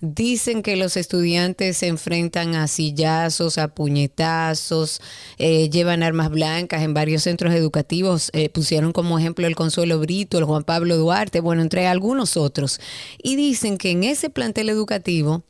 Dicen 0.00 0.62
que 0.62 0.76
los 0.76 0.96
estudiantes 0.96 1.78
se 1.78 1.86
enfrentan 1.86 2.54
a 2.54 2.68
sillazos, 2.68 3.58
a 3.58 3.68
puñetazos, 3.68 5.00
eh, 5.38 5.68
llevan 5.70 6.02
armas 6.02 6.30
blancas 6.30 6.82
en 6.82 6.94
varios 6.94 7.22
centros 7.22 7.54
educativos. 7.54 8.30
Eh, 8.32 8.48
pusieron 8.48 8.92
como 8.92 9.18
ejemplo 9.18 9.46
el 9.46 9.56
Consuelo 9.56 9.98
Brito, 9.98 10.38
el 10.38 10.44
Juan 10.44 10.64
Pablo 10.64 10.96
Duarte, 10.96 11.40
bueno, 11.40 11.62
entre 11.62 11.86
algunos 11.86 12.36
otros. 12.36 12.80
Y 13.22 13.36
dicen 13.36 13.78
que 13.78 13.90
en 13.90 14.04
ese 14.04 14.30
plantel 14.30 14.68
educativo 14.68 15.42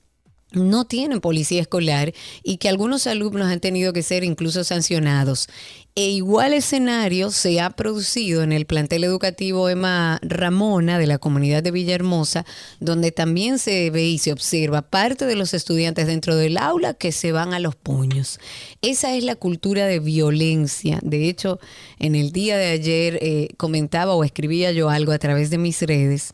no 0.53 0.85
tienen 0.85 1.21
policía 1.21 1.61
escolar 1.61 2.12
y 2.43 2.57
que 2.57 2.69
algunos 2.69 3.07
alumnos 3.07 3.49
han 3.49 3.61
tenido 3.61 3.93
que 3.93 4.03
ser 4.03 4.25
incluso 4.25 4.64
sancionados. 4.64 5.49
E 5.96 6.09
igual 6.09 6.53
escenario 6.53 7.30
se 7.30 7.61
ha 7.61 7.71
producido 7.71 8.43
en 8.43 8.53
el 8.53 8.64
plantel 8.64 9.03
educativo 9.03 9.68
Emma 9.68 10.21
Ramona 10.23 10.99
de 10.99 11.09
la 11.09 11.18
comunidad 11.18 11.64
de 11.64 11.73
Villahermosa, 11.73 12.46
donde 12.79 13.11
también 13.11 13.59
se 13.59 13.91
ve 13.91 14.05
y 14.05 14.18
se 14.18 14.32
observa 14.32 14.82
parte 14.82 15.27
de 15.27 15.35
los 15.35 15.53
estudiantes 15.53 16.07
dentro 16.07 16.36
del 16.36 16.58
aula 16.58 16.94
que 16.94 17.11
se 17.11 17.32
van 17.32 17.55
a 17.55 17.58
los 17.58 17.75
puños. 17.75 18.39
Esa 18.82 19.14
es 19.17 19.25
la 19.25 19.35
cultura 19.35 19.86
de 19.86 19.99
violencia. 19.99 21.00
De 21.03 21.29
hecho, 21.29 21.58
en 21.99 22.14
el 22.14 22.30
día 22.30 22.57
de 22.57 22.69
ayer 22.69 23.19
eh, 23.21 23.49
comentaba 23.57 24.14
o 24.14 24.22
escribía 24.22 24.71
yo 24.71 24.91
algo 24.91 25.13
a 25.13 25.19
través 25.19 25.50
de 25.50 25.58
mis 25.58 25.82
redes 25.82 26.32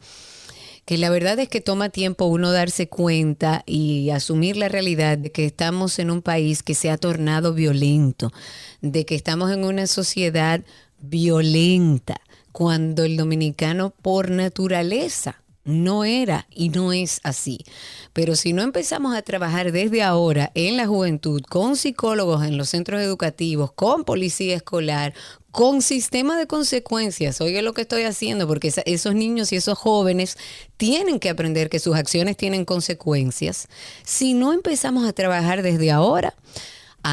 que 0.86 0.96
la 0.98 1.10
verdad 1.10 1.38
es 1.40 1.48
que 1.48 1.60
toma 1.60 1.88
tiempo 1.90 2.26
uno 2.26 2.52
darse 2.52 2.88
cuenta 2.88 3.64
y 3.66 4.10
asumir 4.10 4.56
la 4.56 4.68
realidad 4.68 5.18
de 5.18 5.32
que 5.32 5.44
estamos 5.44 5.98
en 5.98 6.12
un 6.12 6.22
país 6.22 6.62
que 6.62 6.74
se 6.74 6.90
ha 6.90 6.96
tornado 6.96 7.52
violento, 7.52 8.32
de 8.80 9.04
que 9.04 9.16
estamos 9.16 9.50
en 9.50 9.64
una 9.64 9.88
sociedad 9.88 10.62
violenta, 11.00 12.20
cuando 12.52 13.04
el 13.04 13.16
dominicano 13.16 13.90
por 13.90 14.30
naturaleza 14.30 15.42
no 15.64 16.04
era 16.04 16.46
y 16.54 16.68
no 16.68 16.92
es 16.92 17.20
así. 17.24 17.64
Pero 18.12 18.36
si 18.36 18.52
no 18.52 18.62
empezamos 18.62 19.14
a 19.14 19.22
trabajar 19.22 19.72
desde 19.72 20.04
ahora 20.04 20.52
en 20.54 20.76
la 20.76 20.86
juventud, 20.86 21.42
con 21.42 21.76
psicólogos 21.76 22.44
en 22.44 22.56
los 22.56 22.68
centros 22.68 23.02
educativos, 23.02 23.72
con 23.72 24.04
policía 24.04 24.54
escolar, 24.54 25.12
con 25.56 25.80
sistema 25.80 26.36
de 26.36 26.46
consecuencias. 26.46 27.40
Oye 27.40 27.62
lo 27.62 27.72
que 27.72 27.80
estoy 27.80 28.02
haciendo, 28.02 28.46
porque 28.46 28.70
esos 28.84 29.14
niños 29.14 29.52
y 29.52 29.56
esos 29.56 29.78
jóvenes 29.78 30.36
tienen 30.76 31.18
que 31.18 31.30
aprender 31.30 31.70
que 31.70 31.78
sus 31.78 31.96
acciones 31.96 32.36
tienen 32.36 32.66
consecuencias. 32.66 33.66
Si 34.04 34.34
no 34.34 34.52
empezamos 34.52 35.08
a 35.08 35.14
trabajar 35.14 35.62
desde 35.62 35.90
ahora, 35.90 36.34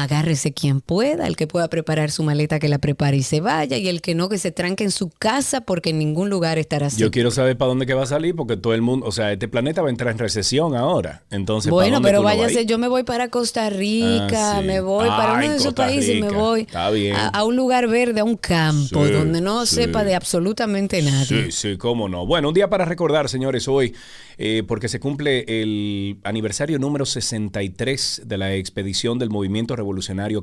agárrese 0.02 0.52
quien 0.52 0.80
pueda, 0.80 1.26
el 1.26 1.36
que 1.36 1.46
pueda 1.46 1.68
preparar 1.68 2.10
su 2.10 2.24
maleta 2.24 2.58
que 2.58 2.68
la 2.68 2.78
prepare 2.78 3.16
y 3.18 3.22
se 3.22 3.40
vaya, 3.40 3.76
y 3.76 3.88
el 3.88 4.00
que 4.00 4.16
no 4.16 4.28
que 4.28 4.38
se 4.38 4.50
tranque 4.50 4.82
en 4.82 4.90
su 4.90 5.08
casa 5.08 5.60
porque 5.60 5.90
en 5.90 5.98
ningún 5.98 6.30
lugar 6.30 6.58
estará 6.58 6.86
así. 6.88 7.00
Yo 7.00 7.12
quiero 7.12 7.30
saber 7.30 7.56
para 7.56 7.68
dónde 7.68 7.86
que 7.86 7.94
va 7.94 8.02
a 8.02 8.06
salir 8.06 8.34
porque 8.34 8.56
todo 8.56 8.74
el 8.74 8.82
mundo, 8.82 9.06
o 9.06 9.12
sea, 9.12 9.32
este 9.32 9.46
planeta 9.46 9.82
va 9.82 9.88
a 9.88 9.90
entrar 9.90 10.10
en 10.10 10.18
recesión 10.18 10.74
ahora. 10.74 11.22
Entonces, 11.30 11.70
bueno, 11.70 12.02
pero 12.02 12.22
váyase, 12.22 12.66
yo 12.66 12.76
me 12.76 12.88
voy 12.88 13.04
para 13.04 13.28
Costa 13.28 13.70
Rica, 13.70 14.58
ah, 14.58 14.62
me 14.62 14.80
voy 14.80 15.06
para 15.08 15.34
uno 15.34 15.50
de 15.50 15.56
esos 15.56 15.74
países, 15.74 16.20
me 16.20 16.30
voy 16.30 16.66
a, 16.72 17.44
un 17.44 17.54
lugar 17.54 17.86
verde, 17.86 18.20
a 18.20 18.24
un 18.24 18.36
campo 18.36 19.06
donde 19.06 19.40
no 19.40 19.64
sepa 19.64 20.02
de 20.02 20.16
absolutamente 20.16 21.00
nada. 21.02 21.24
Sí, 21.24 21.52
sí, 21.52 21.76
cómo 21.76 22.08
no. 22.08 22.26
Bueno, 22.26 22.48
un 22.48 22.54
día 22.54 22.68
para 22.68 22.84
recordar, 22.84 23.28
señores, 23.28 23.68
hoy 23.68 23.94
eh, 24.38 24.64
porque 24.66 24.88
se 24.88 24.98
cumple 24.98 25.44
el 25.46 26.18
aniversario 26.24 26.80
número 26.80 27.06
63 27.06 28.22
de 28.26 28.38
la 28.38 28.54
expedición 28.54 29.20
del 29.20 29.30
movimiento 29.30 29.76
revolucionario 29.76 29.83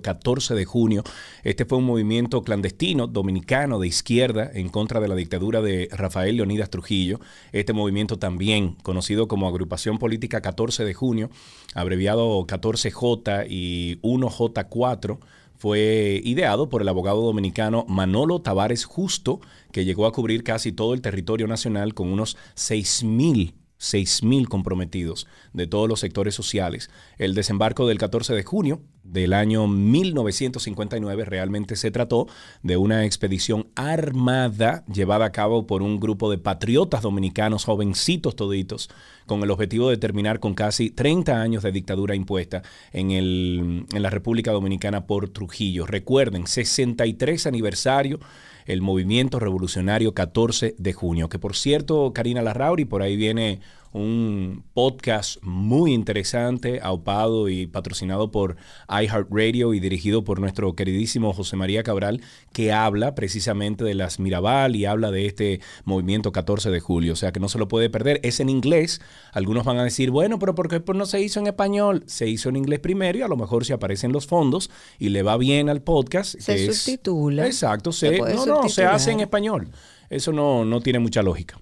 14 0.02 0.56
de 0.56 0.66
junio. 0.66 1.03
Este 1.44 1.66
fue 1.66 1.78
un 1.78 1.86
movimiento 1.86 2.44
clandestino 2.44 3.08
dominicano 3.08 3.80
de 3.80 3.88
izquierda 3.88 4.50
en 4.53 4.70
contra 4.70 5.00
de 5.00 5.08
la 5.08 5.16
dictadura 5.16 5.61
de 5.61 5.89
Rafael 5.92 6.38
Leonidas 6.38 6.70
Trujillo. 6.70 7.20
Este 7.52 7.73
movimiento 7.73 8.17
también 8.17 8.75
conocido 8.84 9.28
como 9.28 9.47
Agrupación 9.47 9.97
Política 9.97 10.42
14 10.42 10.86
de 10.86 10.94
junio, 10.94 11.30
abreviado 11.73 12.45
14J 12.45 13.47
y 13.50 14.00
1J4 14.02 15.19
fue 15.62 16.19
ideado 16.23 16.69
por 16.69 16.81
el 16.81 16.89
abogado 16.89 17.22
dominicano 17.22 17.86
Manolo 17.88 18.41
Tavares 18.41 18.85
Justo, 18.85 19.41
que 19.72 19.85
llegó 19.85 20.07
a 20.07 20.12
cubrir 20.12 20.44
casi 20.44 20.72
todo 20.72 20.96
el 20.96 21.01
territorio 21.01 21.46
nacional 21.46 21.94
con 21.94 22.07
unos 22.07 22.35
6.000 22.56 23.53
6.000 23.81 24.47
comprometidos 24.47 25.28
de 25.53 25.66
todos 25.66 25.90
los 25.90 26.00
sectores 26.00 26.36
sociales. 26.36 26.92
El 27.18 27.34
desembarco 27.34 27.88
del 27.88 27.97
14 27.97 28.36
de 28.36 28.44
junio 28.44 28.81
del 29.03 29.34
año 29.34 29.68
1959 29.68 31.25
realmente 31.25 31.75
se 31.75 31.90
trató 31.90 32.28
de 32.62 32.78
una 32.78 33.06
expedición 33.06 33.68
armada 33.75 34.86
llevada 34.86 35.25
a 35.25 35.31
cabo 35.31 35.66
por 35.66 35.81
un 35.81 36.00
grupo 36.00 36.30
de 36.30 36.38
patriotas 36.38 37.02
dominicanos, 37.02 37.66
jovencitos 37.66 38.36
toditos, 38.36 38.90
con 39.25 39.42
el 39.42 39.50
objetivo 39.50 39.90
de 39.90 39.98
terminar 39.98 40.40
con 40.40 40.53
casi 40.53 40.92
30 40.92 41.42
años 41.42 41.63
de 41.63 41.72
dictadura 41.72 42.13
impuesta 42.13 42.62
en, 42.92 43.09
el, 43.09 43.88
en 43.92 44.03
la 44.03 44.12
República 44.12 44.52
Dominicana 44.52 45.08
por 45.08 45.30
Trujillo. 45.30 45.88
Recuerden, 45.88 46.46
63 46.46 47.48
aniversario 47.48 48.19
el 48.66 48.81
movimiento 48.81 49.39
revolucionario 49.39 50.13
14 50.13 50.75
de 50.77 50.94
junio. 50.94 51.29
Que 51.29 51.39
por 51.39 51.55
cierto, 51.55 52.11
Karina 52.13 52.41
Larrauri, 52.41 52.85
por 52.85 53.01
ahí 53.01 53.16
viene 53.16 53.59
un 53.94 54.63
podcast 54.74 55.41
muy 55.41 55.94
interesante, 55.94 56.79
aupado 56.81 57.50
y 57.50 57.68
patrocinado 57.68 58.31
por 58.31 58.56
iHeartRadio 58.90 59.74
y 59.74 59.79
dirigido 59.79 60.24
por 60.24 60.40
nuestro 60.40 60.75
queridísimo 60.75 61.34
José 61.34 61.57
María 61.57 61.84
Cabral, 61.84 62.22
que 62.53 62.72
habla 62.72 63.16
precisamente 63.16 63.84
de 63.84 63.94
las 63.94 64.19
Mirabal 64.19 64.75
y 64.75 64.85
habla 64.85 65.12
de 65.12 65.25
este 65.25 65.59
movimiento 65.84 66.31
14 66.31 66.69
de 66.69 66.80
julio. 66.80 67.13
O 67.13 67.18
sea 67.18 67.31
que 67.31 67.40
no 67.40 67.50
se 67.50 67.59
lo 67.59 67.68
puede 67.68 67.90
perder. 67.90 68.19
Es 68.24 68.40
en 68.40 68.50
inglés. 68.50 69.01
Algunos 69.34 69.66
van 69.66 69.78
a 69.78 69.84
decir, 69.84 70.12
bueno, 70.12 70.40
pero 70.40 70.56
¿por 70.56 70.69
qué 70.69 70.81
no 70.94 71.06
se 71.06 71.22
hizo 71.22 71.40
en 71.40 71.47
español? 71.47 72.03
Se 72.07 72.28
hizo 72.28 72.50
en 72.50 72.56
inglés 72.56 72.80
primero 72.80 73.18
y 73.18 73.22
a 73.22 73.28
lo 73.28 73.38
mejor 73.38 73.66
se 73.66 73.74
aparecen 73.74 74.12
los 74.12 74.28
fondos 74.28 74.69
y 75.00 75.09
le 75.09 75.24
va 75.24 75.38
bien 75.38 75.69
al 75.69 75.81
podcast. 75.81 76.40
Se 76.40 76.72
subtitula. 76.72 77.46
exacto, 77.46 77.91
se, 77.91 78.19
no, 78.19 78.46
no, 78.46 78.69
se 78.69 78.85
hace 78.85 79.12
en 79.12 79.19
español. 79.19 79.69
Eso 80.09 80.31
no, 80.31 80.66
no 80.66 80.81
tiene 80.81 81.00
mucha 81.00 81.22
lógica. 81.24 81.59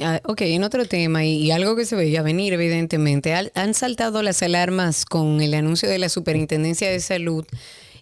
Ah, 0.00 0.20
ok, 0.24 0.42
en 0.42 0.62
otro 0.62 0.84
tema 0.84 1.24
y, 1.24 1.50
algo 1.50 1.74
que 1.74 1.84
se 1.84 1.96
veía 1.96 2.22
venir 2.22 2.52
evidentemente, 2.52 3.34
han 3.34 3.74
saltado 3.74 4.22
las 4.22 4.42
alarmas 4.42 5.04
con 5.04 5.40
el 5.40 5.54
anuncio 5.54 5.88
de 5.88 5.98
la 5.98 6.08
Superintendencia 6.08 6.88
de 6.88 7.00
Salud 7.00 7.44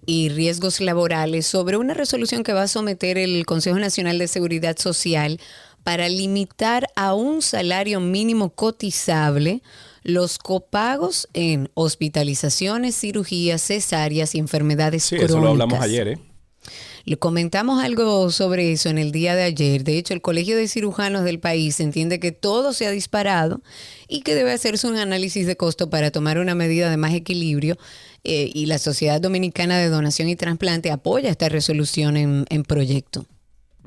y 0.05 0.29
Riesgos 0.29 0.81
Laborales 0.81 1.47
sobre 1.47 1.77
una 1.77 1.95
resolución 1.95 2.43
que 2.43 2.53
va 2.53 2.63
a 2.63 2.69
someter 2.69 3.17
el 3.17 3.47
Consejo 3.47 3.79
Nacional 3.79 4.19
de 4.19 4.29
Seguridad 4.29 4.77
Social 4.79 5.41
para 5.83 6.09
limitar 6.09 6.89
a 6.95 7.15
un 7.15 7.41
salario 7.41 8.01
mínimo 8.01 8.51
cotizable 8.51 9.63
los 10.03 10.39
copagos 10.39 11.29
en 11.33 11.71
hospitalizaciones, 11.75 12.99
cirugías, 12.99 13.63
cesáreas 13.63 14.35
y 14.35 14.39
enfermedades 14.39 15.05
sí, 15.05 15.17
Eso 15.17 15.41
lo 15.41 15.49
hablamos 15.49 15.81
ayer, 15.81 16.09
¿eh? 16.09 16.19
Le 17.05 17.17
comentamos 17.17 17.83
algo 17.83 18.31
sobre 18.31 18.73
eso 18.73 18.89
en 18.89 18.99
el 18.99 19.13
día 19.13 19.35
de 19.35 19.43
ayer. 19.43 19.85
De 19.85 19.99
hecho, 19.99 20.15
el 20.15 20.21
Colegio 20.21 20.57
de 20.57 20.69
Cirujanos 20.69 21.25
del 21.25 21.41
país 21.41 21.81
entiende 21.81 22.21
que 22.21 22.33
todo 22.33 22.73
se 22.73 22.87
ha 22.87 22.91
disparado 22.91 23.63
y 24.09 24.23
que 24.23 24.35
debe 24.35 24.53
hacerse 24.53 24.87
un 24.87 24.97
análisis 24.97 25.47
de 25.47 25.57
costo 25.57 25.91
para 25.91 26.11
tomar 26.11 26.39
una 26.39 26.55
medida 26.55 26.91
de 26.91 26.97
más 26.97 27.15
equilibrio. 27.15 27.77
Eh, 28.25 28.51
y 28.53 28.67
la 28.67 28.79
Sociedad 28.79 29.21
Dominicana 29.21 29.79
de 29.79 29.89
Donación 29.89 30.29
y 30.29 30.37
Trasplante 30.37 30.91
apoya 30.91 31.31
esta 31.31 31.49
resolución 31.49 32.17
en, 32.17 32.45
en 32.51 32.63
proyecto. 32.65 33.27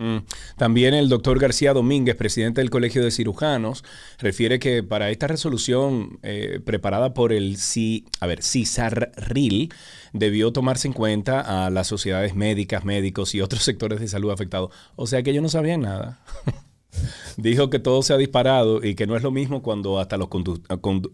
Mm. 0.02 0.26
También 0.58 0.96
el 0.96 1.10
doctor 1.10 1.38
García 1.38 1.74
Domínguez, 1.74 2.16
presidente 2.16 2.60
del 2.60 2.72
Colegio 2.72 3.04
de 3.04 3.12
Cirujanos, 3.12 3.84
refiere 4.18 4.58
que 4.58 4.82
para 4.82 5.12
esta 5.12 5.28
resolución 5.28 6.18
eh, 6.24 6.60
preparada 6.66 7.14
por 7.14 7.32
el 7.32 7.58
C, 7.58 8.06
a 8.20 8.26
ver, 8.26 8.42
CISARRIL 8.42 9.72
debió 10.12 10.52
tomarse 10.52 10.88
en 10.88 10.94
cuenta 10.94 11.66
a 11.66 11.70
las 11.70 11.86
sociedades 11.86 12.34
médicas, 12.34 12.84
médicos 12.84 13.36
y 13.36 13.42
otros 13.42 13.62
sectores 13.64 14.00
de 14.00 14.08
salud 14.08 14.32
afectados. 14.32 14.72
O 14.96 15.06
sea 15.06 15.22
que 15.22 15.30
ellos 15.30 15.44
no 15.44 15.50
sabían 15.50 15.82
nada. 15.82 16.20
Dijo 17.38 17.70
que 17.70 17.78
todo 17.78 18.02
se 18.02 18.14
ha 18.14 18.18
disparado 18.18 18.84
y 18.84 18.96
que 18.96 19.06
no 19.06 19.16
es 19.16 19.22
lo 19.22 19.30
mismo 19.30 19.62
cuando 19.62 20.00
hasta 20.00 20.18
los 20.18 20.30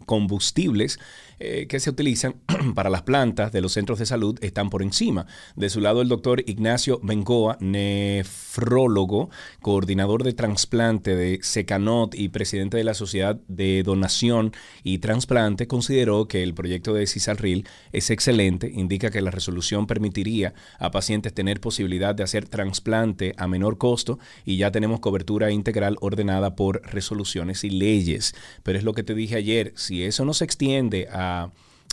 combustibles 0.05 0.97
eh, 1.39 1.67
que 1.67 1.79
se 1.79 1.91
utilizan 1.91 2.35
para 2.75 2.89
las 2.89 3.03
plantas 3.03 3.51
de 3.51 3.61
los 3.61 3.73
centros 3.73 3.99
de 3.99 4.07
salud 4.07 4.39
están 4.41 4.71
por 4.71 4.81
encima. 4.81 5.27
De 5.55 5.69
su 5.69 5.81
lado, 5.81 6.01
el 6.01 6.07
doctor 6.07 6.43
Ignacio 6.47 6.99
Bengoa, 7.03 7.57
nefrólogo, 7.59 9.29
coordinador 9.61 10.23
de 10.23 10.33
trasplante 10.33 11.15
de 11.15 11.39
Secanot 11.43 12.15
y 12.15 12.29
presidente 12.29 12.77
de 12.77 12.83
la 12.83 12.95
Sociedad 12.95 13.39
de 13.47 13.83
Donación 13.83 14.51
y 14.83 14.97
Trasplante, 14.97 15.67
consideró 15.67 16.27
que 16.27 16.41
el 16.41 16.55
proyecto 16.55 16.93
de 16.95 17.05
Cisarril 17.05 17.67
es 17.91 18.09
excelente, 18.09 18.71
indica 18.73 19.11
que 19.11 19.21
la 19.21 19.29
resolución 19.29 19.85
permitiría 19.85 20.55
a 20.79 20.89
pacientes 20.89 21.33
tener 21.33 21.61
posibilidad 21.61 22.15
de 22.15 22.23
hacer 22.23 22.47
trasplante 22.47 23.35
a 23.37 23.47
menor 23.47 23.77
costo 23.77 24.17
y 24.43 24.57
ya 24.57 24.71
tenemos 24.71 25.01
cobertura 25.01 25.51
integral 25.51 25.97
ordenada 26.01 26.55
por 26.55 26.81
resoluciones 26.83 27.63
y 27.63 27.69
leyes. 27.69 28.33
Pero 28.63 28.79
es 28.79 28.83
lo 28.83 28.93
que 28.93 29.03
te 29.03 29.13
dije 29.13 29.35
ayer, 29.35 29.73
si 29.75 30.03
eso 30.03 30.25
no 30.25 30.33
se 30.33 30.45
extiende 30.45 31.07
a 31.11 31.26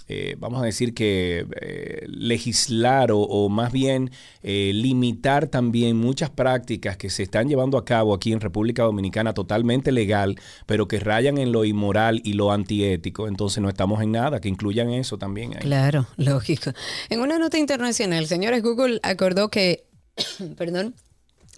eh, 0.06 0.36
vamos 0.38 0.62
a 0.62 0.66
decir 0.66 0.92
que 0.92 1.46
eh, 1.60 2.04
legislar 2.08 3.08
o, 3.10 3.48
más 3.48 3.72
bien 3.72 4.10
eh, 4.42 4.72
limitar 4.74 5.46
también 5.46 5.96
muchas 5.96 6.28
prácticas 6.28 6.98
que 6.98 7.08
se 7.08 7.22
están 7.22 7.48
llevando 7.48 7.78
a 7.78 7.86
cabo 7.86 8.12
aquí 8.12 8.32
en 8.32 8.40
República 8.40 8.82
Dominicana 8.82 9.32
totalmente 9.32 9.92
legal, 9.92 10.38
pero 10.66 10.88
que 10.88 11.00
rayan 11.00 11.38
en 11.38 11.52
lo 11.52 11.64
inmoral 11.64 12.20
y 12.22 12.34
lo 12.34 12.52
antiético. 12.52 13.28
Entonces 13.28 13.62
no 13.62 13.68
estamos 13.70 14.02
en 14.02 14.12
nada, 14.12 14.40
que 14.40 14.48
incluyan 14.48 14.90
eso 14.90 15.16
también. 15.16 15.52
Claro, 15.52 16.06
lógico. 16.16 16.72
En 17.08 17.20
una 17.20 17.38
nota 17.38 17.56
internacional, 17.56 18.26
señores, 18.26 18.62
Google 18.62 19.00
acordó 19.02 19.48
que, 19.48 19.86
perdón, 20.58 20.94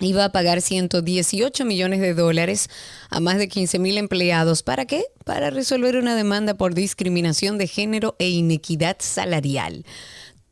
iba 0.00 0.24
a 0.24 0.32
pagar 0.32 0.60
118 0.60 1.64
millones 1.64 2.00
de 2.00 2.14
dólares 2.14 2.68
a 3.10 3.20
más 3.20 3.38
de 3.38 3.48
15 3.48 3.78
mil 3.78 3.98
empleados. 3.98 4.62
¿Para 4.62 4.84
qué? 4.86 5.04
Para 5.24 5.50
resolver 5.50 5.96
una 5.96 6.14
demanda 6.14 6.54
por 6.54 6.74
discriminación 6.74 7.58
de 7.58 7.66
género 7.66 8.16
e 8.18 8.28
inequidad 8.28 8.96
salarial. 9.00 9.84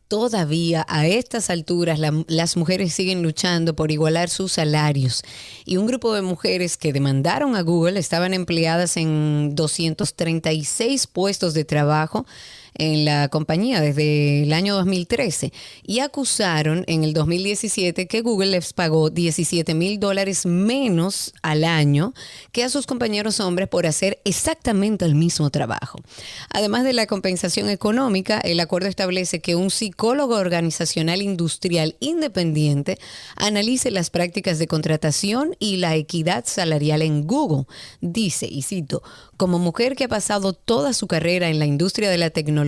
Todavía 0.09 0.85
a 0.89 1.07
estas 1.07 1.49
alturas 1.51 1.99
las 1.99 2.57
mujeres 2.57 2.93
siguen 2.93 3.23
luchando 3.23 3.75
por 3.75 3.91
igualar 3.91 4.29
sus 4.29 4.53
salarios 4.53 5.23
y 5.65 5.79
un 5.79 5.87
grupo 5.87 6.15
de 6.15 6.21
mujeres 6.21 6.77
que 6.77 6.93
demandaron 6.93 7.57
a 7.57 7.63
Google 7.63 7.99
estaban 7.99 8.35
empleadas 8.35 8.99
en 8.99 9.55
236 9.55 11.07
puestos 11.07 11.55
de 11.55 11.65
trabajo 11.65 12.27
en 12.75 13.05
la 13.05 13.29
compañía 13.29 13.81
desde 13.81 14.43
el 14.43 14.53
año 14.53 14.75
2013 14.75 15.53
y 15.85 16.01
acusaron 16.01 16.85
en 16.87 17.05
el 17.05 17.13
2017 17.13 18.07
que 18.07 18.21
Google 18.21 18.51
les 18.51 18.73
pagó 18.73 19.11
17 19.11 19.75
mil 19.75 20.01
dólares 20.01 20.47
menos 20.47 21.33
al 21.43 21.65
año 21.65 22.15
que 22.53 22.65
a 22.65 22.69
sus 22.69 22.87
compañeros 22.87 23.41
hombres 23.41 23.69
por 23.69 23.87
hacer 23.87 24.21
exactamente 24.25 25.05
el 25.05 25.15
mismo 25.15 25.51
trabajo. 25.51 26.01
Además 26.51 26.85
de 26.85 26.93
la 26.93 27.07
compensación 27.07 27.69
económica, 27.69 28.39
el 28.41 28.61
acuerdo 28.61 28.89
establece 28.89 29.41
que 29.41 29.55
un 29.55 29.71
psicólogo 29.71 30.37
organizacional 30.37 31.23
industrial 31.23 31.97
independiente 32.01 32.99
analice 33.37 33.91
las 33.91 34.11
prácticas 34.11 34.59
de 34.59 34.67
contratación 34.67 35.57
y 35.59 35.77
la 35.77 35.95
equidad 35.95 36.45
salarial 36.47 37.03
en 37.03 37.27
Google. 37.27 37.67
Dice, 38.01 38.47
y 38.47 38.63
cito, 38.63 39.03
como 39.37 39.59
mujer 39.59 39.97
que 39.97 40.05
ha 40.05 40.09
pasado 40.09 40.53
toda 40.53 40.93
su 40.93 41.07
carrera 41.07 41.49
en 41.49 41.59
la 41.59 41.67
industria 41.67 42.11
de 42.11 42.19
la 42.19 42.31
tecnología, 42.31 42.64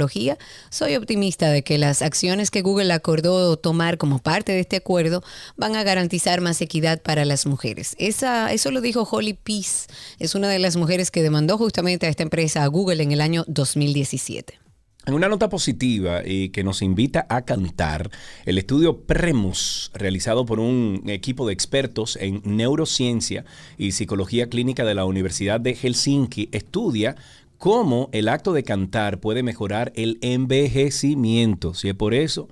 soy 0.70 0.96
optimista 0.96 1.48
de 1.50 1.62
que 1.62 1.78
las 1.78 2.02
acciones 2.02 2.50
que 2.50 2.62
Google 2.62 2.92
acordó 2.92 3.56
tomar 3.56 3.98
como 3.98 4.18
parte 4.18 4.52
de 4.52 4.60
este 4.60 4.76
acuerdo 4.76 5.22
van 5.56 5.76
a 5.76 5.82
garantizar 5.82 6.40
más 6.40 6.60
equidad 6.60 7.02
para 7.02 7.24
las 7.24 7.46
mujeres. 7.46 7.94
Esa, 7.98 8.52
eso 8.52 8.70
lo 8.70 8.80
dijo 8.80 9.08
Holly 9.10 9.34
Peace, 9.34 9.88
es 10.18 10.34
una 10.34 10.48
de 10.48 10.58
las 10.58 10.76
mujeres 10.76 11.10
que 11.10 11.22
demandó 11.22 11.58
justamente 11.58 12.06
a 12.06 12.08
esta 12.08 12.22
empresa, 12.22 12.62
a 12.62 12.66
Google, 12.66 13.02
en 13.02 13.12
el 13.12 13.20
año 13.20 13.44
2017. 13.48 14.58
En 15.06 15.14
una 15.14 15.28
nota 15.28 15.48
positiva 15.48 16.22
y 16.26 16.48
que 16.48 16.64
nos 16.64 16.82
invita 16.82 17.26
a 17.28 17.44
cantar, 17.44 18.10
el 18.44 18.58
estudio 18.58 19.02
Premus, 19.02 19.92
realizado 19.94 20.44
por 20.46 20.58
un 20.58 21.04
equipo 21.06 21.46
de 21.46 21.52
expertos 21.52 22.18
en 22.20 22.42
neurociencia 22.44 23.44
y 23.78 23.92
psicología 23.92 24.48
clínica 24.48 24.84
de 24.84 24.96
la 24.96 25.04
Universidad 25.04 25.60
de 25.60 25.76
Helsinki, 25.76 26.48
estudia 26.50 27.14
cómo 27.58 28.08
el 28.12 28.28
acto 28.28 28.52
de 28.52 28.62
cantar 28.62 29.20
puede 29.20 29.42
mejorar 29.42 29.92
el 29.94 30.18
envejecimiento. 30.20 31.74
Si 31.74 31.88
es 31.88 31.94
por 31.94 32.14
eso, 32.14 32.48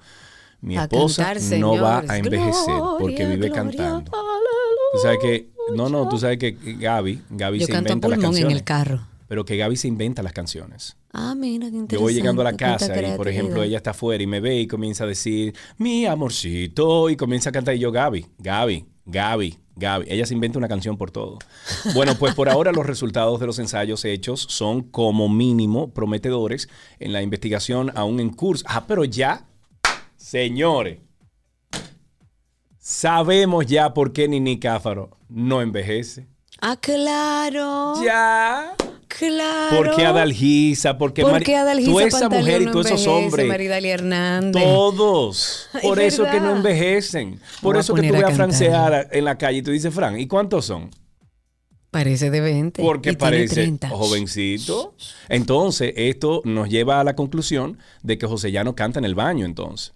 mi 0.60 0.76
esposa 0.76 1.34
no 1.58 1.80
va 1.80 2.04
a 2.08 2.18
envejecer 2.18 2.74
porque 2.98 3.26
vive 3.26 3.50
cantando. 3.50 4.10
Tú 4.10 4.98
sabes 5.02 5.18
que, 5.20 5.48
no, 5.74 5.88
no, 5.88 6.08
tú 6.08 6.18
sabes 6.18 6.38
que 6.38 6.52
Gaby, 6.52 7.22
Gaby 7.30 7.60
se 7.64 7.72
inventa 7.72 8.08
las 8.08 8.18
canciones. 8.18 8.50
en 8.50 8.56
el 8.56 8.64
carro. 8.64 9.06
Pero 9.26 9.44
que 9.44 9.56
Gaby 9.56 9.76
se 9.76 9.88
inventa 9.88 10.22
las 10.22 10.32
canciones. 10.32 10.96
Ah, 11.12 11.34
mira, 11.34 11.70
qué 11.70 11.76
interesante. 11.76 11.96
Yo 11.96 12.00
voy 12.00 12.14
llegando 12.14 12.42
a 12.42 12.44
la 12.44 12.56
casa 12.56 12.94
y, 13.00 13.16
por 13.16 13.28
ejemplo, 13.28 13.62
ella 13.62 13.78
está 13.78 13.90
afuera 13.90 14.22
y 14.22 14.26
me 14.26 14.40
ve 14.40 14.60
y 14.60 14.66
comienza 14.66 15.04
a 15.04 15.06
decir, 15.06 15.54
mi 15.78 16.06
amorcito, 16.06 17.08
y 17.10 17.16
comienza 17.16 17.50
a 17.50 17.52
cantar 17.52 17.74
y 17.74 17.78
yo, 17.78 17.90
Gaby, 17.90 18.26
Gaby, 18.38 18.84
Gaby, 19.06 19.58
Gaby. 19.76 20.06
Ella 20.08 20.26
se 20.26 20.34
inventa 20.34 20.58
una 20.58 20.68
canción 20.68 20.96
por 20.96 21.10
todo. 21.10 21.38
Bueno, 21.94 22.14
pues 22.16 22.34
por 22.34 22.48
ahora 22.48 22.72
los 22.72 22.86
resultados 22.86 23.40
de 23.40 23.46
los 23.46 23.58
ensayos 23.58 24.04
hechos 24.04 24.46
son 24.48 24.82
como 24.82 25.28
mínimo 25.28 25.92
prometedores 25.92 26.68
en 26.98 27.12
la 27.12 27.22
investigación 27.22 27.92
aún 27.94 28.20
en 28.20 28.30
curso. 28.30 28.64
Ah, 28.68 28.84
pero 28.86 29.04
ya, 29.04 29.46
señores, 30.16 31.00
sabemos 32.78 33.66
ya 33.66 33.92
por 33.94 34.12
qué 34.12 34.28
Nini 34.28 34.58
Cáfaro 34.58 35.18
no 35.28 35.60
envejece. 35.60 36.28
Ah, 36.60 36.76
claro. 36.80 38.02
Ya. 38.02 38.74
Claro. 39.18 39.76
¿Por 39.76 39.96
qué 39.96 40.06
Adalgisa? 40.06 40.98
¿Por 40.98 41.12
qué, 41.12 41.22
¿Por 41.22 41.42
qué 41.42 41.56
Adalgisa 41.56 41.90
Tú 41.90 42.00
esa 42.00 42.28
mujer 42.28 42.62
y 42.62 42.66
todos 42.66 42.86
esos 42.86 43.06
hombres. 43.06 43.46
Maridalia 43.46 43.94
Hernández. 43.94 44.62
Todos. 44.62 45.68
Por 45.82 46.00
eso 46.00 46.24
que 46.24 46.40
no 46.40 46.56
envejecen. 46.56 47.40
Por 47.62 47.76
eso 47.76 47.94
que 47.94 48.08
tú 48.08 48.14
ves 48.14 48.24
a 48.24 48.30
francear 48.30 49.08
en 49.12 49.24
la 49.24 49.38
calle 49.38 49.58
y 49.58 49.62
tú 49.62 49.70
dices, 49.70 49.94
Fran, 49.94 50.18
¿y 50.18 50.26
cuántos 50.26 50.66
son? 50.66 50.90
Parece 51.90 52.30
de 52.30 52.40
20. 52.40 52.82
Porque 52.82 53.14
parece 53.14 53.78
jovencito. 53.88 54.96
Entonces, 55.28 55.92
esto 55.96 56.42
nos 56.44 56.68
lleva 56.68 56.98
a 56.98 57.04
la 57.04 57.14
conclusión 57.14 57.78
de 58.02 58.18
que 58.18 58.26
José 58.26 58.50
ya 58.50 58.64
no 58.64 58.74
canta 58.74 58.98
en 58.98 59.04
el 59.04 59.14
baño, 59.14 59.46
entonces. 59.46 59.94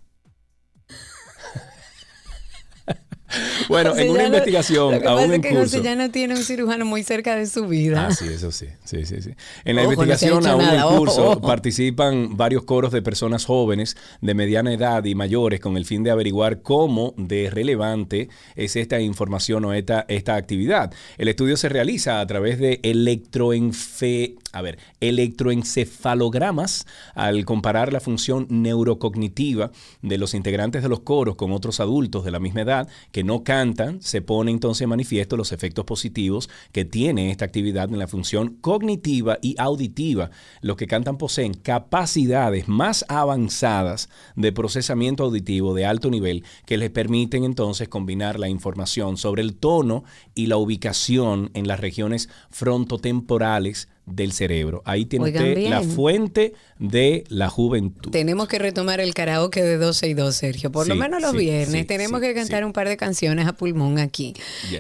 Bueno, 3.69 3.96
en 3.96 4.10
una 4.10 4.25
investigación, 4.25 4.94
lo 4.94 5.00
que 5.00 5.08
aún 5.08 5.20
pasa 5.22 5.34
es 5.34 5.40
que 5.40 5.54
José 5.54 5.82
ya 5.82 5.94
no 5.94 6.10
tiene 6.10 6.34
un 6.34 6.42
cirujano 6.42 6.84
muy 6.84 7.02
cerca 7.02 7.36
de 7.36 7.46
su 7.46 7.66
vida. 7.66 8.06
Ah, 8.06 8.14
sí, 8.14 8.26
eso 8.26 8.50
sí. 8.50 8.66
sí, 8.84 9.04
sí, 9.04 9.20
sí. 9.20 9.30
En 9.64 9.76
la 9.76 9.82
investigación, 9.82 10.46
aún 10.46 10.62
en 10.62 10.80
curso, 10.82 11.40
participan 11.40 12.36
varios 12.36 12.64
coros 12.64 12.92
de 12.92 13.02
personas 13.02 13.44
jóvenes 13.44 13.96
de 14.20 14.34
mediana 14.34 14.72
edad 14.72 15.04
y 15.04 15.14
mayores 15.14 15.60
con 15.60 15.76
el 15.76 15.84
fin 15.84 16.02
de 16.02 16.10
averiguar 16.10 16.62
cómo 16.62 17.14
de 17.16 17.50
relevante 17.50 18.28
es 18.56 18.76
esta 18.76 19.00
información 19.00 19.64
o 19.64 19.74
esta, 19.74 20.04
esta 20.08 20.36
actividad. 20.36 20.92
El 21.19 21.28
estudio 21.28 21.56
se 21.56 21.69
realiza 21.69 22.20
a 22.20 22.26
través 22.26 22.58
de 22.58 22.81
electroenfe 22.82 24.36
a 24.52 24.62
ver, 24.62 24.78
electroencefalogramas 25.00 26.86
al 27.14 27.44
comparar 27.44 27.92
la 27.92 28.00
función 28.00 28.46
neurocognitiva 28.48 29.70
de 30.02 30.18
los 30.18 30.34
integrantes 30.34 30.82
de 30.82 30.88
los 30.88 31.00
coros 31.00 31.36
con 31.36 31.52
otros 31.52 31.80
adultos 31.80 32.24
de 32.24 32.30
la 32.30 32.40
misma 32.40 32.62
edad 32.62 32.88
que 33.12 33.24
no 33.24 33.44
cantan, 33.44 34.00
se 34.00 34.22
pone 34.22 34.50
entonces 34.50 34.82
en 34.82 34.88
manifiesto 34.88 35.36
los 35.36 35.52
efectos 35.52 35.84
positivos 35.84 36.48
que 36.72 36.84
tiene 36.84 37.30
esta 37.30 37.44
actividad 37.44 37.88
en 37.90 37.98
la 37.98 38.08
función 38.08 38.56
cognitiva 38.60 39.38
y 39.42 39.54
auditiva. 39.58 40.30
Los 40.60 40.76
que 40.76 40.86
cantan 40.86 41.18
poseen 41.18 41.54
capacidades 41.54 42.68
más 42.68 43.04
avanzadas 43.08 44.08
de 44.36 44.52
procesamiento 44.52 45.24
auditivo 45.24 45.74
de 45.74 45.86
alto 45.86 46.10
nivel 46.10 46.44
que 46.66 46.78
les 46.78 46.90
permiten 46.90 47.44
entonces 47.44 47.88
combinar 47.88 48.38
la 48.38 48.48
información 48.48 49.16
sobre 49.16 49.42
el 49.42 49.56
tono 49.56 50.04
y 50.34 50.46
la 50.46 50.56
ubicación 50.56 51.50
en 51.54 51.68
las 51.68 51.80
regiones 51.80 52.28
frontotemporales 52.50 53.88
del 54.10 54.32
cerebro. 54.32 54.82
Ahí 54.84 55.05
tiene 55.05 55.26
usted 55.26 55.69
la 55.69 55.82
fuente 55.82 56.55
de 56.78 57.25
la 57.28 57.49
juventud. 57.49 58.10
Tenemos 58.10 58.48
que 58.48 58.58
retomar 58.58 59.00
el 59.00 59.15
karaoke 59.15 59.62
de 59.62 59.79
12 59.79 60.08
y 60.08 60.15
2, 60.15 60.34
Sergio. 60.34 60.72
Por 60.72 60.88
lo 60.88 60.94
menos 60.94 61.20
los 61.20 61.34
viernes. 61.34 61.86
tenemos 61.86 62.20
que 62.20 62.34
cantar 62.34 62.65
un 62.65 62.72
par 62.72 62.88
de 62.88 62.96
canciones 62.96 63.46
a 63.46 63.53
pulmón 63.53 63.98
aquí. 63.98 64.34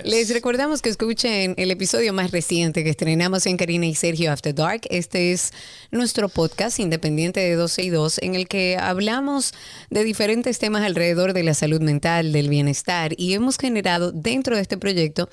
Les 0.04 0.32
recordamos 0.32 0.82
que 0.82 0.88
escuchen 0.88 1.54
el 1.56 1.70
episodio 1.70 2.12
más 2.12 2.30
reciente 2.30 2.84
que 2.84 2.90
estrenamos 2.90 3.46
en 3.46 3.56
Karina 3.56 3.86
y 3.86 3.94
Sergio 3.94 4.32
After 4.32 4.54
Dark. 4.54 4.82
Este 4.90 5.32
es 5.32 5.52
nuestro 5.90 6.28
podcast 6.28 6.78
independiente 6.78 7.40
de 7.40 7.54
12 7.54 7.82
y 7.82 7.90
2 7.90 8.18
en 8.22 8.34
el 8.34 8.48
que 8.48 8.76
hablamos 8.78 9.52
de 9.90 10.04
diferentes 10.04 10.58
temas 10.58 10.82
alrededor 10.82 11.32
de 11.32 11.42
la 11.42 11.54
salud 11.54 11.80
mental, 11.80 12.32
del 12.32 12.48
bienestar 12.48 13.12
y 13.16 13.34
hemos 13.34 13.58
generado 13.58 14.12
dentro 14.12 14.56
de 14.56 14.62
este 14.62 14.78
proyecto 14.78 15.28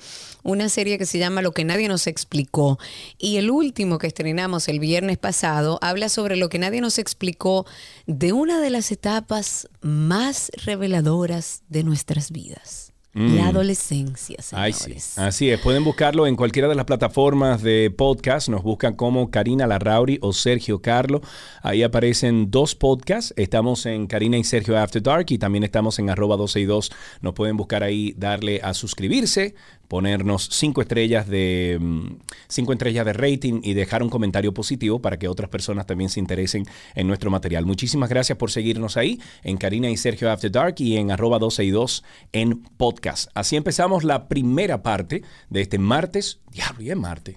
una 0.46 0.68
serie 0.68 0.98
que 0.98 1.06
se 1.06 1.18
llama 1.18 1.42
Lo 1.42 1.52
que 1.52 1.64
nadie 1.64 1.88
nos 1.88 2.06
explicó. 2.06 2.78
Y 3.18 3.36
el 3.36 3.50
último 3.50 3.98
que 3.98 4.06
estrenamos 4.06 4.68
el 4.68 4.78
viernes 4.78 5.18
pasado 5.18 5.78
habla 5.82 6.08
sobre 6.08 6.36
lo 6.36 6.48
que 6.48 6.58
nadie 6.58 6.80
nos 6.80 6.98
explicó 6.98 7.66
de 8.06 8.32
una 8.32 8.60
de 8.60 8.70
las 8.70 8.90
etapas 8.92 9.68
más 9.80 10.50
reveladoras 10.64 11.62
de 11.68 11.84
nuestras 11.84 12.30
vidas. 12.30 12.92
La 13.16 13.44
mm. 13.44 13.48
adolescencia, 13.48 14.42
señores. 14.42 15.16
Así 15.16 15.48
es. 15.48 15.58
Pueden 15.60 15.84
buscarlo 15.84 16.26
en 16.26 16.36
cualquiera 16.36 16.68
de 16.68 16.74
las 16.74 16.84
plataformas 16.84 17.62
de 17.62 17.90
podcast. 17.90 18.50
Nos 18.50 18.62
buscan 18.62 18.94
como 18.94 19.30
Karina 19.30 19.66
Larrauri 19.66 20.18
o 20.20 20.34
Sergio 20.34 20.82
Carlo. 20.82 21.22
Ahí 21.62 21.82
aparecen 21.82 22.50
dos 22.50 22.74
podcasts. 22.74 23.32
Estamos 23.38 23.86
en 23.86 24.06
Karina 24.06 24.36
y 24.36 24.44
Sergio 24.44 24.76
After 24.76 25.02
Dark 25.02 25.24
y 25.30 25.38
también 25.38 25.64
estamos 25.64 25.98
en 25.98 26.10
arroba 26.10 26.36
12 26.36 26.60
y 26.60 26.64
2. 26.66 26.92
Nos 27.22 27.32
pueden 27.32 27.56
buscar 27.56 27.82
ahí, 27.82 28.12
darle 28.18 28.60
a 28.62 28.74
suscribirse, 28.74 29.54
ponernos 29.88 30.48
cinco 30.52 30.80
estrellas 30.82 31.28
de 31.28 31.78
mm, 31.80 32.06
cinco 32.48 32.72
estrellas 32.72 33.04
de 33.06 33.12
rating 33.12 33.60
y 33.62 33.74
dejar 33.74 34.02
un 34.02 34.08
comentario 34.08 34.52
positivo 34.52 35.00
para 35.00 35.18
que 35.18 35.28
otras 35.28 35.48
personas 35.48 35.86
también 35.86 36.10
se 36.10 36.20
interesen 36.20 36.64
en 36.94 37.06
nuestro 37.06 37.30
material. 37.30 37.66
Muchísimas 37.66 38.08
gracias 38.08 38.38
por 38.38 38.50
seguirnos 38.50 38.96
ahí 38.96 39.20
en 39.42 39.56
Karina 39.56 39.88
y 39.90 39.96
Sergio 39.96 40.30
After 40.30 40.50
Dark 40.50 40.74
y 40.78 40.96
en 40.96 41.10
arroba 41.10 41.38
12 41.38 41.64
y 41.64 41.70
2 41.70 42.04
en 42.32 42.62
podcast. 42.76 43.30
Así 43.34 43.56
empezamos 43.56 44.04
la 44.04 44.28
primera 44.28 44.82
parte 44.82 45.22
de 45.50 45.60
este 45.60 45.78
martes. 45.78 46.40
Diablo, 46.52 46.82
y 46.82 46.90
es 46.90 46.96
martes. 46.96 47.36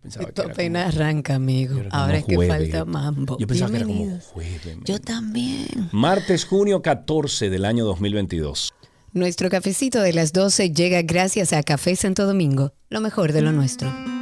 pensaba 0.00 0.28
Esto 0.28 0.42
apenas 0.42 0.94
como- 0.94 1.02
arranca, 1.04 1.34
amigo. 1.34 1.80
Ahora 1.90 2.18
es 2.18 2.24
que 2.24 2.36
jueves. 2.36 2.70
falta 2.72 2.84
mambo. 2.84 3.36
Yo 3.38 3.46
pensaba 3.46 3.70
que 3.70 3.76
era 3.78 3.86
como 3.86 4.18
jueves. 4.20 4.76
man. 4.76 4.84
Yo 4.84 5.00
también. 5.00 5.88
Martes, 5.92 6.44
junio 6.44 6.80
14 6.82 7.50
del 7.50 7.64
año 7.64 7.84
2022. 7.84 8.72
Nuestro 9.12 9.48
cafecito 9.48 10.02
de 10.02 10.12
las 10.12 10.34
12 10.34 10.70
llega 10.72 11.00
gracias 11.00 11.54
a 11.54 11.62
Café 11.62 11.96
Santo 11.96 12.26
Domingo, 12.26 12.74
lo 12.90 13.00
mejor 13.00 13.32
de 13.32 13.40
lo 13.40 13.52
nuestro. 13.52 14.17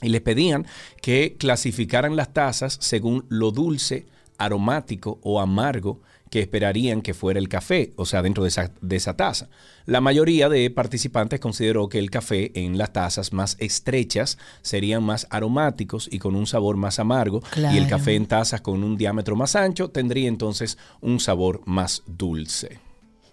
y 0.02 0.08
les 0.08 0.22
pedían 0.22 0.66
que 1.02 1.36
clasificaran 1.38 2.16
las 2.16 2.32
tazas 2.32 2.78
según 2.80 3.26
lo 3.28 3.50
dulce, 3.50 4.06
aromático 4.38 5.18
o 5.22 5.40
amargo 5.40 6.00
que 6.30 6.40
esperarían 6.40 7.02
que 7.02 7.12
fuera 7.12 7.38
el 7.38 7.48
café, 7.48 7.92
o 7.96 8.06
sea, 8.06 8.22
dentro 8.22 8.44
de 8.44 8.48
esa, 8.48 8.72
de 8.80 8.96
esa 8.96 9.16
taza. 9.16 9.48
La 9.84 10.00
mayoría 10.00 10.48
de 10.48 10.70
participantes 10.70 11.40
consideró 11.40 11.88
que 11.88 11.98
el 11.98 12.10
café 12.10 12.52
en 12.54 12.78
las 12.78 12.92
tazas 12.92 13.32
más 13.32 13.56
estrechas 13.58 14.38
serían 14.62 15.02
más 15.02 15.26
aromáticos 15.30 16.08
y 16.10 16.20
con 16.20 16.36
un 16.36 16.46
sabor 16.46 16.76
más 16.76 16.98
amargo, 17.00 17.42
y 17.56 17.76
el 17.76 17.88
café 17.88 18.14
en 18.14 18.26
tazas 18.26 18.60
con 18.60 18.84
un 18.84 18.96
diámetro 18.96 19.34
más 19.36 19.56
ancho 19.56 19.90
tendría 19.90 20.28
entonces 20.28 20.78
un 21.00 21.18
sabor 21.18 21.62
más 21.66 22.04
dulce. 22.06 22.78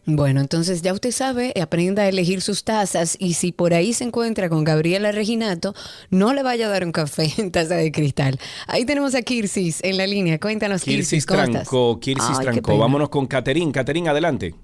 Bueno, 0.09 0.39
entonces 0.39 0.81
ya 0.83 0.93
usted 0.93 1.11
sabe, 1.11 1.51
aprenda 1.61 2.03
a 2.03 2.07
elegir 2.07 2.39
sus 2.39 2.63
tazas 2.63 3.17
y 3.19 3.33
si 3.33 3.51
por 3.51 3.73
ahí 3.73 3.91
se 3.91 4.05
encuentra 4.05 4.47
con 4.47 4.63
Gabriela 4.63 5.11
Reginato, 5.11 5.73
no 6.09 6.33
le 6.33 6.43
vaya 6.43 6.67
a 6.67 6.69
dar 6.69 6.85
un 6.85 6.93
café 6.93 7.27
en 7.37 7.51
taza 7.51 7.75
de 7.75 7.91
cristal. 7.91 8.39
Ahí 8.67 8.85
tenemos 8.85 9.15
a 9.15 9.21
Kirsis 9.21 9.83
en 9.83 9.97
la 9.97 10.07
línea. 10.07 10.39
Cuéntanos, 10.39 10.85
Kirsis, 10.85 11.09
Kirsis 11.09 11.25
¿cómo 11.25 11.41
estás? 11.41 11.63
Trancó, 11.63 11.99
Kirsis 11.99 12.39
Ay, 12.39 12.61
pena. 12.61 12.77
Vámonos 12.77 13.09
con 13.09 13.27
Caterín. 13.27 13.73
Caterín, 13.73 14.07
adelante. 14.07 14.55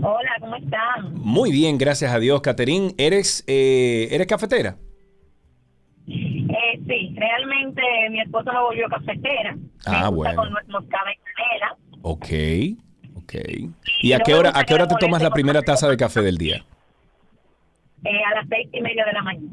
Hola, 0.00 0.30
¿cómo 0.38 0.54
están? 0.54 1.14
Muy 1.14 1.50
bien, 1.50 1.76
gracias 1.76 2.14
a 2.14 2.20
Dios, 2.20 2.40
Caterín. 2.42 2.94
¿Eres, 2.98 3.42
eh, 3.48 4.06
¿Eres 4.12 4.28
cafetera? 4.28 4.76
Eh, 6.06 6.80
sí, 6.86 7.12
realmente 7.16 7.82
mi 8.12 8.20
esposo 8.20 8.52
me 8.52 8.60
volvió 8.60 8.88
cafetera. 8.88 9.58
Ah, 9.84 10.10
me 10.10 10.16
gusta 10.16 10.34
bueno. 10.36 10.54
con 10.70 10.86
canela. 10.86 11.76
Ok, 12.02 12.28
ok. 13.26 13.34
¿Y 14.02 14.12
a 14.12 14.18
No 14.18 14.24
qué 14.24 14.34
hora, 14.34 14.52
a 14.54 14.64
qué 14.64 14.74
hora 14.74 14.86
te 14.88 14.94
tomas 14.98 15.20
la 15.22 15.30
primera 15.30 15.62
taza 15.62 15.88
de 15.88 15.96
café 15.96 16.22
del 16.22 16.38
día? 16.38 16.64
eh, 18.04 18.10
a 18.30 18.34
las 18.36 18.46
seis 18.48 18.68
y 18.72 18.80
media 18.80 19.04
de 19.04 19.12
la 19.12 19.22
mañana. 19.22 19.52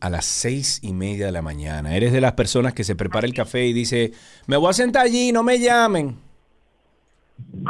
A 0.00 0.10
las 0.10 0.24
seis 0.24 0.80
y 0.82 0.92
media 0.92 1.26
de 1.26 1.32
la 1.32 1.42
mañana. 1.42 1.94
Eres 1.94 2.12
de 2.12 2.20
las 2.20 2.32
personas 2.32 2.72
que 2.74 2.82
se 2.82 2.96
prepara 2.96 3.26
el 3.26 3.34
café 3.34 3.66
y 3.66 3.72
dice, 3.72 4.10
me 4.46 4.56
voy 4.56 4.70
a 4.70 4.72
sentar 4.72 5.06
allí, 5.06 5.30
no 5.30 5.44
me 5.44 5.60
llamen. 5.60 6.16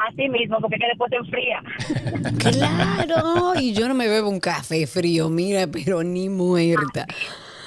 Así 0.09 0.29
mismo, 0.31 0.59
porque 0.61 0.77
es 0.77 0.81
que 0.81 0.89
después 0.89 1.11
se 1.11 1.17
enfría. 1.17 1.63
Claro, 2.39 3.55
y 3.61 3.73
yo 3.75 3.87
no 3.89 3.95
me 3.95 4.09
bebo 4.09 4.29
un 4.31 4.41
café 4.41 4.87
frío, 4.87 5.29
mira, 5.29 5.67
pero 5.67 6.03
ni 6.03 6.29
muerta. 6.29 7.07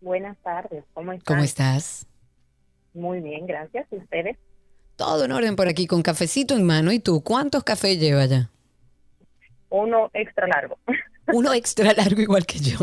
Buenas 0.00 0.38
tardes, 0.38 0.82
¿cómo 0.94 1.12
están? 1.12 1.36
¿cómo 1.36 1.44
estás? 1.44 2.06
Muy 2.94 3.20
bien, 3.20 3.46
gracias. 3.46 3.86
¿Y 3.90 3.96
ustedes? 3.96 4.38
Todo 4.96 5.26
en 5.26 5.32
orden 5.32 5.56
por 5.56 5.68
aquí, 5.68 5.86
con 5.86 6.02
cafecito 6.02 6.56
en 6.56 6.64
mano. 6.64 6.90
¿Y 6.90 7.00
tú, 7.00 7.22
cuántos 7.22 7.64
cafés 7.64 8.00
lleva 8.00 8.24
ya? 8.24 8.48
Uno 9.68 10.10
extra 10.14 10.46
largo. 10.46 10.78
Uno 11.32 11.52
extra 11.54 11.92
largo 11.92 12.20
igual 12.20 12.46
que 12.46 12.58
yo. 12.58 12.78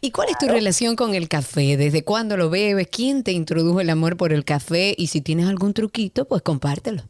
¿Y 0.00 0.10
cuál 0.10 0.28
es 0.30 0.38
tu 0.38 0.46
relación 0.46 0.96
con 0.96 1.14
el 1.14 1.28
café? 1.28 1.76
¿Desde 1.76 2.04
cuándo 2.04 2.36
lo 2.36 2.50
bebes? 2.50 2.88
¿Quién 2.88 3.22
te 3.22 3.32
introdujo 3.32 3.80
el 3.80 3.90
amor 3.90 4.16
por 4.16 4.32
el 4.32 4.44
café? 4.44 4.94
Y 4.96 5.08
si 5.08 5.20
tienes 5.20 5.46
algún 5.46 5.74
truquito, 5.74 6.26
pues 6.26 6.42
compártelo. 6.42 7.02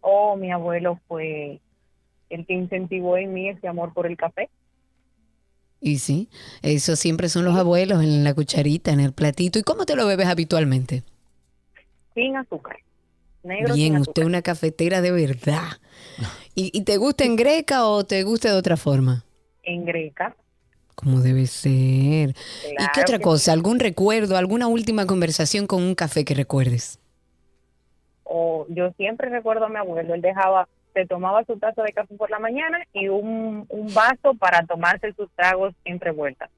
Oh, 0.00 0.36
mi 0.36 0.52
abuelo 0.52 1.00
fue 1.08 1.60
el 2.30 2.46
que 2.46 2.54
incentivó 2.54 3.16
en 3.16 3.32
mí 3.32 3.48
ese 3.48 3.68
amor 3.68 3.92
por 3.92 4.06
el 4.06 4.16
café. 4.16 4.50
Y 5.80 5.98
sí, 5.98 6.28
eso 6.62 6.96
siempre 6.96 7.28
son 7.28 7.44
los 7.44 7.56
abuelos 7.56 8.02
en 8.02 8.24
la 8.24 8.34
cucharita, 8.34 8.90
en 8.90 9.00
el 9.00 9.12
platito. 9.12 9.58
¿Y 9.58 9.62
cómo 9.62 9.84
te 9.84 9.96
lo 9.96 10.06
bebes 10.06 10.26
habitualmente? 10.26 11.02
Sin 12.14 12.36
azúcar. 12.36 12.78
Negro 13.42 13.74
Bien, 13.74 13.92
sin 13.92 14.00
usted 14.00 14.24
una 14.24 14.40
cafetera 14.40 15.02
de 15.02 15.12
verdad. 15.12 15.68
¿Y, 16.54 16.70
y 16.76 16.82
te 16.82 16.96
gusta 16.96 17.24
en 17.24 17.36
greca 17.36 17.86
o 17.86 18.04
te 18.04 18.22
gusta 18.22 18.50
de 18.50 18.56
otra 18.56 18.76
forma? 18.76 19.24
En 19.64 19.84
greca. 19.84 20.34
Como 20.94 21.20
debe 21.20 21.46
ser. 21.46 22.30
¿Y 22.30 22.86
qué 22.94 23.00
otra 23.00 23.18
cosa? 23.18 23.52
¿Algún 23.52 23.80
recuerdo, 23.80 24.36
alguna 24.36 24.68
última 24.68 25.06
conversación 25.06 25.66
con 25.66 25.82
un 25.82 25.94
café 25.94 26.24
que 26.24 26.34
recuerdes? 26.34 27.00
O 28.22 28.66
yo 28.68 28.92
siempre 28.92 29.28
recuerdo 29.28 29.66
a 29.66 29.68
mi 29.68 29.76
abuelo, 29.76 30.14
él 30.14 30.22
dejaba, 30.22 30.68
se 30.94 31.06
tomaba 31.06 31.44
su 31.44 31.58
taza 31.58 31.82
de 31.82 31.92
café 31.92 32.14
por 32.14 32.30
la 32.30 32.38
mañana 32.38 32.78
y 32.92 33.08
un, 33.08 33.66
un 33.68 33.94
vaso 33.94 34.34
para 34.38 34.64
tomarse 34.66 35.12
sus 35.14 35.30
tragos 35.32 35.74
entre 35.84 36.12
vueltas. 36.12 36.48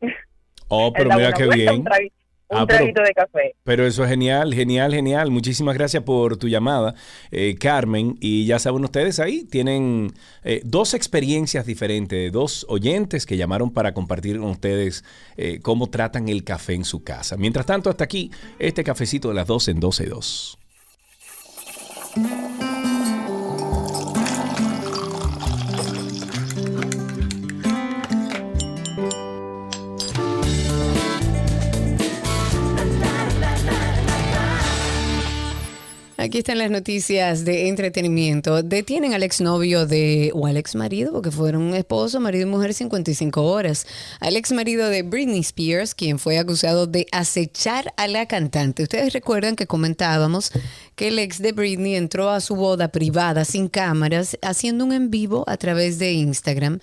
Oh, 0.68 0.92
pero 0.96 1.10
mira 1.16 1.32
qué 1.32 1.46
bien. 1.48 1.84
Un 2.48 2.58
Ah, 2.58 2.64
pero- 2.66 2.78
traguito 2.78 3.02
de 3.02 3.12
café. 3.12 3.54
Pero 3.64 3.86
eso 3.86 4.04
es 4.04 4.10
genial, 4.10 4.54
genial, 4.54 4.94
genial. 4.94 5.30
Muchísimas 5.30 5.74
gracias 5.74 6.02
por 6.04 6.36
tu 6.36 6.48
llamada, 6.48 6.94
eh, 7.32 7.56
Carmen. 7.58 8.16
Y 8.20 8.46
ya 8.46 8.58
saben 8.58 8.84
ustedes 8.84 9.18
ahí, 9.18 9.44
tienen 9.44 10.12
eh, 10.44 10.60
dos 10.64 10.94
experiencias 10.94 11.66
diferentes, 11.66 12.30
dos 12.32 12.64
oyentes 12.68 13.26
que 13.26 13.36
llamaron 13.36 13.72
para 13.72 13.94
compartir 13.94 14.38
con 14.38 14.50
ustedes 14.50 15.04
eh, 15.36 15.58
cómo 15.60 15.88
tratan 15.88 16.28
el 16.28 16.44
café 16.44 16.74
en 16.74 16.84
su 16.84 17.02
casa. 17.02 17.36
Mientras 17.36 17.66
tanto, 17.66 17.90
hasta 17.90 18.04
aquí, 18.04 18.30
este 18.58 18.84
cafecito 18.84 19.28
de 19.28 19.34
las 19.34 19.46
12 19.46 19.72
en 19.72 19.80
12 19.80 20.04
y 20.04 20.06
2. 20.06 20.58
Aquí 36.26 36.38
están 36.38 36.59
las 36.59 36.73
noticias 36.73 37.45
de 37.45 37.68
entretenimiento. 37.68 38.64
Detienen 38.64 39.14
al 39.14 39.23
exnovio 39.23 39.87
de, 39.87 40.33
o 40.35 40.49
al 40.49 40.56
exmarido, 40.56 41.12
porque 41.12 41.30
fueron 41.30 41.73
esposo, 41.73 42.18
marido 42.18 42.49
y 42.49 42.50
mujer 42.50 42.75
55 42.75 43.45
horas. 43.45 43.87
Al 44.18 44.35
exmarido 44.35 44.88
de 44.88 45.04
Britney 45.04 45.38
Spears, 45.38 45.95
quien 45.95 46.18
fue 46.18 46.38
acusado 46.38 46.88
de 46.88 47.06
acechar 47.12 47.95
a 47.97 48.09
la 48.09 48.26
cantante. 48.26 48.83
Ustedes 48.83 49.12
recuerdan 49.12 49.54
que 49.54 49.68
comentábamos 49.68 50.50
que 50.97 51.09
el 51.09 51.21
ex 51.21 51.40
de 51.40 51.52
Britney 51.52 51.95
entró 51.95 52.30
a 52.30 52.40
su 52.40 52.56
boda 52.56 52.88
privada 52.88 53.45
sin 53.45 53.68
cámaras, 53.68 54.37
haciendo 54.42 54.85
un 54.85 54.92
en 54.95 55.11
vivo 55.11 55.45
a 55.47 55.56
través 55.59 56.00
de 56.00 56.12
Instagram. 56.14 56.80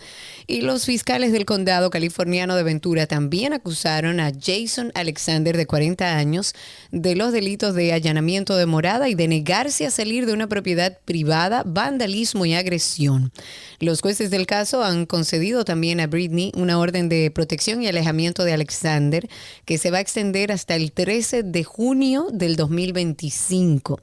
Y 0.47 0.61
los 0.61 0.85
fiscales 0.85 1.33
del 1.33 1.45
condado 1.45 1.89
californiano 1.89 2.55
de 2.55 2.63
Ventura 2.63 3.07
también 3.07 3.51
acusaron 3.51 4.21
a 4.21 4.31
Jason 4.31 4.93
Alexander, 4.95 5.57
de 5.57 5.65
40 5.65 6.15
años, 6.15 6.53
de 6.91 7.17
los 7.17 7.33
delitos 7.33 7.75
de 7.75 7.91
allanamiento 7.91 8.55
de 8.55 8.67
morada 8.67 9.09
y 9.09 9.15
de 9.15 9.32
negarse 9.33 9.87
a 9.87 9.91
salir 9.91 10.27
de 10.27 10.33
una 10.33 10.47
propiedad 10.47 10.99
privada, 11.05 11.63
vandalismo 11.65 12.45
y 12.45 12.53
agresión. 12.53 13.31
Los 13.79 14.01
jueces 14.01 14.29
del 14.29 14.45
caso 14.45 14.83
han 14.83 15.07
concedido 15.07 15.65
también 15.65 15.99
a 15.99 16.05
Britney 16.05 16.51
una 16.55 16.77
orden 16.77 17.09
de 17.09 17.31
protección 17.31 17.81
y 17.81 17.87
alejamiento 17.87 18.43
de 18.43 18.53
Alexander 18.53 19.27
que 19.65 19.79
se 19.79 19.89
va 19.89 19.97
a 19.97 20.01
extender 20.01 20.51
hasta 20.51 20.75
el 20.75 20.91
13 20.91 21.41
de 21.41 21.63
junio 21.63 22.27
del 22.31 22.55
2025. 22.55 23.99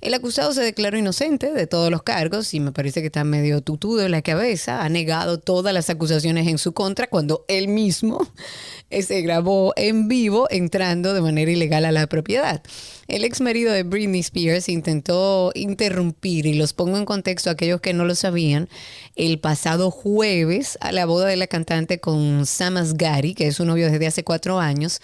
El 0.00 0.14
acusado 0.14 0.54
se 0.54 0.62
declaró 0.62 0.96
inocente 0.96 1.52
de 1.52 1.66
todos 1.66 1.90
los 1.90 2.02
cargos 2.02 2.54
y 2.54 2.60
me 2.60 2.72
parece 2.72 3.02
que 3.02 3.08
está 3.08 3.22
medio 3.22 3.60
tutudo 3.60 4.02
en 4.02 4.12
la 4.12 4.22
cabeza. 4.22 4.82
Ha 4.82 4.88
negado 4.88 5.38
todas 5.38 5.74
las 5.74 5.90
acusaciones 5.90 6.48
en 6.48 6.56
su 6.56 6.72
contra 6.72 7.06
cuando 7.06 7.44
él 7.48 7.68
mismo 7.68 8.26
eh, 8.90 9.02
se 9.02 9.20
grabó 9.20 9.74
en 9.76 10.08
vivo 10.08 10.46
entrando 10.50 11.12
de 11.12 11.20
manera 11.20 11.50
ilegal 11.50 11.84
a 11.84 11.92
la 11.92 12.06
propiedad. 12.06 12.62
El 13.08 13.24
ex 13.24 13.42
marido 13.42 13.72
de 13.72 13.82
Britney 13.82 14.20
Spears 14.20 14.68
intentó 14.68 15.50
interrumpir, 15.54 16.46
y 16.46 16.54
los 16.54 16.72
pongo 16.72 16.96
en 16.96 17.04
contexto 17.04 17.50
a 17.50 17.54
aquellos 17.54 17.80
que 17.80 17.92
no 17.92 18.04
lo 18.04 18.14
sabían, 18.14 18.68
el 19.16 19.40
pasado 19.40 19.90
jueves 19.90 20.78
a 20.80 20.92
la 20.92 21.06
boda 21.06 21.26
de 21.26 21.36
la 21.36 21.48
cantante 21.48 21.98
con 21.98 22.46
Sam 22.46 22.76
Asghari, 22.76 23.34
que 23.34 23.48
es 23.48 23.56
su 23.56 23.64
novio 23.64 23.90
desde 23.90 24.06
hace 24.06 24.22
cuatro 24.22 24.60
años, 24.60 25.00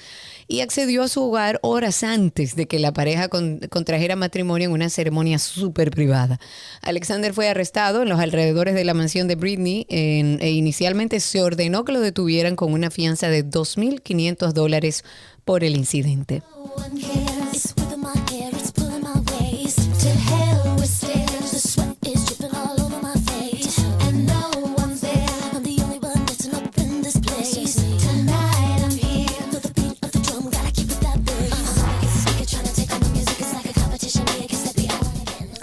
y 0.48 0.60
accedió 0.60 1.02
a 1.02 1.08
su 1.08 1.22
hogar 1.24 1.58
horas 1.62 2.02
antes 2.02 2.56
de 2.56 2.66
que 2.66 2.78
la 2.78 2.92
pareja 2.92 3.28
con- 3.28 3.58
contrajera 3.70 4.16
matrimonio 4.16 4.66
en 4.68 4.72
una 4.72 4.90
ceremonia 4.90 5.38
súper 5.38 5.90
privada. 5.90 6.38
Alexander 6.82 7.32
fue 7.34 7.48
arrestado 7.48 8.02
en 8.02 8.08
los 8.08 8.20
alrededores 8.20 8.74
de 8.74 8.84
la 8.84 8.94
mansión 8.94 9.28
de 9.28 9.34
Britney 9.34 9.86
e 9.88 10.50
inicialmente 10.50 11.20
se 11.20 11.42
ordenó 11.42 11.84
que 11.84 11.92
lo 11.92 12.00
detuvieran 12.00 12.56
con 12.56 12.72
una 12.72 12.90
fianza 12.90 13.28
de 13.28 13.44
2.500 13.44 14.52
dólares 14.52 15.04
por 15.44 15.64
el 15.64 15.76
incidente. 15.76 16.42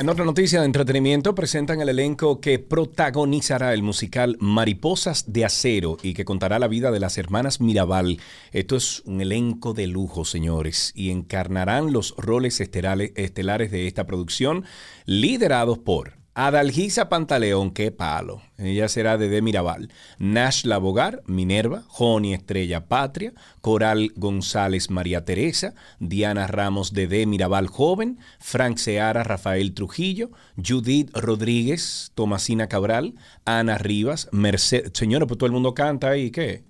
En 0.03 0.09
otra 0.09 0.25
noticia 0.25 0.59
de 0.59 0.65
entretenimiento, 0.65 1.33
presentan 1.33 1.79
el 1.79 1.87
elenco 1.87 2.41
que 2.41 2.59
protagonizará 2.59 3.73
el 3.73 3.83
musical 3.83 4.35
Mariposas 4.41 5.31
de 5.31 5.45
Acero 5.45 5.95
y 6.03 6.13
que 6.13 6.25
contará 6.25 6.59
la 6.59 6.67
vida 6.67 6.91
de 6.91 6.99
las 6.99 7.17
hermanas 7.17 7.61
Mirabal. 7.61 8.19
Esto 8.51 8.75
es 8.75 9.01
un 9.05 9.21
elenco 9.21 9.73
de 9.73 9.87
lujo, 9.87 10.25
señores, 10.25 10.91
y 10.93 11.09
encarnarán 11.09 11.93
los 11.93 12.15
roles 12.17 12.59
estelares 12.59 13.71
de 13.71 13.87
esta 13.87 14.05
producción, 14.05 14.65
liderados 15.05 15.79
por 15.79 16.22
Adalgisa 16.35 17.09
Pantaleón, 17.09 17.71
qué 17.71 17.91
palo. 17.91 18.41
Ella 18.57 18.87
será 18.87 19.19
de 19.19 19.29
De 19.29 19.43
Mirabal. 19.43 19.89
Nash 20.17 20.65
Labogar, 20.65 21.21
Minerva. 21.27 21.83
Joni 21.87 22.33
Estrella 22.33 22.87
Patria. 22.87 23.33
Coral 23.61 24.11
González 24.15 24.89
María 24.89 25.25
Teresa. 25.25 25.75
Diana 25.99 26.47
Ramos 26.47 26.91
de 26.93 27.05
De 27.05 27.27
Mirabal 27.27 27.67
Joven. 27.67 28.17
Frank 28.39 28.77
Seara 28.77 29.23
Rafael 29.23 29.75
Trujillo. 29.75 30.31
Judith 30.57 31.15
Rodríguez 31.15 32.11
Tomasina 32.15 32.67
Cabral. 32.67 33.13
Ana 33.45 33.77
Rivas. 33.77 34.27
Mercedes. 34.31 34.91
Señora, 34.95 35.27
pues 35.27 35.37
todo 35.37 35.45
el 35.45 35.53
mundo 35.53 35.75
canta 35.75 36.09
ahí, 36.09 36.31
¿qué? 36.31 36.63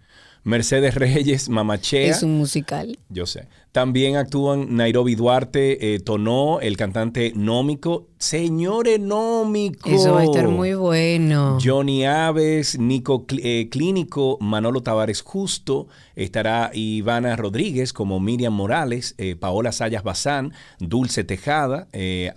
Mercedes 0.43 0.95
Reyes, 0.95 1.47
Mamachea. 1.47 2.11
Es 2.11 2.21
un 2.21 2.37
musical. 2.37 2.99
Yo 3.07 3.25
sé. 3.25 3.47
También 3.73 4.17
actúan 4.17 4.75
Nairobi 4.75 5.15
Duarte, 5.15 5.95
eh, 5.95 5.99
Tonó, 5.99 6.59
el 6.61 6.77
cantante 6.77 7.33
Nómico. 7.35 8.05
Señores 8.19 8.99
Nómico. 9.01 9.89
Eso 9.89 10.13
va 10.13 10.21
a 10.21 10.23
estar 10.23 10.47
muy 10.47 10.75
bueno. 10.75 11.57
Johnny 11.61 12.05
Aves, 12.05 12.77
Nico 12.79 13.25
Cl- 13.27 13.41
eh, 13.43 13.67
Clínico, 13.69 14.37
Manolo 14.39 14.81
Tavares 14.81 15.21
Justo, 15.21 15.87
estará 16.15 16.69
Ivana 16.73 17.35
Rodríguez 17.35 17.91
como 17.91 18.19
Miriam 18.21 18.53
Morales, 18.53 19.15
eh, 19.17 19.35
Paola 19.35 19.71
Sayas 19.73 20.03
Bazán, 20.03 20.53
Dulce 20.79 21.23
Tejada, 21.25 21.87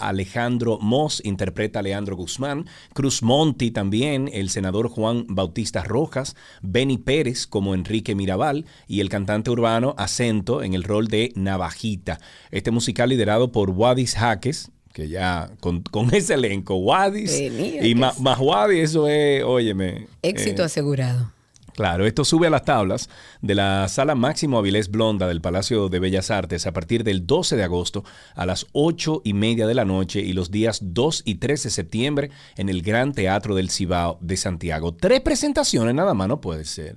Alejandro 0.01 0.79
Moss 0.81 1.21
interpreta 1.25 1.81
a 1.81 1.83
Leandro 1.83 2.17
Guzmán, 2.17 2.65
Cruz 2.95 3.23
Monti 3.23 3.71
también, 3.71 4.29
el 4.33 4.49
senador 4.49 4.89
Juan 4.89 5.27
Bautista 5.29 5.85
Rojas, 5.85 6.35
Benny 6.63 6.97
Pérez 6.99 7.47
como 7.47 7.75
Enrique 7.75 8.15
Mirabal 8.15 8.65
y 8.89 9.01
el 9.01 9.09
cantante 9.11 9.51
urbano 9.51 9.95
Acento 9.99 10.63
en 10.63 10.75
el 10.75 10.83
rol 10.83 11.07
de 11.09 11.26
Navajita. 11.35 12.21
Este 12.51 12.71
musical 12.71 13.09
liderado 13.09 13.53
por 13.53 13.71
Wadis 13.71 14.15
Jaques, 14.15 14.71
que 14.93 15.09
ya 15.09 15.51
con, 15.61 15.83
con 15.83 16.15
ese 16.15 16.35
elenco, 16.35 16.77
Wadis 16.77 17.39
y 17.39 17.95
más 17.95 18.19
Wadi, 18.19 18.81
eso 18.81 19.09
es, 19.09 19.45
óyeme. 19.45 20.09
Éxito 20.23 20.63
eh, 20.63 20.67
asegurado. 20.67 21.37
Claro, 21.77 22.07
esto 22.07 22.25
sube 22.25 22.47
a 22.47 22.51
las 22.51 22.65
tablas 22.65 23.11
de 23.43 23.55
la 23.55 23.87
Sala 23.89 24.15
Máximo 24.15 24.57
Avilés 24.57 24.91
Blonda 24.91 25.29
del 25.29 25.43
Palacio 25.43 25.91
de 25.91 25.99
Bellas 25.99 26.31
Artes 26.31 26.67
a 26.67 26.73
partir 26.73 27.05
del 27.05 27.27
12 27.27 27.55
de 27.55 27.65
agosto 27.65 28.03
a 28.35 28.47
las 28.47 28.67
8 28.73 29.21
y 29.25 29.35
media 29.35 29.67
de 29.67 29.75
la 29.75 29.85
noche 29.85 30.21
y 30.21 30.33
los 30.33 30.51
días 30.51 30.79
2 30.83 31.23
y 31.27 31.35
3 31.35 31.65
de 31.65 31.71
septiembre 31.71 32.31
en 32.57 32.71
el 32.71 32.81
Gran 32.81 33.13
Teatro 33.13 33.55
del 33.55 33.69
Cibao 33.69 34.17
de 34.23 34.39
Santiago. 34.39 34.95
Tres 34.95 35.21
presentaciones 35.21 35.95
nada 35.95 36.15
más, 36.15 36.29
no 36.29 36.41
puede 36.41 36.65
ser. 36.65 36.97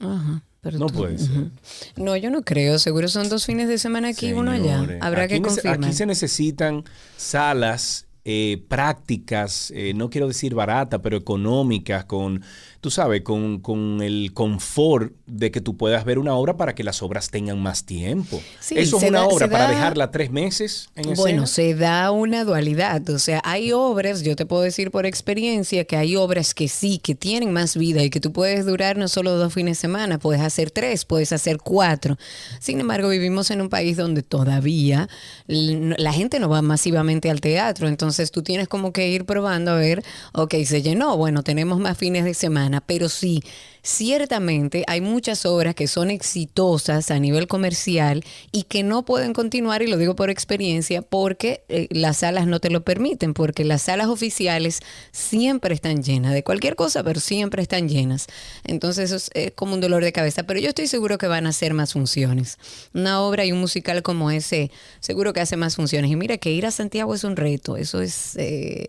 Ajá, 0.00 0.42
pero 0.64 0.78
No 0.78 0.86
tú- 0.86 0.94
puede 0.94 1.18
ser. 1.18 1.50
No, 1.94 2.16
yo 2.16 2.30
no 2.30 2.42
creo. 2.42 2.80
Seguro 2.80 3.06
son 3.06 3.28
dos 3.28 3.46
fines 3.46 3.68
de 3.68 3.78
semana 3.78 4.08
aquí 4.08 4.28
y 4.28 4.32
uno 4.32 4.50
allá. 4.50 4.84
Habrá 5.00 5.24
aquí 5.24 5.34
que 5.34 5.42
confirmar. 5.42 5.76
Aquí 5.84 5.92
se 5.92 6.06
necesitan 6.06 6.82
salas 7.16 8.06
eh, 8.24 8.64
prácticas, 8.68 9.70
eh, 9.76 9.92
no 9.94 10.08
quiero 10.08 10.26
decir 10.26 10.54
baratas, 10.54 11.00
pero 11.02 11.18
económicas, 11.18 12.06
con, 12.06 12.42
tú 12.84 12.90
sabes, 12.90 13.22
con, 13.22 13.60
con 13.60 14.02
el 14.02 14.34
confort 14.34 15.14
de 15.26 15.50
que 15.50 15.62
tú 15.62 15.74
puedas 15.78 16.04
ver 16.04 16.18
una 16.18 16.34
obra 16.34 16.58
para 16.58 16.74
que 16.74 16.84
las 16.84 17.02
obras 17.02 17.30
tengan 17.30 17.58
más 17.62 17.86
tiempo. 17.86 18.42
Sí, 18.60 18.74
Eso 18.76 18.98
es 18.98 19.04
una 19.04 19.20
da- 19.20 19.26
obra 19.26 19.48
para 19.48 19.64
da- 19.64 19.70
dejarla 19.70 20.10
tres 20.10 20.30
meses 20.30 20.90
en 20.94 21.04
escena. 21.04 21.16
Bueno, 21.16 21.46
se 21.46 21.74
da 21.74 22.10
una 22.10 22.44
dualidad. 22.44 23.08
O 23.08 23.18
sea, 23.18 23.40
hay 23.42 23.72
obras, 23.72 24.20
yo 24.22 24.36
te 24.36 24.44
puedo 24.44 24.60
decir 24.60 24.90
por 24.90 25.06
experiencia, 25.06 25.86
que 25.86 25.96
hay 25.96 26.14
obras 26.14 26.52
que 26.52 26.68
sí, 26.68 26.98
que 26.98 27.14
tienen 27.14 27.54
más 27.54 27.74
vida 27.74 28.02
y 28.02 28.10
que 28.10 28.20
tú 28.20 28.32
puedes 28.34 28.66
durar 28.66 28.98
no 28.98 29.08
solo 29.08 29.30
dos 29.34 29.54
fines 29.54 29.78
de 29.78 29.80
semana, 29.80 30.18
puedes 30.18 30.42
hacer 30.42 30.70
tres, 30.70 31.06
puedes 31.06 31.32
hacer 31.32 31.56
cuatro. 31.56 32.18
Sin 32.60 32.80
embargo, 32.80 33.08
vivimos 33.08 33.50
en 33.50 33.62
un 33.62 33.70
país 33.70 33.96
donde 33.96 34.22
todavía 34.22 35.08
la 35.46 36.12
gente 36.12 36.38
no 36.38 36.50
va 36.50 36.60
masivamente 36.60 37.30
al 37.30 37.40
teatro. 37.40 37.88
Entonces 37.88 38.30
tú 38.30 38.42
tienes 38.42 38.68
como 38.68 38.92
que 38.92 39.08
ir 39.08 39.24
probando 39.24 39.70
a 39.70 39.76
ver, 39.76 40.02
ok, 40.34 40.54
se 40.66 40.82
llenó, 40.82 41.16
bueno, 41.16 41.42
tenemos 41.42 41.78
más 41.80 41.96
fines 41.96 42.24
de 42.24 42.34
semana. 42.34 42.73
Pero 42.80 43.08
sí, 43.08 43.42
ciertamente 43.82 44.84
hay 44.86 45.00
muchas 45.00 45.44
obras 45.44 45.74
que 45.74 45.86
son 45.86 46.10
exitosas 46.10 47.10
a 47.10 47.18
nivel 47.18 47.46
comercial 47.46 48.24
y 48.50 48.62
que 48.62 48.82
no 48.82 49.04
pueden 49.04 49.32
continuar, 49.34 49.82
y 49.82 49.86
lo 49.86 49.98
digo 49.98 50.16
por 50.16 50.30
experiencia, 50.30 51.02
porque 51.02 51.64
eh, 51.68 51.88
las 51.90 52.18
salas 52.18 52.46
no 52.46 52.60
te 52.60 52.70
lo 52.70 52.82
permiten, 52.82 53.34
porque 53.34 53.64
las 53.64 53.82
salas 53.82 54.08
oficiales 54.08 54.80
siempre 55.12 55.74
están 55.74 56.02
llenas 56.02 56.32
de 56.32 56.42
cualquier 56.42 56.76
cosa, 56.76 57.02
pero 57.02 57.20
siempre 57.20 57.62
están 57.62 57.88
llenas. 57.88 58.26
Entonces 58.64 59.10
eso 59.10 59.16
es, 59.16 59.30
es 59.34 59.52
como 59.52 59.74
un 59.74 59.80
dolor 59.80 60.02
de 60.02 60.12
cabeza, 60.12 60.44
pero 60.44 60.60
yo 60.60 60.68
estoy 60.68 60.86
seguro 60.86 61.18
que 61.18 61.26
van 61.26 61.46
a 61.46 61.50
hacer 61.50 61.74
más 61.74 61.92
funciones. 61.92 62.58
Una 62.94 63.20
obra 63.20 63.44
y 63.44 63.52
un 63.52 63.60
musical 63.60 64.02
como 64.02 64.30
ese, 64.30 64.70
seguro 65.00 65.32
que 65.32 65.40
hace 65.40 65.56
más 65.56 65.76
funciones. 65.76 66.10
Y 66.10 66.16
mira 66.16 66.38
que 66.38 66.50
ir 66.50 66.66
a 66.66 66.70
Santiago 66.70 67.14
es 67.14 67.24
un 67.24 67.36
reto, 67.36 67.76
eso 67.76 68.00
es... 68.00 68.36
eh, 68.36 68.88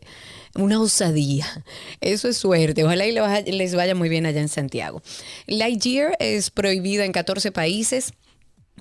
una 0.55 0.79
osadía. 0.79 1.45
Eso 2.01 2.27
es 2.27 2.37
suerte. 2.37 2.83
Ojalá 2.83 3.05
y 3.07 3.51
les 3.51 3.75
vaya 3.75 3.95
muy 3.95 4.09
bien 4.09 4.25
allá 4.25 4.41
en 4.41 4.49
Santiago. 4.49 5.01
Lightyear 5.47 6.15
es 6.19 6.49
prohibida 6.51 7.05
en 7.05 7.11
14 7.11 7.51
países 7.51 8.13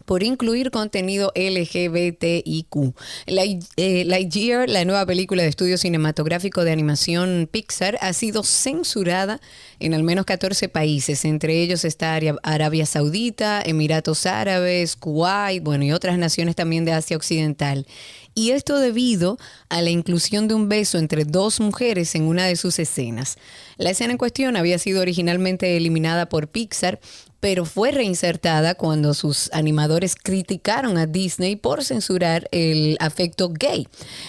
por 0.07 0.23
incluir 0.23 0.71
contenido 0.71 1.33
LGBTIQ. 1.35 2.95
Light- 3.27 3.65
eh, 3.77 4.05
Lightyear, 4.05 4.69
la 4.69 4.85
nueva 4.85 5.07
película 5.07 5.43
de 5.43 5.49
estudio 5.49 5.79
cinematográfico 5.79 6.65
de 6.65 6.73
animación 6.73 7.49
Pixar, 7.51 7.97
ha 8.01 8.13
sido 8.13 8.43
censurada 8.43 9.41
en 9.79 9.95
al 9.95 10.03
menos 10.03 10.27
14 10.27 10.69
países. 10.69 11.25
Entre 11.25 11.63
ellos 11.63 11.85
está 11.85 12.19
Arabia 12.43 12.87
Saudita, 12.87 13.63
Emiratos 13.65 14.27
Árabes, 14.27 14.97
Kuwait, 14.97 15.63
bueno, 15.63 15.85
y 15.85 15.93
otras 15.93 16.19
naciones 16.19 16.55
también 16.57 16.85
de 16.85 16.93
Asia 16.93 17.17
Occidental. 17.17 17.87
Y 18.35 18.51
esto 18.51 18.79
debido 18.79 19.39
a 19.69 19.81
la 19.81 19.91
inclusión 19.91 20.49
de 20.49 20.55
un 20.55 20.69
beso 20.69 20.99
entre 20.99 21.25
dos 21.25 21.61
mujeres 21.61 22.15
en 22.15 22.25
una 22.25 22.47
de 22.47 22.57
sus 22.57 22.79
escenas. 22.79 23.37
La 23.77 23.91
escena 23.91 24.13
en 24.13 24.19
cuestión 24.19 24.57
había 24.57 24.79
sido 24.79 25.01
originalmente 25.01 25.77
eliminada 25.77 26.29
por 26.29 26.49
Pixar, 26.49 27.01
pero 27.45 27.67
fue 27.67 27.91
reinsertada 27.91 28.75
cuando 28.75 29.13
sus 29.13 29.51
animadores 29.53 30.17
criticaron 30.17 30.97
a 30.97 31.05
Disney 31.05 31.57
por 31.57 31.85
censurar 31.85 32.49
el 32.53 32.97
afecto 33.01 33.51
gay. 33.51 33.87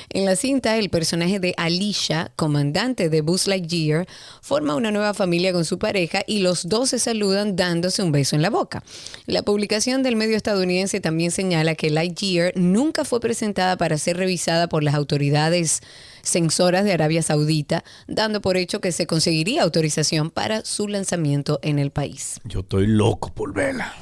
En 0.10 0.26
la 0.26 0.36
cinta, 0.36 0.76
el 0.76 0.90
personaje 0.90 1.40
de 1.40 1.54
Alicia, 1.56 2.34
comandante 2.36 3.08
de 3.08 3.22
Buzz 3.22 3.48
Lightyear, 3.48 4.06
forma 4.42 4.76
una 4.76 4.92
nueva 4.92 5.14
familia 5.14 5.54
con 5.54 5.64
su 5.64 5.80
pareja 5.80 6.24
y 6.28 6.40
los 6.40 6.68
dos 6.68 6.90
se 6.90 7.00
saludan 7.00 7.56
dándose 7.56 8.04
un 8.04 8.12
beso 8.12 8.36
en 8.36 8.42
la 8.42 8.50
boca. 8.50 8.84
La 9.28 9.44
publicación 9.44 10.04
del 10.04 10.18
medio 10.18 10.36
estadounidense 10.36 11.00
también 11.00 11.32
señala 11.32 11.76
que 11.76 11.92
Lightyear 11.92 12.52
nunca 12.58 13.06
fue 13.06 13.22
presentada 13.22 13.78
para 13.78 13.98
ser 13.98 14.18
revisada 14.18 14.68
por 14.68 14.84
las 14.84 14.94
autoridades 14.94 15.82
censoras 16.26 16.84
de 16.84 16.92
Arabia 16.94 17.22
Saudita, 17.24 17.84
dando 18.08 18.42
por 18.42 18.58
hecho 18.58 18.82
que 18.82 18.92
se 18.92 19.08
conseguiría 19.08 19.64
autorización 19.64 20.30
para 20.32 20.66
su 20.66 20.88
lanzamiento 20.88 21.60
en 21.62 21.80
el 21.80 21.92
país. 21.92 22.40
Yo 22.44 22.60
estoy 22.62 22.88
loco 22.88 23.34
por 23.34 23.54
verla. 23.54 23.94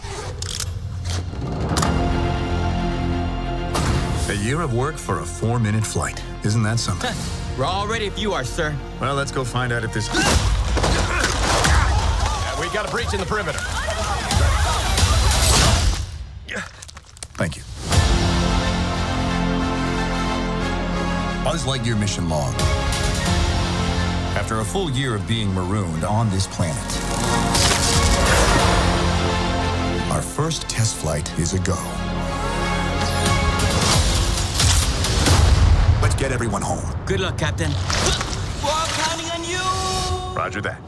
A 4.30 4.36
year 4.44 4.62
of 4.62 4.74
work 4.74 4.98
for 4.98 5.20
a 5.20 5.26
four 5.26 5.60
minute 5.60 5.86
flight. 5.86 6.20
Isn't 6.44 6.64
that 6.64 6.80
something? 6.80 7.12
We're 7.58 7.66
all 7.66 7.88
ready 7.88 8.08
if 8.08 8.18
you 8.18 8.34
are, 8.34 8.44
sir. 8.44 8.74
well, 9.00 9.14
let's 9.16 9.32
go 9.32 9.44
find 9.44 9.72
out 9.72 9.84
if 9.84 9.94
this. 9.94 10.10
We 12.60 12.70
got 12.70 12.88
a 12.88 12.92
breach 12.92 13.14
in 13.14 13.20
the 13.20 13.26
perimeter. 13.26 13.60
Thank 17.36 17.58
you. 17.58 17.64
Buzz 21.44 21.66
Lightyear 21.66 22.00
mission 22.00 22.30
log. 22.30 22.54
After 24.40 24.62
a 24.62 24.64
full 24.66 24.90
year 24.92 25.14
of 25.14 25.28
being 25.28 25.54
marooned 25.54 26.06
on 26.06 26.30
this 26.30 26.48
planet, 26.48 26.82
our 30.10 30.22
first 30.22 30.70
test 30.70 30.96
flight 30.96 31.30
is 31.38 31.54
a 31.54 31.60
go. 31.60 31.76
Let's 36.02 36.16
get 36.16 36.32
everyone 36.32 36.62
home. 36.62 36.88
Good 37.06 37.20
luck, 37.20 37.38
Captain. 37.38 37.72
We're 38.64 38.72
all 38.72 38.88
counting 38.96 39.30
on 39.32 39.44
you. 39.44 39.60
Roger 40.36 40.62
that. 40.62 40.80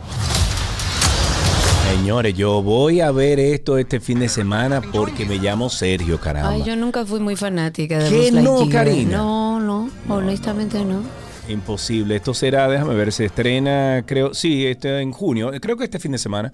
Señores, 1.91 2.33
yo 2.33 2.61
voy 2.63 2.99
a 3.01 3.11
ver 3.11 3.39
esto 3.39 3.77
este 3.77 3.99
fin 3.99 4.19
de 4.19 4.27
semana 4.27 4.81
porque 4.81 5.25
me 5.25 5.37
llamo 5.37 5.69
Sergio, 5.69 6.19
caramba. 6.19 6.49
Ay, 6.49 6.63
yo 6.63 6.75
nunca 6.75 7.05
fui 7.05 7.19
muy 7.19 7.35
fanática 7.35 7.99
de 7.99 8.09
¿Qué 8.09 8.31
Buzz 8.31 8.43
no, 8.43 8.63
¿eh? 8.63 8.69
Karina? 8.69 9.17
No, 9.17 9.44
no, 9.65 9.89
honestamente 10.07 10.83
no. 10.85 11.01
Imposible. 11.47 12.15
Esto 12.15 12.33
será, 12.33 12.67
déjame 12.67 12.95
ver, 12.95 13.11
se 13.11 13.25
estrena, 13.25 14.03
creo, 14.05 14.33
sí, 14.33 14.65
este 14.65 15.01
en 15.01 15.11
junio. 15.11 15.51
Creo 15.61 15.77
que 15.77 15.83
este 15.83 15.99
fin 15.99 16.11
de 16.11 16.17
semana 16.17 16.53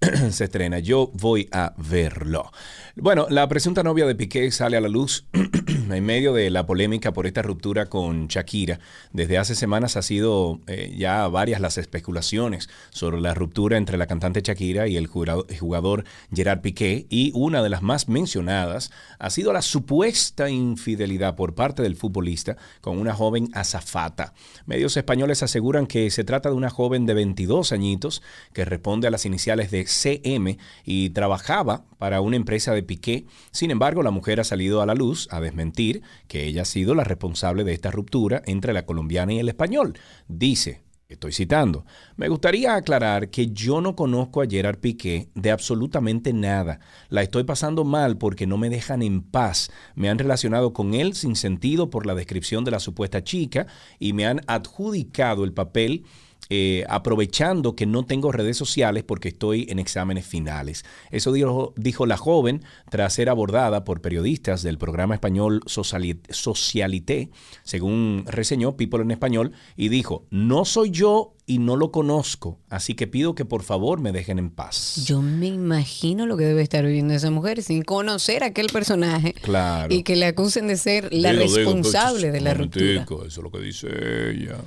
se 0.30 0.44
estrena. 0.44 0.78
Yo 0.78 1.10
voy 1.12 1.48
a 1.52 1.74
verlo. 1.76 2.50
Bueno, 2.96 3.26
la 3.28 3.46
presunta 3.48 3.82
novia 3.82 4.06
de 4.06 4.14
Piqué 4.14 4.50
sale 4.50 4.78
a 4.78 4.80
la 4.80 4.88
luz 4.88 5.26
en 5.32 6.04
medio 6.04 6.32
de 6.32 6.48
la 6.48 6.64
polémica 6.64 7.12
por 7.12 7.26
esta 7.26 7.42
ruptura 7.42 7.86
con 7.86 8.26
Shakira. 8.26 8.80
Desde 9.12 9.36
hace 9.36 9.54
semanas 9.54 9.96
ha 9.96 10.02
sido 10.02 10.60
eh, 10.68 10.94
ya 10.96 11.28
varias 11.28 11.60
las 11.60 11.76
especulaciones 11.76 12.70
sobre 12.88 13.20
la 13.20 13.34
ruptura 13.34 13.76
entre 13.76 13.98
la 13.98 14.06
cantante 14.06 14.40
Shakira 14.40 14.88
y 14.88 14.96
el 14.96 15.06
jugador 15.06 16.04
Gerard 16.32 16.62
Piqué. 16.62 17.06
Y 17.10 17.32
una 17.34 17.62
de 17.62 17.68
las 17.68 17.82
más 17.82 18.08
mencionadas 18.08 18.90
ha 19.18 19.28
sido 19.28 19.52
la 19.52 19.60
supuesta 19.60 20.48
infidelidad 20.48 21.36
por 21.36 21.54
parte 21.54 21.82
del 21.82 21.96
futbolista 21.96 22.56
con 22.80 22.96
una 22.96 23.12
joven 23.12 23.50
azafata. 23.52 24.32
Medios 24.64 24.96
españoles 24.96 25.42
aseguran 25.42 25.86
que 25.86 26.10
se 26.10 26.24
trata 26.24 26.48
de 26.48 26.54
una 26.54 26.70
joven 26.70 27.04
de 27.04 27.12
22 27.12 27.72
añitos 27.72 28.22
que 28.54 28.64
responde 28.64 29.06
a 29.06 29.10
las 29.10 29.26
iniciales 29.26 29.70
de 29.70 29.89
CM 29.90 30.58
y 30.84 31.10
trabajaba 31.10 31.84
para 31.98 32.20
una 32.20 32.36
empresa 32.36 32.72
de 32.72 32.82
Piqué. 32.82 33.26
Sin 33.50 33.70
embargo, 33.70 34.02
la 34.02 34.10
mujer 34.10 34.40
ha 34.40 34.44
salido 34.44 34.80
a 34.80 34.86
la 34.86 34.94
luz 34.94 35.28
a 35.30 35.40
desmentir 35.40 36.02
que 36.28 36.44
ella 36.44 36.62
ha 36.62 36.66
sido 36.66 36.94
la 36.94 37.04
responsable 37.04 37.64
de 37.64 37.72
esta 37.72 37.90
ruptura 37.90 38.42
entre 38.46 38.72
la 38.72 38.86
colombiana 38.86 39.32
y 39.32 39.38
el 39.38 39.48
español. 39.48 39.98
Dice, 40.28 40.82
Estoy 41.10 41.32
citando. 41.32 41.84
Me 42.16 42.28
gustaría 42.28 42.76
aclarar 42.76 43.30
que 43.30 43.50
yo 43.50 43.80
no 43.80 43.96
conozco 43.96 44.42
a 44.42 44.46
Gerard 44.46 44.78
Piqué 44.78 45.28
de 45.34 45.50
absolutamente 45.50 46.32
nada. 46.32 46.78
La 47.08 47.22
estoy 47.22 47.42
pasando 47.42 47.82
mal 47.82 48.16
porque 48.16 48.46
no 48.46 48.56
me 48.56 48.70
dejan 48.70 49.02
en 49.02 49.20
paz. 49.20 49.72
Me 49.96 50.08
han 50.08 50.20
relacionado 50.20 50.72
con 50.72 50.94
él 50.94 51.14
sin 51.14 51.34
sentido 51.34 51.90
por 51.90 52.06
la 52.06 52.14
descripción 52.14 52.62
de 52.62 52.70
la 52.70 52.78
supuesta 52.78 53.24
chica 53.24 53.66
y 53.98 54.12
me 54.12 54.24
han 54.24 54.42
adjudicado 54.46 55.42
el 55.42 55.52
papel 55.52 56.04
eh, 56.50 56.84
aprovechando 56.88 57.74
que 57.76 57.86
no 57.86 58.04
tengo 58.04 58.32
redes 58.32 58.56
sociales 58.56 59.04
porque 59.04 59.28
estoy 59.28 59.66
en 59.70 59.78
exámenes 59.78 60.26
finales. 60.26 60.84
Eso 61.10 61.32
dijo, 61.32 61.72
dijo 61.76 62.06
la 62.06 62.16
joven 62.16 62.62
tras 62.90 63.14
ser 63.14 63.28
abordada 63.28 63.84
por 63.84 64.00
periodistas 64.00 64.62
del 64.62 64.76
programa 64.76 65.14
español 65.14 65.62
Sociali- 65.66 66.20
Socialité, 66.28 67.30
según 67.62 68.24
reseñó 68.26 68.76
People 68.76 69.02
en 69.02 69.10
Español, 69.12 69.52
y 69.76 69.88
dijo, 69.88 70.26
no 70.30 70.64
soy 70.64 70.90
yo 70.90 71.34
y 71.46 71.58
no 71.58 71.74
lo 71.76 71.90
conozco, 71.90 72.60
así 72.68 72.94
que 72.94 73.06
pido 73.08 73.34
que 73.34 73.44
por 73.44 73.62
favor 73.64 74.00
me 74.00 74.12
dejen 74.12 74.38
en 74.38 74.50
paz. 74.50 75.04
Yo 75.06 75.20
me 75.20 75.46
imagino 75.48 76.26
lo 76.26 76.36
que 76.36 76.44
debe 76.44 76.62
estar 76.62 76.84
viviendo 76.84 77.12
esa 77.14 77.30
mujer 77.30 77.62
sin 77.62 77.82
conocer 77.82 78.44
a 78.44 78.46
aquel 78.46 78.68
personaje 78.68 79.32
Claro. 79.34 79.92
y 79.92 80.02
que 80.04 80.14
le 80.16 80.26
acusen 80.26 80.68
de 80.68 80.76
ser 80.76 81.12
la 81.12 81.32
Digo, 81.32 81.42
digo, 81.44 81.56
responsable 81.56 82.20
pues, 82.28 82.32
de 82.32 82.40
la 82.40 82.54
ruptura. 82.54 83.02
Eso 83.02 83.24
es 83.26 83.36
lo 83.38 83.50
que 83.50 83.58
dice 83.60 83.88
ella. 84.30 84.58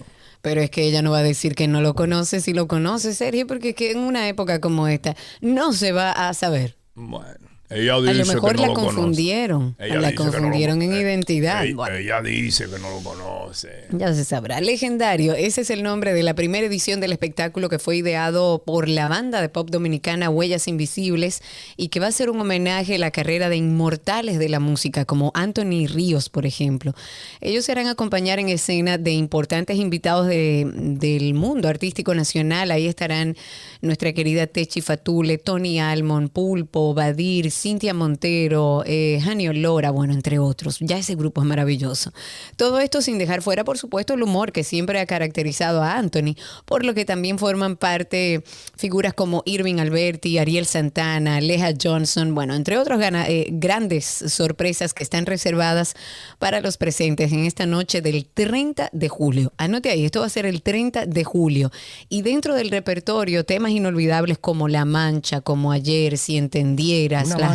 Pero 0.44 0.60
es 0.60 0.70
que 0.70 0.84
ella 0.84 1.02
no 1.02 1.12
va 1.12 1.20
a 1.20 1.24
decir 1.24 1.56
que 1.56 1.70
no 1.70 1.80
lo 1.80 1.96
conoce 1.96 2.42
si 2.42 2.52
lo 2.54 2.68
conoce, 2.68 3.14
Sergio, 3.14 3.48
porque 3.48 3.70
es 3.70 3.76
que 3.76 3.92
en 3.92 4.00
una 4.00 4.28
época 4.28 4.60
como 4.60 4.90
esta 4.90 5.16
no 5.40 5.72
se 5.72 5.94
va 5.94 6.12
a 6.12 6.34
saber. 6.34 6.76
Bueno, 6.96 7.43
ella 7.76 7.96
A 7.96 8.00
lo 8.14 8.26
mejor 8.26 8.52
que 8.52 8.58
no 8.58 8.62
la 8.62 8.68
lo 8.68 8.74
confundieron. 8.74 9.76
Ella 9.80 9.96
la 9.96 10.02
no 10.02 10.10
lo 10.12 10.16
confundieron 10.32 10.82
en 10.82 10.94
identidad. 10.94 11.66
Ella, 11.66 11.76
Bueno. 11.76 11.96
ella 11.98 12.22
dice 12.22 12.66
que 12.66 12.80
no 12.80 12.90
lo 12.90 13.00
conoce. 13.02 13.70
Ya 13.92 14.14
se 14.14 14.24
sabrá. 14.26 14.60
Legendario, 14.62 15.34
ese 15.34 15.62
es 15.62 15.70
el 15.70 15.84
nombre 15.84 16.14
de 16.14 16.24
la 16.24 16.34
primera 16.34 16.66
edición 16.66 17.00
del 17.02 17.12
espectáculo 17.12 17.70
que 17.70 17.80
fue 17.80 17.98
ideado 17.98 18.64
por 18.66 18.88
la 18.90 19.08
banda 19.08 19.42
de 19.42 19.50
pop 19.50 19.70
dominicana 19.70 20.30
Huellas 20.30 20.68
Invisibles 20.68 21.42
y 21.78 21.90
que 21.90 22.00
va 22.00 22.08
a 22.08 22.12
ser 22.12 22.30
un 22.30 22.40
homenaje 22.42 22.96
a 22.96 22.98
la 23.00 23.12
carrera 23.12 23.50
de 23.50 23.58
inmortales 23.58 24.40
de 24.40 24.50
la 24.50 24.60
música, 24.60 25.06
como 25.06 25.32
Anthony 25.36 25.88
Ríos, 25.88 26.30
por 26.30 26.46
ejemplo. 26.46 26.94
Ellos 27.42 27.66
serán 27.66 27.88
acompañar 27.88 28.40
en 28.40 28.50
escena 28.50 28.98
de 28.98 29.12
importantes 29.12 29.78
invitados 29.78 30.28
de- 30.28 30.68
del 30.74 31.34
mundo 31.34 31.68
artístico 31.68 32.16
nacional. 32.16 32.72
Ahí 32.72 32.88
estarán 32.88 33.36
nuestra 33.82 34.14
querida 34.14 34.48
Techi 34.48 34.82
Fatule, 34.82 35.38
Tony 35.38 35.80
Almond, 35.80 36.30
Pulpo, 36.32 36.94
Badir, 36.94 37.52
Cintia 37.64 37.94
Montero, 37.94 38.84
eh, 38.86 39.22
Jani 39.24 39.48
Olora, 39.48 39.90
bueno, 39.90 40.12
entre 40.12 40.38
otros. 40.38 40.80
Ya 40.82 40.98
ese 40.98 41.16
grupo 41.16 41.40
es 41.40 41.48
maravilloso. 41.48 42.12
Todo 42.58 42.80
esto 42.80 43.02
sin 43.02 43.18
dejar 43.18 43.42
fuera, 43.42 43.64
por 43.64 43.78
supuesto, 43.78 44.16
el 44.16 44.24
humor 44.24 44.52
que 44.52 44.66
siempre 44.66 45.00
ha 45.00 45.06
caracterizado 45.06 45.82
a 45.82 45.98
Anthony, 45.98 46.36
por 46.66 46.84
lo 46.84 46.94
que 46.94 47.06
también 47.06 47.40
forman 47.40 47.78
parte 47.78 48.44
figuras 48.76 49.14
como 49.14 49.44
Irving 49.46 49.80
Alberti, 49.80 50.40
Ariel 50.40 50.66
Santana, 50.66 51.40
Leja 51.40 51.70
Johnson, 51.82 52.36
bueno, 52.36 52.54
entre 52.54 52.78
otros 52.78 53.00
eh, 53.02 53.48
grandes 53.52 54.06
sorpresas 54.06 54.94
que 54.94 55.04
están 55.04 55.26
reservadas 55.26 55.96
para 56.40 56.60
los 56.60 56.76
presentes 56.76 57.32
en 57.32 57.46
esta 57.46 57.66
noche 57.66 58.02
del 58.02 58.26
30 58.26 58.90
de 58.92 59.08
julio. 59.08 59.54
Anote 59.56 59.90
ahí, 59.90 60.04
esto 60.04 60.20
va 60.20 60.26
a 60.26 60.30
ser 60.30 60.46
el 60.46 60.62
30 60.62 61.06
de 61.06 61.24
julio. 61.24 61.72
Y 62.10 62.24
dentro 62.24 62.56
del 62.56 62.72
repertorio, 62.72 63.46
temas 63.46 63.72
inolvidables 63.72 64.38
como 64.38 64.68
La 64.68 64.84
Mancha, 64.84 65.40
como 65.40 65.72
Ayer, 65.72 66.18
Si 66.18 66.36
Entendieras, 66.36 67.28
Una 67.28 67.53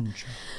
Mancha. 0.00 0.16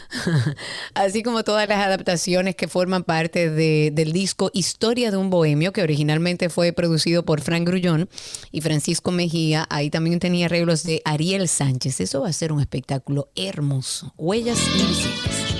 Así 0.93 1.23
como 1.23 1.43
todas 1.43 1.67
las 1.67 1.85
adaptaciones 1.85 2.55
que 2.55 2.67
forman 2.67 3.03
parte 3.03 3.49
de- 3.49 3.91
del 3.91 4.13
disco 4.13 4.51
Historia 4.53 5.11
de 5.11 5.17
un 5.17 5.29
Bohemio, 5.29 5.73
que 5.73 5.81
originalmente 5.81 6.49
fue 6.49 6.71
producido 6.73 7.25
por 7.25 7.41
Frank 7.41 7.67
Grullón 7.67 8.07
y 8.51 8.61
Francisco 8.61 9.11
Mejía. 9.11 9.65
Ahí 9.69 9.89
también 9.89 10.19
tenía 10.19 10.45
arreglos 10.45 10.83
de 10.83 11.01
Ariel 11.05 11.47
Sánchez. 11.49 11.99
Eso 12.01 12.21
va 12.21 12.29
a 12.29 12.33
ser 12.33 12.51
un 12.51 12.61
espectáculo 12.61 13.29
hermoso. 13.35 14.13
Huellas 14.17 14.59
invisibles. 14.77 15.55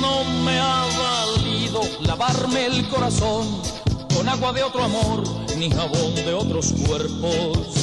No 0.00 0.24
me 0.44 0.58
ha 0.58 0.84
valido 0.98 1.80
lavarme 2.02 2.66
el 2.66 2.86
corazón 2.88 3.62
con 4.14 4.28
agua 4.28 4.52
de 4.52 4.62
otro 4.64 4.82
amor 4.84 5.22
ni 5.56 5.70
jabón 5.70 6.14
de 6.14 6.34
otros 6.34 6.72
cuerpos. 6.86 7.76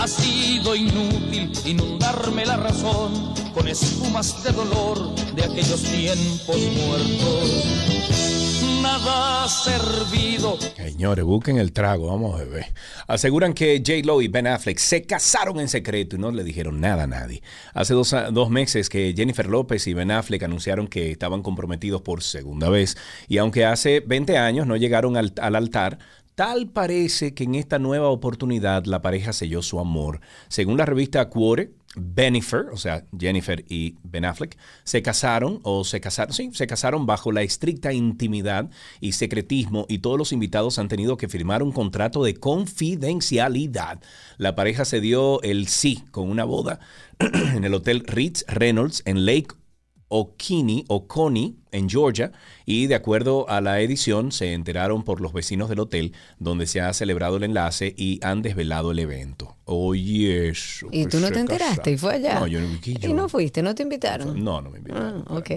Ha 0.00 0.08
sido 0.08 0.74
inútil 0.74 1.52
inundarme 1.66 2.46
la 2.46 2.56
razón 2.56 3.34
con 3.52 3.68
espumas 3.68 4.42
de 4.42 4.50
dolor 4.50 5.14
de 5.34 5.44
aquellos 5.44 5.82
tiempos 5.82 6.56
muertos. 6.56 7.64
Nada 8.80 9.44
ha 9.44 9.48
servido 9.48 10.58
Señores, 10.74 11.24
busquen 11.26 11.58
el 11.58 11.72
trago, 11.72 12.06
vamos 12.06 12.34
a 12.34 12.44
beber. 12.44 12.72
Aseguran 13.08 13.52
que 13.52 13.82
J. 13.86 14.06
Lo 14.06 14.22
y 14.22 14.28
Ben 14.28 14.46
Affleck 14.46 14.78
se 14.78 15.02
casaron 15.02 15.60
en 15.60 15.68
secreto 15.68 16.16
y 16.16 16.18
no 16.18 16.30
le 16.30 16.44
dijeron 16.44 16.80
nada 16.80 17.02
a 17.02 17.06
nadie. 17.06 17.42
Hace 17.74 17.92
dos, 17.92 18.14
dos 18.32 18.48
meses 18.48 18.88
que 18.88 19.12
Jennifer 19.14 19.46
López 19.46 19.86
y 19.86 19.92
Ben 19.92 20.10
Affleck 20.10 20.42
anunciaron 20.42 20.88
que 20.88 21.10
estaban 21.10 21.42
comprometidos 21.42 22.00
por 22.00 22.22
segunda 22.22 22.70
vez 22.70 22.96
y 23.28 23.36
aunque 23.36 23.66
hace 23.66 24.00
20 24.00 24.38
años 24.38 24.66
no 24.66 24.76
llegaron 24.76 25.18
al 25.18 25.56
altar, 25.56 25.98
tal 26.40 26.70
parece 26.70 27.34
que 27.34 27.44
en 27.44 27.54
esta 27.54 27.78
nueva 27.78 28.08
oportunidad 28.08 28.86
la 28.86 29.02
pareja 29.02 29.34
selló 29.34 29.60
su 29.60 29.78
amor. 29.78 30.22
Según 30.48 30.78
la 30.78 30.86
revista 30.86 31.28
Quore, 31.28 31.72
Benifer, 31.96 32.70
o 32.72 32.78
sea, 32.78 33.04
Jennifer 33.18 33.62
y 33.68 33.96
Ben 34.04 34.24
Affleck, 34.24 34.56
se 34.84 35.02
casaron 35.02 35.60
o 35.64 35.84
se 35.84 36.00
casaron, 36.00 36.32
sí, 36.32 36.48
se 36.54 36.66
casaron 36.66 37.04
bajo 37.04 37.30
la 37.30 37.42
estricta 37.42 37.92
intimidad 37.92 38.70
y 39.02 39.12
secretismo 39.12 39.84
y 39.86 39.98
todos 39.98 40.16
los 40.16 40.32
invitados 40.32 40.78
han 40.78 40.88
tenido 40.88 41.18
que 41.18 41.28
firmar 41.28 41.62
un 41.62 41.72
contrato 41.72 42.24
de 42.24 42.32
confidencialidad. 42.32 44.00
La 44.38 44.54
pareja 44.54 44.86
se 44.86 45.02
dio 45.02 45.42
el 45.42 45.68
sí 45.68 46.04
con 46.10 46.30
una 46.30 46.44
boda 46.44 46.80
en 47.18 47.64
el 47.64 47.74
Hotel 47.74 48.02
Ritz 48.06 48.46
Reynolds 48.48 49.02
en 49.04 49.26
Lake 49.26 49.48
Oconee, 50.08 50.86
Oconee, 50.88 51.59
en 51.72 51.88
Georgia, 51.88 52.32
y 52.66 52.86
de 52.86 52.94
acuerdo 52.94 53.48
a 53.48 53.60
la 53.60 53.80
edición 53.80 54.32
se 54.32 54.52
enteraron 54.52 55.02
por 55.02 55.20
los 55.20 55.32
vecinos 55.32 55.68
del 55.68 55.80
hotel 55.80 56.12
donde 56.38 56.66
se 56.66 56.80
ha 56.80 56.92
celebrado 56.92 57.36
el 57.36 57.44
enlace 57.44 57.94
y 57.96 58.20
han 58.22 58.42
desvelado 58.42 58.90
el 58.92 58.98
evento. 58.98 59.56
Oye, 59.72 60.48
eso. 60.48 60.88
¿Y 60.90 61.06
tú 61.06 61.20
no 61.20 61.30
te 61.30 61.38
enteraste? 61.38 61.92
¿Y 61.92 61.96
fue 61.96 62.14
allá? 62.14 62.40
No, 62.40 62.48
yo 62.48 62.60
no 62.60 62.80
que 62.80 62.90
¿Y 62.90 63.12
no 63.12 63.28
fuiste? 63.28 63.62
¿No 63.62 63.72
te 63.76 63.84
invitaron? 63.84 64.42
No, 64.42 64.60
no 64.60 64.68
me 64.68 64.78
invitaron. 64.78 65.24
Ah, 65.28 65.34
ok. 65.36 65.50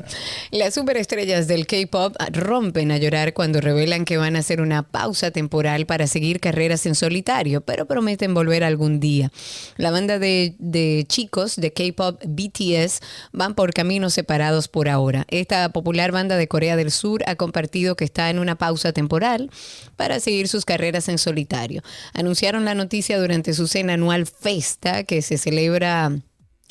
Las 0.51 0.75
superestrellas 0.75 1.47
del 1.47 1.65
K-pop 1.65 2.15
rompen 2.31 2.91
a 2.91 2.97
llorar 2.97 3.33
cuando 3.33 3.59
revelan 3.59 4.05
que 4.05 4.17
van 4.17 4.35
a 4.35 4.39
hacer 4.39 4.61
una 4.61 4.83
pausa 4.83 5.31
temporal 5.31 5.87
para 5.87 6.05
seguir 6.05 6.39
carreras 6.39 6.85
en 6.85 6.93
solitario, 6.93 7.61
pero 7.61 7.87
prometen 7.87 8.35
volver 8.35 8.63
algún 8.63 8.99
día. 8.99 9.31
La 9.77 9.89
banda 9.89 10.19
de, 10.19 10.55
de 10.59 11.05
chicos 11.07 11.55
de 11.55 11.73
K-pop 11.73 12.21
BTS 12.23 12.99
van 13.31 13.55
por 13.55 13.73
caminos 13.73 14.13
separados 14.13 14.67
por 14.67 14.89
ahora. 14.89 15.25
Esta 15.29 15.69
popular 16.03 16.11
banda 16.11 16.37
de 16.37 16.47
Corea 16.49 16.75
del 16.75 16.91
Sur 16.91 17.23
ha 17.27 17.35
compartido 17.35 17.95
que 17.95 18.03
está 18.03 18.29
en 18.29 18.39
una 18.39 18.55
pausa 18.55 18.91
temporal 18.91 19.49
para 19.95 20.19
seguir 20.19 20.49
sus 20.49 20.65
carreras 20.65 21.07
en 21.07 21.17
solitario. 21.17 21.81
Anunciaron 22.13 22.65
la 22.65 22.75
noticia 22.75 23.17
durante 23.19 23.53
su 23.53 23.67
cena 23.67 23.93
anual 23.93 24.25
Festa, 24.25 25.05
que 25.05 25.21
se 25.21 25.37
celebra 25.37 26.11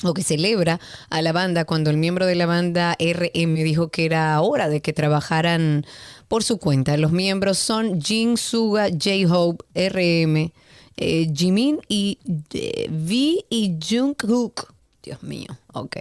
o 0.03 0.13
que 0.13 0.21
celebra 0.21 0.79
a 1.09 1.21
la 1.21 1.31
banda 1.31 1.65
cuando 1.65 1.89
el 1.89 1.97
miembro 1.97 2.27
de 2.27 2.35
la 2.35 2.45
banda 2.45 2.95
RM 2.99 3.55
dijo 3.55 3.87
que 3.89 4.05
era 4.05 4.39
hora 4.41 4.69
de 4.69 4.81
que 4.81 4.93
trabajaran 4.93 5.85
por 6.27 6.43
su 6.43 6.57
cuenta. 6.59 6.95
Los 6.97 7.11
miembros 7.11 7.57
son 7.57 8.01
Jin 8.01 8.37
Suga, 8.37 8.89
J-Hope, 8.89 9.65
RM, 9.73 10.51
eh, 10.97 11.27
Jimin 11.33 11.79
y 11.87 12.19
eh, 12.53 12.87
V 12.91 13.45
y 13.49 13.79
Jungkook. 13.81 14.73
Dios 15.01 15.21
mío, 15.23 15.47
ok. 15.73 15.97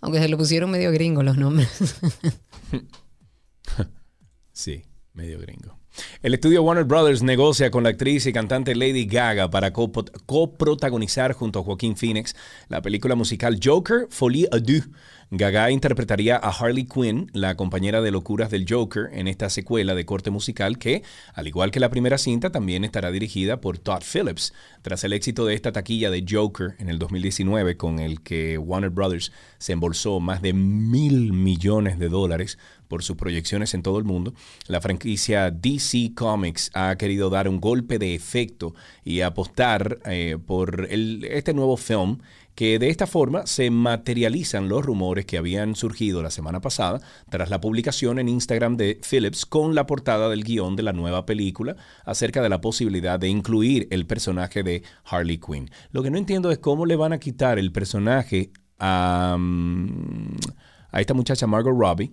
Aunque 0.00 0.20
se 0.20 0.28
lo 0.28 0.36
pusieron 0.38 0.70
medio 0.70 0.92
gringo 0.92 1.22
los 1.22 1.36
nombres. 1.36 1.68
Sí, 4.56 4.84
medio 5.14 5.40
gringo. 5.40 5.80
El 6.22 6.34
estudio 6.34 6.62
Warner 6.62 6.84
Brothers 6.84 7.22
negocia 7.22 7.70
con 7.72 7.82
la 7.82 7.90
actriz 7.90 8.24
y 8.26 8.32
cantante 8.32 8.76
Lady 8.76 9.04
Gaga 9.04 9.50
para 9.50 9.72
coprotagonizar 9.72 11.32
junto 11.32 11.58
a 11.58 11.62
Joaquín 11.64 11.96
Phoenix 11.96 12.36
la 12.68 12.80
película 12.80 13.16
musical 13.16 13.58
Joker 13.62 14.06
Folie 14.10 14.46
à 14.52 14.58
deux. 14.58 14.84
Gaga 15.30 15.70
interpretaría 15.70 16.36
a 16.36 16.50
Harley 16.50 16.84
Quinn, 16.84 17.30
la 17.32 17.56
compañera 17.56 18.00
de 18.02 18.10
locuras 18.10 18.50
del 18.50 18.66
Joker, 18.68 19.08
en 19.12 19.26
esta 19.26 19.48
secuela 19.50 19.94
de 19.94 20.04
corte 20.04 20.30
musical 20.30 20.78
que, 20.78 21.02
al 21.34 21.48
igual 21.48 21.70
que 21.70 21.80
la 21.80 21.90
primera 21.90 22.18
cinta, 22.18 22.50
también 22.50 22.84
estará 22.84 23.10
dirigida 23.10 23.60
por 23.60 23.78
Todd 23.78 24.02
Phillips. 24.02 24.52
Tras 24.82 25.02
el 25.04 25.12
éxito 25.12 25.46
de 25.46 25.54
esta 25.54 25.72
taquilla 25.72 26.10
de 26.10 26.24
Joker 26.28 26.74
en 26.78 26.88
el 26.88 26.98
2019, 26.98 27.76
con 27.76 27.98
el 27.98 28.20
que 28.20 28.58
Warner 28.58 28.90
Brothers 28.90 29.32
se 29.58 29.72
embolsó 29.72 30.20
más 30.20 30.42
de 30.42 30.52
mil 30.52 31.32
millones 31.32 31.98
de 31.98 32.08
dólares 32.08 32.58
por 32.88 33.02
sus 33.02 33.16
proyecciones 33.16 33.74
en 33.74 33.82
todo 33.82 33.98
el 33.98 34.04
mundo, 34.04 34.34
la 34.68 34.80
franquicia 34.80 35.50
DC 35.50 36.12
Comics 36.14 36.70
ha 36.74 36.94
querido 36.96 37.30
dar 37.30 37.48
un 37.48 37.60
golpe 37.60 37.98
de 37.98 38.14
efecto 38.14 38.74
y 39.04 39.22
apostar 39.22 39.98
eh, 40.04 40.36
por 40.44 40.86
este 40.90 41.54
nuevo 41.54 41.76
film 41.76 42.18
que 42.54 42.78
de 42.78 42.88
esta 42.88 43.06
forma 43.06 43.46
se 43.46 43.70
materializan 43.70 44.68
los 44.68 44.84
rumores 44.84 45.26
que 45.26 45.38
habían 45.38 45.74
surgido 45.74 46.22
la 46.22 46.30
semana 46.30 46.60
pasada 46.60 47.00
tras 47.28 47.50
la 47.50 47.60
publicación 47.60 48.18
en 48.18 48.28
Instagram 48.28 48.76
de 48.76 49.00
Phillips 49.08 49.46
con 49.46 49.74
la 49.74 49.86
portada 49.86 50.28
del 50.28 50.44
guion 50.44 50.76
de 50.76 50.82
la 50.82 50.92
nueva 50.92 51.26
película 51.26 51.76
acerca 52.04 52.42
de 52.42 52.48
la 52.48 52.60
posibilidad 52.60 53.18
de 53.18 53.28
incluir 53.28 53.88
el 53.90 54.06
personaje 54.06 54.62
de 54.62 54.82
Harley 55.04 55.38
Quinn. 55.38 55.70
Lo 55.90 56.02
que 56.02 56.10
no 56.10 56.18
entiendo 56.18 56.50
es 56.50 56.58
cómo 56.58 56.86
le 56.86 56.96
van 56.96 57.12
a 57.12 57.18
quitar 57.18 57.58
el 57.58 57.72
personaje 57.72 58.50
a, 58.78 59.36
mm, 59.38 60.36
esta 60.92 61.14
muchacha 61.14 61.46
Margot 61.46 61.74
Robbie 61.76 62.12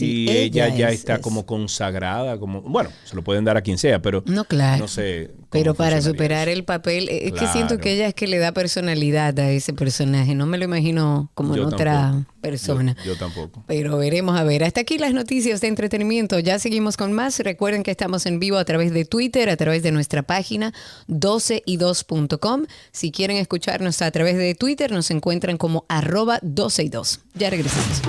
si 0.00 0.28
ella, 0.28 0.66
ella 0.66 0.76
ya 0.76 0.88
es- 0.88 1.00
está 1.00 1.14
es- 1.14 1.20
como 1.20 1.46
consagrada, 1.46 2.38
como 2.38 2.60
bueno, 2.62 2.90
se 3.04 3.14
lo 3.14 3.22
pueden 3.22 3.44
dar 3.44 3.56
a 3.56 3.62
quien 3.62 3.78
sea, 3.78 4.02
pero 4.02 4.22
No, 4.26 4.44
claro. 4.44 4.78
no 4.80 4.88
sé. 4.88 5.30
Pero 5.50 5.74
para 5.74 6.00
superar 6.00 6.48
eso. 6.48 6.56
el 6.58 6.64
papel, 6.64 7.08
es 7.08 7.32
que 7.32 7.46
siento 7.48 7.78
que 7.78 7.92
ella 7.94 8.06
es 8.06 8.14
que 8.14 8.28
le 8.28 8.38
da 8.38 8.52
personalidad 8.52 9.36
a 9.40 9.50
ese 9.50 9.72
personaje. 9.72 10.36
No 10.36 10.46
me 10.46 10.58
lo 10.58 10.64
imagino 10.64 11.28
como 11.34 11.56
en 11.56 11.64
otra 11.64 12.24
persona. 12.40 12.94
Yo, 13.04 13.14
yo 13.14 13.16
tampoco. 13.18 13.64
Pero 13.66 13.98
veremos 13.98 14.38
a 14.38 14.44
ver. 14.44 14.62
Hasta 14.62 14.82
aquí 14.82 14.96
las 14.96 15.12
noticias 15.12 15.60
de 15.60 15.66
entretenimiento. 15.66 16.38
Ya 16.38 16.60
seguimos 16.60 16.96
con 16.96 17.12
más. 17.12 17.40
Recuerden 17.40 17.82
que 17.82 17.90
estamos 17.90 18.26
en 18.26 18.38
vivo 18.38 18.58
a 18.58 18.64
través 18.64 18.92
de 18.92 19.04
Twitter, 19.04 19.50
a 19.50 19.56
través 19.56 19.82
de 19.82 19.90
nuestra 19.90 20.22
página 20.22 20.72
12y2.com. 21.08 22.66
Si 22.92 23.10
quieren 23.10 23.36
escucharnos 23.36 24.02
a 24.02 24.10
través 24.12 24.36
de 24.36 24.54
Twitter, 24.54 24.92
nos 24.92 25.10
encuentran 25.10 25.56
como 25.56 25.84
arroba 25.88 26.38
12y2. 26.42 27.20
Ya 27.34 27.50
regresamos. 27.50 28.02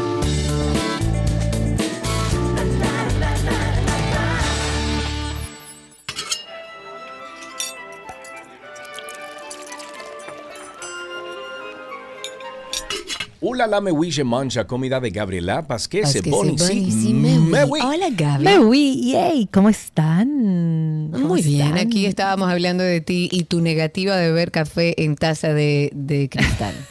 Ula 13.43 13.65
la 13.65 13.81
me 13.81 13.91
wiche 13.91 14.23
mancha 14.23 14.67
comida 14.67 14.99
de 14.99 15.09
Gabriela 15.09 15.65
Pasquese, 15.65 16.19
Pasquese, 16.21 16.29
Bonnie, 16.29 16.57
sí, 16.59 16.91
sí, 16.91 17.13
me 17.13 17.39
me. 17.39 17.63
Hola, 17.63 18.09
Gaby. 18.11 18.43
Mewi, 18.43 19.11
yay, 19.11 19.47
¿cómo 19.51 19.67
están? 19.69 21.09
¿Cómo 21.11 21.27
Muy 21.29 21.41
bien, 21.41 21.69
están? 21.69 21.87
aquí 21.87 22.05
estábamos 22.05 22.51
hablando 22.51 22.83
de 22.83 23.01
ti 23.01 23.29
y 23.31 23.45
tu 23.45 23.61
negativa 23.61 24.15
de 24.15 24.27
beber 24.27 24.51
café 24.51 25.01
en 25.03 25.15
taza 25.15 25.53
de, 25.53 25.89
de 25.93 26.29
cristal. 26.29 26.75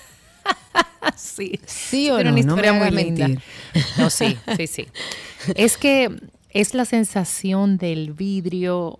Sí. 1.17 1.59
¿Sí 1.67 2.11
o 2.11 2.17
Pero 2.17 2.31
no? 2.31 2.37
una 2.37 2.45
No 2.45 2.57
me 2.57 2.73
muy 2.73 2.91
linda. 2.91 3.29
mentir. 3.29 3.45
No, 3.97 4.11
sí, 4.11 4.37
sí, 4.57 4.67
sí. 4.67 4.87
Es 5.55 5.77
que 5.79 6.11
es 6.51 6.75
la 6.75 6.85
sensación 6.85 7.79
del 7.79 8.13
vidrio 8.13 8.99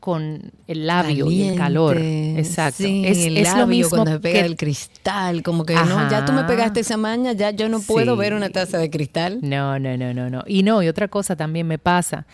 con 0.00 0.50
el 0.66 0.86
labio 0.86 1.30
y 1.30 1.42
el 1.48 1.56
calor. 1.56 1.98
Exacto. 1.98 2.82
Sí, 2.82 3.02
es, 3.06 3.18
el 3.26 3.36
es 3.36 3.48
lo 3.50 3.58
labio 3.58 3.66
mismo 3.68 3.90
cuando 3.90 4.12
se 4.12 4.18
pega 4.20 4.40
que 4.40 4.46
el 4.46 4.56
cristal, 4.56 5.42
como 5.42 5.64
que 5.64 5.74
no, 5.74 6.10
ya 6.10 6.24
tú 6.24 6.32
me 6.32 6.44
pegaste 6.44 6.80
esa 6.80 6.96
maña, 6.96 7.32
ya 7.32 7.50
yo 7.50 7.68
no 7.68 7.80
puedo 7.80 8.14
Sí. 8.14 8.18
ver 8.20 8.32
una 8.34 8.48
taza 8.48 8.78
de 8.78 8.88
cristal. 8.90 9.38
No, 9.42 9.78
no, 9.78 9.96
no, 9.96 10.12
no, 10.14 10.30
no. 10.30 10.42
Y 10.46 10.62
no, 10.62 10.82
y 10.82 10.88
otra 10.88 11.08
cosa 11.08 11.36
también 11.36 11.66
me 11.68 11.78
pasa 11.78 12.26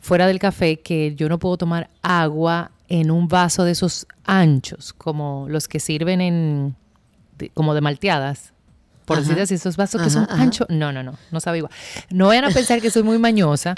fuera 0.00 0.26
del 0.26 0.38
café 0.38 0.78
que 0.80 1.14
yo 1.16 1.28
no 1.28 1.38
puedo 1.38 1.56
tomar 1.56 1.90
agua 2.02 2.70
en 2.88 3.10
un 3.10 3.26
vaso 3.26 3.64
de 3.64 3.72
esos 3.72 4.06
anchos, 4.24 4.92
como 4.92 5.46
los 5.48 5.66
que 5.66 5.80
sirven 5.80 6.20
en 6.20 6.76
como 7.54 7.74
de 7.74 7.80
malteadas. 7.80 8.52
Por 9.08 9.18
Ajá. 9.18 9.26
decir 9.26 9.42
así, 9.42 9.54
esos 9.54 9.76
vasos 9.76 10.00
que 10.02 10.10
son 10.10 10.28
anchos. 10.30 10.68
No, 10.70 10.92
no, 10.92 11.02
no, 11.02 11.14
no 11.32 11.40
sabe 11.40 11.58
igual. 11.58 11.72
No 12.10 12.28
vayan 12.28 12.44
a 12.44 12.50
pensar 12.50 12.80
que 12.80 12.90
soy 12.90 13.02
muy 13.02 13.18
mañosa. 13.18 13.74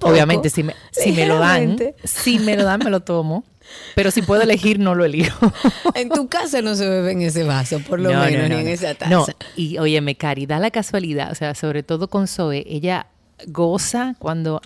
poco, 0.00 0.12
Obviamente, 0.12 0.50
si 0.50 0.62
me, 0.62 0.74
si 0.90 1.12
me 1.12 1.24
lo 1.26 1.38
dan, 1.38 1.78
si 2.04 2.38
me 2.40 2.56
lo 2.56 2.64
dan, 2.64 2.80
me 2.84 2.90
lo 2.90 3.00
tomo. 3.00 3.44
Pero 3.94 4.10
si 4.10 4.20
puedo 4.20 4.42
elegir, 4.42 4.78
no 4.78 4.94
lo 4.94 5.04
elijo. 5.06 5.50
En 5.94 6.10
tu 6.10 6.28
casa 6.28 6.60
no 6.60 6.74
se 6.74 6.86
bebe 6.86 7.12
en 7.12 7.22
ese 7.22 7.44
vaso, 7.44 7.78
por 7.80 7.98
lo 8.00 8.10
No, 8.12 8.18
no, 8.18 8.24
menos, 8.26 8.48
no, 8.50 8.56
ni 8.56 8.60
en 8.62 8.68
esa 8.68 8.94
taza. 8.94 9.10
No, 9.10 9.24
y 9.56 9.78
óyeme, 9.78 10.16
Cari, 10.16 10.44
da 10.46 10.58
la 10.58 10.70
casualidad, 10.70 11.30
o 11.32 11.34
sea, 11.34 11.54
sobre 11.54 11.82
todo 11.82 12.08
con 12.08 12.26
Zoe, 12.28 12.64
ella 12.68 13.06
goza 13.46 14.16
cuando 14.18 14.60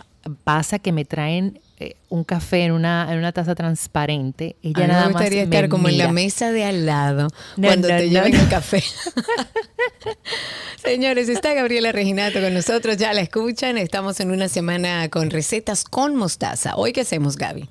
pasa 0.45 0.79
que 0.81 0.93
me 0.93 1.05
traen 1.05 1.61
eh, 1.81 1.95
un 2.09 2.25
café 2.25 2.65
en 2.65 2.73
una, 2.73 3.07
en 3.11 3.19
una 3.19 3.31
taza 3.31 3.55
transparente. 3.55 4.57
Ella 4.63 4.81
mí 4.81 4.87
nada 4.89 5.07
me 5.07 5.13
más 5.13 5.23
gustaría 5.23 5.47
me 5.47 5.57
estar 5.57 5.69
como 5.69 5.89
en 5.89 5.99
la 5.99 6.11
mesa 6.11 6.51
de 6.51 6.65
al 6.65 6.87
lado 6.87 7.29
No, 7.57 7.69
cuando 7.69 7.89
no, 7.89 7.97
te 7.97 8.07
no, 8.07 8.13
lleven 8.13 8.35
el 8.35 8.49
café. 8.49 8.83
Señores, 10.83 11.29
está 11.29 11.55
Gabriela 11.55 11.93
Reginato 11.93 12.41
con 12.41 12.53
nosotros, 12.53 12.97
ya 12.97 13.13
la 13.13 13.21
escuchan. 13.21 13.79
Estamos 13.79 14.19
en 14.19 14.33
una 14.33 14.49
semana 14.49 15.09
con 15.09 15.31
recetas 15.31 15.85
con 15.85 16.17
mostaza. 16.17 16.75
Hoy, 16.75 16.93
¿qué 16.93 17.03
hacemos, 17.03 17.37
Gaby? 17.37 17.69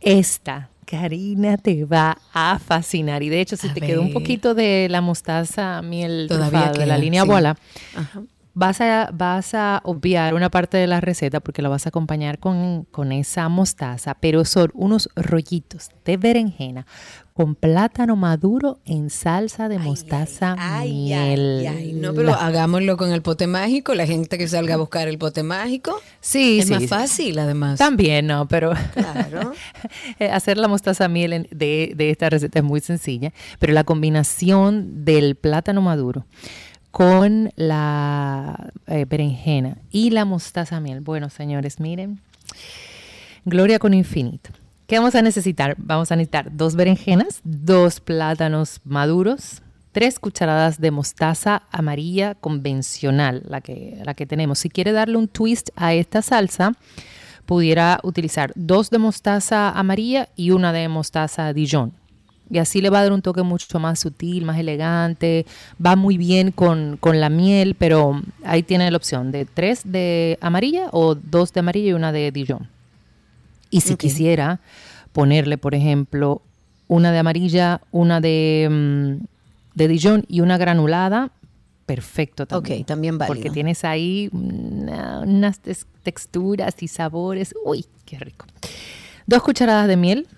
Esta, 0.00 0.70
Karina, 0.86 1.58
te 1.58 1.84
va 1.84 2.16
a 2.32 2.58
fascinar. 2.58 3.22
Y 3.22 3.28
de 3.28 3.40
hecho, 3.42 3.58
si 3.58 3.68
A 3.68 3.74
te 3.74 3.82
quedó 3.82 4.00
un 4.00 4.14
poquito 4.14 4.54
de 4.54 4.86
la 4.88 5.02
mostaza 5.02 5.82
miel 5.82 6.26
Todavía 6.28 6.72
de 6.72 6.86
la 6.86 6.96
línea 6.96 7.22
sí. 7.22 7.28
bola, 7.28 7.58
Ajá. 7.94 8.22
Vas 8.58 8.80
a, 8.80 9.10
vas 9.12 9.52
a 9.54 9.82
obviar 9.84 10.32
una 10.34 10.50
parte 10.50 10.78
de 10.78 10.86
la 10.86 11.00
receta 11.02 11.40
porque 11.40 11.60
la 11.60 11.68
vas 11.68 11.84
a 11.84 11.90
acompañar 11.90 12.38
con, 12.38 12.84
con 12.90 13.12
esa 13.12 13.48
mostaza, 13.50 14.14
pero 14.18 14.44
son 14.46 14.70
unos 14.74 15.10
rollitos 15.14 15.90
de 16.06 16.16
berenjena 16.16 16.86
con 17.34 17.54
plátano 17.54 18.16
maduro 18.16 18.78
en 18.86 19.10
salsa 19.10 19.68
de 19.68 19.78
mostaza 19.78 20.56
Ay, 20.58 20.90
miel. 20.90 21.58
ay, 21.60 21.66
ay. 21.66 21.92
No, 21.92 22.14
pero 22.14 22.32
hagámoslo 22.32 22.96
con 22.96 23.12
el 23.12 23.20
pote 23.20 23.46
mágico. 23.46 23.94
La 23.94 24.06
gente 24.06 24.38
que 24.38 24.48
salga 24.48 24.72
a 24.72 24.78
buscar 24.78 25.06
el 25.06 25.18
pote 25.18 25.42
mágico. 25.42 26.00
Sí, 26.22 26.60
es 26.60 26.68
sí, 26.68 26.72
más 26.72 26.82
sí. 26.84 26.88
fácil, 26.88 27.38
además. 27.38 27.78
También, 27.78 28.26
no, 28.26 28.48
pero 28.48 28.72
Claro. 28.94 29.52
eh, 30.18 30.30
hacer 30.30 30.56
la 30.56 30.66
mostaza 30.66 31.08
miel 31.08 31.34
en- 31.34 31.48
de, 31.50 31.92
de 31.94 32.08
esta 32.08 32.30
receta 32.30 32.60
es 32.60 32.64
muy 32.64 32.80
sencilla, 32.80 33.34
pero 33.58 33.74
la 33.74 33.84
combinación 33.84 35.04
del 35.04 35.36
plátano 35.36 35.82
maduro 35.82 36.24
con 36.96 37.52
la 37.56 38.70
eh, 38.86 39.04
berenjena 39.04 39.76
y 39.90 40.08
la 40.08 40.24
mostaza 40.24 40.80
miel. 40.80 41.02
Bueno, 41.02 41.28
señores, 41.28 41.78
miren, 41.78 42.22
gloria 43.44 43.78
con 43.78 43.92
infinito. 43.92 44.48
¿Qué 44.86 44.96
vamos 44.96 45.14
a 45.14 45.20
necesitar? 45.20 45.74
Vamos 45.76 46.10
a 46.10 46.16
necesitar 46.16 46.56
dos 46.56 46.74
berenjenas, 46.74 47.42
dos 47.44 48.00
plátanos 48.00 48.80
maduros, 48.84 49.60
tres 49.92 50.18
cucharadas 50.18 50.80
de 50.80 50.90
mostaza 50.90 51.64
amarilla 51.70 52.34
convencional, 52.34 53.42
la 53.46 53.60
que, 53.60 54.00
la 54.02 54.14
que 54.14 54.24
tenemos. 54.24 54.60
Si 54.60 54.70
quiere 54.70 54.92
darle 54.92 55.18
un 55.18 55.28
twist 55.28 55.68
a 55.76 55.92
esta 55.92 56.22
salsa, 56.22 56.72
pudiera 57.44 58.00
utilizar 58.04 58.52
dos 58.54 58.88
de 58.88 58.96
mostaza 58.96 59.68
amarilla 59.68 60.30
y 60.34 60.52
una 60.52 60.72
de 60.72 60.88
mostaza 60.88 61.52
Dijon. 61.52 61.92
Y 62.48 62.58
así 62.58 62.80
le 62.80 62.90
va 62.90 63.00
a 63.00 63.02
dar 63.02 63.12
un 63.12 63.22
toque 63.22 63.42
mucho 63.42 63.78
más 63.80 63.98
sutil, 63.98 64.44
más 64.44 64.58
elegante. 64.58 65.46
Va 65.84 65.96
muy 65.96 66.16
bien 66.16 66.52
con, 66.52 66.96
con 66.98 67.20
la 67.20 67.28
miel, 67.28 67.74
pero 67.76 68.20
ahí 68.44 68.62
tiene 68.62 68.88
la 68.90 68.96
opción 68.96 69.32
de 69.32 69.44
tres 69.46 69.80
de 69.84 70.38
amarilla 70.40 70.88
o 70.92 71.14
dos 71.16 71.52
de 71.52 71.60
amarilla 71.60 71.88
y 71.90 71.92
una 71.92 72.12
de 72.12 72.30
Dijon. 72.30 72.68
Y 73.70 73.80
si 73.80 73.96
quisiera 73.96 74.60
ponerle, 75.12 75.58
por 75.58 75.74
ejemplo, 75.74 76.40
una 76.88 77.10
de 77.10 77.18
amarilla, 77.18 77.80
una 77.90 78.20
de, 78.20 78.68
mm, 78.70 79.24
de 79.74 79.88
Dijon 79.88 80.24
y 80.28 80.40
una 80.40 80.56
granulada, 80.56 81.30
perfecto 81.84 82.46
también. 82.46 82.80
Ok, 82.82 82.86
también 82.86 83.18
válido. 83.18 83.34
Porque 83.34 83.50
tienes 83.50 83.84
ahí 83.84 84.28
una- 84.32 85.20
unas 85.20 85.60
texturas 86.04 86.74
y 86.80 86.86
sabores. 86.88 87.54
Uy, 87.64 87.86
qué 88.04 88.18
rico. 88.20 88.46
Dos 89.26 89.42
cucharadas 89.42 89.88
de 89.88 89.96
miel, 89.96 90.28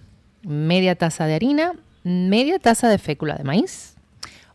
media 0.43 0.95
taza 0.95 1.27
de 1.27 1.35
harina, 1.35 1.73
media 2.09 2.59
taza 2.59 2.89
de 2.89 2.99
fécula 2.99 3.37
de 3.37 3.45
maíz, 3.45 3.95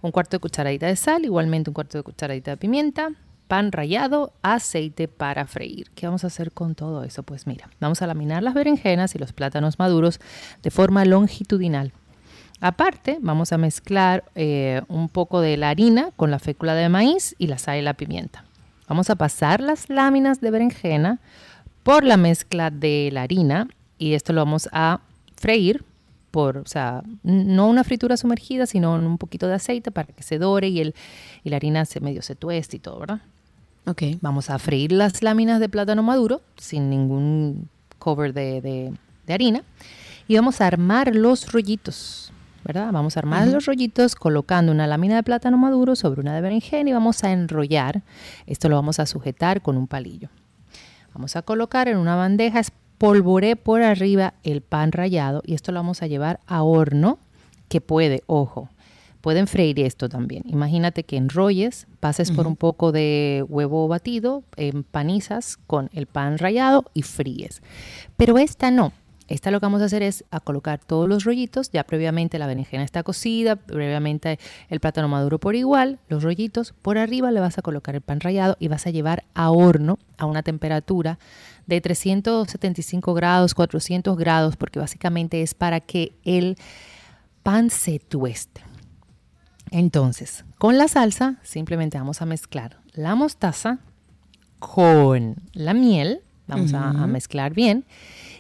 un 0.02 0.12
cuarto 0.12 0.38
de 0.38 0.42
cucharadita 0.42 0.88
de 0.88 0.96
sal, 0.96 1.24
igualmente 1.24 1.70
un 1.70 1.74
cuarto 1.74 1.98
de 1.98 2.04
cucharadita 2.04 2.52
de 2.52 2.58
pimienta, 2.58 3.10
pan 3.48 3.72
rallado, 3.72 4.34
aceite 4.42 5.08
para 5.08 5.46
freír. 5.46 5.90
¿Qué 5.92 6.08
vamos 6.08 6.24
a 6.24 6.28
hacer 6.28 6.52
con 6.52 6.76
todo 6.76 7.04
eso? 7.04 7.24
Pues 7.24 7.48
mira, 7.48 7.70
vamos 7.80 8.02
a 8.02 8.08
laminar 8.08 8.44
las 8.44 8.54
berenjenas 8.54 9.16
y 9.16 9.20
los 9.20 9.34
plátanos 9.34 9.80
maduros 9.80 10.20
de 10.62 10.72
forma 10.72 11.06
longitudinal. 11.06 11.92
Aparte, 12.60 13.18
vamos 13.22 13.52
a 13.52 13.58
mezclar 13.58 14.24
eh, 14.36 14.82
un 14.88 15.10
poco 15.10 15.42
de 15.42 15.58
la 15.58 15.70
harina 15.70 16.10
con 16.16 16.32
la 16.32 16.40
fécula 16.40 16.76
de 16.76 16.90
maíz 16.90 17.36
y 17.38 17.48
la 17.48 17.58
sal 17.58 17.78
y 17.78 17.82
la 17.82 17.94
pimienta. 17.94 18.46
Vamos 18.88 19.10
a 19.10 19.16
pasar 19.16 19.62
las 19.62 19.90
láminas 19.90 20.42
de 20.42 20.52
berenjena 20.52 21.20
por 21.84 22.04
la 22.04 22.18
mezcla 22.18 22.72
de 22.72 23.10
la 23.12 23.24
harina 23.24 23.68
y 23.98 24.14
esto 24.14 24.34
lo 24.34 24.42
vamos 24.42 24.70
a 24.72 25.02
freír 25.36 25.84
por, 26.34 26.58
o 26.58 26.66
sea, 26.66 27.04
no 27.22 27.68
una 27.70 27.84
fritura 27.84 28.18
sumergida, 28.18 28.66
sino 28.66 28.96
un 28.96 29.20
poquito 29.20 29.48
de 29.48 29.54
aceite 29.54 29.92
para 29.92 30.12
que 30.12 30.24
se 30.24 30.40
dore 30.40 30.68
y, 30.70 30.80
el, 30.82 30.96
y 31.44 31.52
la 31.52 31.58
harina 31.58 31.86
se 31.86 32.00
medio 32.00 32.24
se 32.24 32.34
tueste 32.34 32.78
y 32.78 32.80
todo, 32.80 32.98
¿verdad? 33.00 33.22
Ok. 33.86 34.02
Vamos 34.20 34.50
a 34.50 34.58
freír 34.58 34.92
las 34.94 35.22
láminas 35.22 35.60
de 35.60 35.70
plátano 35.70 36.02
maduro 36.02 36.42
sin 36.58 36.90
ningún 36.90 37.70
cover 38.00 38.34
de, 38.34 38.62
de- 38.62 38.94
de 39.28 39.34
harina 39.34 39.62
y 40.28 40.36
vamos 40.36 40.60
a 40.60 40.66
armar 40.66 41.16
los 41.16 41.52
rollitos, 41.52 42.34
¿verdad? 42.66 42.92
Vamos 42.92 43.16
a 43.16 43.20
armar 43.20 43.48
los 43.50 43.68
rollitos 43.68 44.16
colocando 44.16 44.72
una 44.72 44.88
lámina 44.88 45.16
de 45.18 45.22
plátano 45.24 45.60
maduro 45.60 45.96
sobre 45.96 46.20
una 46.20 46.34
de 46.34 46.42
berenjena 46.42 46.90
y 46.90 46.94
vamos 46.94 47.24
a 47.24 47.32
enrollar. 47.32 48.02
Esto 48.48 48.70
lo 48.70 48.76
vamos 48.76 49.00
a 49.00 49.06
sujetar 49.06 49.62
con 49.62 49.78
un 49.78 49.86
palillo. 49.86 50.30
Vamos 51.14 51.36
a 51.36 51.44
colocar 51.44 51.88
en 51.90 51.98
una 51.98 52.16
bandeja, 52.16 52.60
espolvoré 52.94 53.56
por 53.56 53.82
arriba 53.82 54.34
el 54.44 54.62
pan 54.62 54.92
rallado 54.92 55.42
y 55.46 55.56
esto 55.56 55.72
lo 55.72 55.80
vamos 55.80 56.02
a 56.02 56.08
llevar 56.08 56.40
a 56.48 56.64
horno 56.64 57.20
que 57.68 57.82
puede, 57.82 58.24
ojo, 58.28 58.70
pueden 59.20 59.48
freír 59.48 59.80
esto 59.80 60.08
también. 60.08 60.44
Imagínate 60.46 61.04
que 61.04 61.18
enrolles, 61.18 61.88
pases 62.00 62.32
por 62.32 62.48
un 62.48 62.56
poco 62.56 62.92
de 62.92 63.44
huevo 63.50 63.88
batido, 63.88 64.44
empanizas 64.56 65.58
con 65.68 65.90
el 65.94 66.06
pan 66.06 66.38
rallado 66.38 66.86
y 66.94 67.02
fríes. 67.02 67.62
Pero 68.16 68.38
esta 68.38 68.72
no. 68.72 68.94
Esta 69.28 69.52
lo 69.52 69.60
que 69.60 69.66
vamos 69.66 69.82
a 69.82 69.86
hacer 69.86 70.04
es 70.04 70.26
a 70.32 70.42
colocar 70.42 70.80
todos 70.80 71.08
los 71.08 71.24
rollitos, 71.24 71.72
ya 71.72 71.86
previamente 71.86 72.38
la 72.38 72.46
berenjena 72.46 72.84
está 72.84 73.04
cocida, 73.04 73.56
previamente 73.56 74.38
el 74.70 74.80
plátano 74.82 75.08
maduro 75.08 75.40
por 75.40 75.56
igual, 75.56 76.00
los 76.10 76.24
rollitos, 76.24 76.74
por 76.82 76.98
arriba 76.98 77.32
le 77.32 77.40
vas 77.40 77.58
a 77.58 77.62
colocar 77.62 77.96
el 77.96 78.02
pan 78.02 78.20
rallado 78.20 78.58
y 78.60 78.68
vas 78.68 78.86
a 78.86 78.92
llevar 78.92 79.24
a 79.34 79.50
horno 79.50 79.98
a 80.18 80.26
una 80.26 80.44
temperatura 80.44 81.20
de 81.66 81.82
375 81.82 83.14
grados, 83.14 83.54
400 83.54 84.18
grados, 84.18 84.58
porque 84.58 84.80
básicamente 84.80 85.42
es 85.42 85.54
para 85.54 85.80
que 85.80 86.18
el 86.24 86.58
pan 87.42 87.70
se 87.70 88.00
tueste. 88.00 88.62
Entonces, 89.72 90.46
con 90.58 90.78
la 90.78 90.88
salsa 90.88 91.40
simplemente 91.44 91.98
vamos 91.98 92.22
a 92.22 92.26
mezclar 92.26 92.80
la 92.94 93.16
mostaza 93.16 93.80
con 94.60 95.36
la 95.54 95.74
miel, 95.74 96.22
vamos 96.48 96.74
a, 96.74 96.90
a 96.90 97.08
mezclar 97.08 97.54
bien, 97.54 97.86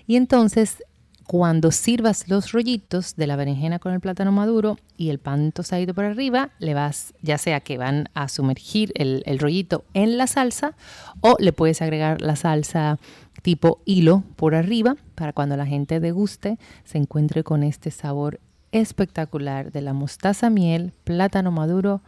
y 0.07 0.15
entonces 0.15 0.83
cuando 1.25 1.71
sirvas 1.71 2.27
los 2.27 2.51
rollitos 2.51 3.15
de 3.15 3.27
la 3.27 3.35
berenjena 3.35 3.79
con 3.79 3.93
el 3.93 3.99
plátano 3.99 4.31
maduro 4.31 4.77
y 4.97 5.09
el 5.09 5.19
pan 5.19 5.51
tostadito 5.51 5.93
por 5.93 6.05
arriba, 6.05 6.51
le 6.59 6.73
vas, 6.73 7.13
ya 7.21 7.37
sea 7.37 7.61
que 7.61 7.77
van 7.77 8.09
a 8.13 8.27
sumergir 8.27 8.91
el, 8.95 9.23
el 9.25 9.39
rollito 9.39 9.85
en 9.93 10.17
la 10.17 10.27
salsa 10.27 10.75
o 11.21 11.35
le 11.39 11.53
puedes 11.53 11.81
agregar 11.81 12.21
la 12.21 12.35
salsa 12.35 12.99
tipo 13.41 13.81
hilo 13.85 14.23
por 14.35 14.55
arriba 14.55 14.95
para 15.15 15.33
cuando 15.33 15.57
la 15.57 15.65
gente 15.65 15.99
deguste 15.99 16.57
se 16.83 16.97
encuentre 16.97 17.43
con 17.43 17.63
este 17.63 17.91
sabor 17.91 18.39
espectacular 18.71 19.71
de 19.71 19.81
la 19.81 19.93
mostaza 19.93 20.49
miel, 20.49 20.91
plátano 21.03 21.51
maduro, 21.51 22.01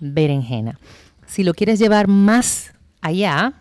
berenjena. 0.00 0.78
Si 1.26 1.44
lo 1.44 1.54
quieres 1.54 1.78
llevar 1.78 2.08
más 2.08 2.72
allá, 3.00 3.52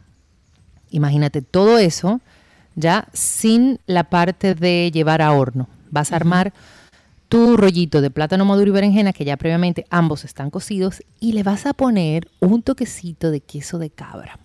imagínate 0.90 1.42
todo 1.42 1.78
eso 1.78 2.22
ya 2.76 3.08
sin 3.14 3.80
la 3.86 4.06
parte 4.06 4.56
de 4.56 4.92
llevar 4.94 5.22
a 5.22 5.32
horno. 5.32 5.68
Vas 5.92 6.12
a 6.12 6.16
armar 6.18 6.54
tu 7.30 7.58
rollito 7.58 8.02
de 8.02 8.12
plátano 8.12 8.46
maduro 8.46 8.70
y 8.70 8.74
berenjena, 8.74 9.14
que 9.14 9.26
ya 9.26 9.38
previamente 9.38 9.86
ambos 9.90 10.24
están 10.26 10.50
cocidos, 10.50 11.02
y 11.20 11.34
le 11.34 11.44
vas 11.44 11.66
a 11.66 11.74
poner 11.74 12.28
un 12.40 12.62
toquecito 12.62 13.32
de 13.32 13.42
queso 13.42 13.80
de 13.80 13.90
cabra. 13.90 14.40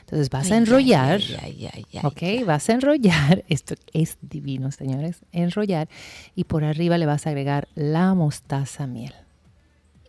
Entonces 0.00 0.28
vas 0.28 0.46
Ay, 0.46 0.52
a 0.52 0.56
enrollar. 0.58 1.20
ay, 1.42 1.70
ay, 1.72 1.86
Ok, 2.02 2.44
vas 2.46 2.68
a 2.68 2.74
enrollar, 2.74 3.44
esto 3.48 3.74
es 3.94 4.18
divino, 4.20 4.70
señores, 4.70 5.20
enrollar 5.32 5.88
y 6.34 6.44
por 6.44 6.64
arriba 6.64 6.98
le 6.98 7.06
vas 7.06 7.26
a 7.26 7.30
agregar 7.30 7.68
la 7.74 8.12
mostaza 8.14 8.86
miel. 8.86 9.14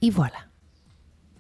Y 0.02 0.12
voilà. 0.12 0.50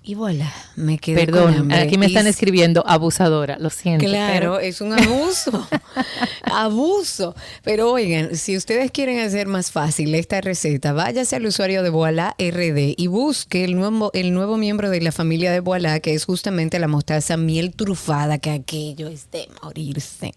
Y 0.05 0.15
voilà, 0.15 0.51
me 0.75 0.97
quedé 0.97 1.25
con 1.27 1.33
Perdón, 1.33 1.53
hambre. 1.55 1.77
aquí 1.79 1.97
me 1.97 2.07
están 2.07 2.25
Y 2.25 2.29
escribiendo 2.29 2.83
abusadora, 2.85 3.57
lo 3.57 3.69
siento. 3.69 4.05
Claro, 4.05 4.33
pero- 4.33 4.59
es 4.59 4.81
un 4.81 4.91
abuso, 4.91 5.65
abuso. 6.43 7.35
Pero 7.63 7.89
oigan, 7.91 8.35
si 8.35 8.57
ustedes 8.57 8.91
quieren 8.91 9.19
hacer 9.19 9.47
más 9.47 9.71
fácil 9.71 10.13
esta 10.15 10.41
receta, 10.41 10.91
váyase 10.91 11.37
al 11.37 11.45
usuario 11.45 11.83
de 11.83 11.89
Voilà 11.89 12.35
RD 12.37 12.95
y 12.97 13.07
busque 13.07 13.63
el 13.63 13.75
nuevo, 13.75 14.11
el 14.13 14.33
nuevo 14.33 14.57
miembro 14.57 14.89
de 14.89 14.99
la 15.01 15.13
familia 15.13 15.53
de 15.53 15.61
Voilà, 15.61 16.01
que 16.01 16.13
es 16.13 16.25
justamente 16.25 16.79
la 16.79 16.89
mostaza 16.89 17.37
miel 17.37 17.73
trufada, 17.73 18.39
que 18.39 18.49
aquello 18.51 19.07
es 19.07 19.31
de 19.31 19.47
morirse. 19.63 20.33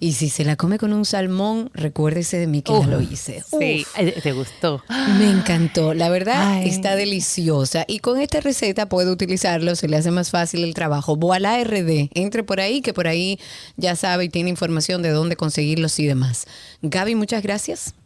Y 0.00 0.12
si 0.14 0.30
se 0.30 0.44
la 0.44 0.56
come 0.56 0.78
con 0.78 0.94
un 0.94 1.04
salmón, 1.04 1.70
recuérdese 1.74 2.38
de 2.38 2.46
mí 2.46 2.62
que 2.62 2.72
ya 2.72 2.86
lo 2.86 3.02
hice. 3.02 3.42
Sí, 3.50 3.82
Uf. 3.86 3.98
eh, 3.98 4.14
te 4.22 4.32
gustó. 4.32 4.82
Me 5.18 5.28
encantó, 5.30 5.92
la 5.92 6.08
verdad 6.08 6.54
Ay. 6.54 6.68
está 6.70 6.96
deliciosa 6.96 7.84
y 7.86 7.98
con 7.98 8.18
esta 8.18 8.40
receta 8.40 8.88
puede 8.94 9.10
utilizarlo, 9.10 9.74
se 9.74 9.88
le 9.88 9.96
hace 9.96 10.12
más 10.12 10.30
fácil 10.30 10.62
el 10.62 10.72
trabajo. 10.72 11.16
Voilà 11.16 11.58
RD, 11.64 12.10
entre 12.14 12.44
por 12.44 12.60
ahí 12.60 12.80
que 12.80 12.94
por 12.94 13.08
ahí 13.08 13.40
ya 13.76 13.96
sabe 13.96 14.26
y 14.26 14.28
tiene 14.28 14.50
información 14.50 15.02
de 15.02 15.10
dónde 15.10 15.34
conseguirlos 15.34 15.98
y 15.98 16.06
demás. 16.06 16.46
Gaby, 16.80 17.16
muchas 17.16 17.42
gracias. 17.42 17.96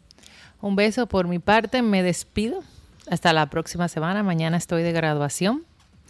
Un 0.61 0.75
beso 0.75 1.05
por 1.05 1.27
mi 1.27 1.37
parte, 1.37 1.83
me 1.83 2.01
despido. 2.01 2.63
Hasta 3.07 3.33
la 3.33 3.51
próxima 3.51 3.87
semana. 3.87 4.23
Mañana 4.23 4.57
estoy 4.57 4.81
de 4.81 4.91
graduación. 4.91 5.63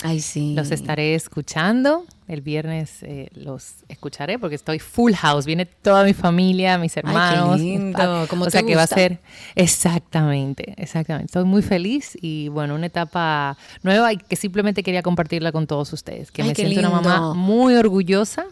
Ay, 0.04 0.22
sí. 0.22 0.54
Los 0.56 0.72
estaré 0.72 1.16
escuchando. 1.16 2.06
El 2.28 2.42
viernes 2.42 3.02
eh, 3.02 3.28
los 3.34 3.78
escucharé 3.88 4.38
porque 4.38 4.56
estoy 4.56 4.78
full 4.78 5.14
house. 5.14 5.46
Viene 5.48 5.66
toda 5.66 6.04
mi 6.04 6.14
familia, 6.14 6.78
mis 6.78 6.94
qué 6.94 7.00
hermanos. 7.00 7.60
lindo, 7.60 7.98
pa- 7.98 8.28
como 8.30 8.44
o 8.44 8.46
te 8.46 8.52
sea 8.52 8.64
que 8.64 8.76
va 8.76 8.84
a 8.84 8.88
ser 8.88 9.20
exactamente, 9.56 10.74
exactamente. 10.78 11.26
Estoy 11.26 11.46
muy 11.46 11.62
feliz 11.64 12.18
y 12.22 12.50
bueno, 12.50 12.76
una 12.76 12.86
etapa 12.86 13.58
nueva 13.82 14.14
y 14.14 14.18
que 14.18 14.36
simplemente 14.36 14.84
quería 14.84 15.02
compartirla 15.02 15.52
con 15.52 15.66
todos 15.68 15.92
ustedes. 15.94 16.32
Que 16.32 16.44
Ay, 16.44 16.50
me 16.50 16.54
qué 16.54 16.64
siento 16.68 16.82
una 16.82 16.90
mamá 17.02 17.14
lindo. 17.16 17.36
muy 17.36 17.74
orgullosa 17.76 18.46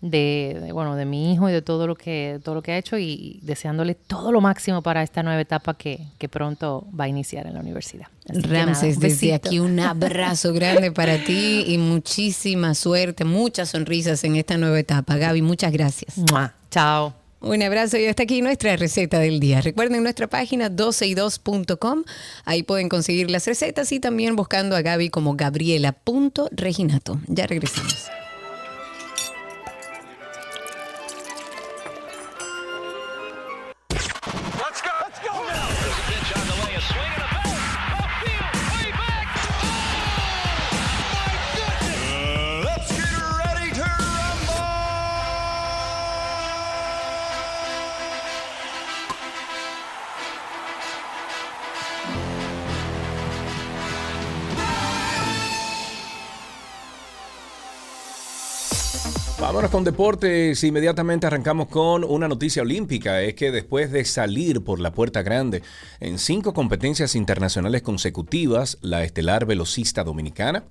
de, 0.00 0.58
de, 0.62 0.72
bueno 0.72 0.94
de 0.94 1.04
mi 1.04 1.32
hijo 1.32 1.48
y 1.48 1.52
de 1.52 1.60
todo 1.60 1.86
lo 1.86 1.96
que 1.96 2.40
todo 2.44 2.54
lo 2.54 2.62
que 2.62 2.72
ha 2.72 2.78
hecho 2.78 2.98
y 2.98 3.40
deseándole 3.42 3.94
todo 3.94 4.30
lo 4.30 4.40
máximo 4.40 4.82
para 4.82 5.02
esta 5.02 5.22
nueva 5.22 5.40
etapa 5.40 5.74
que, 5.74 6.00
que 6.18 6.28
pronto 6.28 6.86
va 6.98 7.04
a 7.04 7.08
iniciar 7.08 7.46
en 7.46 7.54
la 7.54 7.60
universidad. 7.60 8.06
Así 8.28 8.40
nada, 8.40 8.66
Ramses, 8.66 8.96
un 8.96 9.02
desde 9.02 9.34
aquí 9.34 9.58
un 9.58 9.80
abrazo 9.80 10.52
grande 10.52 10.92
para 10.92 11.24
ti 11.24 11.64
y 11.66 11.78
muchísima 11.78 12.74
suerte, 12.74 13.24
muchas 13.24 13.70
sonrisas 13.70 14.22
en 14.24 14.36
esta 14.36 14.56
nueva 14.56 14.78
etapa. 14.78 15.16
Gaby, 15.16 15.42
muchas 15.42 15.72
gracias. 15.72 16.16
Mua. 16.16 16.54
Chao. 16.70 17.14
Un 17.40 17.62
abrazo 17.62 17.96
y 17.98 18.06
hasta 18.06 18.24
aquí 18.24 18.42
nuestra 18.42 18.76
receta 18.76 19.20
del 19.20 19.38
día. 19.38 19.60
Recuerden 19.60 20.02
nuestra 20.02 20.26
página 20.26 20.70
12y2.com. 20.70 22.02
Ahí 22.44 22.64
pueden 22.64 22.88
conseguir 22.88 23.30
las 23.30 23.46
recetas 23.46 23.92
y 23.92 24.00
también 24.00 24.34
buscando 24.34 24.74
a 24.74 24.82
Gaby 24.82 25.10
como 25.10 25.36
gabriela.reginato. 25.36 27.20
Ya 27.28 27.46
regresamos. 27.46 28.08
Con 59.78 59.84
deportes. 59.84 60.64
Inmediatamente 60.64 61.28
arrancamos 61.28 61.68
con 61.68 62.02
una 62.02 62.26
noticia 62.26 62.62
olímpica. 62.62 63.22
Es 63.22 63.34
que 63.34 63.52
después 63.52 63.92
de 63.92 64.04
salir 64.04 64.64
por 64.64 64.80
la 64.80 64.92
puerta 64.92 65.22
grande 65.22 65.62
en 66.00 66.18
cinco 66.18 66.52
competencias 66.52 67.14
internacionales 67.14 67.82
consecutivas, 67.82 68.78
la 68.80 69.04
estelar 69.04 69.46
velocista 69.46 70.02
dominicana 70.02 70.64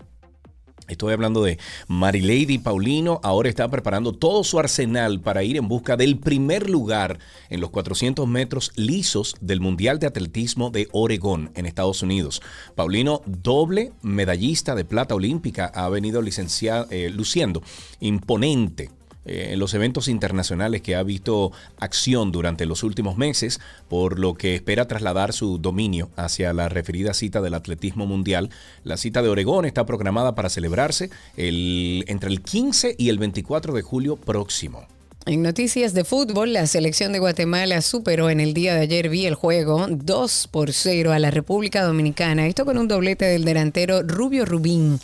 Estoy 0.88 1.12
hablando 1.12 1.44
de 1.44 1.60
Marilady 1.88 2.60
Paulino. 2.60 3.20
Ahora 3.22 3.50
está 3.50 3.70
preparando 3.70 4.14
todo 4.14 4.46
su 4.46 4.58
arsenal 4.58 5.20
para 5.20 5.44
ir 5.44 5.58
en 5.58 5.68
busca 5.68 5.98
del 5.98 6.18
primer 6.18 6.70
lugar 6.70 7.20
en 7.50 7.60
los 7.60 7.72
400 7.72 8.26
metros 8.26 8.72
lisos 8.76 9.36
del 9.42 9.60
Mundial 9.60 10.00
de 10.00 10.08
Atletismo 10.08 10.70
de 10.70 10.88
Oregón 10.94 11.52
en 11.56 11.66
Estados 11.66 12.04
Unidos. 12.04 12.42
Paulino, 12.76 13.22
doble 13.26 13.92
medallista 14.02 14.76
de 14.76 14.86
plata 14.86 15.14
olímpica, 15.14 15.66
ha 15.66 15.90
venido 15.90 16.22
eh, 16.22 17.10
luciendo 17.10 17.62
imponente 18.00 18.90
eh, 19.28 19.50
en 19.54 19.60
los 19.60 19.74
eventos 19.74 20.08
internacionales 20.08 20.82
que 20.82 20.96
ha 20.96 21.04
visto 21.04 21.52
acción 21.80 22.32
durante 22.32 22.66
los 22.66 22.84
últimos 22.84 23.18
meses, 23.18 23.60
por 23.90 24.18
lo 24.20 24.34
que 24.34 24.56
espera 24.56 24.88
trasladar 24.88 25.34
su 25.34 25.58
dominio 25.58 26.10
hacia 26.16 26.54
la 26.54 26.70
referida 26.70 27.14
cita 27.14 27.42
del 27.42 27.54
atletismo 27.54 28.06
mundial. 28.08 28.50
La 28.84 28.98
cita 28.98 29.22
de 29.22 29.30
Oregón 29.30 29.66
está 29.66 29.86
programada 29.86 30.34
para 30.36 30.50
celebrarse 30.50 31.10
el- 31.36 32.04
entre 32.08 32.30
el 32.30 32.42
15 32.42 32.96
y 32.98 33.10
el 33.10 33.20
24 33.20 33.74
de 33.74 33.82
julio 33.82 34.16
próximo. 34.16 34.86
En 35.26 35.42
noticias 35.44 35.94
de 35.94 36.06
fútbol, 36.06 36.54
la 36.54 36.66
selección 36.68 37.12
de 37.12 37.20
Guatemala 37.20 37.82
superó 37.82 38.30
en 38.30 38.40
el 38.40 38.54
día 38.54 38.76
de 38.76 38.82
ayer, 38.82 39.10
vi 39.10 39.26
el 39.26 39.36
juego, 39.36 39.86
2 39.90 40.48
por 40.50 40.72
0 40.72 41.12
a 41.12 41.20
la 41.20 41.32
República 41.32 41.84
Dominicana. 41.84 42.48
Esto 42.48 42.64
con 42.64 42.78
un 42.78 42.88
doblete 42.88 43.26
del 43.26 43.44
delantero 43.44 44.04
Rubio 44.04 44.46
Rubín 44.46 45.02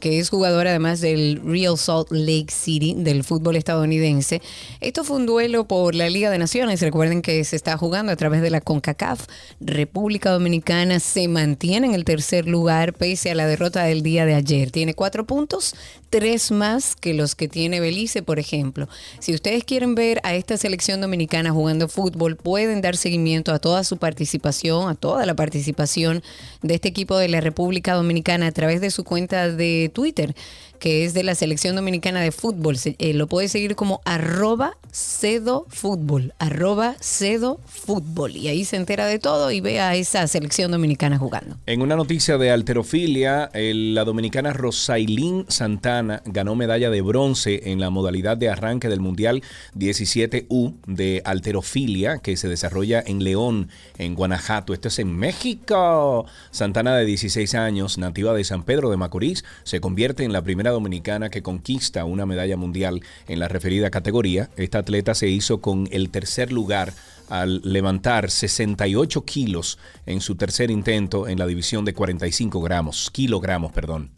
que 0.00 0.18
es 0.18 0.30
jugador 0.30 0.66
además 0.66 1.00
del 1.00 1.40
Real 1.44 1.76
Salt 1.78 2.10
Lake 2.10 2.50
City 2.50 2.94
del 2.96 3.24
fútbol 3.24 3.56
estadounidense. 3.56 4.40
Esto 4.80 5.04
fue 5.04 5.16
un 5.16 5.26
duelo 5.26 5.66
por 5.66 5.94
la 5.94 6.08
Liga 6.08 6.30
de 6.30 6.38
Naciones. 6.38 6.80
Recuerden 6.80 7.22
que 7.22 7.42
se 7.44 7.56
está 7.56 7.76
jugando 7.76 8.12
a 8.12 8.16
través 8.16 8.42
de 8.42 8.50
la 8.50 8.60
CONCACAF. 8.60 9.26
República 9.60 10.30
Dominicana 10.30 11.00
se 11.00 11.28
mantiene 11.28 11.88
en 11.88 11.94
el 11.94 12.04
tercer 12.04 12.46
lugar 12.46 12.92
pese 12.92 13.30
a 13.30 13.34
la 13.34 13.46
derrota 13.46 13.84
del 13.84 14.02
día 14.02 14.26
de 14.26 14.34
ayer. 14.34 14.70
Tiene 14.70 14.94
cuatro 14.94 15.26
puntos, 15.26 15.74
tres 16.16 16.50
más 16.50 16.96
que 16.96 17.12
los 17.12 17.34
que 17.34 17.46
tiene 17.46 17.78
Belice, 17.78 18.22
por 18.22 18.38
ejemplo. 18.38 18.88
Si 19.18 19.34
ustedes 19.34 19.64
quieren 19.64 19.94
ver 19.94 20.18
a 20.22 20.34
esta 20.34 20.56
selección 20.56 21.02
dominicana 21.02 21.50
jugando 21.50 21.88
fútbol, 21.88 22.36
pueden 22.36 22.80
dar 22.80 22.96
seguimiento 22.96 23.52
a 23.52 23.58
toda 23.58 23.84
su 23.84 23.98
participación, 23.98 24.88
a 24.88 24.94
toda 24.94 25.26
la 25.26 25.36
participación 25.36 26.22
de 26.62 26.76
este 26.76 26.88
equipo 26.88 27.18
de 27.18 27.28
la 27.28 27.42
República 27.42 27.92
Dominicana 27.92 28.46
a 28.46 28.52
través 28.52 28.80
de 28.80 28.90
su 28.90 29.04
cuenta 29.04 29.50
de 29.50 29.90
Twitter, 29.92 30.34
que 30.78 31.04
es 31.04 31.14
de 31.14 31.22
la 31.22 31.34
selección 31.34 31.76
dominicana 31.76 32.20
de 32.20 32.32
fútbol. 32.32 32.76
Eh, 32.84 33.14
lo 33.14 33.26
puede 33.26 33.48
seguir 33.48 33.76
como 33.76 34.00
arroba 34.04 34.76
cedo 34.92 35.66
fútbol, 35.68 36.32
arroba 36.38 36.96
cedo 37.00 37.60
fútbol. 37.66 38.36
Y 38.36 38.48
ahí 38.48 38.64
se 38.64 38.76
entera 38.76 39.06
de 39.06 39.18
todo 39.18 39.50
y 39.50 39.60
ve 39.60 39.80
a 39.80 39.94
esa 39.94 40.26
selección 40.26 40.70
dominicana 40.70 41.18
jugando. 41.18 41.56
En 41.66 41.82
una 41.82 41.96
noticia 41.96 42.38
de 42.38 42.50
alterofilia, 42.50 43.50
la 43.52 44.04
dominicana 44.04 44.52
Rosailín 44.52 45.44
Santana 45.48 46.22
ganó 46.24 46.54
medalla 46.54 46.90
de 46.90 47.02
bronce 47.02 47.70
en 47.70 47.80
la 47.80 47.90
modalidad 47.90 48.36
de 48.36 48.48
arranque 48.48 48.88
del 48.88 49.00
Mundial 49.00 49.42
17U 49.76 50.74
de 50.86 51.22
alterofilia 51.24 52.18
que 52.18 52.36
se 52.36 52.48
desarrolla 52.48 53.02
en 53.06 53.22
León, 53.22 53.68
en 53.98 54.14
Guanajuato. 54.14 54.72
Esto 54.72 54.88
es 54.88 54.98
en 54.98 55.16
México. 55.16 56.26
Santana, 56.50 56.96
de 56.96 57.04
16 57.04 57.54
años, 57.54 57.98
nativa 57.98 58.32
de 58.34 58.44
San 58.44 58.62
Pedro 58.64 58.90
de 58.90 58.96
Macorís, 58.96 59.44
se 59.64 59.80
convierte 59.80 60.24
en 60.24 60.32
la 60.32 60.42
primera 60.42 60.65
dominicana 60.70 61.30
que 61.30 61.42
conquista 61.42 62.04
una 62.04 62.26
medalla 62.26 62.56
mundial 62.56 63.02
en 63.28 63.38
la 63.38 63.48
referida 63.48 63.90
categoría. 63.90 64.50
Esta 64.56 64.78
atleta 64.78 65.14
se 65.14 65.28
hizo 65.28 65.60
con 65.60 65.88
el 65.90 66.10
tercer 66.10 66.52
lugar 66.52 66.92
al 67.28 67.60
levantar 67.64 68.30
68 68.30 69.24
kilos 69.24 69.78
en 70.06 70.20
su 70.20 70.36
tercer 70.36 70.70
intento 70.70 71.28
en 71.28 71.38
la 71.38 71.46
división 71.46 71.84
de 71.84 71.94
45 71.94 72.60
gramos, 72.60 73.10
kilogramos, 73.10 73.72
perdón. 73.72 74.10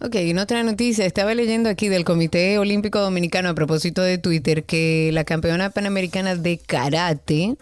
Ok, 0.00 0.16
en 0.16 0.38
otra 0.38 0.62
noticia, 0.62 1.06
estaba 1.06 1.34
leyendo 1.34 1.70
aquí 1.70 1.88
del 1.88 2.04
Comité 2.04 2.58
Olímpico 2.58 3.00
Dominicano 3.00 3.48
a 3.48 3.54
propósito 3.54 4.02
de 4.02 4.18
Twitter 4.18 4.64
que 4.64 5.10
la 5.12 5.24
campeona 5.24 5.70
panamericana 5.70 6.36
de 6.36 6.58
karate 6.58 7.56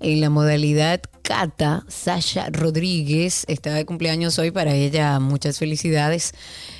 en 0.00 0.20
la 0.20 0.30
modalidad 0.30 1.00
kata, 1.30 1.84
Sasha 1.86 2.48
Rodríguez, 2.50 3.44
está 3.46 3.72
de 3.74 3.84
cumpleaños 3.84 4.38
hoy, 4.40 4.50
para 4.50 4.74
ella 4.74 5.20
muchas 5.20 5.58
felicidades. 5.58 6.34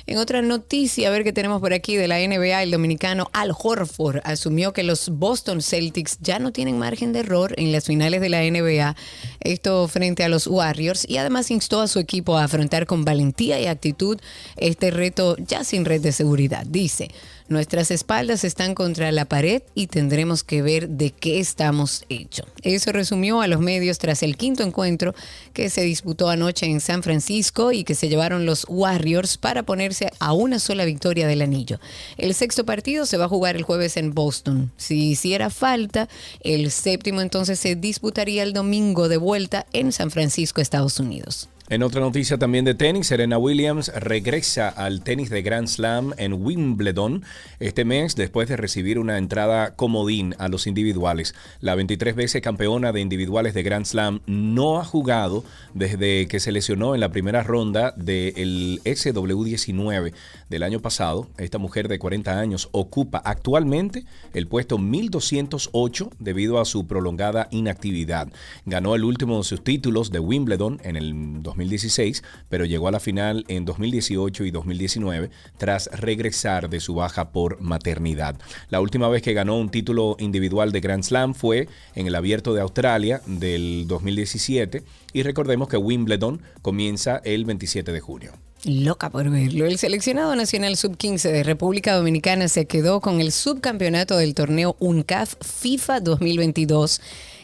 En 0.07 0.17
otra 0.17 0.41
noticia, 0.41 1.07
a 1.07 1.11
ver 1.11 1.23
qué 1.23 1.31
tenemos 1.31 1.61
por 1.61 1.71
aquí 1.71 1.95
de 1.95 2.09
la 2.09 2.17
NBA, 2.19 2.63
el 2.63 2.71
dominicano 2.71 3.29
Al 3.31 3.53
Horford 3.57 4.19
asumió 4.25 4.73
que 4.73 4.83
los 4.83 5.09
Boston 5.09 5.61
Celtics 5.61 6.17
ya 6.19 6.39
no 6.39 6.51
tienen 6.51 6.77
margen 6.77 7.13
de 7.13 7.19
error 7.19 7.53
en 7.57 7.71
las 7.71 7.85
finales 7.85 8.19
de 8.19 8.27
la 8.27 8.41
NBA. 8.41 8.95
Esto 9.39 9.87
frente 9.87 10.25
a 10.25 10.29
los 10.29 10.47
Warriors 10.47 11.07
y 11.07 11.15
además 11.15 11.49
instó 11.49 11.79
a 11.79 11.87
su 11.87 11.99
equipo 11.99 12.37
a 12.37 12.43
afrontar 12.43 12.85
con 12.85 13.05
valentía 13.05 13.57
y 13.61 13.67
actitud 13.67 14.19
este 14.57 14.91
reto 14.91 15.37
ya 15.37 15.63
sin 15.63 15.85
red 15.85 16.01
de 16.01 16.11
seguridad. 16.11 16.65
Dice, 16.67 17.09
nuestras 17.51 17.91
espaldas 17.91 18.43
están 18.43 18.73
contra 18.73 19.11
la 19.11 19.25
pared 19.25 19.61
y 19.75 19.87
tendremos 19.87 20.43
que 20.43 20.61
ver 20.61 20.89
de 20.89 21.11
qué 21.11 21.39
estamos 21.39 22.05
hechos. 22.09 22.47
Eso 22.63 22.91
resumió 22.91 23.41
a 23.41 23.47
los 23.47 23.59
medios 23.59 23.99
tras 23.99 24.23
el 24.23 24.37
quinto 24.37 24.63
encuentro 24.63 25.13
que 25.53 25.69
se 25.69 25.81
disputó 25.81 26.29
anoche 26.29 26.65
en 26.65 26.81
San 26.81 27.03
Francisco 27.03 27.71
y 27.71 27.83
que 27.83 27.95
se 27.95 28.09
llevaron 28.09 28.45
los 28.45 28.65
Warriors 28.67 29.37
para 29.37 29.63
ponerse 29.63 30.11
a 30.19 30.33
una 30.33 30.59
sola 30.59 30.85
victoria 30.85 31.27
del 31.27 31.41
anillo. 31.41 31.79
El 32.17 32.33
sexto 32.33 32.65
partido 32.65 33.05
se 33.05 33.17
va 33.17 33.25
a 33.25 33.29
jugar 33.29 33.55
el 33.55 33.63
jueves 33.63 33.97
en 33.97 34.13
Boston. 34.13 34.71
Si 34.77 35.09
hiciera 35.11 35.49
falta, 35.49 36.09
el 36.41 36.71
séptimo 36.71 37.21
entonces 37.21 37.59
se 37.59 37.75
disputaría 37.75 38.43
el 38.43 38.53
domingo 38.53 39.09
de 39.09 39.17
vuelta 39.17 39.65
en 39.73 39.91
San 39.91 40.11
Francisco, 40.11 40.61
Estados 40.61 40.99
Unidos. 40.99 41.49
En 41.71 41.83
otra 41.83 42.01
noticia 42.01 42.37
también 42.37 42.65
de 42.65 42.75
tenis, 42.75 43.07
Serena 43.07 43.37
Williams 43.37 43.93
regresa 43.95 44.67
al 44.67 45.03
tenis 45.03 45.29
de 45.29 45.41
Grand 45.41 45.69
Slam 45.69 46.13
en 46.17 46.33
Wimbledon 46.33 47.23
este 47.61 47.85
mes 47.85 48.17
después 48.17 48.49
de 48.49 48.57
recibir 48.57 48.99
una 48.99 49.17
entrada 49.17 49.73
comodín 49.77 50.35
a 50.37 50.49
los 50.49 50.67
individuales. 50.67 51.33
La 51.61 51.75
23 51.75 52.13
veces 52.13 52.41
campeona 52.41 52.91
de 52.91 52.99
individuales 52.99 53.53
de 53.53 53.63
Grand 53.63 53.85
Slam 53.85 54.19
no 54.25 54.81
ha 54.81 54.83
jugado 54.83 55.45
desde 55.73 56.27
que 56.27 56.41
se 56.41 56.51
lesionó 56.51 56.93
en 56.93 56.99
la 56.99 57.13
primera 57.13 57.41
ronda 57.41 57.93
del 57.95 58.81
SW19 58.83 60.11
del 60.51 60.61
año 60.61 60.81
pasado. 60.81 61.27
Esta 61.37 61.57
mujer 61.57 61.87
de 61.87 61.97
40 61.97 62.39
años 62.39 62.69
ocupa 62.73 63.17
actualmente 63.25 64.05
el 64.35 64.47
puesto 64.47 64.77
1208 64.77 66.11
debido 66.19 66.59
a 66.59 66.65
su 66.65 66.85
prolongada 66.85 67.47
inactividad. 67.49 68.27
Ganó 68.65 68.93
el 68.93 69.03
último 69.03 69.37
de 69.37 69.43
sus 69.45 69.63
títulos 69.63 70.11
de 70.11 70.19
Wimbledon 70.19 70.79
en 70.83 70.97
el 70.97 71.41
2016, 71.41 72.23
pero 72.49 72.65
llegó 72.65 72.87
a 72.87 72.91
la 72.91 72.99
final 72.99 73.45
en 73.47 73.65
2018 73.65 74.45
y 74.45 74.51
2019 74.51 75.31
tras 75.57 75.89
regresar 75.91 76.69
de 76.69 76.79
su 76.79 76.93
baja 76.93 77.31
por 77.31 77.59
maternidad. 77.61 78.35
La 78.69 78.81
última 78.81 79.07
vez 79.07 79.21
que 79.23 79.33
ganó 79.33 79.57
un 79.57 79.69
título 79.69 80.17
individual 80.19 80.71
de 80.71 80.81
Grand 80.81 81.03
Slam 81.03 81.33
fue 81.33 81.67
en 81.95 82.07
el 82.07 82.15
Abierto 82.15 82.53
de 82.53 82.61
Australia 82.61 83.21
del 83.25 83.85
2017 83.87 84.83
y 85.13 85.23
recordemos 85.23 85.69
que 85.69 85.77
Wimbledon 85.77 86.41
comienza 86.61 87.21
el 87.23 87.45
27 87.45 87.93
de 87.93 87.99
junio. 88.01 88.33
Loca 88.63 89.09
por 89.09 89.29
verlo. 89.29 89.65
El 89.65 89.79
seleccionado 89.79 90.35
nacional 90.35 90.77
sub-15 90.77 91.31
de 91.31 91.43
República 91.43 91.95
Dominicana 91.95 92.47
se 92.47 92.65
quedó 92.65 93.01
con 93.01 93.19
el 93.19 93.31
subcampeonato 93.31 94.17
del 94.17 94.35
torneo 94.35 94.75
UNCAF 94.79 95.33
FIFA 95.41 95.99
2022 96.01 97.01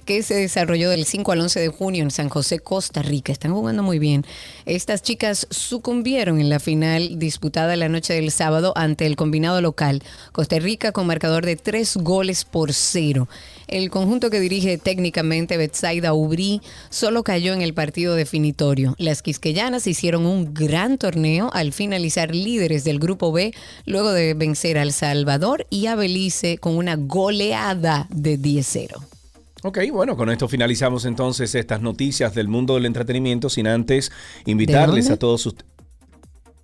que 0.07 0.23
se 0.23 0.35
desarrolló 0.35 0.89
del 0.89 1.05
5 1.05 1.33
al 1.33 1.41
11 1.41 1.59
de 1.59 1.67
junio 1.67 2.01
en 2.01 2.11
San 2.11 2.29
José, 2.29 2.59
Costa 2.59 3.01
Rica. 3.01 3.33
Están 3.33 3.53
jugando 3.53 3.83
muy 3.83 3.99
bien. 3.99 4.25
Estas 4.65 5.03
chicas 5.03 5.47
sucumbieron 5.49 6.39
en 6.39 6.49
la 6.49 6.61
final 6.61 7.19
disputada 7.19 7.75
la 7.75 7.89
noche 7.89 8.13
del 8.13 8.31
sábado 8.31 8.71
ante 8.77 9.05
el 9.05 9.17
combinado 9.17 9.59
local, 9.61 10.01
Costa 10.31 10.59
Rica 10.59 10.93
con 10.93 11.07
marcador 11.07 11.45
de 11.45 11.57
tres 11.57 11.97
goles 11.97 12.45
por 12.45 12.73
cero. 12.73 13.27
El 13.67 13.89
conjunto 13.89 14.29
que 14.29 14.39
dirige 14.39 14.77
técnicamente 14.77 15.57
Betsaida 15.57 16.13
Ubrí 16.13 16.61
solo 16.89 17.23
cayó 17.23 17.51
en 17.51 17.61
el 17.61 17.73
partido 17.73 18.15
definitorio. 18.15 18.95
Las 18.97 19.21
quisqueyanas 19.21 19.87
hicieron 19.87 20.25
un 20.25 20.53
gran 20.53 20.97
torneo 20.97 21.49
al 21.53 21.73
finalizar 21.73 22.33
líderes 22.33 22.85
del 22.85 22.99
grupo 22.99 23.33
B 23.33 23.53
luego 23.85 24.13
de 24.13 24.35
vencer 24.35 24.77
a 24.77 24.83
El 24.83 24.93
Salvador 24.93 25.67
y 25.69 25.87
a 25.87 25.95
Belice 25.95 26.59
con 26.59 26.77
una 26.77 26.95
goleada 26.95 28.07
de 28.09 28.39
10-0. 28.39 29.16
Ok, 29.63 29.79
bueno, 29.91 30.15
con 30.15 30.29
esto 30.29 30.47
finalizamos 30.47 31.05
entonces 31.05 31.55
estas 31.55 31.81
noticias 31.81 32.35
del 32.35 32.47
mundo 32.47 32.75
del 32.75 32.85
entretenimiento 32.85 33.49
sin 33.49 33.67
antes 33.67 34.11
invitarles 34.45 35.09
a 35.09 35.17
todos 35.17 35.45
ustedes. 35.45 35.77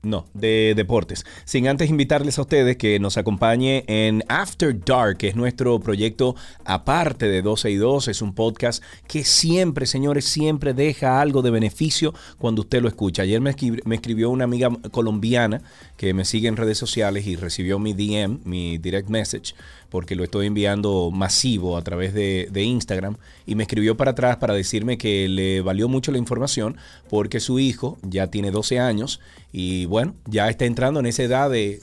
No, 0.04 0.26
de 0.34 0.74
deportes. 0.76 1.26
Sin 1.46 1.66
antes 1.70 1.90
invitarles 1.90 2.38
a 2.38 2.42
ustedes 2.42 2.76
que 2.76 3.00
nos 3.00 3.16
acompañe 3.16 3.86
en 3.88 4.22
After 4.28 4.78
Dark, 4.78 5.16
que 5.16 5.30
es 5.30 5.36
nuestro 5.38 5.80
proyecto 5.80 6.36
aparte 6.66 7.30
de 7.30 7.42
12 7.42 7.72
y 7.72 7.76
2. 7.78 8.10
Es 8.10 8.22
un 8.22 8.36
podcast 8.36 8.84
que 9.08 9.24
siempre, 9.24 9.86
señores, 9.86 10.26
siempre 10.26 10.74
deja 10.74 11.22
algo 11.22 11.42
de 11.42 11.52
beneficio 11.52 12.14
cuando 12.38 12.64
usted 12.64 12.82
lo 12.82 12.90
escucha. 12.90 13.22
Ayer 13.22 13.40
me 13.40 13.52
escribió 13.96 14.30
una 14.30 14.44
amiga 14.44 14.70
colombiana 14.92 15.62
que 16.04 16.14
me 16.14 16.26
sigue 16.26 16.50
en 16.50 16.58
redes 16.58 16.78
sociales 16.78 17.26
y 17.28 17.38
recibió 17.38 17.80
mi 17.80 17.94
DM, 17.94 18.40
mi 18.44 18.78
direct 18.78 19.08
message, 19.08 19.56
porque 19.90 20.18
lo 20.18 20.26
estoy 20.26 20.48
enviando 20.48 21.12
masivo 21.12 21.78
a 21.78 21.82
través 21.82 22.14
de, 22.14 22.50
de 22.52 22.62
Instagram. 22.62 23.16
Y 23.46 23.56
me 23.56 23.64
escribió 23.64 23.96
para 23.96 24.12
atrás 24.12 24.36
para 24.36 24.54
decirme 24.54 24.98
que 24.98 25.30
le 25.30 25.62
valió 25.62 25.88
mucho 25.88 26.12
la 26.12 26.18
información 26.18 26.76
porque 27.10 27.40
su 27.40 27.58
hijo 27.58 27.98
ya 28.02 28.28
tiene 28.28 28.52
12 28.52 28.82
años 28.82 29.22
y 29.54 29.86
bueno, 29.86 30.14
ya 30.26 30.50
está 30.50 30.66
entrando 30.66 31.00
en 31.00 31.06
esa 31.06 31.24
edad 31.24 31.50
de... 31.50 31.82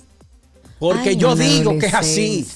Porque 0.80 1.10
Ay, 1.10 1.16
yo 1.16 1.36
digo 1.36 1.78
que 1.78 1.86
es 1.86 1.94
así. 1.94 2.48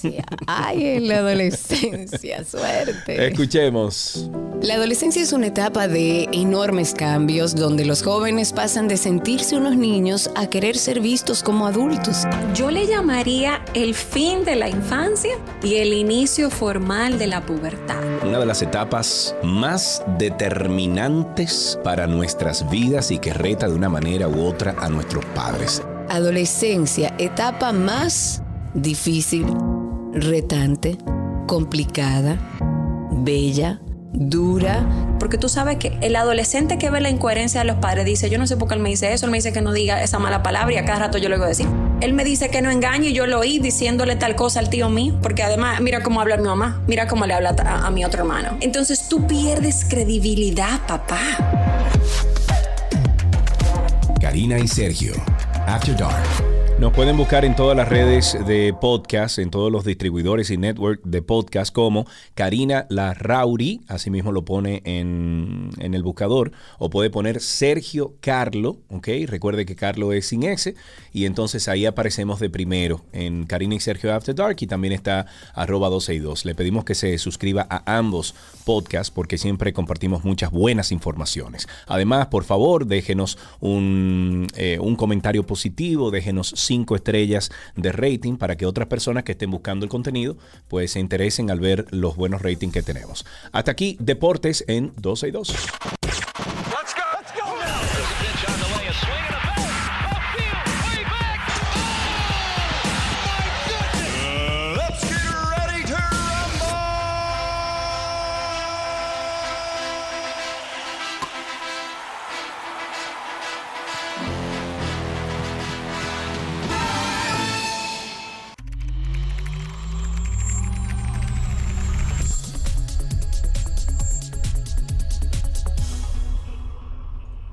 Ay, 0.47 0.97
en 0.97 1.09
la 1.09 1.19
adolescencia, 1.19 2.43
suerte. 2.43 3.29
Escuchemos. 3.29 4.31
La 4.63 4.75
adolescencia 4.77 5.21
es 5.21 5.35
una 5.35 5.49
etapa 5.49 5.89
de 5.89 6.27
enormes 6.33 6.95
cambios 6.95 7.55
donde 7.55 7.85
los 7.85 8.03
jóvenes 8.03 8.55
pasan 8.55 8.89
de 8.89 8.97
sentirse 8.97 9.57
unos 9.57 9.77
niños 9.77 10.31
a 10.37 10.49
querer 10.49 10.79
ser 10.79 11.01
vistos 11.01 11.43
como 11.43 11.67
adultos. 11.67 12.23
Yo 12.55 12.71
le 12.71 12.87
llamaría 12.87 13.63
el 13.75 13.95
fin 13.95 14.43
de 14.47 14.57
la 14.57 14.71
infancia 14.71 15.37
y 15.63 15.75
el 15.75 15.93
inicio 15.93 16.49
formal 16.49 17.19
de 17.19 17.27
la 17.27 17.45
pubertad. 17.45 18.03
Una 18.27 18.39
de 18.39 18.47
las 18.47 18.63
etapas 18.63 19.37
más 19.43 20.03
determinantes 20.17 21.79
para 21.85 22.07
nuestras 22.07 22.71
vidas 22.71 23.11
y 23.11 23.19
que 23.19 23.35
reta 23.35 23.69
de 23.69 23.75
una 23.75 23.91
manera 23.91 24.29
u 24.29 24.47
otra 24.47 24.75
a 24.79 24.89
nuestros 24.89 25.27
padres. 25.27 25.83
Adolescencia, 26.09 27.15
etapa 27.19 27.73
más 27.73 28.43
difícil, 28.75 29.47
retante, 30.13 30.99
complicada, 31.47 32.39
bella, 33.11 33.81
dura. 34.13 34.87
Porque 35.19 35.39
tú 35.39 35.49
sabes 35.49 35.79
que 35.79 35.99
el 36.03 36.17
adolescente 36.17 36.79
que 36.79 36.91
ve 36.91 37.01
la 37.01 37.11
incoherencia 37.11 37.61
de 37.61 37.67
los 37.67 37.77
padres 37.77 38.05
dice, 38.05 38.29
yo 38.31 38.39
no 38.39 38.47
sé 38.47 38.57
por 38.57 38.69
qué 38.69 38.75
él 38.75 38.81
me 38.81 38.91
dice 38.91 39.13
eso, 39.13 39.27
él 39.27 39.33
me 39.33 39.39
dice 39.39 39.53
que 39.53 39.61
no 39.61 39.73
diga 39.73 40.03
esa 40.03 40.19
mala 40.19 40.43
palabra 40.43 40.75
y 40.75 40.77
a 40.77 40.85
cada 40.85 41.01
rato 41.01 41.19
yo 41.19 41.29
le 41.29 41.37
digo 41.37 41.47
decir. 41.47 41.67
Él 42.01 42.13
me 42.13 42.25
dice 42.25 42.51
que 42.51 42.61
no 42.61 42.71
engañe 42.71 43.09
y 43.09 43.13
yo 43.15 43.27
lo 43.27 43.41
oí 43.41 43.59
diciéndole 43.59 44.17
tal 44.17 44.37
cosa 44.37 44.61
al 44.61 44.69
tío 44.69 44.91
mío, 44.91 45.19
porque 45.23 45.43
además 45.43 45.81
mira 45.81 46.03
cómo 46.03 46.21
habla 46.21 46.37
mi 46.37 46.45
mamá, 46.45 46.83
mira 46.87 47.07
cómo 47.07 47.27
le 47.27 47.35
habla 47.35 47.57
a, 47.59 47.87
a 47.87 47.91
mi 47.91 48.05
otro 48.05 48.21
hermano. 48.21 48.59
Entonces 48.61 49.09
tú 49.09 49.27
pierdes 49.27 49.87
credibilidad, 49.89 50.81
papá. 50.87 51.19
Karina 54.21 54.59
y 54.59 54.69
Sergio. 54.69 55.15
After 55.67 55.95
Dark. 55.95 56.54
Nos 56.85 56.93
pueden 56.93 57.17
buscar 57.17 57.47
en 57.47 57.57
todas 57.57 57.75
las 57.75 57.89
redes 57.89 58.37
de 58.47 58.75
podcast, 58.79 59.39
en 59.39 59.51
todos 59.51 59.73
los 59.73 59.87
distribuidores 59.87 60.51
y 60.51 60.59
network 60.59 61.01
de 61.03 61.23
podcast 61.23 61.75
como 61.75 62.07
Karina 62.35 62.85
Larrauri, 62.91 63.81
así 63.89 64.11
mismo 64.11 64.33
lo 64.33 64.45
pone 64.45 64.83
en, 64.85 65.71
en 65.79 65.95
el 65.95 66.03
buscador, 66.03 66.53
o 66.79 66.91
puede 66.91 67.09
poner 67.09 67.41
Sergio 67.41 68.17
Carlo, 68.21 68.81
¿ok? 68.91 69.09
Recuerde 69.27 69.65
que 69.65 69.77
Carlo 69.77 70.13
es 70.13 70.27
sin 70.27 70.43
S, 70.43 70.75
y 71.15 71.25
entonces 71.25 71.69
ahí 71.69 71.87
aparecemos 71.87 72.39
de 72.39 72.51
primero 72.51 73.01
en 73.13 73.47
Karina 73.47 73.77
y 73.77 73.81
Sergio 73.81 74.13
After 74.13 74.35
Dark 74.35 74.57
y 74.61 74.67
también 74.67 74.93
está 74.93 75.25
arroba 75.55 75.89
12 75.89 76.15
y 76.15 76.19
2. 76.19 76.45
Le 76.45 76.55
pedimos 76.55 76.85
que 76.85 76.97
se 76.97 77.17
suscriba 77.17 77.67
a 77.71 77.97
ambos 77.97 78.35
podcasts 78.67 79.11
porque 79.11 79.39
siempre 79.39 79.73
compartimos 79.73 80.25
muchas 80.25 80.51
buenas 80.51 80.93
informaciones. 80.93 81.67
Además, 81.87 82.27
por 82.27 82.45
favor, 82.45 82.87
déjenos 82.87 83.39
un, 83.61 84.49
eh, 84.57 84.79
comentario 84.99 85.47
positivo, 85.47 86.11
déjenos 86.11 86.53
cinco 86.75 86.97
estrellas 86.97 87.53
de 87.77 87.93
rating 87.93 88.37
para 88.37 88.57
que 88.57 88.67
otras 88.67 88.89
personas 88.89 89.23
que 89.23 89.33
estén 89.33 89.51
buscando 89.51 89.85
el 89.85 89.91
contenido 89.91 90.37
pues 90.67 90.91
se 90.91 91.01
interesen 91.01 91.51
al 91.51 91.61
ver 91.61 91.87
los 91.91 92.17
buenos 92.17 92.43
ratings 92.43 92.73
que 92.73 92.83
tenemos. 92.83 93.25
Hasta 93.53 93.71
aquí, 93.71 93.97
Deportes 94.01 94.65
en 94.67 94.93
12 94.97 95.29
y 95.29 95.31
2. 95.31 95.55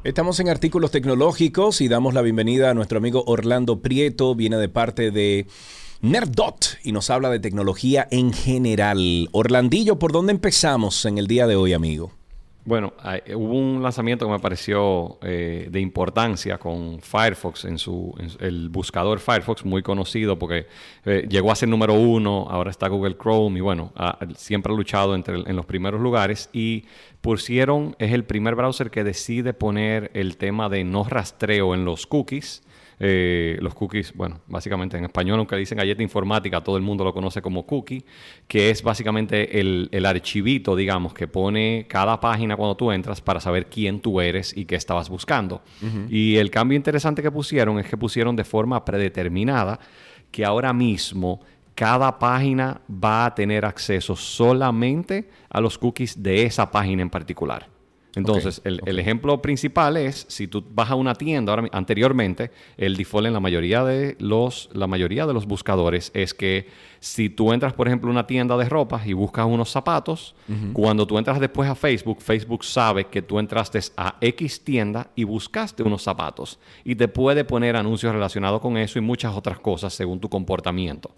Estamos 0.04 0.40
en 0.40 0.50
artículos 0.50 0.90
tecnológicos 0.90 1.80
y 1.80 1.88
damos 1.88 2.16
la 2.16 2.24
bienvenida 2.24 2.72
a 2.72 2.74
nuestro 2.74 2.98
amigo 2.98 3.24
Orlando 3.28 3.82
Prieto. 3.82 4.34
Viene 4.34 4.58
de 4.58 4.68
parte 4.68 5.12
de 5.12 5.46
Nerdot 6.02 6.80
y 6.84 6.92
nos 6.92 7.12
habla 7.12 7.30
de 7.30 7.40
tecnología 7.40 8.08
en 8.10 8.34
general. 8.34 9.30
Orlandillo, 9.32 10.00
¿por 10.00 10.12
dónde 10.12 10.32
empezamos 10.32 11.06
en 11.06 11.20
el 11.20 11.28
día 11.28 11.46
de 11.46 11.56
hoy, 11.56 11.74
amigo? 11.74 12.14
Bueno, 12.64 12.94
hubo 13.36 13.54
un 13.58 13.82
lanzamiento 13.82 14.28
que 14.28 14.32
me 14.34 14.38
pareció 14.40 15.18
eh, 15.24 15.68
de 15.72 15.80
importancia 15.80 16.60
con 16.60 17.00
Firefox 17.02 17.66
en 17.66 17.80
su, 17.80 18.14
en 18.20 18.30
su- 18.30 18.38
el 18.40 18.70
buscador 18.70 19.20
Firefox, 19.20 19.66
muy 19.66 19.82
conocido 19.82 20.38
porque 20.38 20.68
eh, 21.06 21.26
llegó 21.28 21.52
a 21.52 21.56
ser 21.56 21.70
número 21.70 21.96
uno, 21.96 22.46
ahora 22.52 22.70
está 22.70 22.88
Google 22.88 23.18
Chrome 23.20 23.58
y 23.58 23.62
bueno, 23.62 23.92
ha- 23.96 24.20
siempre 24.36 24.72
ha 24.72 24.76
luchado 24.76 25.16
entre, 25.16 25.38
en 25.40 25.56
los 25.56 25.66
primeros 25.66 26.00
lugares 26.02 26.52
y 26.54 26.86
pusieron, 27.22 27.96
es 27.98 28.12
el 28.14 28.26
primer 28.26 28.54
browser 28.54 28.92
que 28.92 29.04
decide 29.04 29.54
poner 29.56 30.12
el 30.14 30.38
tema 30.38 30.70
de 30.70 30.84
no 30.84 31.04
rastreo 31.04 31.74
en 31.74 31.84
los 31.84 32.06
cookies. 32.06 32.62
Eh, 33.04 33.58
los 33.62 33.74
cookies, 33.74 34.14
bueno, 34.14 34.42
básicamente 34.46 34.96
en 34.96 35.06
español, 35.06 35.40
aunque 35.40 35.56
dicen 35.56 35.80
galleta 35.80 36.04
informática, 36.04 36.62
todo 36.62 36.78
el 36.78 36.84
mundo 36.84 37.04
lo 37.04 37.12
conoce 37.12 37.42
como 37.42 37.66
cookie, 37.66 38.06
que 38.48 38.70
es 38.70 38.84
básicamente 38.84 39.60
el, 39.60 39.90
el 39.92 40.06
archivito, 40.06 40.76
digamos, 40.76 41.12
que 41.16 41.28
pone 41.28 41.88
cada 41.90 42.20
página 42.20 42.56
cuando 42.56 42.78
tú 42.78 42.92
entras 42.92 43.20
para 43.20 43.40
saber 43.40 43.66
quién 43.66 44.02
tú 44.02 44.22
eres 44.22 44.56
y 44.56 44.66
qué 44.66 44.76
estabas 44.76 45.10
buscando. 45.10 45.64
Y 46.10 46.36
el 46.36 46.52
cambio 46.52 46.76
interesante 46.76 47.24
que 47.24 47.32
pusieron 47.32 47.80
es 47.80 47.88
que 47.88 47.98
pusieron 47.98 48.36
de 48.36 48.44
forma 48.44 48.86
predeterminada 48.86 49.80
que 50.30 50.46
ahora 50.46 50.72
mismo 50.72 51.40
cada 51.74 52.20
página 52.20 52.82
va 52.88 53.26
a 53.26 53.34
tener 53.34 53.66
acceso 53.66 54.16
solamente 54.16 55.28
a 55.50 55.60
los 55.60 55.80
cookies 55.80 56.22
de 56.22 56.44
esa 56.44 56.70
página 56.70 57.02
en 57.02 57.10
particular. 57.10 57.81
Entonces, 58.16 58.62
el, 58.66 58.82
el 58.86 59.00
ejemplo 59.00 59.42
principal 59.42 59.96
es 59.96 60.26
si 60.28 60.48
tú 60.48 60.64
vas 60.74 60.92
a 60.92 60.96
una 60.96 61.16
tienda 61.16 61.54
ahora, 61.54 61.68
anteriormente, 61.72 62.52
el 62.78 62.98
default 62.98 63.28
en 63.28 63.34
la 63.34 63.40
mayoría 63.40 63.84
de 63.86 64.18
los 64.20 64.70
la 64.74 64.88
mayoría 64.88 65.26
de 65.26 65.34
los 65.34 65.46
buscadores 65.46 66.12
es 66.14 66.34
que 66.34 66.68
si 67.00 67.30
tú 67.30 67.54
entras, 67.54 67.74
por 67.74 67.88
ejemplo, 67.88 68.10
a 68.10 68.12
una 68.12 68.28
tienda 68.28 68.58
de 68.58 68.70
ropa 68.70 69.02
y 69.06 69.14
buscas 69.14 69.46
unos 69.46 69.72
zapatos, 69.72 70.36
cuando 70.74 71.08
tú 71.08 71.18
entras 71.18 71.40
después 71.40 71.70
a 71.70 71.76
Facebook, 71.76 72.22
Facebook 72.22 72.64
sabe 72.64 73.06
que 73.06 73.22
tú 73.22 73.40
entraste 73.40 73.80
a 73.98 74.18
X 74.22 74.64
tienda 74.64 75.10
y 75.16 75.24
buscaste 75.24 75.82
unos 75.82 76.04
zapatos 76.04 76.60
y 76.84 76.96
te 76.96 77.08
puede 77.08 77.44
poner 77.44 77.76
anuncios 77.76 78.14
relacionados 78.14 78.62
con 78.62 78.78
eso 78.78 79.00
y 79.00 79.02
muchas 79.02 79.36
otras 79.36 79.60
cosas 79.60 79.94
según 79.94 80.20
tu 80.20 80.30
comportamiento. 80.30 81.12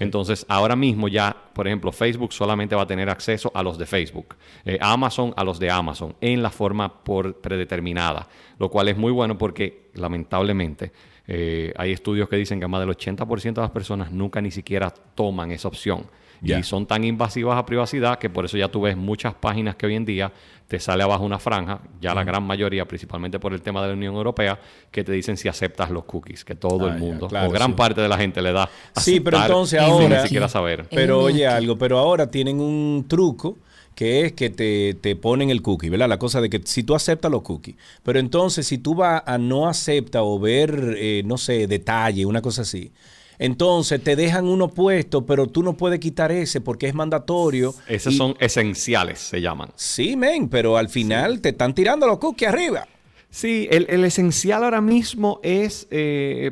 Entonces, 0.00 0.44
ahora 0.48 0.76
mismo 0.76 1.08
ya, 1.08 1.34
por 1.52 1.66
ejemplo, 1.66 1.92
Facebook 1.92 2.32
solamente 2.32 2.74
va 2.74 2.82
a 2.82 2.86
tener 2.86 3.08
acceso 3.08 3.50
a 3.54 3.62
los 3.62 3.78
de 3.78 3.86
Facebook, 3.86 4.36
eh, 4.64 4.78
Amazon 4.80 5.32
a 5.36 5.44
los 5.44 5.58
de 5.58 5.70
Amazon, 5.70 6.14
en 6.20 6.42
la 6.42 6.50
forma 6.50 7.02
por 7.02 7.40
predeterminada, 7.40 8.28
lo 8.58 8.70
cual 8.70 8.88
es 8.88 8.96
muy 8.96 9.12
bueno 9.12 9.38
porque, 9.38 9.90
lamentablemente, 9.94 10.92
eh, 11.26 11.72
hay 11.76 11.92
estudios 11.92 12.28
que 12.28 12.36
dicen 12.36 12.60
que 12.60 12.66
más 12.66 12.80
del 12.80 12.90
80% 12.90 13.54
de 13.54 13.60
las 13.60 13.70
personas 13.70 14.12
nunca 14.12 14.40
ni 14.40 14.50
siquiera 14.50 14.90
toman 14.90 15.50
esa 15.50 15.68
opción. 15.68 16.06
Y 16.42 16.62
son 16.62 16.86
tan 16.86 17.04
invasivas 17.04 17.58
a 17.58 17.66
privacidad 17.66 18.18
que 18.18 18.30
por 18.30 18.44
eso 18.44 18.56
ya 18.56 18.68
tú 18.68 18.82
ves 18.82 18.96
muchas 18.96 19.34
páginas 19.34 19.76
que 19.76 19.86
hoy 19.86 19.94
en 19.96 20.04
día 20.04 20.32
te 20.68 20.78
sale 20.78 21.02
abajo 21.02 21.24
una 21.24 21.38
franja, 21.38 21.80
ya 22.00 22.14
la 22.14 22.24
gran 22.24 22.42
mayoría, 22.42 22.86
principalmente 22.86 23.38
por 23.38 23.54
el 23.54 23.62
tema 23.62 23.80
de 23.82 23.88
la 23.88 23.94
Unión 23.94 24.14
Europea, 24.14 24.58
que 24.90 25.02
te 25.02 25.12
dicen 25.12 25.36
si 25.38 25.48
aceptas 25.48 25.90
los 25.90 26.04
cookies, 26.04 26.44
que 26.44 26.54
todo 26.54 26.86
Ah, 26.86 26.92
el 26.92 26.94
ya, 26.94 26.98
mundo, 26.98 27.28
claro, 27.28 27.48
o 27.48 27.50
gran 27.50 27.70
sí. 27.70 27.74
parte 27.74 28.00
de 28.02 28.08
la 28.08 28.18
gente 28.18 28.42
le 28.42 28.52
da. 28.52 28.68
Sí, 28.96 29.18
pero 29.20 29.40
entonces 29.40 29.80
ahora. 29.80 30.16
ni 30.16 30.22
siquiera 30.22 30.46
saber. 30.48 30.86
Pero 30.90 31.20
oye 31.20 31.46
algo, 31.46 31.78
pero 31.78 31.98
ahora 31.98 32.30
tienen 32.30 32.60
un 32.60 33.06
truco 33.08 33.56
que 33.94 34.26
es 34.26 34.32
que 34.34 34.50
te, 34.50 34.94
te 35.00 35.16
ponen 35.16 35.50
el 35.50 35.60
cookie, 35.62 35.88
¿verdad? 35.88 36.08
La 36.08 36.18
cosa 36.18 36.40
de 36.40 36.48
que 36.50 36.60
si 36.64 36.82
tú 36.84 36.94
aceptas 36.94 37.30
los 37.32 37.42
cookies, 37.42 37.74
pero 38.04 38.20
entonces 38.20 38.66
si 38.66 38.78
tú 38.78 38.94
vas 38.94 39.22
a 39.26 39.38
no 39.38 39.68
acepta 39.68 40.22
o 40.22 40.38
ver, 40.38 40.94
eh, 40.98 41.22
no 41.24 41.36
sé, 41.38 41.66
detalle, 41.66 42.24
una 42.26 42.40
cosa 42.42 42.62
así, 42.62 42.92
entonces 43.38 44.02
te 44.02 44.16
dejan 44.16 44.46
uno 44.46 44.68
puesto, 44.68 45.24
pero 45.24 45.46
tú 45.46 45.62
no 45.62 45.74
puedes 45.74 46.00
quitar 46.00 46.32
ese 46.32 46.60
porque 46.60 46.86
es 46.88 46.94
mandatorio. 46.94 47.74
Esos 47.86 48.14
Y- 48.14 48.16
son 48.16 48.34
esenciales, 48.40 49.18
se 49.20 49.40
llaman. 49.40 49.70
Sí, 49.76 50.16
men, 50.16 50.48
pero 50.48 50.76
al 50.76 50.88
final 50.88 51.40
te 51.40 51.50
están 51.50 51.74
tirando 51.74 52.06
los 52.06 52.18
cookies 52.18 52.48
arriba. 52.50 52.86
Sí, 53.30 53.68
el, 53.70 53.84
el 53.90 54.04
esencial 54.06 54.64
ahora 54.64 54.80
mismo 54.80 55.38
es, 55.42 55.86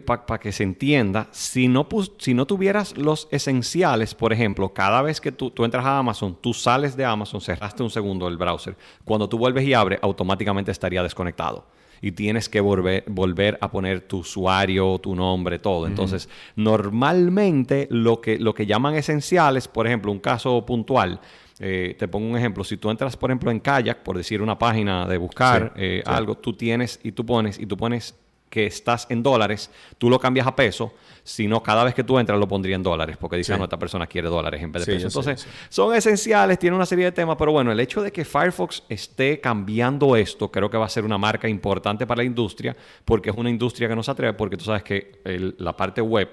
para 0.05 0.39
que 0.39 0.53
se 0.53 0.63
entienda, 0.63 1.27
si 1.33 1.69
no, 1.69 1.89
pus- 1.89 2.13
si 2.19 2.35
no 2.35 2.45
tuvieras 2.45 2.99
los 2.99 3.29
esenciales, 3.31 4.15
por 4.15 4.31
ejemplo, 4.35 4.69
cada 4.75 5.01
vez 5.01 5.19
que 5.19 5.33
tú, 5.33 5.51
tú 5.51 5.65
entras 5.65 5.87
a 5.87 5.99
Amazon, 5.99 6.37
tú 6.39 6.53
sales 6.53 6.95
de 6.95 7.07
Amazon, 7.07 7.41
cerraste 7.41 7.83
un 7.83 7.89
segundo 7.89 8.29
el 8.29 8.37
browser, 8.37 8.77
cuando 9.07 9.27
tú 9.27 9.39
vuelves 9.39 9.65
y 9.65 9.73
abres, 9.73 9.99
automáticamente 10.03 10.71
estaría 10.71 11.03
desconectado. 11.03 11.65
Y 12.07 12.13
tienes 12.13 12.49
que 12.49 12.61
volver, 12.61 13.03
volver 13.09 13.59
a 13.61 13.69
poner 13.69 14.03
tu 14.03 14.19
usuario, 14.19 14.97
tu 15.01 15.17
nombre, 15.17 15.59
todo. 15.59 15.89
Entonces, 15.89 16.29
normalmente 16.55 17.89
lo 17.91 18.21
que, 18.21 18.39
lo 18.39 18.55
que 18.55 18.65
llaman 18.65 18.95
esenciales, 18.95 19.67
por 19.67 19.89
ejemplo, 19.89 20.13
un 20.13 20.21
caso 20.21 20.65
puntual, 20.65 21.19
eh, 21.59 21.97
te 21.99 22.07
pongo 22.07 22.29
un 22.29 22.37
ejemplo. 22.37 22.63
Si 22.63 22.77
tú 22.77 22.91
entras, 22.91 23.17
por 23.17 23.31
ejemplo, 23.31 23.51
en 23.51 23.59
Kayak, 23.59 24.05
por 24.05 24.17
decir 24.17 24.41
una 24.41 24.57
página 24.57 25.05
de 25.09 25.19
buscar 25.19 25.73
Sí, 25.75 25.83
eh, 25.83 26.03
sí. 26.05 26.13
algo, 26.13 26.37
tú 26.37 26.53
tienes 26.53 27.01
y 27.03 27.11
tú 27.11 27.27
pones 27.27 27.59
y 27.59 27.67
tú 27.67 27.77
pones 27.77 28.15
que 28.49 28.67
estás 28.67 29.09
en 29.11 29.25
dólares, 29.25 29.69
tú 29.99 30.09
lo 30.09 30.21
cambias 30.21 30.47
a 30.47 30.55
peso, 30.55 30.95
sino 31.27 31.61
cada 31.61 31.83
vez 31.83 31.93
que 31.93 32.05
tú 32.05 32.19
entras 32.21 32.39
lo 32.39 32.47
pondría 32.47 32.77
en 32.77 32.83
dólares, 32.85 33.17
porque 33.19 33.37
dice, 33.37 33.49
Sí. 33.49 33.53
"Ah, 33.55 33.59
no, 33.59 33.65
esta 33.65 33.79
persona 33.79 34.07
quiere 34.07 34.29
dólares 34.29 34.63
en 34.63 34.71
vez 34.71 34.87
de 34.87 34.93
Sí, 34.93 35.05
peso. 35.05 35.09
yo 35.09 35.23
sé, 35.23 35.31
Entonces, 35.31 35.41
sé. 35.53 35.67
son 35.69 35.93
esenciales, 35.95 36.57
tiene 36.59 36.77
una 36.77 36.87
serie 36.87 37.07
de 37.07 37.13
temas, 37.13 37.37
pero 37.37 37.51
bueno, 37.51 37.73
el 37.73 37.81
hecho 37.81 38.01
de 38.01 38.13
que 38.13 38.25
Firefox 38.25 38.85
esté 38.89 39.41
cambiando 39.41 40.15
esto, 40.15 40.51
creo 40.53 40.71
que 40.71 40.77
va 40.79 40.87
a 40.87 40.89
ser 40.89 41.05
una 41.05 41.19
marca 41.19 41.49
importante 41.49 42.07
para 42.07 42.19
la 42.19 42.25
industria, 42.25 42.77
porque 43.05 43.31
es 43.31 43.37
una 43.37 43.51
industria 43.51 43.89
que 43.89 43.97
no 43.97 44.03
se 44.05 44.11
atreve, 44.13 44.35
porque 44.35 44.57
tú 44.57 44.65
sabes 44.67 44.85
que 44.85 45.21
el- 45.25 45.57
la 45.59 45.77
parte 45.77 46.01
web, 46.01 46.31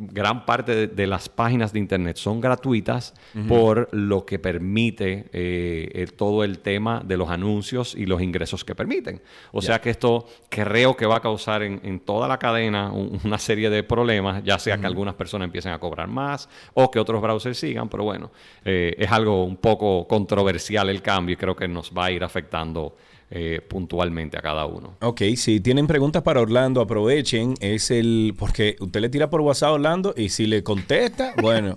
gran 0.00 0.44
parte 0.46 0.74
de, 0.74 0.86
de 0.86 1.06
las 1.08 1.28
páginas 1.28 1.72
de 1.72 1.80
internet 1.80 2.16
son 2.18 2.40
gratuitas 2.40 3.14
por 3.48 3.88
lo 3.92 4.24
que 4.24 4.38
permite 4.38 5.26
eh, 5.32 6.06
todo 6.16 6.44
el 6.44 6.60
tema 6.60 7.02
de 7.04 7.16
los 7.16 7.28
anuncios 7.30 7.94
y 7.96 8.06
los 8.06 8.22
ingresos 8.22 8.64
que 8.64 8.74
permiten. 8.76 9.20
O 9.52 9.60
sea 9.62 9.80
que 9.80 9.90
esto 9.90 10.26
creo 10.48 10.96
que 10.96 11.06
va 11.06 11.16
a 11.16 11.20
causar 11.20 11.62
en, 11.64 11.80
en 11.82 11.98
toda 12.00 12.28
la 12.28 12.38
cadena 12.38 12.92
un- 12.92 13.18
una 13.24 13.38
serie 13.38 13.70
de 13.70 13.82
problemas, 13.82 14.17
ya 14.44 14.58
sea 14.58 14.78
que 14.78 14.86
algunas 14.86 15.14
personas 15.14 15.46
empiecen 15.46 15.72
a 15.72 15.78
cobrar 15.78 16.08
más 16.08 16.48
o 16.74 16.90
que 16.90 16.98
otros 16.98 17.20
browsers 17.20 17.58
sigan, 17.58 17.88
pero 17.88 18.04
bueno, 18.04 18.30
eh, 18.64 18.94
es 18.98 19.10
algo 19.10 19.44
un 19.44 19.56
poco 19.56 20.06
controversial 20.06 20.88
el 20.90 21.02
cambio 21.02 21.34
y 21.34 21.36
creo 21.36 21.56
que 21.56 21.68
nos 21.68 21.92
va 21.92 22.06
a 22.06 22.10
ir 22.10 22.24
afectando 22.24 22.96
eh, 23.30 23.60
puntualmente 23.68 24.38
a 24.38 24.42
cada 24.42 24.64
uno. 24.66 24.94
Ok, 25.00 25.22
si 25.36 25.60
tienen 25.60 25.86
preguntas 25.86 26.22
para 26.22 26.40
Orlando, 26.40 26.80
aprovechen. 26.80 27.54
Es 27.60 27.90
el. 27.90 28.34
Porque 28.38 28.76
usted 28.80 29.00
le 29.00 29.08
tira 29.08 29.28
por 29.28 29.40
WhatsApp 29.42 29.68
a 29.68 29.72
Orlando 29.72 30.14
y 30.16 30.28
si 30.30 30.46
le 30.46 30.62
contesta, 30.62 31.34
bueno, 31.42 31.74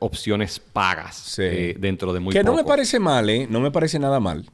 opciones 0.00 0.60
pagas 0.60 1.16
Sí. 1.16 1.42
eh, 1.42 1.76
dentro 1.78 2.12
de 2.12 2.20
muy 2.20 2.34
que 2.34 2.44
no 2.44 2.52
me 2.52 2.58
poco. 2.58 2.68
parece 2.68 2.98
mal, 2.98 3.30
¿eh? 3.30 3.46
No 3.48 3.60
me 3.60 3.70
parece 3.70 3.98
nada 3.98 4.20
mal. 4.20 4.44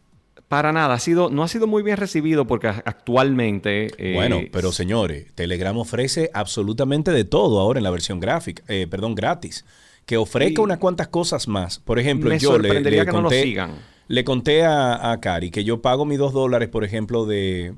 Para 0.47 0.73
nada, 0.73 0.95
ha 0.95 1.01
sido, 1.01 1.31
no 1.31 1.43
ha 1.43 1.49
sido 1.49 1.67
muy 1.67 1.83
bien 1.83 1.97
recibido 1.97 2.47
porque 2.47 2.69
actualmente... 2.69 3.89
eh, 3.99 4.15
Bueno, 4.15 4.43
pero 4.53 4.71
señores, 4.71 5.33
Telegram 5.35 5.77
ofrece 5.79 6.31
absolutamente 6.33 7.11
de 7.11 7.25
todo 7.25 7.59
ahora 7.59 7.81
en 7.81 7.85
la 7.85 7.91
versión 7.91 8.21
gráfica, 8.21 8.63
eh, 8.69 8.87
perdón, 8.89 9.17
gratis. 9.17 9.65
Que 10.09 10.17
ofrezca 10.17 10.61
Y- 10.63 10.65
unas 10.65 10.79
cuantas 10.79 11.07
cosas 11.09 11.47
más. 11.47 11.79
Por 11.79 11.99
ejemplo, 12.01 12.31
Me 12.31 12.39
yo 12.41 12.59
le, 12.59 12.67
sorprendería 12.69 13.01
le 13.01 13.07
que 13.07 13.13
no 13.13 13.19
lo 13.19 13.29
conté, 13.29 13.43
sigan. 13.45 13.71
le 14.09 14.25
conté 14.25 14.65
a, 14.65 15.13
a 15.13 15.21
Cari 15.21 15.51
que 15.51 15.63
yo 15.63 15.83
pago 15.83 16.05
mis 16.05 16.19
dos 16.19 16.33
dólares, 16.33 16.69
por 16.71 16.83
ejemplo, 16.83 17.27
de, 17.27 17.75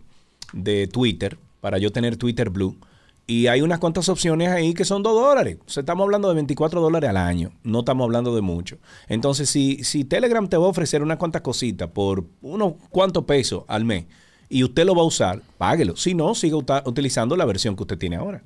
de 0.52 0.86
Twitter, 0.86 1.36
para 1.60 1.76
yo 1.78 1.90
tener 1.92 2.16
Twitter 2.16 2.48
Blue. 2.48 2.76
Y 3.26 3.46
hay 3.48 3.62
unas 3.62 3.78
cuantas 3.78 4.08
opciones 4.08 4.48
ahí 4.48 4.74
que 4.74 4.84
son 4.84 5.02
dos 5.02 5.14
dólares. 5.14 5.58
O 5.66 5.70
sea, 5.70 5.82
estamos 5.82 6.04
hablando 6.04 6.28
de 6.28 6.34
24 6.36 6.80
dólares 6.80 7.10
al 7.10 7.16
año. 7.16 7.52
No 7.62 7.80
estamos 7.80 8.04
hablando 8.04 8.34
de 8.34 8.40
mucho. 8.40 8.78
Entonces, 9.08 9.48
si, 9.50 9.84
si 9.84 10.04
Telegram 10.04 10.48
te 10.48 10.56
va 10.56 10.64
a 10.66 10.68
ofrecer 10.68 11.02
unas 11.02 11.16
cuantas 11.18 11.42
cositas 11.42 11.88
por 11.90 12.24
unos 12.42 12.74
cuantos 12.90 13.24
pesos 13.24 13.64
al 13.68 13.84
mes 13.84 14.06
y 14.48 14.64
usted 14.64 14.84
lo 14.84 14.94
va 14.96 15.02
a 15.02 15.04
usar, 15.04 15.42
páguelo. 15.58 15.94
Si 15.96 16.14
no, 16.14 16.34
siga 16.34 16.56
utilizando 16.84 17.36
la 17.36 17.44
versión 17.44 17.76
que 17.76 17.82
usted 17.82 17.98
tiene 17.98 18.16
ahora. 18.16 18.42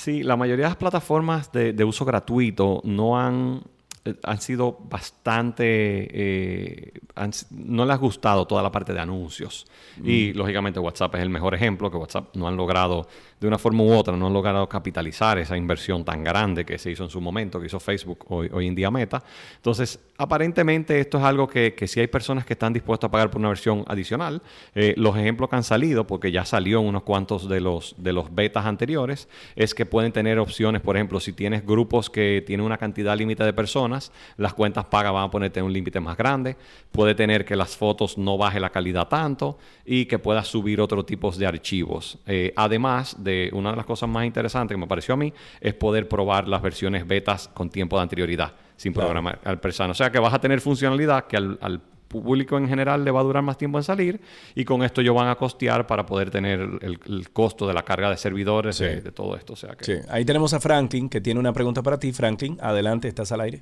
Sí, 0.00 0.22
la 0.22 0.34
mayoría 0.34 0.64
de 0.64 0.70
las 0.70 0.78
plataformas 0.78 1.52
de, 1.52 1.74
de 1.74 1.84
uso 1.84 2.06
gratuito 2.06 2.80
no 2.84 3.18
han, 3.18 3.62
eh, 4.06 4.14
han 4.22 4.40
sido 4.40 4.78
bastante... 4.88 5.66
eh, 5.66 6.92
han 7.16 7.32
no 7.50 7.84
les 7.84 7.94
ha 7.96 7.98
gustado 7.98 8.46
toda 8.46 8.62
la 8.62 8.72
parte 8.72 8.94
de 8.94 9.00
anuncios. 9.00 9.66
Y 10.02 10.32
lógicamente 10.32 10.80
WhatsApp 10.80 11.16
es 11.16 11.20
el 11.20 11.28
mejor 11.28 11.54
ejemplo, 11.54 11.90
que 11.90 11.98
WhatsApp 11.98 12.34
no 12.34 12.48
han 12.48 12.56
logrado 12.56 13.08
de 13.40 13.48
una 13.48 13.58
forma 13.58 13.82
u 13.82 13.92
otra 13.92 14.14
no 14.16 14.26
han 14.26 14.32
logrado 14.32 14.68
capitalizar 14.68 15.38
esa 15.38 15.56
inversión 15.56 16.04
tan 16.04 16.22
grande 16.22 16.64
que 16.64 16.78
se 16.78 16.90
hizo 16.90 17.04
en 17.04 17.10
su 17.10 17.20
momento, 17.20 17.58
que 17.58 17.66
hizo 17.66 17.80
Facebook, 17.80 18.26
hoy, 18.28 18.50
hoy 18.52 18.66
en 18.66 18.74
día 18.74 18.90
Meta. 18.90 19.22
Entonces, 19.56 19.98
aparentemente 20.18 21.00
esto 21.00 21.16
es 21.16 21.24
algo 21.24 21.48
que, 21.48 21.74
que 21.74 21.88
hay 21.98 22.06
personas 22.06 22.44
que 22.44 22.52
están 22.52 22.74
dispuestas 22.74 23.08
a 23.08 23.10
pagar 23.10 23.30
por 23.30 23.38
una 23.40 23.48
versión 23.48 23.84
adicional. 23.88 24.42
Eh, 24.74 24.92
los 24.98 25.16
ejemplos 25.16 25.48
que 25.48 25.56
han 25.56 25.64
salido, 25.64 26.06
porque 26.06 26.30
ya 26.30 26.44
salió 26.44 26.80
en 26.80 26.86
unos 26.86 27.02
cuantos 27.02 27.48
de 27.48 27.60
los, 27.62 27.94
de 27.96 28.12
los 28.12 28.34
betas 28.34 28.66
anteriores, 28.66 29.28
es 29.56 29.74
que 29.74 29.86
pueden 29.86 30.12
tener 30.12 30.38
opciones, 30.38 30.82
por 30.82 30.96
ejemplo, 30.96 31.18
si 31.18 31.32
tienes 31.32 31.64
grupos 31.64 32.10
que 32.10 32.44
tienen 32.46 32.66
una 32.66 32.76
cantidad 32.76 33.16
límite 33.16 33.44
de 33.44 33.54
personas, 33.54 34.12
las 34.36 34.52
cuentas 34.52 34.84
pagas 34.84 35.14
van 35.14 35.24
a 35.24 35.30
ponerte 35.30 35.62
un 35.62 35.72
límite 35.72 36.00
más 36.00 36.18
grande, 36.18 36.56
puede 36.92 37.14
tener 37.14 37.46
que 37.46 37.56
las 37.56 37.74
fotos 37.74 38.18
no 38.18 38.36
baje 38.36 38.60
la 38.60 38.70
calidad 38.70 39.08
tanto 39.08 39.58
y 39.86 40.04
que 40.04 40.18
puedas 40.18 40.46
subir 40.46 40.80
otro 40.80 41.04
tipo 41.04 41.30
de 41.30 41.46
archivos. 41.46 42.18
Eh, 42.26 42.52
además 42.56 43.16
de 43.18 43.29
una 43.52 43.70
de 43.70 43.76
las 43.76 43.86
cosas 43.86 44.08
más 44.08 44.24
interesantes 44.24 44.74
que 44.74 44.80
me 44.80 44.86
pareció 44.86 45.14
a 45.14 45.16
mí 45.16 45.32
es 45.60 45.74
poder 45.74 46.08
probar 46.08 46.48
las 46.48 46.60
versiones 46.62 47.06
betas 47.06 47.48
con 47.48 47.70
tiempo 47.70 47.96
de 47.96 48.02
anterioridad, 48.02 48.52
sin 48.76 48.92
Claro. 48.92 49.08
programar 49.08 49.38
al 49.44 49.60
persona. 49.60 49.90
O 49.92 49.94
sea 49.94 50.10
que 50.10 50.18
vas 50.18 50.34
a 50.34 50.40
tener 50.40 50.60
funcionalidad 50.60 51.26
que 51.26 51.36
al, 51.36 51.58
al 51.60 51.80
público 52.08 52.58
en 52.58 52.66
general 52.68 53.04
le 53.04 53.12
va 53.12 53.20
a 53.20 53.22
durar 53.22 53.42
más 53.44 53.56
tiempo 53.56 53.78
en 53.78 53.84
salir 53.84 54.20
y 54.56 54.64
con 54.64 54.82
esto 54.82 55.00
ellos 55.00 55.14
van 55.14 55.28
a 55.28 55.36
costear 55.36 55.86
para 55.86 56.04
poder 56.04 56.28
tener 56.30 56.58
el, 56.58 56.98
el 57.06 57.30
costo 57.30 57.68
de 57.68 57.72
la 57.74 57.84
carga 57.84 58.10
de 58.10 58.16
servidores, 58.16 58.76
Sí. 58.76 58.84
de, 58.84 59.00
de 59.00 59.12
todo 59.12 59.36
esto. 59.36 59.52
O 59.52 59.56
sea 59.56 59.76
que 59.76 59.84
Sí, 59.84 59.92
ahí 60.10 60.24
tenemos 60.24 60.52
a 60.52 60.58
Franklin 60.58 61.08
que 61.08 61.20
tiene 61.20 61.38
una 61.38 61.52
pregunta 61.52 61.82
para 61.84 61.98
ti. 62.00 62.12
Franklin, 62.12 62.58
adelante, 62.60 63.06
estás 63.06 63.30
al 63.30 63.42
aire. 63.42 63.60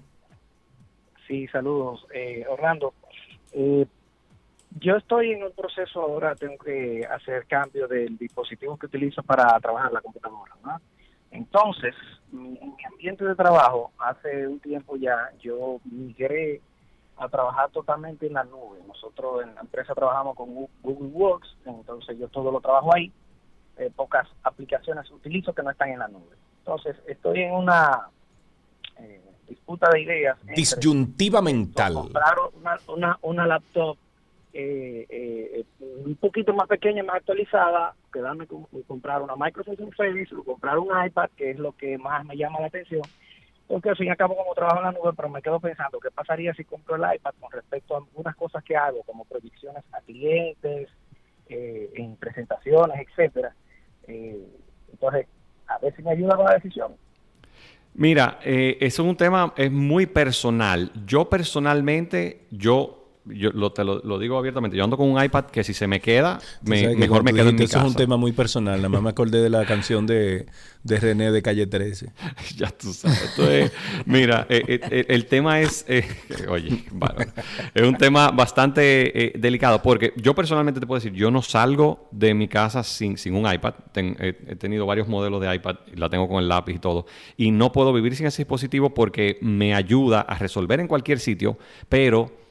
Sí, 1.26 1.46
saludos. 1.48 2.06
Eh, 2.14 2.44
Orlando, 2.48 2.94
eh, 3.52 3.84
yo 4.80 4.96
estoy 4.96 5.32
en 5.32 5.42
un 5.44 5.52
proceso 5.52 6.00
ahora, 6.02 6.34
tengo 6.34 6.58
que 6.58 7.04
hacer 7.06 7.46
cambio 7.46 7.88
del 7.88 8.16
dispositivo 8.18 8.76
que 8.76 8.86
utilizo 8.86 9.22
para 9.22 9.58
trabajar 9.60 9.92
la 9.92 10.00
computadora. 10.00 10.54
¿no? 10.64 10.80
Entonces, 11.30 11.94
mi- 12.30 12.58
en 12.60 12.76
mi 12.76 12.84
ambiente 12.84 13.24
de 13.24 13.34
trabajo, 13.34 13.92
hace 13.98 14.46
un 14.46 14.60
tiempo 14.60 14.96
ya, 14.96 15.30
yo 15.40 15.80
migré 15.84 16.60
a 17.16 17.28
trabajar 17.28 17.70
totalmente 17.70 18.26
en 18.26 18.34
la 18.34 18.44
nube. 18.44 18.78
Nosotros 18.86 19.42
en 19.42 19.54
la 19.54 19.62
empresa 19.62 19.94
trabajamos 19.94 20.36
con 20.36 20.54
Google 20.82 21.08
Works, 21.08 21.48
entonces 21.64 22.16
yo 22.18 22.28
todo 22.28 22.52
lo 22.52 22.60
trabajo 22.60 22.94
ahí. 22.94 23.12
Eh, 23.76 23.90
pocas 23.94 24.26
aplicaciones 24.42 25.10
utilizo 25.10 25.52
que 25.52 25.62
no 25.62 25.70
están 25.70 25.90
en 25.90 25.98
la 26.00 26.08
nube. 26.08 26.36
Entonces, 26.60 26.96
estoy 27.06 27.42
en 27.42 27.54
una 27.54 28.08
eh, 28.98 29.20
disputa 29.48 29.88
de 29.90 30.02
ideas. 30.02 30.36
Disyuntiva 30.54 31.40
mental. 31.40 31.94
comprar 31.94 32.34
una, 32.54 32.76
una, 32.88 33.18
una 33.22 33.46
laptop 33.46 33.96
eh, 34.53 35.07
eh, 35.09 35.64
un 35.80 36.16
poquito 36.16 36.55
más 36.55 36.68
pequeña, 36.68 37.03
más 37.03 37.16
actualizada, 37.16 37.94
quedarme 38.12 38.46
con 38.46 38.64
comprar 38.86 39.22
una 39.22 39.36
Microsoft 39.36 39.78
Surface 39.78 40.34
o 40.34 40.44
comprar 40.44 40.78
un 40.78 40.88
iPad, 41.07 41.30
que 41.36 41.51
es 41.51 41.59
lo 41.59 41.72
que 41.72 41.99
más 41.99 42.24
me 42.24 42.36
llama 42.36 42.61
la 42.61 42.66
atención. 42.66 43.03
Porque 43.66 43.90
al 43.90 43.96
fin 43.96 44.07
y 44.07 44.11
al 44.11 44.16
cabo 44.16 44.36
como 44.36 44.55
trabajo 44.55 44.78
en 44.78 44.84
la 44.84 44.92
nube, 44.92 45.12
pero 45.14 45.28
me 45.28 45.42
quedo 45.42 45.61
pensando, 45.61 46.01
¿qué 46.01 46.11
pasaría 46.11 46.55
si 46.55 46.64
compro 46.64 46.96
el 46.96 47.14
iPad 47.16 47.34
con 47.38 47.53
respecto 47.53 47.94
a 47.94 47.99
algunas 47.99 48.34
cosas 48.34 48.64
que 48.64 48.74
hago, 48.76 49.03
como 49.03 49.26
predicciones 49.26 49.84
a 49.92 50.01
clientes, 50.01 50.88
eh, 51.49 51.90
en 51.94 52.16
presentaciones, 52.16 53.07
etcétera? 53.07 53.55
Eh, 54.07 54.42
entonces, 54.90 55.26
a 55.66 55.78
ver 55.78 55.94
si 55.94 56.03
me 56.03 56.12
ayuda 56.12 56.36
con 56.36 56.46
la 56.46 56.55
decisión. 56.55 56.96
Mira, 57.94 58.38
eh, 58.44 58.76
eso 58.80 59.03
es 59.03 59.09
un 59.09 59.16
tema 59.16 59.53
es 59.57 59.70
muy 59.70 60.07
personal. 60.07 60.92
Yo 61.05 61.28
personalmente, 61.28 62.46
yo, 62.51 62.97
yo 63.35 63.51
lo, 63.53 63.72
te 63.72 63.85
lo, 63.85 64.01
lo 64.05 64.18
digo 64.18 64.39
abiertamente, 64.39 64.76
yo 64.76 64.85
ando 64.85 64.97
con 64.97 65.09
un 65.11 65.22
iPad 65.22 65.47
que 65.47 65.64
si 65.64 65.74
se 65.74 65.87
me 65.87 66.01
queda, 66.01 66.39
me- 66.62 66.95
mejor 66.97 67.22
me 67.24 67.33
quedo 67.33 67.49
en 67.51 67.55
mi 67.55 67.61
dijiste, 67.61 67.64
Eso 67.64 67.72
casa. 67.74 67.87
es 67.87 67.91
un 67.93 67.97
tema 67.97 68.16
muy 68.16 68.33
personal. 68.33 68.76
Nada 68.79 68.89
más 68.89 69.03
me 69.03 69.11
acordé 69.11 69.41
de 69.43 69.51
la 69.51 69.64
canción 69.66 70.07
de, 70.07 70.47
de 70.83 71.01
René 71.01 71.31
de 71.33 71.43
Calle 71.43 71.66
13. 71.66 72.12
ya 72.57 72.70
tú 72.70 72.93
sabes. 72.93 73.22
Esto 73.22 73.51
es- 73.51 73.72
mira, 74.07 74.47
eh, 74.49 74.81
eh, 74.91 75.07
el 75.09 75.26
tema 75.26 75.61
es, 75.61 75.85
eh, 75.89 76.05
oye, 76.49 76.85
es 77.74 77.83
un 77.83 77.97
tema 77.97 78.31
bastante 78.31 79.33
delicado 79.39 79.83
porque 79.83 80.12
yo 80.16 80.35
personalmente 80.35 80.81
te 80.81 80.87
puedo 80.87 80.99
decir, 81.01 81.12
yo 81.12 81.31
no 81.31 81.43
salgo 81.43 82.09
de 82.11 82.35
mi 82.35 82.49
casa 82.49 82.83
sin, 82.83 83.16
sin 83.18 83.35
un 83.35 83.53
iPad. 83.53 83.74
Ten- 83.93 84.16
he, 84.20 84.29
he 84.49 84.57
tenido 84.57 84.87
varios 84.87 85.09
modelos 85.09 85.41
de 85.41 85.55
iPad, 85.55 85.76
la 85.95 86.09
tengo 86.09 86.29
con 86.29 86.39
el 86.43 86.49
lápiz 86.49 86.74
y 86.74 86.79
todo, 86.79 87.07
y 87.37 87.51
no 87.51 87.72
puedo 87.72 87.93
vivir 87.93 88.14
sin 88.16 88.26
ese 88.26 88.43
dispositivo 88.43 88.95
porque 88.95 89.39
me 89.41 89.74
ayuda 89.74 90.20
a 90.22 90.37
resolver 90.39 90.81
en 90.81 90.89
cualquier 90.89 91.18
sitio, 91.20 91.59
pero 91.89 92.47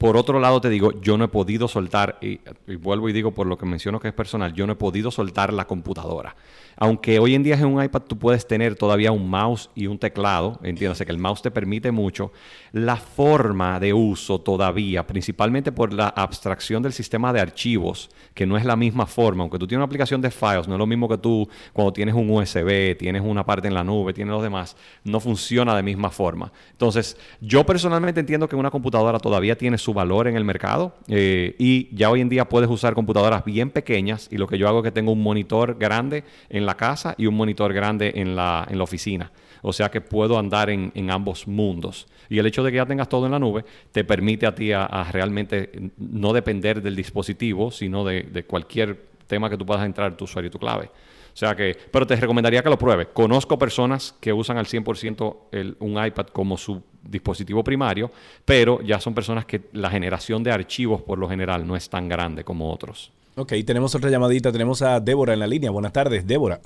por 0.00 0.16
otro 0.16 0.40
lado, 0.40 0.62
te 0.62 0.70
digo, 0.70 0.98
yo 1.02 1.18
no 1.18 1.24
he 1.24 1.28
podido 1.28 1.68
soltar, 1.68 2.16
y, 2.22 2.40
vuelvo 2.76 3.10
y 3.10 3.12
digo 3.12 3.32
por 3.32 3.46
lo 3.46 3.58
que 3.58 3.66
menciono 3.66 4.00
que 4.00 4.08
es 4.08 4.14
personal, 4.14 4.54
yo 4.54 4.66
no 4.66 4.72
he 4.72 4.76
podido 4.76 5.10
soltar 5.10 5.52
la 5.52 5.66
computadora. 5.66 6.34
Aunque 6.82 7.18
hoy 7.18 7.34
en 7.34 7.42
día 7.42 7.56
en 7.56 7.66
un 7.66 7.84
iPad 7.84 8.00
tú 8.08 8.18
puedes 8.18 8.48
tener 8.48 8.74
todavía 8.74 9.12
un 9.12 9.28
mouse 9.28 9.68
y 9.74 9.86
un 9.86 9.98
teclado, 9.98 10.58
entiéndase 10.62 11.04
que 11.04 11.12
el 11.12 11.18
mouse 11.18 11.42
te 11.42 11.50
permite 11.50 11.90
mucho, 11.90 12.32
la 12.72 12.96
forma 12.96 13.78
de 13.78 13.92
uso 13.92 14.40
todavía, 14.40 15.06
principalmente 15.06 15.72
por 15.72 15.92
la 15.92 16.08
abstracción 16.08 16.82
del 16.82 16.94
sistema 16.94 17.34
de 17.34 17.40
archivos, 17.40 18.08
que 18.32 18.46
no 18.46 18.56
es 18.56 18.64
la 18.64 18.76
misma 18.76 19.04
forma, 19.04 19.42
aunque 19.42 19.58
tú 19.58 19.66
tienes 19.66 19.80
una 19.80 19.84
aplicación 19.84 20.22
de 20.22 20.30
files, 20.30 20.68
no 20.68 20.74
es 20.76 20.78
lo 20.78 20.86
mismo 20.86 21.06
que 21.06 21.18
tú 21.18 21.46
cuando 21.74 21.92
tienes 21.92 22.14
un 22.14 22.30
USB, 22.30 22.96
tienes 22.96 23.20
una 23.22 23.44
parte 23.44 23.68
en 23.68 23.74
la 23.74 23.84
nube, 23.84 24.14
tienes 24.14 24.32
los 24.32 24.42
demás, 24.42 24.74
no 25.04 25.20
funciona 25.20 25.76
de 25.76 25.82
misma 25.82 26.08
forma. 26.08 26.50
Entonces, 26.72 27.18
yo 27.42 27.66
personalmente 27.66 28.20
entiendo 28.20 28.48
que 28.48 28.56
una 28.56 28.70
computadora 28.70 29.18
todavía 29.18 29.58
tiene 29.58 29.76
su 29.76 29.92
valor 29.92 30.28
en 30.28 30.36
el 30.36 30.46
mercado 30.46 30.94
eh, 31.08 31.56
y 31.58 31.94
ya 31.94 32.08
hoy 32.08 32.22
en 32.22 32.30
día 32.30 32.48
puedes 32.48 32.70
usar 32.70 32.94
computadoras 32.94 33.44
bien 33.44 33.68
pequeñas 33.68 34.28
y 34.30 34.38
lo 34.38 34.46
que 34.46 34.56
yo 34.56 34.66
hago 34.66 34.78
es 34.78 34.84
que 34.84 34.92
tengo 34.92 35.12
un 35.12 35.22
monitor 35.22 35.76
grande 35.78 36.24
en 36.48 36.64
la 36.64 36.69
casa 36.76 37.14
y 37.18 37.26
un 37.26 37.34
monitor 37.34 37.72
grande 37.72 38.12
en 38.16 38.36
la, 38.36 38.66
en 38.68 38.78
la 38.78 38.84
oficina. 38.84 39.30
O 39.62 39.72
sea 39.72 39.90
que 39.90 40.00
puedo 40.00 40.38
andar 40.38 40.70
en, 40.70 40.90
en 40.94 41.10
ambos 41.10 41.46
mundos. 41.46 42.06
Y 42.28 42.38
el 42.38 42.46
hecho 42.46 42.62
de 42.62 42.70
que 42.70 42.76
ya 42.76 42.86
tengas 42.86 43.08
todo 43.08 43.26
en 43.26 43.32
la 43.32 43.38
nube 43.38 43.64
te 43.92 44.04
permite 44.04 44.46
a 44.46 44.54
ti 44.54 44.72
a, 44.72 44.86
realmente 45.12 45.90
no 45.98 46.32
depender 46.32 46.80
del 46.80 46.96
dispositivo, 46.96 47.70
sino 47.70 48.04
de, 48.04 48.22
de 48.22 48.44
cualquier 48.44 49.10
tema 49.26 49.50
que 49.50 49.56
tú 49.56 49.66
puedas 49.66 49.84
entrar, 49.84 50.16
tu 50.16 50.24
usuario 50.24 50.48
y 50.48 50.50
tu 50.50 50.58
clave. 50.58 50.90
O 51.32 51.36
sea 51.36 51.54
que, 51.54 51.76
pero 51.90 52.06
te 52.06 52.16
recomendaría 52.16 52.62
que 52.62 52.68
lo 52.68 52.78
pruebes. 52.78 53.08
Conozco 53.12 53.58
personas 53.58 54.14
que 54.20 54.32
usan 54.32 54.58
al 54.58 54.66
100% 54.66 55.36
el, 55.52 55.76
un 55.78 56.04
iPad 56.04 56.26
como 56.26 56.56
su 56.56 56.82
dispositivo 57.02 57.62
primario, 57.64 58.10
pero 58.44 58.80
ya 58.82 59.00
son 59.00 59.14
personas 59.14 59.46
que 59.46 59.62
la 59.72 59.90
generación 59.90 60.42
de 60.42 60.50
archivos 60.50 61.02
por 61.02 61.18
lo 61.18 61.28
general 61.28 61.66
no 61.66 61.76
es 61.76 61.88
tan 61.88 62.08
grande 62.08 62.44
como 62.44 62.72
otros. 62.72 63.12
Ok, 63.40 63.54
tenemos 63.66 63.94
otra 63.94 64.10
llamadita. 64.10 64.52
Tenemos 64.52 64.82
a 64.82 65.00
Débora 65.00 65.32
en 65.32 65.38
la 65.40 65.46
línea. 65.46 65.70
Buenas 65.70 65.94
tardes, 65.94 66.26
Débora. 66.26 66.60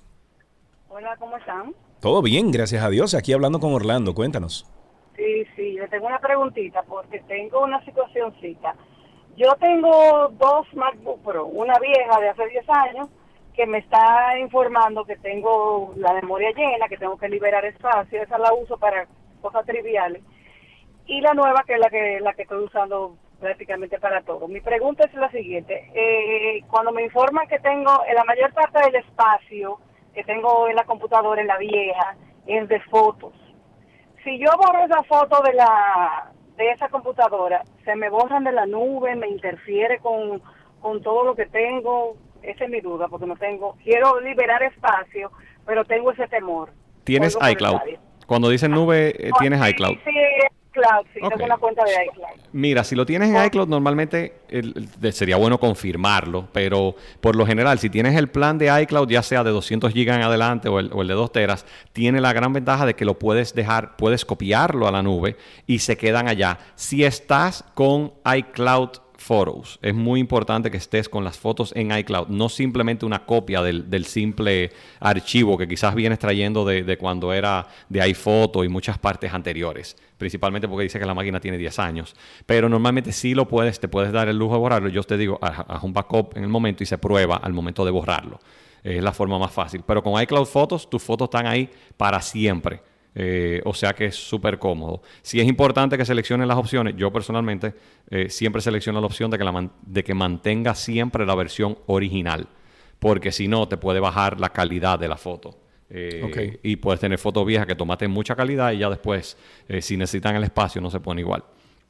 Hola, 0.89 1.15
¿cómo 1.21 1.37
están? 1.37 1.73
Todo 2.01 2.21
bien, 2.21 2.51
gracias 2.51 2.83
a 2.83 2.91
Dios. 2.91 3.15
Aquí 3.15 3.33
hablando 3.33 3.61
con 3.61 3.73
Orlando. 3.73 4.13
Cuéntanos. 4.13 4.69
Sí, 5.15 5.47
sí, 5.55 5.75
le 5.75 5.87
tengo 5.87 6.09
una 6.09 6.19
preguntita 6.19 6.83
porque 6.83 7.21
tengo 7.29 7.63
una 7.63 7.85
situacióncita. 7.85 8.75
Yo 9.37 9.55
tengo 9.61 10.31
dos 10.31 10.67
MacBook 10.75 11.23
Pro, 11.23 11.47
una 11.47 11.79
vieja 11.79 12.21
de 12.21 12.31
hace 12.31 12.49
10 12.49 12.69
años 12.69 13.09
que 13.55 13.67
me 13.67 13.79
está 13.79 14.37
informando 14.41 15.05
que 15.05 15.17
tengo 15.17 15.95
la 15.97 16.13
memoria 16.15 16.51
llena, 16.57 16.89
que 16.89 16.97
tengo 16.97 17.17
que 17.17 17.29
liberar 17.29 17.65
espacio, 17.65 18.21
esa 18.21 18.37
la 18.37 18.53
uso 18.53 18.79
para 18.79 19.07
cosas 19.41 19.65
triviales. 19.65 20.25
Y 21.07 21.21
la 21.21 21.35
nueva 21.35 21.63
que 21.65 21.75
es 21.75 21.79
la 21.79 21.89
que 21.89 22.19
la 22.21 22.33
que 22.35 22.43
estoy 22.43 22.65
usando 22.65 23.17
prácticamente 23.41 23.99
para 23.99 24.23
todo. 24.23 24.49
Mi 24.49 24.61
pregunta 24.61 25.05
es 25.05 25.15
la 25.15 25.31
siguiente, 25.31 25.91
eh, 25.95 26.63
cuando 26.69 26.93
me 26.93 27.05
informan 27.05 27.47
que 27.49 27.59
tengo 27.59 27.91
en 28.07 28.15
la 28.15 28.25
mayor 28.25 28.53
parte 28.53 28.81
del 28.81 28.97
espacio 28.97 29.79
que 30.15 30.25
tengo 30.25 30.69
en 30.69 30.77
la 30.77 30.85
computadora, 30.85 31.41
en 31.41 31.49
la 31.49 31.59
vieja, 31.59 32.17
es 32.47 32.69
de 32.69 32.81
fotos 32.83 33.33
si 34.25 34.39
yo 34.39 34.47
borro 34.57 34.85
esa 34.85 35.03
foto 35.05 35.43
de 35.43 35.53
la 35.53 36.33
de 36.57 36.71
esa 36.71 36.89
computadora, 36.89 37.63
se 37.85 37.95
me 37.97 38.09
borran 38.09 38.45
de 38.45 38.53
la 38.53 38.65
nube, 38.65 39.15
me 39.17 39.29
interfiere 39.29 39.99
con, 39.99 40.41
con 40.81 41.03
todo 41.03 41.25
lo 41.25 41.35
que 41.35 41.47
tengo. 41.47 42.17
Esa 42.43 42.65
es 42.65 42.71
mi 42.71 42.81
duda, 42.81 43.09
porque 43.09 43.27
no 43.27 43.37
tengo, 43.37 43.77
quiero 43.83 44.21
liberar 44.21 44.63
espacio, 44.63 45.33
pero 45.67 45.85
tengo 45.85 46.13
ese 46.13 46.29
temor. 46.29 46.71
¿Tienes 47.03 47.37
iCloud? 47.51 47.81
Cuando 48.27 48.51
dicen 48.51 48.71
nube, 48.71 49.15
eh, 49.19 49.31
tienes 49.41 49.61
Sí, 49.63 49.71
iCloud. 49.71 49.97
Sí, 50.05 50.15
iCloud, 50.75 51.07
sí, 51.13 51.21
tengo 51.21 51.45
una 51.45 51.57
cuenta 51.57 51.85
de 51.85 51.91
iCloud. 52.07 52.27
Mira, 52.53 52.85
si 52.85 52.95
lo 52.95 53.07
tienes 53.07 53.31
en 53.31 53.45
iCloud, 53.45 53.69
normalmente 53.69 54.35
el- 54.49 54.73
el- 54.77 54.89
de- 55.01 55.13
sería 55.13 55.37
bueno 55.37 55.59
confirmarlo, 55.59 56.49
pero 56.53 56.95
por 57.21 57.37
lo 57.37 57.47
general, 57.47 57.79
si 57.79 57.91
tienes 57.91 58.17
el 58.17 58.29
plan 58.29 58.59
de 58.59 58.83
iCloud, 58.83 59.09
ya 59.09 59.23
sea 59.23 59.45
de 59.45 59.51
200 59.51 59.93
gigas 59.93 60.17
en 60.17 60.23
adelante 60.23 60.69
o 60.69 60.79
el, 60.81 60.91
o 60.93 61.03
el 61.03 61.09
de 61.09 61.15
2 61.15 61.33
teras, 61.33 61.65
tiene 61.93 62.21
la 62.21 62.33
gran 62.33 62.53
ventaja 62.53 62.87
de 62.87 62.95
que 62.95 63.05
lo 63.05 63.19
puedes 63.19 63.55
dejar, 63.55 63.97
puedes 63.97 64.25
copiarlo 64.25 64.89
a 64.89 64.93
la 64.93 65.03
nube 65.03 65.37
y 65.67 65.79
se 65.81 65.97
quedan 65.97 66.29
allá. 66.29 66.59
Si 66.75 67.05
estás 67.05 67.65
con 67.75 68.13
iCloud 68.37 68.91
Photos, 69.17 69.79
es 69.81 69.95
muy 69.95 70.21
importante 70.21 70.71
que 70.71 70.77
estés 70.77 71.09
con 71.09 71.25
las 71.25 71.39
fotos 71.39 71.73
en 71.77 71.97
iCloud, 71.97 72.29
no 72.29 72.49
simplemente 72.49 73.07
una 73.07 73.25
copia 73.25 73.63
del, 73.63 73.89
del 73.89 74.05
simple 74.05 74.71
archivo 75.01 75.57
que 75.57 75.69
quizás 75.69 75.95
vienes 75.95 76.19
trayendo 76.19 76.65
de, 76.65 76.83
de 76.83 76.99
cuando 76.99 77.33
era 77.33 77.67
de 77.89 78.03
iPhoto 78.03 78.65
y 78.65 78.69
muchas 78.69 78.99
partes 78.99 79.33
anteriores, 79.33 79.97
principalmente 80.19 80.69
porque 80.69 80.85
dice 80.85 80.99
que 80.99 81.07
la 81.07 81.15
máquina 81.15 81.41
tiene 81.41 81.59
10 81.59 81.79
años. 81.79 82.15
Pero 82.47 82.69
normalmente 82.69 83.13
sí 83.13 83.35
lo 83.35 83.47
puedes, 83.49 83.81
te 83.81 83.89
puedes 83.89 84.13
dar 84.13 84.29
el 84.29 84.37
lujo 84.37 84.55
de 84.55 84.61
borrarlo. 84.61 84.89
Yo 84.89 85.03
te 85.03 85.17
digo, 85.17 85.39
haz, 85.41 85.83
un 85.83 85.93
backup 85.93 86.37
en 86.37 86.43
el 86.45 86.49
momento 86.49 86.83
y 86.83 86.87
se 86.87 86.99
prueba 86.99 87.37
al 87.37 87.53
momento 87.53 87.85
de 87.85 87.91
borrarlo. 87.91 88.41
Es 88.83 89.03
la 89.03 89.13
forma 89.13 89.39
más 89.39 89.53
fácil. 89.53 89.83
Pero 89.87 90.03
con 90.03 90.21
iCloud 90.21 90.47
Fotos, 90.47 90.89
tus 90.91 91.03
fotos 91.03 91.27
están 91.27 91.47
ahí 91.47 91.71
para 91.97 92.21
siempre. 92.21 92.81
Eh, 93.17 93.61
o 93.65 93.73
sea 93.75 93.93
que 93.93 94.07
es 94.07 94.17
súper 94.17 94.59
cómodo. 94.59 95.03
Si 95.23 95.41
es 95.41 95.47
importante 95.47 95.97
que 95.97 96.05
seleccionen 96.05 96.49
las 96.49 96.57
opciones, 96.59 96.95
yo 96.97 97.13
personalmente 97.13 97.75
eh, 98.11 98.29
siempre 98.29 98.61
selecciono 98.61 99.01
la 99.01 99.07
opción 99.07 99.31
de 99.31 99.39
que, 99.39 99.45
la 99.45 99.53
man- 99.53 99.71
de 99.83 100.03
que 100.03 100.15
mantenga 100.15 100.75
siempre 100.75 101.25
la 101.25 101.35
versión 101.37 101.79
original. 101.87 102.49
Porque 102.99 103.31
si 103.33 103.47
no, 103.49 103.69
te 103.69 103.77
puede 103.77 104.01
bajar 104.01 104.41
la 104.41 104.49
calidad 104.49 104.99
de 104.99 105.09
la 105.09 105.17
foto. 105.17 105.59
Eh. 105.91 106.59
Y 106.63 106.77
puedes 106.77 106.99
tener 106.99 107.19
fotos 107.19 107.47
viejas 107.47 107.67
que 107.67 107.75
tomaste 107.77 108.07
en 108.07 108.11
mucha 108.11 108.35
calidad 108.35 108.73
y 108.73 108.79
ya 108.79 108.89
después, 108.91 109.37
eh, 109.69 109.81
si 109.81 109.97
necesitan 109.97 110.35
el 110.35 110.43
espacio, 110.43 110.81
no 110.81 110.91
se 110.91 110.99
pone 110.99 111.21
igual. 111.21 111.45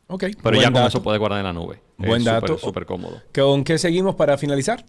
Ok. 0.08 0.24
Pero 0.24 0.36
buen 0.42 0.60
ya 0.60 0.66
con 0.66 0.74
dato. 0.74 0.88
eso 0.88 1.02
puede 1.02 1.16
guardar 1.16 1.38
en 1.38 1.46
la 1.46 1.52
nube. 1.54 1.80
Buen 1.96 2.18
es 2.18 2.24
dato. 2.24 2.58
Súper 2.58 2.84
cómodo. 2.84 3.22
¿Con 3.34 3.64
qué 3.64 3.78
seguimos 3.78 4.14
para 4.16 4.36
finalizar? 4.36 4.84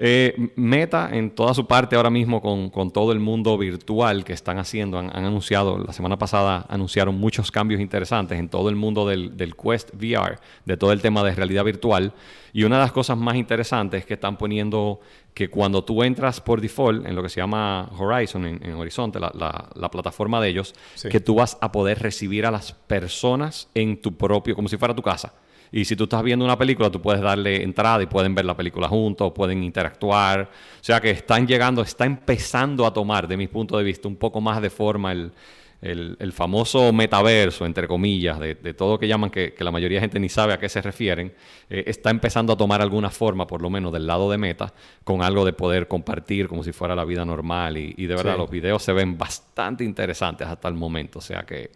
Eh, 0.00 0.52
Meta 0.54 1.10
en 1.12 1.32
toda 1.32 1.52
su 1.54 1.66
parte 1.66 1.96
ahora 1.96 2.08
mismo 2.08 2.40
con, 2.40 2.70
con 2.70 2.92
todo 2.92 3.10
el 3.10 3.18
mundo 3.18 3.58
virtual 3.58 4.22
que 4.24 4.32
están 4.32 4.58
haciendo, 4.58 4.96
han, 4.96 5.06
han 5.06 5.24
anunciado, 5.24 5.76
la 5.76 5.92
semana 5.92 6.16
pasada 6.16 6.64
anunciaron 6.68 7.16
muchos 7.18 7.50
cambios 7.50 7.80
interesantes 7.80 8.38
en 8.38 8.48
todo 8.48 8.68
el 8.68 8.76
mundo 8.76 9.08
del, 9.08 9.36
del 9.36 9.56
Quest 9.56 9.92
VR, 9.94 10.38
de 10.64 10.76
todo 10.76 10.92
el 10.92 11.02
tema 11.02 11.24
de 11.24 11.34
realidad 11.34 11.64
virtual. 11.64 12.12
Y 12.52 12.62
una 12.62 12.76
de 12.76 12.82
las 12.82 12.92
cosas 12.92 13.18
más 13.18 13.34
interesantes 13.34 14.00
es 14.00 14.06
que 14.06 14.14
están 14.14 14.38
poniendo 14.38 15.00
que 15.34 15.50
cuando 15.50 15.82
tú 15.82 16.04
entras 16.04 16.40
por 16.40 16.60
default 16.60 17.04
en 17.04 17.16
lo 17.16 17.22
que 17.22 17.28
se 17.28 17.40
llama 17.40 17.90
Horizon, 17.98 18.46
en, 18.46 18.64
en 18.64 18.74
Horizonte, 18.74 19.18
la, 19.18 19.32
la- 19.34 19.68
la 19.74 19.90
plataforma 19.90 20.40
de 20.40 20.48
ellos, 20.48 20.74
Sí. 20.94 21.08
que 21.08 21.18
tú 21.18 21.34
vas 21.34 21.58
a 21.60 21.72
poder 21.72 21.98
recibir 22.00 22.46
a 22.46 22.52
las 22.52 22.72
personas 22.72 23.68
en 23.74 24.00
tu 24.00 24.16
propio, 24.16 24.54
como 24.54 24.68
si 24.68 24.76
fuera 24.76 24.94
tu 24.94 25.02
casa. 25.02 25.32
Y 25.72 25.84
si 25.84 25.96
tú 25.96 26.04
estás 26.04 26.22
viendo 26.22 26.44
una 26.44 26.56
película, 26.58 26.90
tú 26.90 27.00
puedes 27.02 27.20
darle 27.20 27.62
entrada 27.62 28.02
y 28.02 28.06
pueden 28.06 28.34
ver 28.34 28.44
la 28.44 28.56
película 28.56 28.88
juntos, 28.88 29.32
pueden 29.34 29.62
interactuar. 29.64 30.42
O 30.80 30.84
sea 30.84 31.00
que 31.00 31.10
están 31.10 31.46
llegando, 31.46 31.82
está 31.82 32.04
empezando 32.06 32.86
a 32.86 32.92
tomar, 32.92 33.28
de 33.28 33.36
mi 33.36 33.48
punto 33.48 33.76
de 33.78 33.84
vista, 33.84 34.08
un 34.08 34.16
poco 34.16 34.40
más 34.40 34.62
de 34.62 34.70
forma 34.70 35.12
el, 35.12 35.32
el- 35.80 36.16
el 36.18 36.32
famoso 36.32 36.92
metaverso, 36.92 37.64
entre 37.64 37.86
comillas, 37.86 38.40
de, 38.40 38.54
de 38.56 38.74
todo 38.74 38.92
lo 38.94 38.98
que 38.98 39.06
llaman, 39.06 39.30
que, 39.30 39.54
que 39.54 39.62
la 39.62 39.70
mayoría 39.70 39.98
de 39.98 40.00
gente 40.00 40.18
ni 40.18 40.28
sabe 40.28 40.52
a 40.52 40.58
qué 40.58 40.68
se 40.68 40.82
refieren. 40.82 41.32
eh, 41.70 41.84
está 41.86 42.10
empezando 42.10 42.52
a 42.52 42.56
tomar 42.56 42.80
alguna 42.82 43.10
forma, 43.10 43.46
por 43.46 43.62
lo 43.62 43.70
menos 43.70 43.92
del 43.92 44.06
lado 44.06 44.28
de 44.30 44.38
meta, 44.38 44.72
con 45.04 45.22
algo 45.22 45.44
de 45.44 45.52
poder 45.52 45.86
compartir 45.86 46.48
como 46.48 46.64
si 46.64 46.72
fuera 46.72 46.96
la 46.96 47.04
vida 47.04 47.24
normal. 47.24 47.76
Y, 47.76 47.94
y 47.96 48.06
de 48.06 48.16
verdad, 48.16 48.32
Sí. 48.32 48.38
los 48.38 48.50
videos 48.50 48.82
se 48.82 48.92
ven 48.92 49.16
bastante 49.18 49.84
interesantes 49.84 50.48
hasta 50.48 50.66
el 50.66 50.74
momento. 50.74 51.18
O 51.20 51.22
sea 51.22 51.42
que 51.44 51.70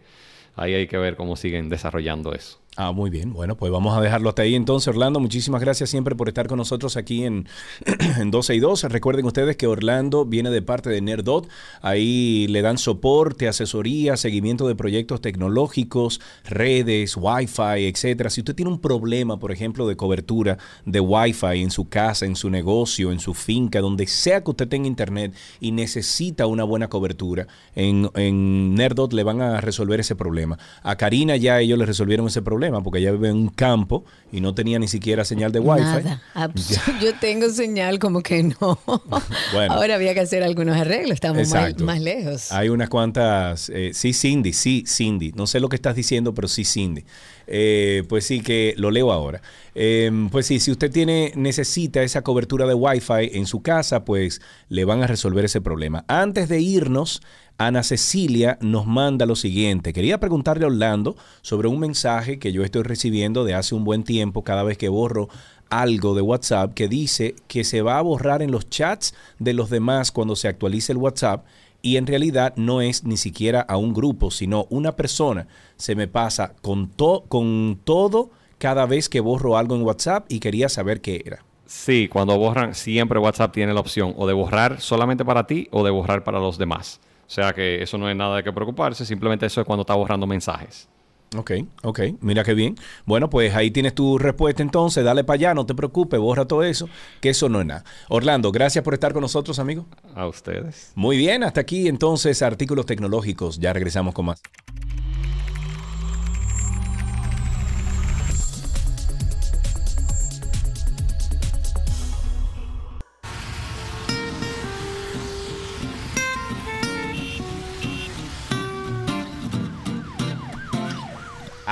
ahí 0.57 0.73
hay 0.73 0.87
que 0.87 0.97
ver 0.97 1.15
cómo 1.15 1.35
siguen 1.37 1.69
desarrollando 1.69 2.33
eso. 2.33 2.59
Ah, 2.75 2.91
muy 2.91 3.11
bien. 3.11 3.33
Bueno, 3.33 3.55
pues 3.55 3.71
vamos 3.71 3.95
a 3.95 4.01
dejarlo 4.01 4.29
hasta 4.29 4.41
ahí 4.41 4.55
entonces, 4.55 4.87
Orlando. 4.87 5.19
Muchísimas 5.19 5.61
gracias 5.61 5.91
siempre 5.91 6.15
por 6.15 6.27
estar 6.27 6.47
con 6.47 6.57
nosotros 6.57 6.97
aquí 6.97 7.23
en, 7.23 7.47
en 8.19 8.31
12 8.31 8.55
y 8.55 8.59
2. 8.59 8.83
Recuerden 8.85 9.25
ustedes 9.27 9.57
que 9.57 9.67
Orlando 9.67 10.25
viene 10.25 10.49
de 10.49 10.63
parte 10.63 10.89
de 10.89 10.99
Nerdot. 10.99 11.47
Ahí 11.83 12.47
le 12.47 12.63
dan 12.63 12.79
soporte, 12.79 13.47
asesoría, 13.47 14.17
seguimiento 14.17 14.67
de 14.67 14.73
proyectos 14.73 15.21
tecnológicos, 15.21 16.19
redes, 16.45 17.15
Wi-Fi, 17.15 17.85
etcétera. 17.85 18.31
Si 18.31 18.41
usted 18.41 18.55
tiene 18.55 18.71
un 18.71 18.81
problema, 18.81 19.37
por 19.37 19.51
ejemplo, 19.51 19.87
de 19.87 19.95
cobertura 19.95 20.57
de 20.83 20.99
Wi-Fi 20.99 21.61
en 21.61 21.69
su 21.69 21.89
casa, 21.89 22.25
en 22.25 22.35
su 22.35 22.49
negocio, 22.49 23.11
en 23.11 23.19
su 23.19 23.35
finca, 23.35 23.81
donde 23.81 24.07
sea 24.07 24.43
que 24.43 24.49
usted 24.49 24.67
tenga 24.67 24.87
internet 24.87 25.35
y 25.59 25.73
necesita 25.73 26.47
una 26.47 26.63
buena 26.63 26.87
cobertura, 26.87 27.45
en, 27.75 28.09
en 28.15 28.73
Nerdot 28.73 29.13
le 29.13 29.21
van 29.21 29.41
a 29.41 29.61
resolver 29.61 29.99
ese 29.99 30.15
problema. 30.15 30.57
A 30.81 30.95
Karina 30.95 31.35
ya 31.35 31.59
ellos 31.59 31.77
le 31.77 31.85
resolvieron 31.85 32.25
ese 32.25 32.41
problema 32.41 32.62
porque 32.83 32.99
ella 32.99 33.11
vive 33.11 33.29
en 33.29 33.35
un 33.35 33.49
campo 33.49 34.05
y 34.31 34.41
no 34.41 34.55
tenía 34.55 34.79
ni 34.79 34.87
siquiera 34.87 35.25
señal 35.25 35.51
de 35.51 35.59
Wi-Fi. 35.59 35.83
Nada. 35.83 36.21
Yo 37.01 37.13
tengo 37.19 37.49
señal 37.49 37.99
como 37.99 38.21
que 38.21 38.43
no. 38.43 38.79
Bueno. 39.53 39.75
Ahora 39.75 39.95
había 39.95 40.13
que 40.13 40.21
hacer 40.21 40.43
algunos 40.43 40.75
arreglos. 40.75 41.11
Estamos 41.11 41.47
más, 41.49 41.77
más 41.79 42.01
lejos. 42.01 42.51
Hay 42.51 42.69
unas 42.69 42.89
cuantas. 42.89 43.69
eh, 43.69 43.91
sí, 43.93 44.13
Cindy, 44.13 44.53
sí, 44.53 44.83
Cindy. 44.87 45.31
No 45.33 45.45
sé 45.47 45.59
lo 45.59 45.69
que 45.69 45.75
estás 45.75 45.95
diciendo, 45.95 46.33
pero 46.33 46.47
sí, 46.47 46.65
Cindy. 46.65 47.03
Eh, 47.47 48.03
pues 48.07 48.25
sí, 48.25 48.41
que 48.41 48.73
lo 48.77 48.89
leo 48.89 49.11
ahora. 49.11 49.41
Eh, 49.75 50.11
pues 50.31 50.47
sí, 50.47 50.59
si 50.59 50.71
usted 50.71 50.91
tiene, 50.91 51.33
necesita 51.35 52.01
esa 52.01 52.21
cobertura 52.21 52.65
de 52.65 52.73
Wi-Fi 52.73 53.31
en 53.33 53.45
su 53.45 53.61
casa, 53.61 54.05
pues 54.05 54.41
le 54.69 54.85
van 54.85 55.03
a 55.03 55.07
resolver 55.07 55.45
ese 55.45 55.61
problema. 55.61 56.05
Antes 56.07 56.49
de 56.49 56.61
irnos, 56.61 57.21
Ana 57.57 57.83
Cecilia 57.83 58.57
nos 58.61 58.85
manda 58.87 59.25
lo 59.25 59.35
siguiente. 59.35 59.93
Quería 59.93 60.19
preguntarle 60.19 60.65
a 60.65 60.67
Orlando 60.67 61.15
sobre 61.41 61.67
un 61.67 61.79
mensaje 61.79 62.39
que 62.39 62.51
yo 62.51 62.63
estoy 62.63 62.83
recibiendo 62.83 63.43
de 63.43 63.53
hace 63.53 63.75
un 63.75 63.83
buen 63.83 64.03
tiempo 64.03 64.43
cada 64.43 64.63
vez 64.63 64.77
que 64.77 64.89
borro 64.89 65.29
algo 65.69 66.13
de 66.15 66.21
WhatsApp 66.21 66.73
que 66.73 66.87
dice 66.87 67.35
que 67.47 67.63
se 67.63 67.81
va 67.81 67.97
a 67.97 68.01
borrar 68.01 68.41
en 68.41 68.51
los 68.51 68.69
chats 68.69 69.13
de 69.39 69.53
los 69.53 69.69
demás 69.69 70.11
cuando 70.11 70.35
se 70.35 70.47
actualice 70.47 70.91
el 70.91 70.97
WhatsApp 70.97 71.45
y 71.81 71.97
en 71.97 72.07
realidad 72.07 72.53
no 72.55 72.81
es 72.81 73.03
ni 73.03 73.17
siquiera 73.17 73.61
a 73.61 73.77
un 73.77 73.93
grupo, 73.93 74.31
sino 74.31 74.65
una 74.69 74.95
persona. 74.95 75.47
Se 75.77 75.95
me 75.95 76.07
pasa 76.07 76.53
con, 76.61 76.89
to- 76.89 77.23
con 77.27 77.79
todo 77.83 78.31
cada 78.57 78.85
vez 78.85 79.09
que 79.09 79.19
borro 79.19 79.57
algo 79.57 79.75
en 79.75 79.83
WhatsApp 79.83 80.25
y 80.29 80.39
quería 80.39 80.69
saber 80.69 81.01
qué 81.01 81.21
era. 81.25 81.43
Sí, 81.65 82.07
cuando 82.07 82.37
borran, 82.37 82.75
siempre 82.75 83.19
WhatsApp 83.19 83.53
tiene 83.53 83.73
la 83.73 83.79
opción 83.79 84.13
o 84.17 84.27
de 84.27 84.33
borrar 84.33 84.79
solamente 84.81 85.25
para 85.25 85.45
ti 85.47 85.67
o 85.71 85.83
de 85.83 85.91
borrar 85.91 86.23
para 86.23 86.39
los 86.39 86.57
demás. 86.57 86.99
O 87.33 87.35
sea 87.35 87.51
que 87.51 87.81
eso 87.81 87.97
no 87.97 88.07
es 88.07 88.15
nada 88.15 88.35
de 88.35 88.43
que 88.43 88.53
preocuparse, 88.53 89.07
simplemente 89.07 89.47
eso 89.47 89.59
es 89.59 89.65
cuando 89.65 89.81
está 89.81 89.95
borrando 89.95 90.27
mensajes. 90.27 90.87
Ok, 91.35 91.51
ok, 91.81 91.99
mira 92.21 92.43
qué 92.43 92.53
bien. 92.53 92.75
Bueno, 93.07 93.27
pues 93.27 93.55
ahí 93.55 93.71
tienes 93.71 93.95
tu 93.95 94.19
respuesta 94.19 94.61
entonces, 94.61 95.03
dale 95.03 95.23
para 95.23 95.33
allá, 95.33 95.53
no 95.55 95.65
te 95.65 95.73
preocupes, 95.73 96.19
borra 96.19 96.45
todo 96.45 96.61
eso, 96.61 96.87
que 97.21 97.29
eso 97.29 97.49
no 97.49 97.59
es 97.59 97.65
nada. 97.65 97.83
Orlando, 98.07 98.51
gracias 98.51 98.83
por 98.83 98.93
estar 98.93 99.13
con 99.13 99.23
nosotros, 99.23 99.57
amigo. 99.57 99.87
A 100.13 100.27
ustedes. 100.27 100.91
Muy 100.93 101.17
bien, 101.17 101.43
hasta 101.43 101.61
aquí 101.61 101.87
entonces 101.87 102.43
artículos 102.43 102.85
tecnológicos, 102.85 103.57
ya 103.57 103.73
regresamos 103.73 104.13
con 104.13 104.27
más. 104.27 104.39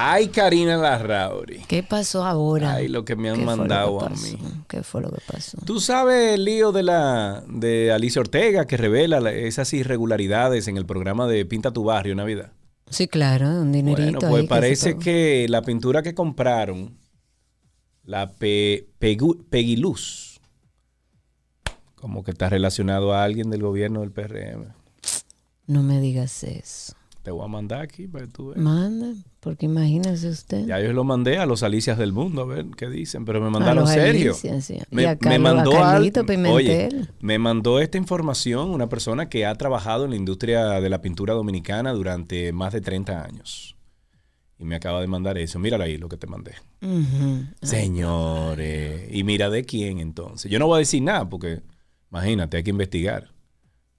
Ay, 0.04 0.30
Karina 0.30 0.78
Larrauri. 0.78 1.60
¿Qué 1.68 1.84
pasó 1.84 2.26
ahora? 2.26 2.74
Ay, 2.74 2.88
lo 2.88 3.06
que 3.06 3.16
me 3.16 3.30
han 3.30 3.36
¿Qué 3.38 3.44
fue 3.46 3.54
lo 3.54 3.58
mandado 3.58 4.04
a 4.06 4.10
mí. 4.10 4.38
¿Qué 4.68 4.82
fue 4.84 5.02
lo 5.02 5.12
que 5.12 5.22
pasó? 5.32 5.58
Tú 5.66 5.80
sabes 5.80 6.34
el 6.36 6.46
lío 6.46 6.72
de 6.72 6.82
la 6.84 7.44
de 7.48 7.92
Alicia 7.92 8.22
Ortega 8.22 8.66
que 8.66 8.78
revela 8.78 9.20
la- 9.20 9.32
esas 9.32 9.72
irregularidades 9.74 10.68
en 10.68 10.78
el 10.78 10.86
programa 10.88 11.28
de 11.28 11.46
Pinta 11.46 11.72
tu 11.72 11.84
barrio 11.84 12.16
Navidad. 12.16 12.52
Sí, 12.90 13.08
claro, 13.08 13.48
un 13.48 13.72
dinerito. 13.72 14.02
Bueno, 14.02 14.20
pues 14.20 14.42
ahí 14.42 14.48
parece 14.48 14.98
que 14.98 15.46
la 15.50 15.62
pintura 15.62 16.02
que 16.02 16.14
compraron, 16.16 16.98
la 18.04 18.32
Pe- 18.34 18.88
Pegu- 19.00 19.46
Peguiluz, 19.50 20.40
como 21.96 22.24
que 22.24 22.32
está 22.32 22.50
relacionado 22.50 23.14
a 23.14 23.24
alguien 23.24 23.50
del 23.52 23.62
gobierno 23.62 24.00
del 24.02 24.12
PRM. 24.12 24.74
No 25.68 25.84
me 25.84 26.02
digas 26.02 26.44
eso. 26.44 26.94
Te 27.24 27.30
voy 27.30 27.46
a 27.46 27.48
mandar 27.48 27.82
aquí 27.82 28.08
para 28.08 28.26
que 28.26 28.32
tú 28.32 28.48
veas. 28.48 28.60
Manda, 28.60 29.14
porque 29.42 29.68
imagínese 29.68 30.28
usted. 30.30 30.66
Ya 30.66 30.80
yo 30.80 30.92
lo 30.92 31.04
mandé 31.04 31.38
a 31.38 31.46
los 31.46 31.62
Alicias 31.62 32.00
del 32.00 32.14
mundo, 32.14 32.42
a 32.42 32.46
ver 32.46 32.66
qué 32.76 32.90
dicen, 32.90 33.26
pero 33.26 33.40
me 33.40 33.48
A 33.48 33.50
mandaron 33.52 33.84
los 33.84 33.92
Sergio. 33.92 34.32
Alicias, 34.32 34.66
sí. 34.66 34.80
Y 34.90 34.96
Me, 34.96 35.06
a 35.06 35.10
me 35.12 35.18
Carlos- 35.20 35.36
a 35.36 35.40
mandó 35.54 35.72
Carlito 35.72 36.26
oye, 36.52 36.90
me 37.20 37.38
mandó 37.38 37.80
esta 37.80 38.00
información 38.00 38.72
una 38.72 38.90
persona 38.90 39.30
que 39.30 39.46
ha 39.46 39.54
trabajado 39.54 40.06
en 40.06 40.10
la 40.12 40.16
industria 40.16 40.66
de 40.82 40.90
la 40.90 41.02
pintura 41.04 41.36
dominicana 41.36 41.94
durante 41.94 42.52
más 42.54 42.74
de 42.74 42.82
30 42.82 43.24
años. 43.24 43.76
Y 44.58 44.66
me 44.66 44.76
acaba 44.76 45.00
de 45.02 45.08
mandar 45.08 45.38
eso. 45.38 45.60
Míralo 45.60 45.84
ahí 45.84 45.98
lo 45.98 46.10
que 46.10 46.18
te 46.18 46.26
mandé. 46.28 46.54
Señores, 47.62 49.08
y 49.12 49.24
mira 49.24 49.50
de 49.50 49.64
quién 49.64 50.00
entonces. 50.00 50.52
Yo 50.52 50.60
no 50.60 50.68
voy 50.68 50.78
a 50.78 50.80
decir 50.80 51.02
nada 51.02 51.30
porque, 51.30 51.62
imagínate, 52.12 52.58
hay 52.58 52.64
que 52.64 52.70
investigar. 52.72 53.30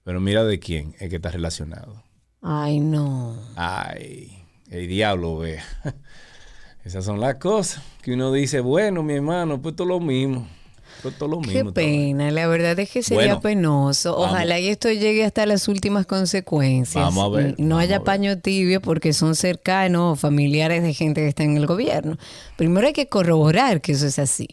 Pero 0.03 0.19
mira 0.21 0.43
de 0.43 0.59
quién 0.59 0.95
es 0.99 1.09
que 1.09 1.15
está 1.17 1.31
relacionado. 1.31 2.03
Ay, 2.43 2.79
no. 2.79 3.35
Ay, 3.55 4.43
el 4.69 4.87
diablo, 4.87 5.37
ve. 5.39 5.59
Esas 6.85 7.05
son 7.05 7.21
las 7.21 7.35
cosas 7.35 7.81
que 8.01 8.13
uno 8.13 8.33
dice, 8.33 8.59
bueno, 8.59 9.01
mi 9.03 9.13
hermano, 9.13 9.61
pues 9.61 9.75
todo 9.75 9.87
lo 9.87 9.99
mismo. 10.01 10.45
Pues 11.01 11.17
todo 11.17 11.29
lo 11.29 11.41
Qué 11.41 11.55
mismo. 11.55 11.73
pena, 11.73 12.29
la 12.31 12.47
verdad 12.47 12.77
es 12.79 12.89
que 12.89 13.01
sería 13.01 13.35
Bueno, 13.35 13.41
penoso. 13.41 14.17
Ojalá 14.17 14.59
y 14.59 14.67
esto 14.67 14.89
llegue 14.91 15.23
hasta 15.25 15.45
las 15.45 15.67
últimas 15.67 16.05
consecuencias. 16.05 17.03
Vamos 17.03 17.25
a 17.25 17.29
ver, 17.37 17.55
no 17.57 17.77
haya 17.77 18.03
paño 18.03 18.37
tibio 18.39 18.81
porque 18.81 19.13
son 19.13 19.35
cercanos, 19.35 20.19
familiares 20.19 20.83
de 20.83 20.93
gente 20.93 21.21
que 21.21 21.27
está 21.29 21.43
en 21.43 21.57
el 21.57 21.65
gobierno. 21.65 22.17
Primero 22.57 22.87
hay 22.87 22.93
que 22.93 23.07
corroborar 23.07 23.81
que 23.81 23.93
eso 23.93 24.05
es 24.05 24.19
así. 24.19 24.47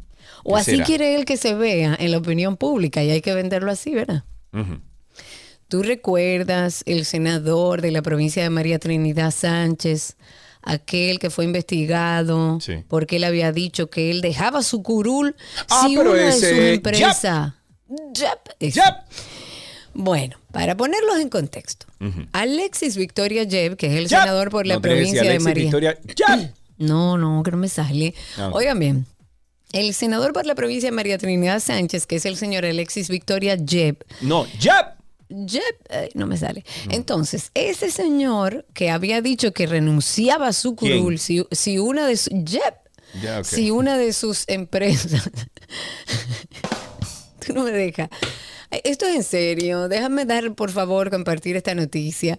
O 0.44 0.54
¿Qué 0.54 0.60
así 0.60 0.70
será? 0.72 0.84
quiere 0.84 1.14
él 1.16 1.24
que 1.24 1.36
se 1.36 1.54
vea 1.54 1.96
en 1.98 2.12
la 2.12 2.18
opinión 2.18 2.56
pública 2.56 3.02
y 3.02 3.10
hay 3.10 3.20
que 3.20 3.34
venderlo 3.34 3.70
así, 3.70 3.94
¿verdad? 3.94 4.24
¿Tú 5.68 5.82
recuerdas 5.82 6.82
el 6.86 7.04
senador 7.04 7.82
de 7.82 7.90
la 7.92 8.02
provincia 8.02 8.42
de 8.42 8.50
María 8.50 8.78
Trinidad 8.78 9.30
Sánchez, 9.30 10.16
aquel 10.62 11.18
que 11.18 11.30
fue 11.30 11.44
investigado 11.44 12.58
Sí. 12.60 12.84
porque 12.88 13.16
él 13.16 13.24
había 13.24 13.52
dicho 13.52 13.88
que 13.90 14.10
él 14.10 14.20
dejaba 14.20 14.62
su 14.62 14.82
curul 14.82 15.34
Ah, 15.68 15.84
si 15.86 15.96
una 15.96 16.12
de 16.12 16.32
sus 16.32 16.42
ese- 16.44 16.74
empresas... 16.74 17.54
Yep, 17.88 18.38
ese. 18.60 18.80
Bueno, 19.92 20.36
para 20.52 20.76
ponerlos 20.76 21.18
en 21.18 21.28
contexto, 21.28 21.86
Alexis 22.32 22.96
Victoria 22.96 23.44
Jeb, 23.44 23.76
que 23.76 23.86
es 23.88 23.94
el 23.94 24.06
Yep. 24.08 24.20
senador 24.20 24.50
por 24.50 24.66
la 24.66 24.74
No, 24.74 24.80
provincia 24.82 25.22
de 25.24 25.40
María... 25.40 25.64
Victoria 25.64 25.98
Yep. 26.00 26.54
No, 26.78 27.18
no, 27.18 27.42
que 27.42 27.50
no 27.50 27.58
me 27.58 27.68
sale. 27.68 28.14
Ah. 28.38 28.50
Oigan 28.54 28.78
bien, 28.78 29.06
el 29.72 29.92
senador 29.92 30.32
por 30.32 30.46
la 30.46 30.54
provincia 30.54 30.88
de 30.88 30.96
María 30.96 31.18
Trinidad 31.18 31.60
Sánchez, 31.60 32.06
que 32.06 32.16
es 32.16 32.24
el 32.24 32.36
señor 32.36 32.64
Alexis 32.64 33.08
Victoria 33.10 33.56
Jeb, 33.62 34.02
No, 34.22 34.46
Jeb. 34.58 34.86
Jeb, 35.30 35.62
ay, 35.90 36.10
no 36.14 36.26
me 36.26 36.36
sale. 36.36 36.64
Entonces, 36.90 37.50
ese 37.54 37.90
señor 37.90 38.66
que 38.74 38.90
había 38.90 39.22
dicho 39.22 39.52
que 39.52 39.66
renunciaba 39.66 40.48
a 40.48 40.52
su 40.52 40.74
curul, 40.74 41.18
si, 41.18 41.44
si 41.52 41.78
una 41.78 42.06
de 42.06 42.16
sus, 42.16 42.32
ok. 42.32 43.44
si 43.44 43.70
una 43.70 43.96
de 43.96 44.12
sus 44.12 44.44
empresas, 44.48 45.30
tú 47.46 47.54
no 47.54 47.64
me 47.64 47.70
dejas. 47.70 48.08
Esto 48.70 49.06
es 49.06 49.16
en 49.16 49.24
serio, 49.24 49.88
déjame 49.88 50.24
dar, 50.24 50.54
por 50.54 50.70
favor, 50.70 51.10
compartir 51.10 51.56
esta 51.56 51.74
noticia. 51.74 52.38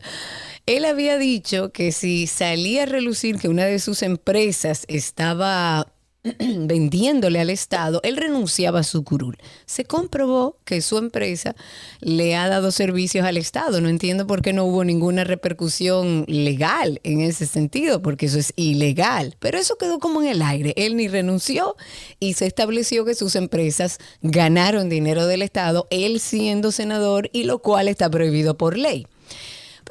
Él 0.66 0.86
había 0.86 1.18
dicho 1.18 1.72
que 1.72 1.92
si 1.92 2.28
salía 2.28 2.84
a 2.84 2.86
relucir 2.86 3.38
que 3.38 3.50
una 3.50 3.66
de 3.66 3.80
sus 3.80 4.02
empresas 4.02 4.86
estaba 4.88 5.92
vendiéndole 6.40 7.40
al 7.40 7.50
Estado, 7.50 8.00
él 8.04 8.16
renunciaba 8.16 8.82
a 8.82 8.84
su 8.84 9.04
curul. 9.04 9.38
Se 9.66 9.86
comprobó 9.86 10.58
que 10.66 10.82
su 10.82 11.00
empresa 11.00 11.56
le 12.00 12.36
ha 12.36 12.48
dado 12.48 12.72
servicios 12.72 13.26
al 13.26 13.38
Estado. 13.38 13.82
No 13.82 13.90
entiendo 13.90 14.28
por 14.28 14.42
qué 14.42 14.54
no 14.54 14.66
hubo 14.66 14.84
ninguna 14.84 15.24
repercusión 15.24 16.26
legal 16.28 17.00
en 17.04 17.22
ese 17.22 17.48
sentido, 17.48 18.02
porque 18.02 18.28
eso 18.28 18.38
es 18.38 18.54
ilegal. 18.56 19.36
Pero 19.40 19.58
eso 19.58 19.78
quedó 19.78 20.00
como 20.00 20.22
en 20.22 20.28
el 20.28 20.42
aire. 20.44 20.74
Él 20.78 20.96
ni 20.96 21.08
renunció 21.08 21.76
y 22.20 22.34
se 22.34 22.46
estableció 22.46 23.04
que 23.04 23.16
sus 23.16 23.36
empresas 23.36 23.98
ganaron 24.22 24.90
dinero 24.90 25.26
del 25.26 25.42
Estado, 25.42 25.88
él 25.90 26.20
siendo 26.20 26.72
senador, 26.72 27.30
y 27.34 27.46
lo 27.46 27.60
cual 27.60 27.88
está 27.88 28.10
prohibido 28.10 28.58
por 28.58 28.78
ley. 28.78 29.08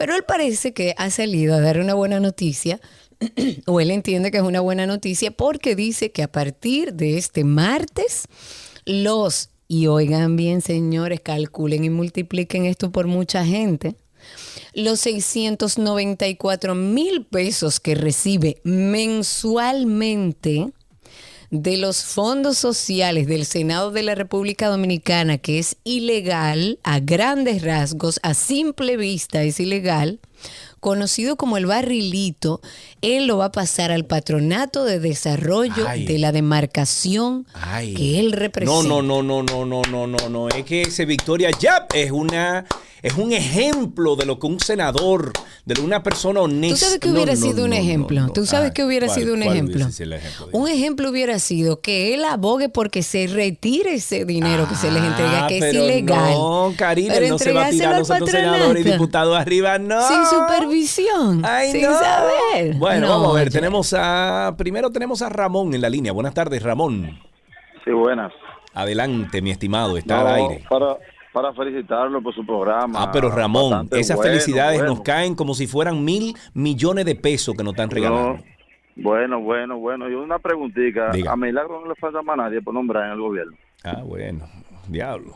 Pero 0.01 0.15
él 0.17 0.23
parece 0.23 0.73
que 0.73 0.95
ha 0.97 1.11
salido 1.11 1.55
a 1.55 1.61
dar 1.61 1.79
una 1.79 1.95
buena 1.95 2.21
noticia, 2.21 2.81
o 3.67 3.81
él 3.81 3.91
entiende 3.91 4.31
que 4.31 4.39
es 4.39 4.43
una 4.43 4.61
buena 4.61 4.87
noticia, 4.87 5.31
porque 5.31 5.77
dice 5.77 6.13
que 6.13 6.23
a 6.23 6.33
partir 6.33 6.95
de 6.95 7.19
este 7.19 7.45
martes, 7.45 8.25
los, 8.85 9.51
y 9.69 9.87
oigan 9.87 10.37
bien 10.37 10.63
señores, 10.63 11.21
calculen 11.21 11.85
y 11.85 11.91
multipliquen 11.91 12.65
esto 12.67 12.91
por 12.91 13.07
mucha 13.07 13.45
gente, 13.45 13.97
los 14.75 15.01
694 15.01 16.75
mil 16.75 17.27
pesos 17.27 17.81
que 17.81 17.95
recibe 17.95 18.61
mensualmente 18.65 20.73
de 21.51 21.77
los 21.77 22.05
fondos 22.05 22.59
sociales 22.59 23.27
del 23.27 23.45
Senado 23.45 23.91
de 23.91 24.05
la 24.05 24.15
República 24.15 24.69
Dominicana, 24.69 25.39
que 25.39 25.59
es 25.59 25.77
ilegal 25.83 26.79
a 26.85 27.01
grandes 27.01 27.63
rasgos, 27.63 28.21
a 28.23 28.35
simple 28.35 28.97
vista 28.97 29.43
es 29.43 29.59
ilegal, 29.59 30.21
conocido 30.81 31.37
como 31.37 31.57
el 31.59 31.67
barrilito, 31.67 32.61
él 33.03 33.27
lo 33.27 33.37
va 33.39 33.47
a 33.47 33.53
pasar 33.53 33.91
al 33.93 34.05
patronato 34.07 34.85
de 34.85 34.99
desarrollo 34.99 35.87
Ay. 35.87 36.05
de 36.07 36.19
la 36.19 36.33
demarcación 36.33 37.47
Ay. 37.55 37.95
que 37.95 38.21
él 38.21 38.33
representa. 38.33 38.89
No, 38.89 39.03
no, 39.03 39.23
no, 39.23 39.43
no, 39.43 39.65
no, 39.65 39.65
no, 39.67 40.07
no, 40.07 40.07
no, 40.07 40.29
no. 40.29 40.49
Es 40.49 40.65
que 40.65 40.83
ese 40.83 41.05
Victoria 41.05 41.51
Yap 41.59 41.95
es 41.95 42.11
una 42.11 42.65
es 43.03 43.15
un 43.15 43.33
ejemplo 43.33 44.15
de 44.15 44.27
lo 44.27 44.39
que 44.39 44.47
un 44.47 44.61
senador, 44.61 45.33
de 45.65 45.81
una 45.81 46.03
persona 46.03 46.41
honesta. 46.43 46.75
¿Tú 46.77 46.85
sabes 46.85 46.99
que 46.99 47.09
hubiera 47.09 47.35
no, 47.35 47.41
sido 47.41 47.57
no, 47.57 47.65
un 47.65 47.71
no, 47.71 47.77
ejemplo? 47.77 48.21
no. 48.21 48.31
¿Tú 48.35 48.45
sabes 48.45 48.71
Ah, 48.71 48.75
que 48.75 48.85
hubiera 48.85 49.07
¿cuál- 49.07 49.19
sido 49.19 49.33
un 49.33 49.43
ejemplo? 49.43 49.91
sido 49.91 50.15
ejemplo? 50.15 50.49
Un 50.53 50.69
ejemplo 50.69 51.09
hubiera 51.11 51.39
sido 51.39 51.81
que 51.81 52.13
él 52.13 52.25
abogue 52.27 52.69
porque 52.69 53.03
se 53.03 53.27
retire 53.27 53.95
ese 53.95 54.27
dinero 54.27 54.69
que 54.69 54.75
se 54.75 54.91
les 54.91 55.03
entrega, 55.03 55.45
Ah, 55.45 55.49
que 55.49 55.57
es 55.57 55.65
pero 55.65 55.83
ilegal. 55.87 56.31
No, 56.35 56.75
Karina, 56.77 57.19
no 57.27 57.39
se 57.39 57.53
va 57.55 57.69
a 57.69 57.71
tirar 57.71 57.99
los 58.01 58.11
otros 58.11 58.29
senadores 58.31 58.85
y 58.87 58.91
diputados 58.91 59.35
arriba, 59.39 59.79
no. 59.79 59.99
Supervisión, 60.31 61.43
Ay, 61.45 61.71
sin 61.73 61.83
no. 61.83 61.99
saber. 61.99 62.75
Bueno, 62.77 63.07
No, 63.07 63.13
vamos 63.21 63.31
a 63.37 63.39
ver, 63.41 63.51
tenemos 63.51 63.95
a 63.99 64.55
primero 64.57 64.91
tenemos 64.91 65.23
a 65.23 65.29
Ramón 65.29 65.75
en 65.75 65.81
la 65.81 65.91
línea. 65.91 66.13
Buenas 66.13 66.35
tardes, 66.35 66.63
Ramón. 66.63 67.19
Sí, 67.85 67.91
buenas. 67.93 68.33
Adelante, 68.75 69.43
mi 69.43 69.51
estimado, 69.51 69.97
está 69.97 70.23
No, 70.23 70.29
al 70.29 70.35
aire. 70.37 70.65
Para, 70.69 70.97
para 71.33 71.53
felicitarlo 71.55 72.23
por 72.23 72.35
su 72.35 72.45
programa. 72.47 73.03
Ah, 73.03 73.11
pero 73.13 73.31
Ramón, 73.31 73.71
Bastante 73.71 74.01
esas 74.01 74.17
bueno, 74.17 74.31
felicidades 74.33 74.79
bueno. 74.79 74.95
nos 74.95 75.03
caen 75.03 75.35
como 75.35 75.55
si 75.55 75.67
fueran 75.67 76.05
mil 76.05 76.35
millones 76.55 77.05
de 77.05 77.15
pesos 77.17 77.57
que 77.57 77.65
nos 77.65 77.73
están 77.73 77.91
regalando. 77.91 78.35
No, 78.35 78.43
bueno, 78.97 79.41
bueno, 79.41 79.79
bueno. 79.79 80.09
Y 80.09 80.15
una 80.15 80.39
preguntita. 80.39 81.11
Diga. 81.11 81.33
A 81.33 81.37
Milagro 81.37 81.81
no 81.81 81.89
le 81.89 81.95
falta 81.97 82.23
más 82.23 82.37
nadie 82.37 82.61
por 82.63 82.75
nombrar 82.75 83.07
en 83.07 83.13
el 83.13 83.21
gobierno. 83.21 83.57
Ah, 83.83 84.03
bueno, 84.05 84.47
diablo. 84.89 85.33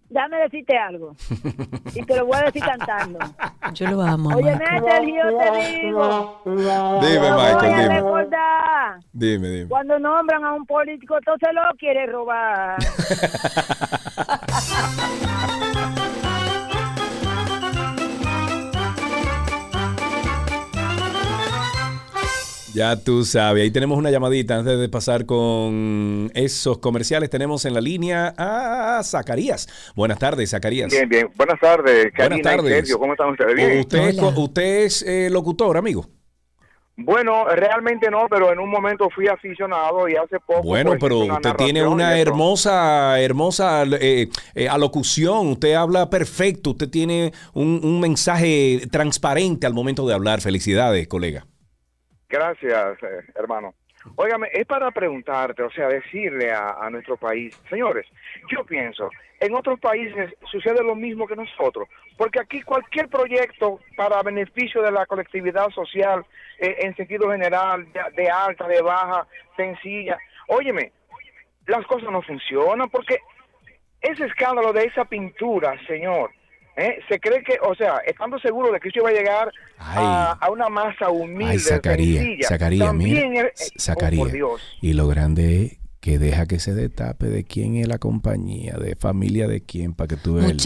Dame 0.09 0.37
decirte 0.37 0.77
algo. 0.77 1.15
Y 1.93 2.01
te 2.03 2.15
lo 2.15 2.25
voy 2.27 2.37
a 2.37 2.43
decir 2.43 2.61
cantando. 2.61 3.17
Yo 3.73 3.89
lo 3.89 4.01
amo. 4.01 4.29
Oye, 4.35 4.55
Sergio, 4.57 5.23
te 5.39 5.81
digo. 5.81 6.41
Dime, 6.45 7.31
Michael, 7.31 7.73
dime. 7.81 8.03
Dime, 9.11 9.49
dime. 9.49 9.67
Cuando 9.67 9.97
nombran 9.99 10.43
a 10.43 10.53
un 10.53 10.63
político, 10.65 11.15
todo 11.25 11.35
se 11.39 11.51
lo 11.51 11.61
quiere 11.77 12.05
robar. 12.05 12.77
Ya 22.75 22.97
tú 22.97 23.23
sabes, 23.23 23.63
ahí 23.63 23.71
tenemos 23.71 23.97
una 23.97 24.11
llamadita 24.11 24.57
antes 24.57 24.77
de 24.77 24.89
pasar 24.89 25.25
con 25.25 26.29
esos 26.33 26.79
comerciales. 26.79 27.29
Tenemos 27.29 27.63
en 27.63 27.73
la 27.73 27.79
línea 27.79 28.33
a 28.37 29.01
Zacarías. 29.01 29.93
Buenas 29.95 30.19
tardes, 30.19 30.49
Zacarías. 30.49 30.91
Bien, 30.91 31.07
bien. 31.07 31.29
Buenas 31.37 31.57
tardes, 31.57 32.11
Karina 32.11 32.35
Buenas 32.35 32.39
y 32.39 32.41
tardes. 32.41 32.73
Sergio. 32.73 32.99
¿Cómo 32.99 33.13
están 33.13 33.29
ustedes? 33.29 33.55
Bien. 33.55 33.79
¿Usted 33.79 34.09
es, 34.09 34.21
usted 34.21 34.83
es 34.83 35.01
eh, 35.03 35.29
locutor, 35.31 35.77
amigo? 35.77 36.05
Bueno, 36.97 37.45
realmente 37.45 38.11
no, 38.11 38.27
pero 38.29 38.51
en 38.51 38.59
un 38.59 38.69
momento 38.69 39.09
fui 39.09 39.29
aficionado 39.29 40.09
y 40.09 40.17
hace 40.17 40.37
poco... 40.41 40.63
Bueno, 40.63 40.91
pues, 40.91 40.99
pero 40.99 41.15
hice 41.19 41.25
una 41.27 41.35
usted 41.35 41.53
tiene 41.55 41.87
una 41.87 42.19
hermosa, 42.19 43.21
hermosa 43.21 43.83
eh, 44.01 44.27
eh, 44.53 44.67
alocución. 44.67 45.47
Usted 45.47 45.75
habla 45.75 46.09
perfecto. 46.09 46.71
Usted 46.71 46.89
tiene 46.89 47.31
un, 47.53 47.79
un 47.81 48.01
mensaje 48.01 48.81
transparente 48.91 49.65
al 49.65 49.73
momento 49.73 50.05
de 50.05 50.13
hablar. 50.13 50.41
Felicidades, 50.41 51.07
colega. 51.07 51.45
Gracias, 52.35 53.01
eh, 53.01 53.23
hermano. 53.35 53.73
Óigame, 54.17 54.49
es 54.51 54.65
para 54.67 54.91
preguntarte, 54.91 55.63
o 55.63 55.71
sea, 55.71 55.87
decirle 55.87 56.51
a, 56.51 56.89
nuestro 56.91 57.15
país, 57.15 57.57
señores, 57.69 58.05
yo 58.51 58.63
pienso, 58.65 59.09
en 59.39 59.55
otros 59.55 59.79
países 59.79 60.35
sucede 60.51 60.83
lo 60.83 60.95
mismo 60.95 61.25
que 61.25 61.35
nosotros, 61.35 61.87
porque 62.17 62.39
aquí 62.39 62.61
cualquier 62.61 63.07
proyecto 63.07 63.79
para 63.95 64.21
beneficio 64.21 64.81
de 64.83 64.91
la 64.91 65.05
colectividad 65.05 65.69
social, 65.69 66.25
eh, 66.59 66.75
en 66.81 66.95
sentido 66.95 67.31
general, 67.31 67.91
de, 67.93 68.01
de 68.21 68.29
alta, 68.29 68.67
de 68.67 68.81
baja, 68.81 69.25
sencilla, 69.55 70.17
óyeme, 70.49 70.91
las 71.65 71.85
cosas 71.87 72.11
no 72.11 72.21
funcionan 72.21 72.89
porque 72.89 73.17
ese 74.01 74.25
escándalo 74.25 74.73
de 74.73 74.83
esa 74.83 75.05
pintura, 75.05 75.73
señor, 75.87 76.31
¿eh? 76.77 76.99
Se 77.09 77.19
cree 77.19 77.43
que, 77.43 77.57
o 77.61 77.73
sea, 77.75 77.97
estando 78.05 78.37
seguro 78.39 78.71
de 78.71 78.79
que 78.79 78.89
eso 78.89 78.99
iba 78.99 79.09
a 79.09 79.13
llegar 79.13 79.51
a, 79.77 80.31
a 80.33 80.49
una 80.51 80.69
masa 80.69 81.09
humilde, 81.09 81.53
Ay, 81.53 81.59
Zacarías, 81.59 82.23
sencilla, 82.23 82.47
Zacarías, 82.47 82.87
también 82.87 83.29
mira, 83.31 83.47
es- 83.47 83.71
oh, 84.17 84.23
por 84.23 84.31
Dios. 84.31 84.61
Y 84.81 84.93
lo 84.93 85.07
grande 85.07 85.63
es 85.65 85.77
que 85.99 86.19
deja 86.19 86.45
que 86.45 86.59
se 86.59 86.73
destape 86.75 87.27
de 87.27 87.43
quién 87.45 87.77
es 87.77 87.87
la 87.87 87.97
compañía, 87.97 88.73
de 88.75 88.95
familia 88.95 89.47
de 89.47 89.61
quién, 89.63 89.93
para 89.93 90.07
que 90.09 90.17
tú 90.17 90.35
veas. 90.35 90.51
el- 90.51 90.57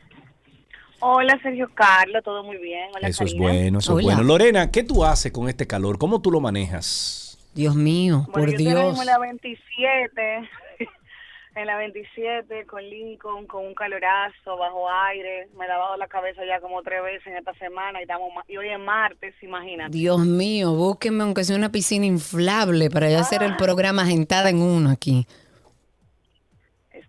Hola 1.00 1.38
Sergio 1.42 1.68
Carlos, 1.74 2.22
todo 2.24 2.42
muy 2.44 2.56
bien. 2.56 2.88
Hola 2.96 3.08
Eso 3.08 3.24
es 3.24 3.36
bueno, 3.36 3.78
eso 3.80 3.98
es 3.98 4.04
bueno. 4.04 4.22
Lorena, 4.22 4.70
¿qué 4.70 4.82
tú 4.82 5.04
haces 5.04 5.32
con 5.32 5.48
este 5.48 5.66
calor? 5.66 5.98
¿Cómo 5.98 6.22
tú 6.22 6.30
lo 6.30 6.40
manejas? 6.40 7.38
Dios 7.54 7.76
mío, 7.76 8.26
Bueno, 8.32 8.48
por 8.48 8.50
yo 8.52 8.56
Dios. 8.56 8.98
en 8.98 9.06
la 9.06 9.18
27, 9.18 10.48
en 11.56 11.66
la 11.66 11.76
27 11.76 12.66
con 12.66 12.82
Lincoln, 12.82 13.46
con 13.46 13.66
un 13.66 13.74
calorazo, 13.74 14.56
bajo 14.56 14.90
aire. 14.90 15.48
Me 15.58 15.66
he 15.66 15.68
lavado 15.68 15.96
la 15.98 16.08
cabeza 16.08 16.40
ya 16.48 16.60
como 16.60 16.82
tres 16.82 17.02
veces 17.02 17.26
en 17.26 17.36
esta 17.36 17.52
semana 17.54 18.00
y, 18.00 18.02
estamos, 18.02 18.30
y 18.48 18.56
hoy 18.56 18.70
es 18.70 18.78
martes, 18.80 19.34
imagínate. 19.42 19.90
Dios 19.96 20.20
mío, 20.20 20.72
búsquenme 20.72 21.22
aunque 21.22 21.44
sea 21.44 21.56
una 21.56 21.70
piscina 21.70 22.06
inflable 22.06 22.88
para 22.90 23.10
ya 23.10 23.20
hacer 23.20 23.42
el 23.42 23.56
programa 23.56 24.02
agentada 24.02 24.48
en 24.48 24.62
uno 24.62 24.90
aquí. 24.90 25.26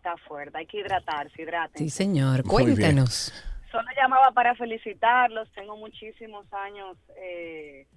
Está 0.06 0.18
fuerte, 0.28 0.56
hay 0.60 0.68
que 0.68 0.82
hidratarse, 0.82 1.42
hidraten. 1.42 1.80
Sí, 1.80 1.90
señor. 1.90 2.44
Cuéntanos. 2.44 3.34
Solo 3.72 3.88
llamaba 4.00 4.30
para 4.34 4.54
felicitarlos. 4.54 5.50
Tengo 5.56 5.76
muchísimos 5.78 6.46
años 6.54 6.96
eh, 7.18 7.88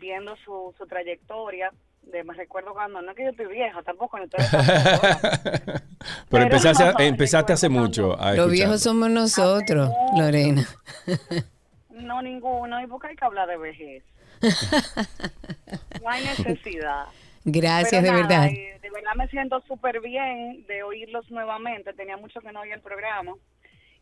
viendo 0.00 0.34
su, 0.42 0.74
su 0.78 0.86
trayectoria. 0.86 1.70
De, 2.00 2.24
me 2.24 2.32
recuerdo 2.32 2.72
cuando, 2.72 3.02
no 3.02 3.10
es 3.10 3.16
que 3.18 3.24
yo 3.24 3.28
estoy 3.30 3.44
vieja 3.48 3.82
tampoco, 3.82 4.16
no 4.16 4.24
estoy 4.24 4.42
Pero 6.30 6.44
empezaste, 6.44 6.82
a- 6.84 6.94
empezaste 7.06 7.52
hace 7.52 7.68
mucho 7.68 8.18
a 8.18 8.32
Los 8.32 8.50
viejos 8.50 8.80
somos 8.82 9.10
nosotros, 9.10 9.90
Lorena. 10.16 10.66
No, 11.90 12.22
ninguno. 12.22 12.80
¿Y 12.80 12.86
por 12.86 13.02
qué 13.02 13.08
hay 13.08 13.16
que 13.16 13.24
hablar 13.26 13.46
de 13.48 13.58
vejez? 13.58 14.02
No 16.02 16.08
hay 16.08 16.24
necesidad. 16.24 17.04
Gracias, 17.44 18.02
Pero 18.02 18.16
de 18.16 18.22
nada, 18.22 18.22
verdad. 18.40 18.50
de 18.50 18.77
verdad 19.08 19.24
me 19.24 19.28
siento 19.28 19.62
súper 19.66 20.00
bien 20.00 20.64
de 20.66 20.82
oírlos 20.82 21.30
nuevamente. 21.30 21.92
Tenía 21.94 22.16
mucho 22.16 22.40
que 22.40 22.52
no 22.52 22.60
oía 22.60 22.74
el 22.74 22.80
programa 22.82 23.32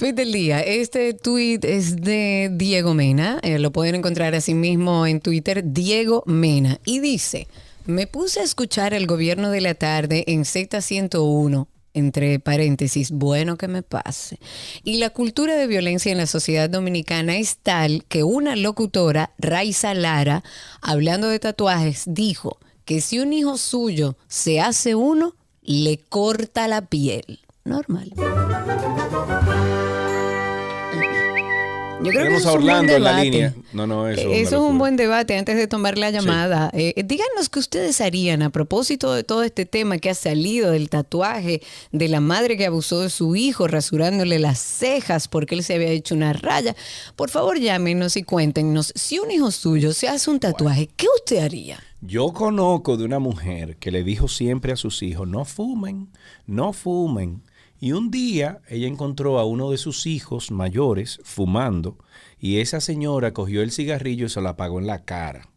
Tweet 0.00 0.14
del 0.14 0.32
día. 0.32 0.60
Este 0.60 1.12
tweet 1.12 1.60
es 1.62 1.96
de 1.96 2.48
Diego 2.54 2.94
Mena. 2.94 3.38
Eh, 3.42 3.58
lo 3.58 3.70
pueden 3.70 3.96
encontrar 3.96 4.34
así 4.34 4.54
mismo 4.54 5.06
en 5.06 5.20
Twitter, 5.20 5.62
Diego 5.62 6.22
Mena. 6.24 6.80
Y 6.86 7.00
dice, 7.00 7.48
me 7.84 8.06
puse 8.06 8.40
a 8.40 8.44
escuchar 8.44 8.94
el 8.94 9.06
gobierno 9.06 9.50
de 9.50 9.60
la 9.60 9.74
tarde 9.74 10.24
en 10.26 10.44
Z101, 10.44 11.66
entre 11.92 12.40
paréntesis, 12.40 13.10
bueno 13.10 13.58
que 13.58 13.68
me 13.68 13.82
pase. 13.82 14.38
Y 14.84 14.96
la 14.96 15.10
cultura 15.10 15.54
de 15.54 15.66
violencia 15.66 16.10
en 16.10 16.16
la 16.16 16.26
sociedad 16.26 16.70
dominicana 16.70 17.36
es 17.36 17.58
tal 17.58 18.06
que 18.08 18.22
una 18.22 18.56
locutora, 18.56 19.34
Raiza 19.36 19.92
Lara, 19.92 20.42
hablando 20.80 21.28
de 21.28 21.40
tatuajes, 21.40 22.04
dijo 22.06 22.56
que 22.86 23.02
si 23.02 23.18
un 23.18 23.34
hijo 23.34 23.58
suyo 23.58 24.16
se 24.28 24.60
hace 24.60 24.94
uno, 24.94 25.36
le 25.60 25.98
corta 25.98 26.68
la 26.68 26.86
piel. 26.86 27.40
Normal. 27.64 28.14
Yo 32.02 32.10
creo 32.12 32.28
que 32.28 32.36
eso 32.36 32.48
a 32.48 32.52
Orlando 32.52 32.94
en 32.94 33.04
la 33.04 33.22
línea. 33.22 33.54
No, 33.74 33.86
no, 33.86 34.08
eso. 34.08 34.22
Eh, 34.22 34.40
Eso 34.40 34.56
es 34.56 34.62
un 34.70 34.78
buen 34.78 34.96
debate 34.96 35.36
antes 35.36 35.56
de 35.56 35.66
tomar 35.66 35.98
la 35.98 36.10
llamada. 36.10 36.70
Eh, 36.72 36.94
díganos 37.04 37.50
qué 37.50 37.58
ustedes 37.58 38.00
harían 38.00 38.42
a 38.42 38.48
propósito 38.50 39.12
de 39.12 39.22
todo 39.22 39.42
este 39.42 39.66
tema 39.66 39.98
que 39.98 40.08
ha 40.08 40.14
salido 40.14 40.70
del 40.70 40.88
tatuaje 40.88 41.60
de 41.92 42.08
la 42.08 42.20
madre 42.20 42.56
que 42.56 42.64
abusó 42.64 43.00
de 43.00 43.10
su 43.10 43.36
hijo, 43.36 43.68
rasurándole 43.68 44.38
las 44.38 44.58
cejas 44.58 45.28
porque 45.28 45.54
él 45.54 45.62
se 45.62 45.74
había 45.74 45.88
hecho 45.90 46.14
una 46.14 46.32
raya. 46.32 46.74
Por 47.16 47.28
favor, 47.28 47.58
llámenos 47.58 48.16
y 48.16 48.22
cuéntenos, 48.22 48.92
si 48.96 49.18
un 49.18 49.30
hijo 49.30 49.50
suyo 49.50 49.92
se 49.92 50.08
hace 50.08 50.30
un 50.30 50.40
tatuaje, 50.40 50.88
¿qué 50.96 51.06
usted 51.18 51.38
haría? 51.38 51.78
Yo 52.00 52.32
conozco 52.32 52.96
de 52.96 53.04
una 53.04 53.18
mujer 53.18 53.76
que 53.76 53.90
le 53.90 54.02
dijo 54.04 54.26
siempre 54.26 54.72
a 54.72 54.76
sus 54.76 55.02
hijos, 55.02 55.28
no 55.28 55.44
fumen, 55.44 56.08
no 56.46 56.72
fumen. 56.72 57.42
Y 57.82 57.92
un 57.92 58.10
día 58.10 58.60
ella 58.68 58.86
encontró 58.86 59.38
a 59.38 59.46
uno 59.46 59.70
de 59.70 59.78
sus 59.78 60.06
hijos 60.06 60.50
mayores 60.50 61.18
fumando 61.24 61.96
y 62.38 62.58
esa 62.58 62.78
señora 62.78 63.32
cogió 63.32 63.62
el 63.62 63.72
cigarrillo 63.72 64.26
y 64.26 64.28
se 64.28 64.42
lo 64.42 64.50
apagó 64.50 64.78
en 64.78 64.86
la 64.86 65.06
cara. 65.06 65.48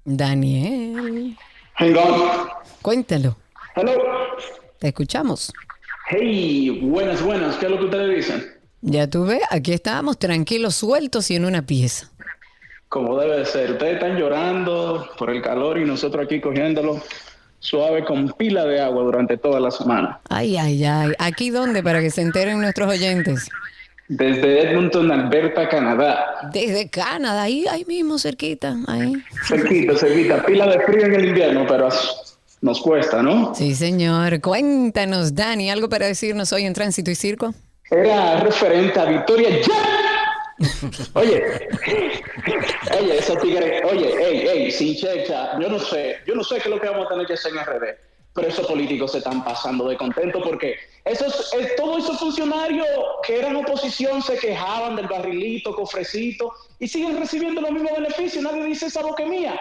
Daniel. 0.05 1.35
Cuéntalo. 2.81 3.35
Hello. 3.79 3.93
Te 4.77 4.89
escuchamos. 4.89 5.53
Hey, 6.09 6.81
buenas, 6.83 7.21
buenas. 7.21 7.55
¿Qué 7.55 7.67
es 7.67 7.71
lo 7.71 7.77
que 7.79 7.85
ustedes 7.85 8.15
dicen? 8.17 8.45
Ya 8.81 9.09
tú 9.09 9.25
ves, 9.25 9.41
aquí 9.49 9.71
estábamos 9.71 10.19
tranquilos, 10.19 10.75
sueltos 10.75 11.31
y 11.31 11.37
en 11.37 11.45
una 11.45 11.65
pieza. 11.65 12.11
Como 12.89 13.17
debe 13.17 13.37
de 13.37 13.45
ser. 13.45 13.71
Ustedes 13.71 13.93
están 13.93 14.17
llorando 14.17 15.07
por 15.17 15.29
el 15.29 15.41
calor 15.41 15.77
y 15.77 15.85
nosotros 15.85 16.25
aquí 16.25 16.41
cogiéndolo 16.41 17.01
suave 17.59 18.03
con 18.03 18.29
pila 18.33 18.65
de 18.65 18.81
agua 18.81 19.03
durante 19.03 19.37
toda 19.37 19.61
la 19.61 19.71
semana. 19.71 20.19
Ay, 20.27 20.57
ay, 20.57 20.83
ay. 20.83 21.13
¿Aquí 21.17 21.49
dónde? 21.49 21.81
Para 21.81 22.01
que 22.01 22.09
se 22.09 22.21
enteren 22.21 22.59
nuestros 22.59 22.89
oyentes. 22.89 23.47
Desde 24.09 24.71
Edmonton, 24.71 25.09
Alberta, 25.09 25.69
Canadá. 25.69 26.49
Desde 26.51 26.89
Canadá, 26.89 27.43
ahí, 27.43 27.65
ahí 27.71 27.85
mismo, 27.85 28.17
cerquita. 28.17 28.75
Ahí. 28.87 29.13
Cerquita, 29.47 29.95
cerquita. 29.95 30.45
Pila 30.45 30.67
de 30.67 30.81
frío 30.81 31.05
en 31.05 31.15
el 31.15 31.25
invierno, 31.29 31.65
pero 31.65 31.89
nos 32.61 32.81
cuesta, 32.81 33.21
¿no? 33.23 33.53
Sí, 33.55 33.73
señor. 33.75 34.41
Cuéntanos, 34.41 35.33
Dani, 35.33 35.69
¿algo 35.69 35.89
para 35.89 36.07
decirnos 36.07 36.51
hoy 36.53 36.65
en 36.65 36.73
Tránsito 36.73 37.11
y 37.11 37.15
Circo? 37.15 37.53
Era 37.89 38.41
referente 38.41 38.99
a 38.99 39.05
Victoria 39.05 39.49
ya. 39.61 40.09
Oye, 41.13 41.41
oye, 42.99 43.17
esa 43.17 43.37
tigre, 43.39 43.81
oye, 43.85 44.13
ey, 44.21 44.47
ey, 44.47 44.71
sin 44.71 44.93
checha, 44.93 45.57
yo 45.57 45.69
no 45.69 45.79
sé, 45.79 46.17
yo 46.27 46.35
no 46.35 46.43
sé 46.43 46.55
qué 46.55 46.63
es 46.63 46.75
lo 46.75 46.81
que 46.81 46.89
vamos 46.89 47.05
a 47.05 47.09
tener 47.09 47.25
que 47.25 47.33
hacer 47.33 47.53
en 47.53 47.59
RD, 47.59 47.97
pero 48.33 48.47
esos 48.49 48.67
políticos 48.67 49.13
se 49.13 49.19
están 49.19 49.41
pasando 49.43 49.87
de 49.87 49.95
contento 49.95 50.41
porque 50.41 50.75
esos, 51.05 51.53
eh, 51.53 51.71
todos 51.77 52.03
esos 52.03 52.19
funcionarios 52.19 52.87
que 53.25 53.39
eran 53.39 53.55
oposición 53.55 54.21
se 54.21 54.37
quejaban 54.37 54.97
del 54.97 55.07
barrilito, 55.07 55.73
cofrecito 55.73 56.51
y 56.77 56.89
siguen 56.89 57.17
recibiendo 57.17 57.61
los 57.61 57.71
mismos 57.71 57.93
beneficios, 57.93 58.43
nadie 58.43 58.65
dice 58.65 58.87
esa 58.87 59.01
boca 59.01 59.25
mía. 59.25 59.57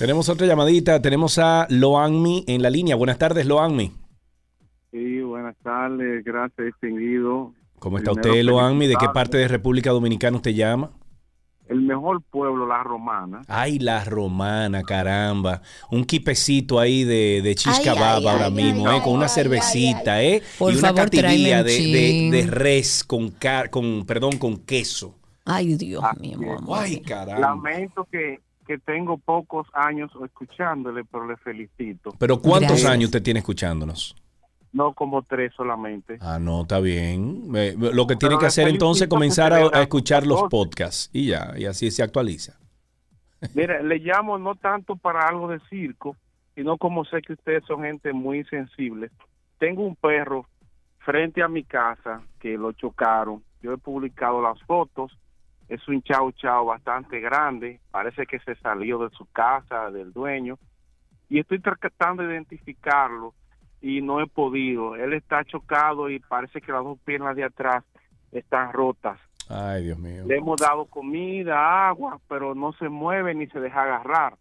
Tenemos 0.00 0.30
otra 0.30 0.46
llamadita. 0.46 1.02
Tenemos 1.02 1.38
a 1.38 1.66
Loanmi 1.68 2.44
en 2.46 2.62
la 2.62 2.70
línea. 2.70 2.96
Buenas 2.96 3.18
tardes, 3.18 3.44
Loanmi. 3.44 3.92
Sí, 4.90 5.20
buenas 5.20 5.54
tardes, 5.62 6.24
gracias, 6.24 6.68
distinguido. 6.68 7.52
¿Cómo 7.78 7.98
está 7.98 8.12
Primero, 8.12 8.32
usted, 8.32 8.44
Loanmi? 8.44 8.86
¿De 8.86 8.94
qué 8.98 9.08
parte 9.12 9.36
de 9.36 9.46
República 9.46 9.90
Dominicana 9.90 10.38
usted 10.38 10.52
llama? 10.52 10.90
El 11.68 11.82
mejor 11.82 12.22
pueblo, 12.30 12.66
la 12.66 12.82
romana. 12.82 13.42
Ay, 13.46 13.78
la 13.78 14.02
romana, 14.02 14.82
caramba. 14.84 15.60
Un 15.90 16.06
quipecito 16.06 16.80
ahí 16.80 17.04
de, 17.04 17.42
de 17.42 17.54
chiscababa 17.54 18.32
ahora 18.32 18.46
ay, 18.46 18.52
mismo, 18.52 18.88
ay, 18.88 19.00
¿eh? 19.00 19.02
Con 19.04 19.12
una 19.12 19.26
ay, 19.26 19.32
cervecita, 19.32 20.22
¿eh? 20.22 20.42
Por 20.58 20.72
y 20.72 20.78
una 20.78 20.94
favor, 20.94 21.10
de, 21.10 21.62
de, 21.62 21.64
chin. 21.76 22.30
de 22.30 22.46
res 22.46 23.04
con, 23.04 23.28
car- 23.32 23.68
con, 23.68 24.06
perdón, 24.06 24.38
con 24.38 24.56
queso. 24.56 25.14
Ay, 25.44 25.74
Dios 25.74 26.02
mío, 26.18 26.38
amor. 26.56 26.78
Ay, 26.80 27.00
caramba. 27.02 27.50
Lamento 27.50 28.08
que, 28.10 28.40
que 28.70 28.78
tengo 28.78 29.18
pocos 29.18 29.66
años 29.74 30.12
escuchándole, 30.24 31.02
pero 31.04 31.26
le 31.26 31.36
felicito. 31.38 32.14
Pero 32.20 32.40
¿cuántos 32.40 32.68
Gracias. 32.68 32.90
años 32.92 33.04
usted 33.06 33.20
tiene 33.20 33.40
escuchándonos? 33.40 34.14
No 34.72 34.92
como 34.92 35.22
tres 35.22 35.52
solamente. 35.56 36.18
Ah, 36.20 36.38
no, 36.38 36.62
está 36.62 36.78
bien. 36.78 37.50
Eh, 37.56 37.74
lo 37.76 38.06
que 38.06 38.14
tiene 38.14 38.34
Pero 38.34 38.38
que 38.38 38.46
hacer 38.46 38.68
entonces 38.68 39.02
es 39.02 39.08
comenzar 39.08 39.52
a, 39.52 39.76
a 39.76 39.82
escuchar 39.82 40.24
los 40.24 40.44
podcasts 40.44 41.10
y 41.12 41.26
ya, 41.26 41.52
y 41.56 41.64
así 41.64 41.90
se 41.90 42.04
actualiza. 42.04 42.60
Mire, 43.56 43.82
le 43.82 43.98
llamo 43.98 44.38
no 44.38 44.54
tanto 44.54 44.94
para 44.94 45.26
algo 45.26 45.48
de 45.48 45.58
circo, 45.68 46.14
sino 46.54 46.78
como 46.78 47.04
sé 47.04 47.22
que 47.22 47.32
ustedes 47.32 47.64
son 47.66 47.82
gente 47.82 48.12
muy 48.12 48.44
sensible. 48.44 49.10
Tengo 49.58 49.82
un 49.82 49.96
perro 49.96 50.46
frente 50.98 51.42
a 51.42 51.48
mi 51.48 51.64
casa 51.64 52.22
que 52.38 52.56
lo 52.56 52.70
chocaron. 52.70 53.42
Yo 53.62 53.72
he 53.72 53.78
publicado 53.78 54.40
las 54.40 54.62
fotos. 54.62 55.10
Es 55.70 55.86
un 55.86 56.02
chau 56.02 56.32
chau 56.32 56.66
bastante 56.66 57.20
grande. 57.20 57.78
Parece 57.92 58.26
que 58.26 58.40
se 58.40 58.56
salió 58.56 58.98
de 58.98 59.10
su 59.10 59.24
casa, 59.26 59.92
del 59.92 60.12
dueño. 60.12 60.58
Y 61.28 61.38
estoy 61.38 61.60
tratando 61.60 62.24
de 62.24 62.34
identificarlo 62.34 63.34
y 63.80 64.02
no 64.02 64.20
he 64.20 64.26
podido. 64.26 64.96
Él 64.96 65.12
está 65.12 65.44
chocado 65.44 66.10
y 66.10 66.18
parece 66.18 66.60
que 66.60 66.72
las 66.72 66.82
dos 66.82 66.98
piernas 67.04 67.36
de 67.36 67.44
atrás 67.44 67.84
están 68.32 68.72
rotas. 68.72 69.20
Ay, 69.48 69.84
Dios 69.84 69.98
mío. 69.98 70.24
Le 70.26 70.38
hemos 70.38 70.60
dado 70.60 70.86
comida, 70.86 71.88
agua, 71.88 72.18
pero 72.28 72.56
no 72.56 72.72
se 72.72 72.88
mueve 72.88 73.32
ni 73.32 73.46
se 73.46 73.60
deja 73.60 73.82
agarrar. 73.82 74.34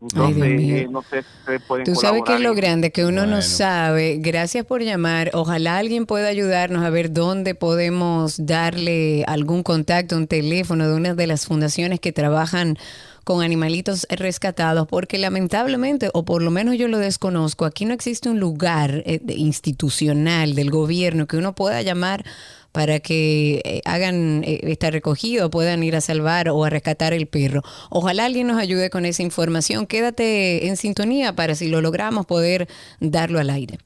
Entonces, 0.00 0.36
Dios 0.36 0.62
mío. 0.62 0.76
eh, 0.76 0.88
no 0.88 1.02
sé 1.02 1.22
si 1.22 1.28
ustedes 1.40 1.62
pueden 1.66 1.84
Tú 1.84 1.94
sabes 1.96 2.22
que 2.24 2.34
es 2.34 2.40
lo 2.40 2.54
grande 2.54 2.92
que 2.92 3.04
uno 3.04 3.26
no 3.26 3.42
sabe. 3.42 4.18
Gracias 4.20 4.64
por 4.64 4.82
llamar. 4.82 5.30
Ojalá 5.34 5.78
alguien 5.78 6.06
pueda 6.06 6.28
ayudarnos 6.28 6.84
a 6.84 6.90
ver 6.90 7.12
dónde 7.12 7.54
podemos 7.54 8.46
darle 8.46 9.24
algún 9.26 9.62
contacto, 9.62 10.16
un 10.16 10.28
teléfono 10.28 10.88
de 10.88 10.94
una 10.94 11.14
de 11.14 11.26
las 11.26 11.46
fundaciones 11.46 11.98
que 11.98 12.12
trabajan 12.12 12.78
con 13.24 13.42
animalitos 13.42 14.06
rescatados, 14.08 14.88
porque 14.88 15.18
lamentablemente, 15.18 16.08
o 16.14 16.24
por 16.24 16.40
lo 16.40 16.50
menos 16.50 16.78
yo 16.78 16.88
lo 16.88 16.96
desconozco, 16.96 17.66
aquí 17.66 17.84
no 17.84 17.92
existe 17.92 18.30
un 18.30 18.40
lugar 18.40 19.02
eh, 19.04 19.20
institucional 19.36 20.54
del 20.54 20.70
gobierno 20.70 21.26
que 21.26 21.36
uno 21.36 21.54
pueda 21.54 21.82
llamar 21.82 22.24
para 22.72 23.00
que 23.00 23.60
eh, 23.64 23.80
hagan 23.84 24.42
eh, 24.44 24.60
esta 24.64 24.90
recogida 24.90 25.46
o 25.46 25.50
puedan 25.50 25.82
ir 25.82 25.96
a 25.96 26.00
salvar 26.00 26.48
o 26.48 26.64
a 26.64 26.70
rescatar 26.70 27.12
el 27.12 27.26
perro. 27.26 27.62
Ojalá 27.90 28.26
alguien 28.26 28.46
nos 28.46 28.58
ayude 28.58 28.90
con 28.90 29.04
esa 29.04 29.22
información. 29.22 29.86
Quédate 29.86 30.68
en 30.68 30.76
sintonía 30.76 31.34
para 31.34 31.54
si 31.54 31.68
lo 31.68 31.80
logramos 31.80 32.26
poder 32.26 32.68
darlo 33.00 33.38
al 33.38 33.50
aire. 33.50 33.78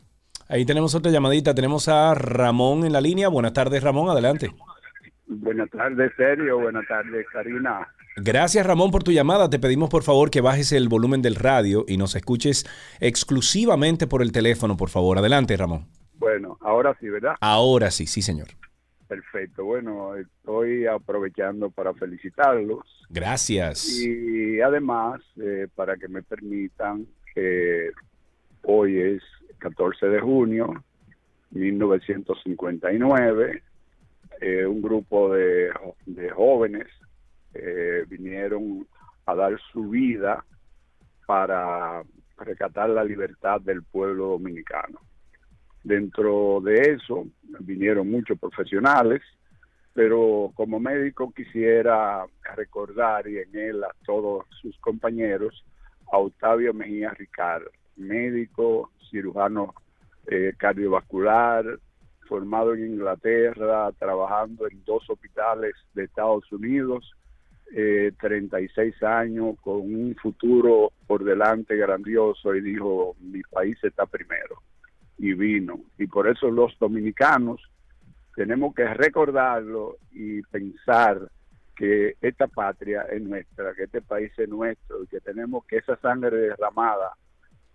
Ahí 0.49 0.67
tenemos 0.67 0.95
otra 0.95 1.11
llamadita. 1.11 1.55
Tenemos 1.55 1.89
a 1.89 2.15
Ramón 2.15 2.85
en 2.85 2.93
la 2.93 3.01
línea. 3.01 3.29
Buenas 3.29 3.55
tardes, 3.55 3.83
Ramón. 3.83 4.11
Adelante. 4.11 4.51
Buenas 5.27 5.71
tardes, 5.71 6.13
Sergio. 6.17 6.61
Buenas 6.61 6.87
tardes, 6.87 7.25
Karina. 7.33 7.89
Gracias, 8.17 8.67
Ramón, 8.67 8.91
por 8.91 9.03
tu 9.03 9.13
llamada. 9.13 9.49
Te 9.49 9.59
pedimos, 9.59 9.89
por 9.89 10.03
favor, 10.03 10.31
que 10.31 10.43
bajes 10.43 10.73
el 10.73 10.89
volumen 10.89 11.23
del 11.23 11.37
radio 11.37 11.87
y 11.89 11.97
nos 11.97 12.15
escuches 12.15 12.67
exclusivamente 13.01 14.07
por 14.07 14.21
el 14.21 14.33
teléfono, 14.33 14.77
por 14.77 14.91
favor. 14.91 15.17
Adelante, 15.19 15.57
Ramón. 15.57 15.87
Bueno, 16.19 16.59
ahora 16.61 16.95
sí, 17.01 17.09
¿verdad? 17.09 17.37
Ahora 17.41 17.91
sí, 17.91 18.07
sí, 18.07 18.21
señor. 18.21 18.49
Perfecto. 19.13 19.67
Bueno, 19.67 20.17
estoy 20.17 20.87
aprovechando 20.87 21.69
para 21.69 21.93
felicitarlos 21.93 22.81
Gracias. 23.11 24.01
y 24.01 24.59
además 24.63 25.21
eh, 25.37 25.69
para 25.75 25.99
que 25.99 26.09
me 26.09 26.23
permitan 26.23 27.07
que 27.35 27.91
hoy 28.63 28.99
es 28.99 29.23
14 29.59 30.07
de 30.07 30.19
junio 30.19 30.83
1959 31.51 33.63
eh, 34.41 34.65
un 34.65 34.81
grupo 34.81 35.35
de, 35.35 35.71
jóvenes 36.35 36.87
eh, 37.53 38.07
vinieron 38.09 38.89
a 39.27 39.35
dar 39.35 39.61
su 39.75 39.91
vida 39.91 40.43
para 41.27 42.03
rescatar 42.39 42.89
la 42.89 43.05
libertad 43.05 43.61
del 43.61 43.83
pueblo 43.83 44.29
dominicano. 44.29 45.01
Dentro 45.85 46.61
de 46.63 46.93
eso 46.93 47.27
vinieron 47.61 48.11
muchos 48.11 48.39
profesionales, 48.39 49.21
pero 49.93 50.53
como 50.55 50.79
médico 50.79 51.33
quisiera 51.35 52.25
recordar 52.57 53.29
y 53.29 53.39
en 53.39 53.57
él 53.57 53.85
a 53.85 53.91
todos 54.05 54.47
sus 54.61 54.79
compañeros 54.79 55.65
a 56.11 56.19
Octavio 56.19 56.73
Mejía 56.73 57.11
Ricard, 57.11 57.65
médico, 57.97 58.91
cirujano 59.11 59.75
eh, 60.27 60.53
cardiovascular, 60.57 61.65
formado 62.29 62.75
en 62.75 62.95
Inglaterra, 62.95 63.91
trabajando 63.99 64.69
en 64.69 64.85
dos 64.85 65.09
hospitales 65.11 65.75
de 65.95 66.05
Estados 66.05 66.51
Unidos, 66.53 67.13
eh, 67.75 68.13
36 68.21 69.03
años, 69.03 69.57
con 69.61 69.81
un 69.81 70.15
futuro 70.15 70.93
por 71.07 71.25
delante 71.25 71.77
grandioso 71.77 72.55
y 72.55 72.61
dijo, 72.61 73.17
mi 73.21 73.43
país 73.43 73.77
está 73.83 74.07
primero. 74.07 74.63
Y 75.19 75.35
vino. 75.35 75.81
Y 75.99 76.07
por 76.07 76.29
eso 76.29 76.51
los 76.51 76.77
dominicanos 76.79 77.61
tenemos 78.35 78.75
que 78.75 78.85
recordarlo 78.85 79.97
y 80.11 80.43
pensar 80.43 81.29
que 81.77 82.17
esta 82.21 82.47
patria 82.47 83.03
es 83.03 83.23
nuestra, 83.23 83.75
que 83.75 83.85
este 83.85 84.03
país 84.03 84.33
es 84.37 84.49
nuestro 84.49 85.03
y 85.03 85.07
que 85.07 85.21
tenemos 85.21 85.65
que 85.67 85.79
esa 85.79 85.97
sangre 85.97 86.37
derramada 86.37 87.13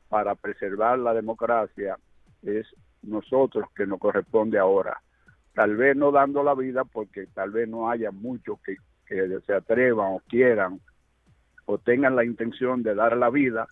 para 0.09 0.35
preservar 0.35 0.99
la 0.99 1.13
democracia 1.13 1.97
es 2.43 2.67
nosotros 3.01 3.65
que 3.75 3.85
nos 3.85 3.99
corresponde 3.99 4.57
ahora. 4.57 5.01
Tal 5.53 5.75
vez 5.75 5.95
no 5.95 6.11
dando 6.11 6.43
la 6.43 6.53
vida 6.53 6.85
porque 6.85 7.27
tal 7.33 7.51
vez 7.51 7.67
no 7.67 7.89
haya 7.89 8.11
muchos 8.11 8.59
que, 8.61 8.77
que 9.05 9.39
se 9.45 9.53
atrevan 9.53 10.13
o 10.13 10.21
quieran 10.27 10.79
o 11.65 11.77
tengan 11.77 12.15
la 12.15 12.23
intención 12.23 12.83
de 12.83 12.95
dar 12.95 13.17
la 13.17 13.29
vida, 13.29 13.67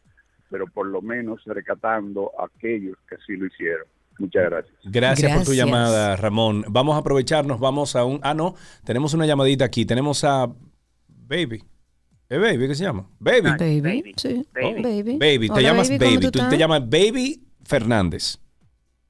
pero 0.56 0.68
por 0.68 0.88
lo 0.88 1.02
menos 1.02 1.44
rescatando 1.44 2.32
a 2.40 2.45
aquellos 2.45 2.95
que 3.10 3.18
sí 3.27 3.36
lo 3.36 3.45
hicieron. 3.45 3.86
Muchas 4.19 4.45
gracias. 4.45 4.73
Gracias, 4.86 5.36
por 5.36 5.44
tu 5.44 5.53
llamada, 5.53 6.15
Ramón. 6.15 6.64
Vamos 6.69 6.95
a 6.95 6.99
aprovecharnos, 6.99 7.60
vamos 7.60 7.94
a 7.98 8.06
un... 8.06 8.22
Ah, 8.23 8.34
no, 8.34 8.56
tenemos 8.86 9.14
una 9.14 9.26
llamadita 9.26 9.65
aquí. 9.65 9.86
Tenemos 9.86 10.23
a 10.23 10.48
Baby. 11.10 11.61
¿Es 12.30 12.40
Baby 12.40 12.69
qué 12.69 12.76
se 12.76 12.86
llama? 12.86 13.06
Baby. 13.19 13.49
Baby, 13.82 14.14
sí. 14.15 14.48
Oh, 14.64 14.82
Baby. 14.82 15.18
Baby, 15.18 15.49
te 15.49 15.61
llamas 15.61 15.90
baby, 15.90 15.99
¿cómo 15.99 16.11
Baby. 16.11 16.32
tú 16.32 16.40
Tú 16.40 16.49
te 16.49 16.57
llamas 16.57 16.90
Baby 16.90 17.44
Fernández. 17.65 18.40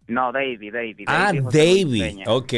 No, 0.07 0.31
David, 0.31 0.73
David. 0.73 1.05
Ah, 1.05 1.31
David 1.31 1.85
Baby. 1.85 2.23
Ok. 2.25 2.53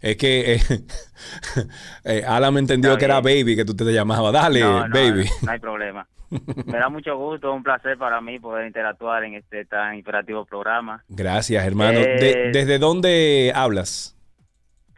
Es 0.00 0.16
que 0.16 0.54
eh, 0.54 0.60
eh, 2.04 2.24
Alan 2.26 2.54
me 2.54 2.60
entendió 2.60 2.96
que 2.96 3.04
era. 3.04 3.20
Baby, 3.20 3.56
que 3.56 3.66
tú 3.66 3.76
te 3.76 3.84
llamabas. 3.92 4.32
Dale, 4.32 4.60
No, 4.60 4.88
no, 4.88 4.94
Baby. 4.94 5.28
No, 5.42 5.50
hay 5.52 5.58
problema. 5.58 6.08
Me 6.66 6.78
da 6.78 6.88
mucho 6.88 7.16
gusto, 7.16 7.52
un 7.52 7.62
placer 7.62 7.96
para 7.98 8.20
mí 8.20 8.38
poder 8.38 8.66
interactuar 8.66 9.24
en 9.24 9.34
este 9.34 9.64
tan 9.64 9.94
imperativo 9.94 10.44
programa. 10.44 11.02
Gracias, 11.08 11.64
hermano. 11.66 11.98
De- 12.00 12.30
Eh, 12.48 12.50
¿Desde 12.52 12.78
dónde 12.78 13.52
hablas? 13.54 14.16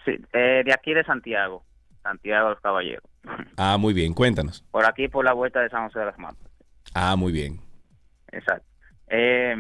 Sí, 0.05 0.13
eh, 0.33 0.63
de 0.65 0.73
aquí 0.73 0.93
de 0.95 1.03
Santiago, 1.05 1.65
Santiago 2.03 2.49
de 2.49 2.55
los 2.55 2.61
Caballeros. 2.63 3.05
Ah, 3.57 3.77
muy 3.79 3.95
bien. 3.95 4.13
Cuéntanos. 4.15 4.63
Por 4.71 4.85
aquí, 4.87 5.09
por 5.09 5.25
la 5.25 5.33
vuelta 5.33 5.61
de 5.61 5.71
San 5.71 5.87
José 5.87 6.01
de 6.01 6.05
las 6.07 6.19
Matas. 6.19 6.51
Ah, 6.95 7.17
muy 7.17 7.33
bien. 7.33 7.59
Exacto. 8.31 8.67
Eh, 9.09 9.57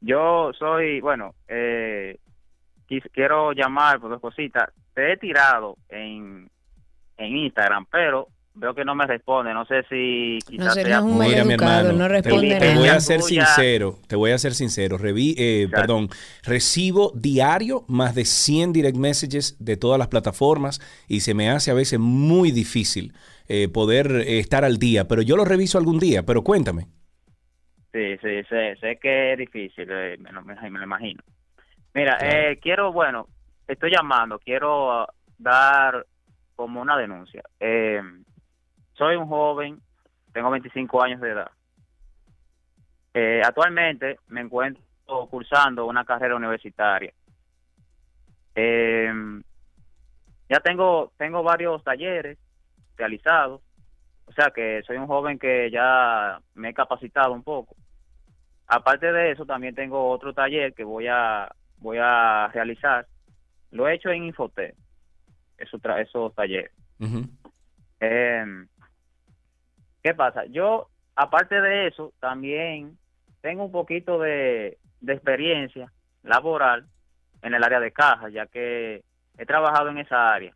yo 0.00 0.50
soy, 0.58 1.00
bueno, 1.00 1.34
eh, 1.48 2.18
quis- 2.88 3.08
quiero 3.12 3.52
llamar 3.52 4.00
por 4.00 4.10
dos 4.10 4.20
cositas. 4.20 4.70
Te 4.94 5.12
he 5.12 5.16
tirado 5.16 5.76
en, 5.88 6.50
en 7.16 7.36
Instagram, 7.36 7.86
pero 7.90 8.28
veo 8.54 8.74
que 8.74 8.84
no 8.84 8.94
me 8.94 9.06
responde. 9.06 9.54
No 9.54 9.64
sé 9.66 9.84
si 9.88 10.44
quizás 10.48 10.78
no 10.78 10.82
sea 10.82 11.02
un 11.02 11.30
Mira, 11.30 11.44
mi 11.44 11.54
educado, 11.54 11.92
hermano, 11.92 11.92
no 11.92 12.08
te- 12.20 12.32
responde 12.32 12.56
te, 12.58 12.68
voy 12.68 12.88
a 12.88 13.00
ser 13.00 13.22
sincero, 13.22 13.98
te 14.08 14.16
voy 14.16 14.32
a 14.32 14.38
ser 14.38 14.54
sincero. 14.54 14.98
Reví, 14.98 15.34
eh, 15.38 15.68
perdón, 15.74 16.08
recibo 16.42 17.12
diario 17.14 17.84
más 17.88 18.14
de 18.14 18.24
100 18.24 18.72
direct 18.72 18.96
messages 18.96 19.56
de 19.64 19.76
todas 19.76 19.98
las 19.98 20.08
plataformas 20.08 20.80
y 21.08 21.20
se 21.20 21.34
me 21.34 21.50
hace 21.50 21.70
a 21.70 21.74
veces 21.74 21.98
muy 21.98 22.50
difícil 22.50 23.14
eh, 23.48 23.68
poder 23.68 24.10
eh, 24.12 24.38
estar 24.38 24.64
al 24.64 24.78
día, 24.78 25.08
pero 25.08 25.22
yo 25.22 25.36
lo 25.36 25.44
reviso 25.44 25.78
algún 25.78 25.98
día, 25.98 26.24
pero 26.24 26.42
cuéntame. 26.44 26.88
Sí, 27.92 28.16
sí, 28.18 28.42
sé, 28.48 28.76
sé 28.80 28.98
que 29.00 29.32
es 29.32 29.38
difícil, 29.38 29.88
eh, 29.90 30.16
me, 30.18 30.30
lo- 30.32 30.42
me, 30.42 30.54
me 30.70 30.78
lo 30.78 30.84
imagino. 30.84 31.22
Mira, 31.94 32.18
eh, 32.52 32.58
quiero, 32.62 32.92
bueno, 32.92 33.28
estoy 33.68 33.92
llamando, 33.92 34.38
quiero 34.40 34.92
ah, 34.92 35.14
dar 35.38 36.06
como 36.56 36.80
una 36.82 36.98
denuncia. 36.98 37.42
Eh, 37.60 38.02
soy 39.00 39.16
un 39.16 39.28
joven, 39.28 39.80
tengo 40.34 40.50
25 40.50 41.02
años 41.02 41.22
de 41.22 41.30
edad. 41.30 41.50
Eh, 43.14 43.40
actualmente 43.42 44.18
me 44.28 44.42
encuentro 44.42 44.84
cursando 45.30 45.86
una 45.86 46.04
carrera 46.04 46.36
universitaria. 46.36 47.10
Eh, 48.54 49.10
ya 50.50 50.60
tengo, 50.60 51.12
tengo 51.16 51.42
varios 51.42 51.82
talleres 51.82 52.36
realizados, 52.98 53.62
o 54.26 54.32
sea 54.32 54.50
que 54.54 54.82
soy 54.86 54.98
un 54.98 55.06
joven 55.06 55.38
que 55.38 55.70
ya 55.70 56.38
me 56.54 56.68
he 56.68 56.74
capacitado 56.74 57.32
un 57.32 57.42
poco. 57.42 57.74
Aparte 58.66 59.10
de 59.10 59.30
eso, 59.30 59.46
también 59.46 59.74
tengo 59.74 60.10
otro 60.10 60.34
taller 60.34 60.74
que 60.74 60.84
voy 60.84 61.06
a 61.08 61.50
voy 61.78 61.96
a 61.98 62.48
realizar. 62.48 63.06
Lo 63.70 63.88
he 63.88 63.94
hecho 63.94 64.10
en 64.10 64.24
Infotec, 64.24 64.74
esos, 65.56 65.80
esos 66.00 66.34
talleres. 66.34 66.70
Eh, 68.00 68.66
¿Qué 70.02 70.14
pasa? 70.14 70.44
Yo, 70.46 70.88
aparte 71.16 71.60
de 71.60 71.88
eso, 71.88 72.12
también 72.20 72.96
tengo 73.42 73.64
un 73.64 73.72
poquito 73.72 74.18
de, 74.18 74.78
de 75.00 75.12
experiencia 75.12 75.92
laboral 76.22 76.86
en 77.42 77.54
el 77.54 77.64
área 77.64 77.80
de 77.80 77.92
caja, 77.92 78.28
ya 78.28 78.46
que 78.46 79.02
he 79.38 79.46
trabajado 79.46 79.88
en 79.90 79.98
esa 79.98 80.32
área. 80.32 80.54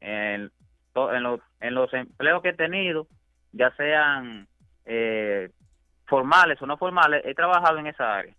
En, 0.00 0.50
en, 0.94 1.22
los, 1.22 1.40
en 1.60 1.74
los 1.74 1.92
empleos 1.92 2.42
que 2.42 2.50
he 2.50 2.54
tenido, 2.54 3.06
ya 3.52 3.70
sean 3.76 4.46
eh, 4.84 5.50
formales 6.06 6.60
o 6.62 6.66
no 6.66 6.76
formales, 6.78 7.22
he 7.24 7.34
trabajado 7.34 7.78
en 7.78 7.86
esa 7.88 8.16
área. 8.16 8.34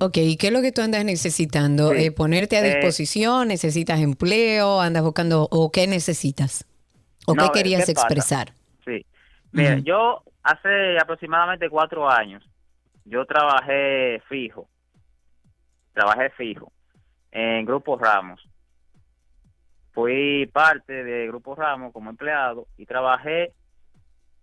Ok, 0.00 0.16
¿y 0.16 0.36
qué 0.36 0.48
es 0.48 0.52
lo 0.52 0.62
que 0.62 0.72
tú 0.72 0.82
andas 0.82 1.04
necesitando? 1.04 1.90
Sí. 1.92 2.06
Eh, 2.06 2.12
¿Ponerte 2.12 2.56
a 2.56 2.60
Eh, 2.66 2.74
disposición? 2.74 3.48
¿Necesitas 3.48 4.00
empleo? 4.00 4.80
¿Andas 4.80 5.02
buscando? 5.04 5.46
¿O 5.50 5.70
qué 5.70 5.86
necesitas? 5.86 6.66
¿O 7.26 7.34
No, 7.34 7.42
qué 7.44 7.46
eh, 7.60 7.62
querías 7.62 7.86
¿qué 7.86 7.94
pasa? 7.94 8.06
expresar? 8.06 8.52
Mira, 9.52 9.78
yo 9.78 10.22
hace 10.42 10.98
aproximadamente 10.98 11.68
cuatro 11.68 12.08
años, 12.08 12.48
yo 13.04 13.24
trabajé 13.26 14.22
fijo, 14.28 14.68
trabajé 15.92 16.30
fijo 16.30 16.72
en 17.32 17.64
Grupo 17.64 17.98
Ramos. 17.98 18.40
Fui 19.92 20.48
parte 20.52 21.04
de 21.04 21.26
Grupo 21.26 21.56
Ramos 21.56 21.92
como 21.92 22.10
empleado 22.10 22.66
y 22.76 22.86
trabajé, 22.86 23.52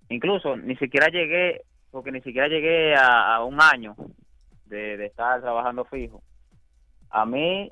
incluso 0.10 0.58
ni 0.58 0.76
siquiera 0.76 1.08
llegué, 1.08 1.62
porque 1.90 2.12
ni 2.12 2.22
siquiera 2.22 2.50
llegué 2.50 2.96
a, 2.96 3.36
a 3.36 3.44
un 3.46 3.62
año 3.62 3.96
de, 4.66 4.98
de 4.98 5.06
estar 5.06 5.40
trabajando 5.40 5.86
fijo. 5.86 6.22
A 7.10 7.26
mí 7.26 7.72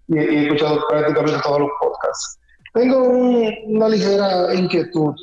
y 0.07 0.17
he 0.17 0.43
escuchado 0.43 0.81
prácticamente 0.89 1.39
todos 1.43 1.59
los 1.61 1.69
podcasts. 1.81 2.37
Tengo 2.73 3.03
un- 3.07 3.53
una 3.67 3.89
ligera 3.89 4.53
inquietud 4.53 5.13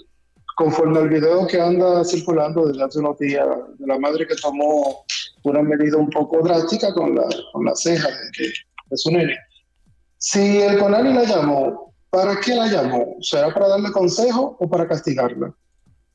conforme 0.63 1.01
al 1.01 1.09
video 1.09 1.45
que 1.49 1.61
anda 1.61 2.05
circulando 2.05 2.69
desde 2.69 2.85
hace 2.85 3.01
unos 3.01 3.19
días 3.19 3.45
de 3.79 3.87
la 3.87 3.99
madre 3.99 4.29
que 4.29 4.37
tomó 4.37 5.05
una 5.43 5.61
medida 5.61 5.97
un 5.97 6.09
poco 6.09 6.41
drástica 6.41 6.95
con 6.95 7.17
la, 7.17 7.25
con 7.53 7.65
la 7.65 7.75
ceja 7.75 8.09
de, 8.09 8.53
de 8.91 8.97
su 8.97 9.11
nene. 9.11 9.37
Si 10.19 10.61
el 10.61 10.79
Conani 10.79 11.15
la 11.15 11.25
llamó, 11.25 11.93
¿para 12.11 12.39
qué 12.39 12.55
la 12.55 12.69
llamó? 12.69 13.17
¿Será 13.21 13.53
para 13.53 13.67
darle 13.67 13.91
consejo 13.91 14.57
o 14.61 14.71
para 14.71 14.87
castigarla? 14.87 15.53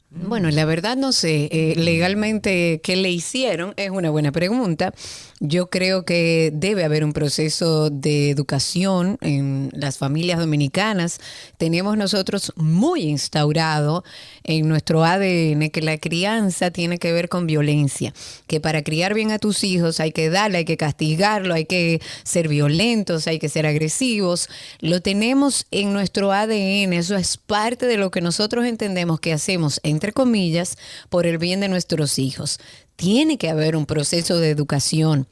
Bueno, 0.10 0.49
la 0.49 0.64
verdad 0.64 0.95
no 0.95 1.11
sé 1.11 1.49
eh, 1.52 1.74
legalmente 1.76 2.80
qué 2.82 2.95
le 2.95 3.10
hicieron, 3.10 3.74
es 3.76 3.90
una 3.90 4.10
buena 4.10 4.32
pregunta. 4.32 4.94
Yo 5.40 5.70
creo 5.70 6.04
que 6.04 6.52
debe 6.52 6.84
haber 6.84 7.04
un 7.04 7.14
proceso 7.14 7.92
de 7.92 8.32
educación 8.32 9.20
en 9.22 9.70
las 9.72 10.00
familias 10.00 10.40
dominicanas. 10.40 11.20
Tenemos 11.60 11.96
nosotros 11.96 12.54
muy 12.56 13.04
instaurado 13.04 14.04
en 14.44 14.68
nuestro 14.68 15.06
ADN 15.06 15.70
que 15.70 15.82
la 15.84 16.00
crianza 16.00 16.72
tiene 16.72 16.98
que 16.98 17.12
ver 17.12 17.30
con 17.30 17.46
violencia, 17.46 18.16
que 18.48 18.60
para 18.60 18.82
criar 18.82 19.14
bien 19.14 19.30
a 19.30 19.38
tus 19.38 19.64
hijos 19.64 20.00
hay 20.00 20.12
que 20.12 20.32
darle, 20.32 20.60
hay 20.60 20.66
que 20.66 20.78
castigarlo, 20.78 21.54
hay 21.54 21.66
que 21.66 22.02
ser 22.24 22.48
violentos, 22.48 23.28
hay 23.28 23.38
que 23.38 23.50
ser 23.50 23.68
agresivos. 23.68 24.50
Lo 24.80 25.02
tenemos 25.02 25.68
en 25.70 25.94
nuestro 25.94 26.32
ADN, 26.32 26.94
eso 26.94 27.16
es 27.16 27.38
parte 27.38 27.86
de 27.86 27.98
lo 27.98 28.10
que 28.10 28.22
nosotros 28.22 28.66
entendemos 28.66 29.20
que 29.20 29.34
hacemos, 29.34 29.80
entre 29.84 30.14
comillas, 30.14 30.80
por 31.10 31.28
el 31.28 31.38
bien 31.38 31.60
de 31.60 31.70
nuestros 31.70 32.18
hijos. 32.18 32.60
Tiene 32.98 33.38
que 33.38 33.49
haber 33.49 33.78
un 33.78 33.86
proceso 33.86 34.38
de 34.40 34.49
educación 34.49 35.28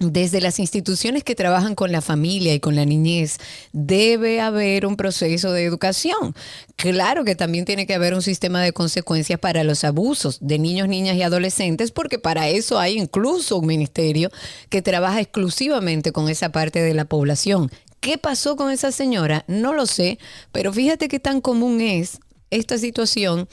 desde 0.00 0.40
las 0.40 0.58
instituciones 0.58 1.24
que 1.24 1.34
trabajan 1.34 1.74
con 1.74 1.92
la 1.92 2.00
familia 2.00 2.54
y 2.54 2.60
con 2.60 2.74
la 2.74 2.86
niñez, 2.86 3.36
debe 3.72 4.40
haber 4.40 4.86
un 4.86 4.96
proceso 4.96 5.52
de 5.52 5.64
educación. 5.64 6.34
Claro 6.76 7.22
que 7.24 7.34
también 7.34 7.66
tiene 7.66 7.86
que 7.86 7.94
haber 7.94 8.14
un 8.14 8.22
sistema 8.22 8.62
de 8.62 8.72
consecuencias 8.72 9.38
para 9.38 9.62
los 9.62 9.84
abusos 9.84 10.38
de 10.40 10.58
niños, 10.58 10.88
niñas 10.88 11.16
y 11.16 11.22
adolescentes, 11.22 11.90
porque 11.90 12.18
para 12.18 12.48
eso 12.48 12.78
hay 12.78 12.98
incluso 12.98 13.58
un 13.58 13.66
ministerio 13.66 14.30
que 14.70 14.80
trabaja 14.80 15.20
exclusivamente 15.20 16.12
con 16.12 16.30
esa 16.30 16.50
parte 16.50 16.80
de 16.80 16.94
la 16.94 17.04
población. 17.04 17.70
¿Qué 18.00 18.16
pasó 18.16 18.56
con 18.56 18.70
esa 18.70 18.92
señora? 18.92 19.44
No 19.46 19.74
lo 19.74 19.84
sé, 19.84 20.18
pero 20.50 20.72
fíjate 20.72 21.08
qué 21.08 21.20
tan 21.20 21.42
común 21.42 21.82
es 21.82 22.20
esta 22.50 22.78
situación 22.78 23.48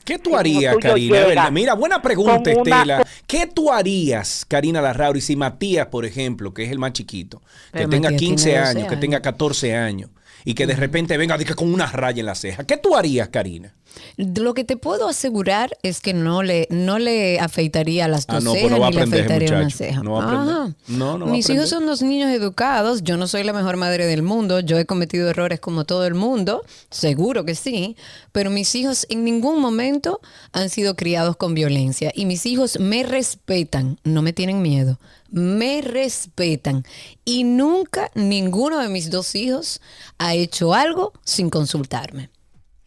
¿Qué 0.05 0.17
tú 0.17 0.35
harías, 0.35 0.75
Karina? 0.77 1.19
¿verdad? 1.19 1.51
Mira, 1.51 1.73
buena 1.75 2.01
pregunta, 2.01 2.51
Estela. 2.51 3.03
¿Qué 3.27 3.47
tú 3.47 3.71
harías, 3.71 4.45
Karina 4.47 4.81
Larrauri, 4.81 5.21
si 5.21 5.35
Matías, 5.35 5.87
por 5.87 6.05
ejemplo, 6.05 6.53
que 6.53 6.63
es 6.63 6.71
el 6.71 6.79
más 6.79 6.93
chiquito, 6.93 7.41
que 7.71 7.87
tenga 7.87 8.09
Matías 8.09 8.19
15 8.21 8.43
tiene 8.43 8.59
años, 8.59 8.83
12 8.83 8.87
que 8.87 8.95
tenga 8.97 9.21
14 9.21 9.75
años 9.75 10.09
y 10.43 10.55
que 10.55 10.65
de 10.65 10.75
repente 10.75 11.17
venga 11.17 11.37
diga, 11.37 11.53
con 11.53 11.71
una 11.71 11.85
raya 11.85 12.21
en 12.21 12.25
la 12.25 12.35
ceja? 12.35 12.65
¿Qué 12.65 12.77
tú 12.77 12.95
harías, 12.95 13.29
Karina? 13.29 13.73
Lo 14.17 14.53
que 14.53 14.63
te 14.63 14.77
puedo 14.77 15.07
asegurar 15.07 15.77
es 15.83 16.01
que 16.01 16.13
no 16.13 16.43
le, 16.43 16.67
no 16.69 16.99
le 16.99 17.39
afeitaría 17.39 18.07
las 18.07 18.25
Ah, 18.27 18.35
dos 18.35 18.43
no, 18.43 18.51
pues 18.51 18.63
cejas 18.63 18.77
no 18.77 18.81
va 18.81 18.87
a 18.87 18.89
ni 18.91 18.95
le 18.95 19.01
afeitaría 19.03 19.49
una 19.57 19.69
ceja. 19.69 20.03
No 20.03 20.11
va 20.13 20.19
a 20.19 20.23
aprender. 20.25 20.49
Ajá. 20.55 20.75
No, 20.87 21.17
no 21.17 21.25
va 21.25 21.31
a 21.31 21.33
Mis 21.33 21.49
hijos 21.49 21.69
son 21.69 21.85
dos 21.85 22.01
niños 22.01 22.31
educados. 22.31 23.03
Yo 23.03 23.17
no 23.17 23.27
soy 23.27 23.43
la 23.43 23.53
mejor 23.53 23.77
madre 23.77 24.05
del 24.05 24.23
mundo. 24.23 24.59
Yo 24.59 24.77
he 24.77 24.85
cometido 24.85 25.29
errores 25.29 25.59
como 25.59 25.85
todo 25.85 26.05
el 26.05 26.15
mundo. 26.15 26.63
Seguro 26.89 27.45
que 27.45 27.55
sí. 27.55 27.95
Pero 28.31 28.49
mis 28.49 28.73
hijos 28.75 29.05
en 29.09 29.23
ningún 29.23 29.59
momento 29.61 30.19
han 30.51 30.69
sido 30.69 30.95
criados 30.95 31.35
con 31.37 31.53
violencia. 31.53 32.11
Y 32.15 32.25
mis 32.25 32.45
hijos 32.45 32.79
me 32.79 33.03
respetan. 33.03 33.99
No 34.03 34.21
me 34.21 34.33
tienen 34.33 34.61
miedo. 34.61 34.99
Me 35.29 35.81
respetan. 35.81 36.83
Y 37.23 37.43
nunca 37.43 38.11
ninguno 38.15 38.79
de 38.79 38.89
mis 38.89 39.09
dos 39.11 39.35
hijos 39.35 39.79
ha 40.17 40.33
hecho 40.33 40.73
algo 40.73 41.13
sin 41.23 41.49
consultarme. 41.49 42.29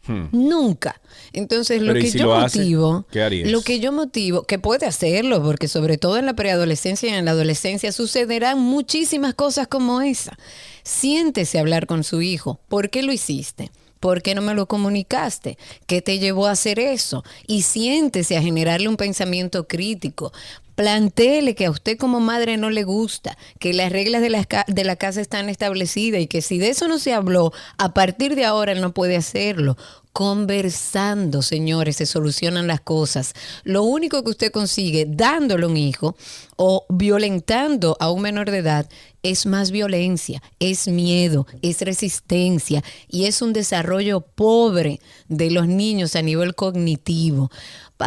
Nunca. 0.07 1.01
Entonces, 1.33 1.81
lo 1.81 1.93
Pero, 1.93 1.99
¿y 1.99 2.01
que 2.03 2.11
si 2.11 2.19
yo 2.19 2.25
lo 2.25 2.39
motivo, 2.39 3.05
lo 3.11 3.61
que 3.61 3.79
yo 3.79 3.91
motivo, 3.91 4.43
que 4.43 4.59
puede 4.59 4.85
hacerlo, 4.85 5.43
porque 5.43 5.67
sobre 5.67 5.97
todo 5.97 6.17
en 6.17 6.25
la 6.25 6.33
preadolescencia 6.33 7.09
y 7.09 7.13
en 7.13 7.25
la 7.25 7.31
adolescencia 7.31 7.91
sucederán 7.91 8.59
muchísimas 8.59 9.33
cosas 9.33 9.67
como 9.67 10.01
esa. 10.01 10.37
Siéntese 10.83 11.57
a 11.57 11.61
hablar 11.61 11.87
con 11.87 12.03
su 12.03 12.21
hijo. 12.21 12.59
¿Por 12.67 12.89
qué 12.89 13.03
lo 13.03 13.11
hiciste? 13.11 13.71
¿Por 13.99 14.21
qué 14.21 14.35
no 14.35 14.41
me 14.41 14.53
lo 14.53 14.67
comunicaste? 14.67 15.57
¿Qué 15.87 16.01
te 16.01 16.19
llevó 16.19 16.47
a 16.47 16.51
hacer 16.51 16.79
eso? 16.79 17.23
Y 17.47 17.63
siéntese 17.63 18.37
a 18.37 18.41
generarle 18.41 18.87
un 18.87 18.97
pensamiento 18.97 19.67
crítico. 19.67 20.31
Plantéele 20.75 21.55
que 21.55 21.65
a 21.65 21.71
usted 21.71 21.97
como 21.97 22.19
madre 22.19 22.57
no 22.57 22.69
le 22.69 22.83
gusta, 22.83 23.37
que 23.59 23.73
las 23.73 23.91
reglas 23.91 24.21
de 24.21 24.29
la, 24.29 24.45
de 24.67 24.83
la 24.83 24.97
casa 24.97 25.21
están 25.21 25.47
establecidas 25.47 26.21
y 26.21 26.27
que 26.27 26.41
si 26.41 26.57
de 26.57 26.69
eso 26.69 26.89
no 26.89 26.99
se 26.99 27.13
habló, 27.13 27.53
a 27.77 27.93
partir 27.93 28.35
de 28.35 28.43
ahora 28.43 28.73
él 28.73 28.81
no 28.81 28.93
puede 28.93 29.15
hacerlo. 29.15 29.77
Conversando, 30.15 31.41
señores, 31.41 31.97
se 31.97 32.05
solucionan 32.05 32.67
las 32.67 32.79
cosas. 32.79 33.33
Lo 33.65 33.83
único 33.83 34.23
que 34.23 34.29
usted 34.29 34.49
consigue 34.49 35.05
dándole 35.05 35.65
un 35.65 35.75
hijo 35.75 36.15
o 36.55 36.85
violentando 36.87 37.97
a 37.99 38.09
un 38.09 38.21
menor 38.21 38.49
de 38.49 38.59
edad 38.59 38.89
es 39.23 39.45
más 39.45 39.71
violencia, 39.71 40.41
es 40.57 40.87
miedo, 40.87 41.47
es 41.61 41.81
resistencia 41.81 42.81
y 43.09 43.25
es 43.25 43.41
un 43.41 43.51
desarrollo 43.51 44.21
pobre 44.21 45.01
de 45.27 45.51
los 45.51 45.67
niños 45.67 46.15
a 46.15 46.21
nivel 46.21 46.55
cognitivo. 46.55 47.51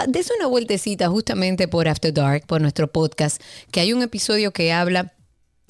Dese 0.06 0.32
una 0.38 0.46
vueltecita 0.46 1.10
justamente 1.10 1.68
por 1.68 1.88
After 1.88 2.14
Dark, 2.14 2.46
por 2.46 2.62
nuestro 2.62 2.90
podcast, 2.90 3.42
que 3.70 3.80
hay 3.80 3.92
un 3.92 4.00
episodio 4.00 4.50
que 4.50 4.72
habla 4.72 5.12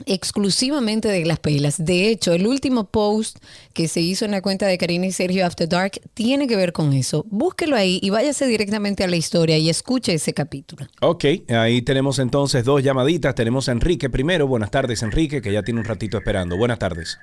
exclusivamente 0.06 1.08
de 1.08 1.24
las 1.24 1.38
pelas. 1.38 1.84
De 1.84 2.08
hecho, 2.08 2.32
el 2.32 2.46
último 2.46 2.90
post 2.90 3.38
que 3.74 3.88
se 3.88 4.00
hizo 4.00 4.24
en 4.24 4.30
la 4.32 4.42
cuenta 4.42 4.66
de 4.66 4.78
Karina 4.78 5.06
y 5.06 5.12
Sergio 5.12 5.44
After 5.46 5.68
Dark 5.68 5.92
tiene 6.14 6.46
que 6.46 6.56
ver 6.56 6.72
con 6.72 6.92
eso. 6.92 7.24
Búsquelo 7.28 7.76
ahí 7.76 7.98
y 8.02 8.10
váyase 8.10 8.46
directamente 8.46 9.04
a 9.04 9.08
la 9.08 9.16
historia 9.16 9.58
y 9.58 9.70
escuche 9.70 10.14
ese 10.14 10.34
capítulo. 10.34 10.86
Ok, 11.00 11.24
ahí 11.50 11.82
tenemos 11.82 12.18
entonces 12.18 12.64
dos 12.64 12.82
llamaditas. 12.82 13.34
Tenemos 13.34 13.68
a 13.68 13.72
Enrique 13.72 14.10
primero. 14.10 14.46
Buenas 14.46 14.70
tardes, 14.70 15.02
Enrique, 15.02 15.42
que 15.42 15.52
ya 15.52 15.62
tiene 15.62 15.80
un 15.80 15.86
ratito 15.86 16.18
esperando. 16.18 16.56
Buenas 16.56 16.78
tardes. 16.78 17.18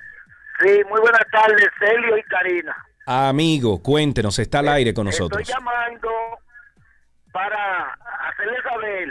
Sí, 0.62 0.70
muy 0.90 1.00
buenas 1.00 1.24
tardes, 1.30 1.68
Celio 1.78 2.16
y 2.16 2.22
Karina. 2.22 2.74
Amigo, 3.06 3.82
cuéntenos, 3.82 4.38
está 4.38 4.60
al 4.60 4.68
aire 4.68 4.92
con 4.94 5.06
Estoy 5.08 5.26
nosotros. 5.28 5.48
llamando 5.48 6.08
para 7.32 7.92
hacerle 8.30 8.56
saber 8.62 9.08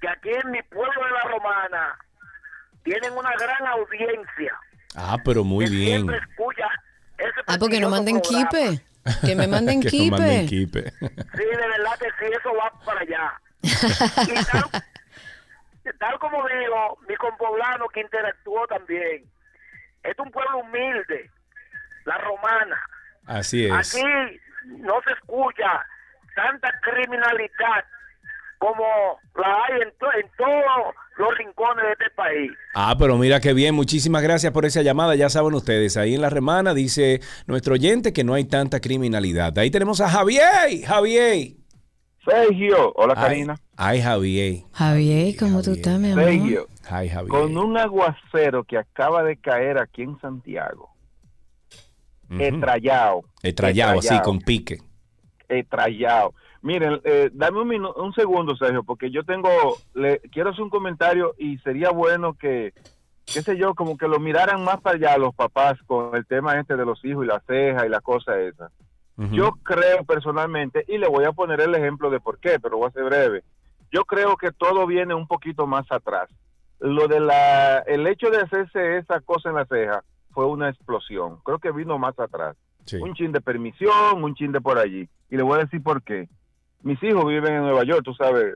que 0.00 0.08
aquí 0.08 0.28
en 0.44 0.50
mi 0.50 0.62
pueblo 0.64 1.04
de 1.04 1.10
La 1.10 1.30
Romana 1.30 1.98
tienen 2.84 3.12
una 3.16 3.30
gran 3.36 3.66
audiencia. 3.66 4.52
Ah, 4.96 5.16
pero 5.24 5.44
muy 5.44 5.68
bien. 5.68 6.08
Escucha 6.12 6.68
ese 7.18 7.30
Ah, 7.46 7.56
porque 7.58 7.80
no 7.80 7.88
prestigioso 7.88 7.90
manden 7.90 8.20
programa. 8.20 8.48
kipe. 8.48 9.26
Que 9.26 9.34
me 9.36 9.46
manden 9.48 9.80
que 9.80 9.90
nos 10.10 10.10
manden 10.18 10.46
kipe. 10.46 10.90
Sí, 11.00 11.44
de 11.44 11.56
verdad 11.68 11.98
que 11.98 12.06
sí, 12.18 12.32
eso 12.38 12.50
va 12.54 12.72
para 12.84 13.00
allá. 13.00 13.32
y 13.62 14.44
tal, 14.44 14.82
tal 15.98 16.18
como 16.18 16.46
digo, 16.48 16.98
mi 17.08 17.16
compoblano 17.16 17.88
que 17.88 18.00
interactuó 18.00 18.66
también. 18.66 19.24
Es 20.02 20.18
un 20.18 20.30
pueblo 20.30 20.58
humilde, 20.58 21.30
la 22.04 22.18
romana. 22.18 22.80
Así 23.26 23.66
es. 23.66 23.72
Aquí 23.72 24.02
no 24.66 25.00
se 25.06 25.12
escucha 25.12 25.86
tanta 26.34 26.70
criminalidad 26.80 27.84
como 28.58 28.84
la 29.36 29.64
hay 29.64 29.80
en, 29.82 29.92
to- 29.98 30.12
en 30.12 30.28
todos 30.36 30.94
los 31.22 31.38
rincones 31.38 31.84
de 31.84 31.92
este 31.92 32.10
país. 32.14 32.50
Ah, 32.74 32.94
pero 32.98 33.16
mira 33.16 33.40
qué 33.40 33.52
bien. 33.54 33.74
Muchísimas 33.74 34.22
gracias 34.22 34.52
por 34.52 34.64
esa 34.66 34.82
llamada. 34.82 35.14
Ya 35.14 35.28
saben 35.30 35.54
ustedes, 35.54 35.96
ahí 35.96 36.14
en 36.14 36.20
la 36.20 36.30
remana 36.30 36.74
dice 36.74 37.20
nuestro 37.46 37.74
oyente 37.74 38.12
que 38.12 38.24
no 38.24 38.34
hay 38.34 38.44
tanta 38.44 38.80
criminalidad. 38.80 39.56
Ahí 39.58 39.70
tenemos 39.70 40.00
a 40.00 40.08
Javier. 40.08 40.82
Javier. 40.86 41.52
Sergio, 42.24 42.92
hola 42.94 43.14
Ay, 43.16 43.22
Karina. 43.22 43.56
Ay, 43.76 44.00
Javier. 44.02 44.62
Javier, 44.72 45.34
¿cómo 45.38 45.60
tú 45.62 45.72
estás, 45.72 45.98
mi 45.98 46.12
amor? 46.12 46.24
Sergio, 46.24 46.68
Ay, 46.88 47.08
Javier. 47.08 47.28
con 47.30 47.56
un 47.56 47.76
aguacero 47.76 48.62
que 48.64 48.78
acaba 48.78 49.24
de 49.24 49.36
caer 49.38 49.78
aquí 49.78 50.02
en 50.02 50.20
Santiago, 50.20 50.90
estrellado. 52.38 53.22
Estrellado, 53.42 53.98
así, 53.98 54.20
con 54.22 54.38
pique. 54.40 54.78
estrellado. 55.48 56.32
Miren, 56.62 57.00
eh, 57.04 57.28
dame 57.32 57.60
un, 57.60 57.68
minu- 57.68 57.92
un 57.96 58.12
segundo, 58.14 58.56
Sergio, 58.56 58.82
porque 58.84 59.10
yo 59.10 59.24
tengo, 59.24 59.48
le, 59.94 60.20
quiero 60.30 60.50
hacer 60.50 60.62
un 60.62 60.70
comentario 60.70 61.34
y 61.36 61.58
sería 61.58 61.90
bueno 61.90 62.34
que, 62.34 62.72
qué 63.26 63.42
sé 63.42 63.56
yo, 63.56 63.74
como 63.74 63.96
que 63.96 64.06
lo 64.08 64.20
miraran 64.20 64.64
más 64.64 64.80
para 64.80 64.96
allá 64.96 65.18
los 65.18 65.34
papás 65.34 65.78
con 65.86 66.14
el 66.14 66.24
tema 66.24 66.58
este 66.60 66.76
de 66.76 66.84
los 66.84 67.04
hijos 67.04 67.24
y 67.24 67.28
la 67.28 67.40
ceja 67.46 67.84
y 67.84 67.88
la 67.88 68.00
cosa 68.00 68.38
esa. 68.40 68.70
Yo 69.32 69.52
creo 69.62 70.04
personalmente, 70.04 70.84
y 70.88 70.98
le 70.98 71.08
voy 71.08 71.24
a 71.24 71.32
poner 71.32 71.60
el 71.60 71.74
ejemplo 71.74 72.10
de 72.10 72.20
por 72.20 72.38
qué, 72.38 72.58
pero 72.60 72.78
voy 72.78 72.88
a 72.88 72.92
ser 72.92 73.04
breve. 73.04 73.42
Yo 73.90 74.04
creo 74.04 74.36
que 74.36 74.52
todo 74.52 74.86
viene 74.86 75.14
un 75.14 75.26
poquito 75.26 75.66
más 75.66 75.84
atrás. 75.90 76.28
Lo 76.80 77.06
de 77.08 77.20
la, 77.20 77.80
el 77.80 78.06
hecho 78.06 78.30
de 78.30 78.38
hacerse 78.38 78.96
esa 78.98 79.20
cosa 79.20 79.50
en 79.50 79.56
la 79.56 79.66
ceja 79.66 80.02
fue 80.30 80.46
una 80.46 80.70
explosión. 80.70 81.38
Creo 81.44 81.58
que 81.58 81.70
vino 81.72 81.98
más 81.98 82.18
atrás. 82.18 82.56
Un 83.02 83.14
chin 83.14 83.32
de 83.32 83.40
permisión, 83.40 84.24
un 84.24 84.34
chin 84.34 84.50
de 84.50 84.60
por 84.60 84.78
allí. 84.78 85.08
Y 85.30 85.36
le 85.36 85.42
voy 85.42 85.58
a 85.58 85.64
decir 85.64 85.82
por 85.82 86.02
qué. 86.02 86.28
Mis 86.82 87.02
hijos 87.02 87.26
viven 87.26 87.54
en 87.54 87.62
Nueva 87.62 87.84
York, 87.84 88.02
tú 88.04 88.14
sabes. 88.14 88.54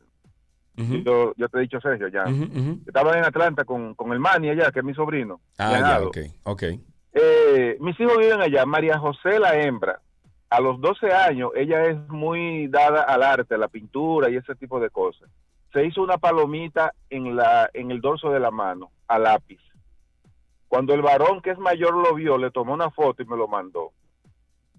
yo, 0.77 1.33
yo 1.37 1.49
te 1.49 1.59
he 1.59 1.63
dicho, 1.63 1.81
Sergio, 1.81 2.09
ya. 2.09 2.25
Estaba 2.87 3.17
en 3.17 3.25
Atlanta 3.25 3.65
con, 3.65 3.95
con 3.95 4.13
el 4.13 4.21
Manny 4.21 4.51
allá, 4.51 4.71
que 4.71 4.81
es 4.81 4.85
mi 4.85 4.95
sobrino. 4.95 5.41
Ah, 5.59 5.79
ya, 5.81 6.07
ok. 6.07 6.19
Eh, 7.13 7.77
mis 7.81 7.99
hijos 7.99 8.19
viven 8.19 8.41
allá. 8.43 8.67
María 8.67 8.99
José, 8.99 9.39
la 9.39 9.59
hembra, 9.59 10.01
a 10.51 10.61
los 10.61 10.81
12 10.81 11.13
años, 11.13 11.51
ella 11.57 11.85
es 11.87 11.97
muy 12.09 12.69
dada 12.69 13.03
al 13.03 13.23
arte, 13.23 13.55
a 13.55 13.59
la 13.59 13.69
pintura 13.69 14.31
y 14.31 14.37
ese 14.37 14.55
tipo 14.55 14.79
de 14.81 14.91
cosas. 14.91 15.29
Se 15.73 15.85
hizo 15.85 16.03
una 16.03 16.19
palomita 16.19 16.93
en, 17.11 17.35
la, 17.35 17.71
en 17.73 17.91
el 17.91 18.01
dorso 18.01 18.31
de 18.31 18.41
la 18.41 18.51
mano, 18.51 18.91
a 19.09 19.19
lápiz. 19.19 19.61
Cuando 20.69 20.95
el 20.95 21.03
varón 21.03 21.41
que 21.41 21.51
es 21.51 21.59
mayor 21.59 21.95
lo 21.95 22.15
vio, 22.15 22.39
le 22.39 22.51
tomó 22.51 22.75
una 22.75 22.91
foto 22.91 23.23
y 23.23 23.27
me 23.27 23.37
lo 23.37 23.49
mandó. 23.49 23.93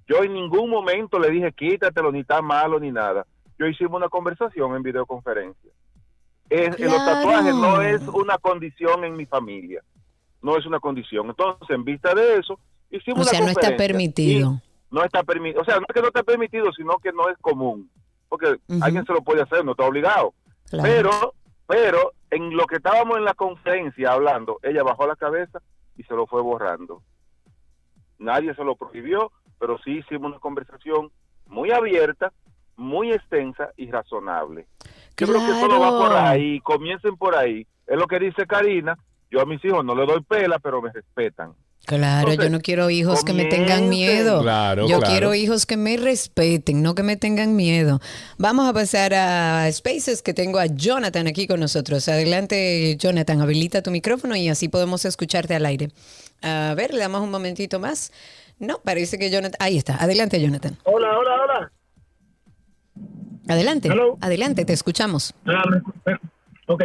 Yo 0.08 0.24
en 0.24 0.34
ningún 0.34 0.70
momento 0.70 1.20
le 1.20 1.30
dije 1.30 1.52
quítatelo, 1.52 2.12
ni 2.12 2.22
está 2.22 2.42
malo, 2.42 2.80
ni 2.80 2.92
nada. 2.92 3.26
Yo 3.60 3.68
hicimos 3.68 3.98
una 3.98 4.10
conversación 4.10 4.76
en 4.76 4.84
videoconferencia. 4.84 5.72
Es, 6.50 6.80
Los 6.80 6.98
tatuajes 6.98 7.56
no 7.56 7.82
es 7.82 8.02
una 8.08 8.38
condición 8.38 9.04
en 9.04 9.16
mi 9.16 9.26
familia. 9.26 9.84
No 10.42 10.58
es 10.58 10.66
una 10.66 10.80
condición. 10.80 11.28
Entonces, 11.28 11.70
en 11.70 11.84
vista 11.84 12.14
de 12.14 12.38
eso, 12.38 12.60
hicimos 12.90 13.28
O 13.28 13.30
sea, 13.30 13.42
no 13.42 13.48
está 13.48 13.76
permitido. 13.76 14.62
No 14.90 15.04
está 15.04 15.24
permitido. 15.24 15.62
O 15.62 15.66
sea, 15.66 15.76
no 15.76 15.86
es 15.88 15.94
que 15.94 16.02
no 16.02 16.08
está 16.08 16.24
permitido, 16.24 16.72
sino 16.72 16.98
que 17.00 17.12
no 17.12 17.30
es 17.30 17.38
común. 17.40 17.90
Porque 18.30 18.58
alguien 18.82 19.06
se 19.06 19.14
lo 19.14 19.22
puede 19.22 19.42
hacer, 19.42 19.66
no 19.66 19.72
está 19.72 19.86
obligado. 19.86 20.34
Claro. 20.70 20.90
Pero, 20.90 21.34
pero, 21.66 22.14
en 22.30 22.56
lo 22.56 22.66
que 22.66 22.76
estábamos 22.76 23.18
en 23.18 23.26
la 23.26 23.34
conferencia 23.34 24.12
hablando, 24.12 24.60
ella 24.64 24.84
bajó 24.84 25.08
la 25.08 25.16
cabeza 25.16 25.62
y 25.98 26.04
se 26.04 26.14
lo 26.14 26.28
fue 26.28 26.42
borrando. 26.42 27.02
Nadie 28.20 28.54
se 28.56 28.64
lo 28.64 28.76
prohibió, 28.76 29.32
pero 29.60 29.78
sí 29.84 30.00
hicimos 30.00 30.32
una 30.32 30.40
conversación 30.40 31.12
muy 31.46 31.72
abierta, 31.72 32.34
muy 32.78 33.12
extensa 33.12 33.72
y 33.76 33.92
razonable. 33.92 34.68
Yo 35.18 35.28
creo 35.28 35.40
que 35.40 35.68
todo 35.68 35.80
va 35.80 35.90
por 35.90 36.10
Claro. 36.12 36.28
ahí, 36.28 36.60
comiencen 36.62 37.18
por 37.18 37.36
ahí. 37.36 37.66
Es 37.88 37.98
lo 37.98 38.08
que 38.08 38.20
dice 38.20 38.46
Karina. 38.46 38.98
Yo 39.30 39.42
a 39.42 39.46
mis 39.46 39.64
hijos 39.66 39.84
no 39.84 39.94
le 39.94 40.06
doy 40.06 40.22
pela, 40.24 40.58
pero 40.60 40.82
me 40.82 40.92
respetan. 40.92 41.54
Claro, 41.86 42.34
yo 42.34 42.50
no 42.50 42.60
quiero 42.60 42.90
hijos 42.90 43.24
que 43.24 43.34
me 43.34 43.46
tengan 43.46 43.88
miedo. 43.88 44.42
Claro, 44.42 44.88
yo 44.88 44.98
claro. 45.00 45.12
quiero 45.12 45.34
hijos 45.34 45.66
que 45.66 45.78
me 45.78 45.96
respeten, 45.96 46.82
no 46.82 46.96
que 46.96 47.04
me 47.04 47.16
tengan 47.16 47.56
miedo. 47.56 48.00
Vamos 48.38 48.68
a 48.68 48.74
pasar 48.74 49.14
a 49.14 49.72
Spaces, 49.72 50.22
que 50.22 50.34
tengo 50.34 50.60
a 50.60 50.66
Jonathan 50.66 51.28
aquí 51.28 51.48
con 51.48 51.60
nosotros. 51.62 52.08
Adelante, 52.10 52.98
Jonathan, 52.98 53.40
habilita 53.42 53.82
tu 53.82 53.92
micrófono 53.92 54.36
y 54.36 54.50
así 54.50 54.68
podemos 54.68 55.06
escucharte 55.06 55.56
al 55.56 55.66
aire. 55.66 55.90
A 56.42 56.74
ver, 56.76 56.94
le 56.94 57.00
damos 57.00 57.22
un 57.22 57.32
momentito 57.32 57.80
más. 57.80 58.12
No, 58.60 58.80
parece 58.84 59.18
que 59.18 59.30
Jonathan... 59.30 59.56
Ahí 59.60 59.78
está. 59.78 59.96
Adelante, 59.96 60.42
Jonathan. 60.42 60.78
Hola, 60.84 61.18
hola, 61.18 61.32
hola. 61.44 61.72
Adelante. 63.48 63.90
Adelante, 64.22 64.66
te 64.66 64.74
escuchamos. 64.74 65.34
Ah, 65.46 65.64
ok. 66.68 66.84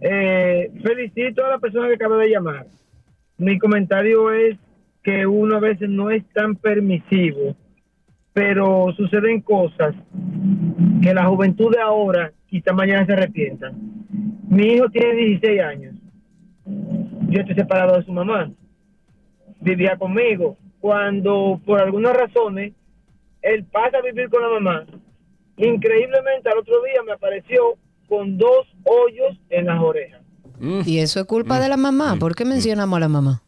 Eh, 0.00 0.70
felicito 0.82 1.44
a 1.44 1.50
la 1.50 1.58
persona 1.58 1.88
que 1.88 1.94
acaba 1.94 2.16
de 2.16 2.30
llamar. 2.30 2.66
Mi 3.38 3.58
comentario 3.58 4.32
es 4.32 4.58
que 5.02 5.26
uno 5.26 5.56
a 5.56 5.60
veces 5.60 5.88
no 5.88 6.10
es 6.10 6.24
tan 6.32 6.56
permisivo, 6.56 7.56
pero 8.32 8.92
suceden 8.96 9.40
cosas 9.40 9.94
que 11.02 11.14
la 11.14 11.26
juventud 11.26 11.72
de 11.72 11.80
ahora 11.80 12.32
quizá 12.46 12.72
mañana 12.72 13.06
se 13.06 13.12
arrepientan. 13.12 13.74
Mi 14.48 14.74
hijo 14.74 14.88
tiene 14.90 15.14
16 15.14 15.60
años. 15.60 15.94
Yo 17.28 17.40
estoy 17.40 17.54
separado 17.54 17.96
de 17.96 18.04
su 18.04 18.12
mamá. 18.12 18.50
Vivía 19.60 19.96
conmigo. 19.96 20.56
Cuando 20.80 21.60
por 21.64 21.80
algunas 21.80 22.14
razones 22.14 22.72
él 23.40 23.64
pasa 23.64 23.98
a 23.98 24.02
vivir 24.02 24.28
con 24.28 24.42
la 24.42 24.48
mamá, 24.48 24.86
increíblemente 25.68 26.48
al 26.50 26.58
otro 26.58 26.82
día 26.82 27.02
me 27.04 27.12
apareció 27.12 27.76
con 28.08 28.36
dos 28.38 28.66
hoyos 28.84 29.38
en 29.50 29.66
las 29.66 29.80
orejas. 29.80 30.20
Y 30.86 30.98
eso 30.98 31.20
es 31.20 31.26
culpa 31.26 31.58
de 31.58 31.68
la 31.68 31.76
mamá. 31.76 32.16
¿Por 32.20 32.34
qué 32.36 32.44
mencionamos 32.44 32.96
a 32.96 33.00
la 33.00 33.08
mamá? 33.08 33.42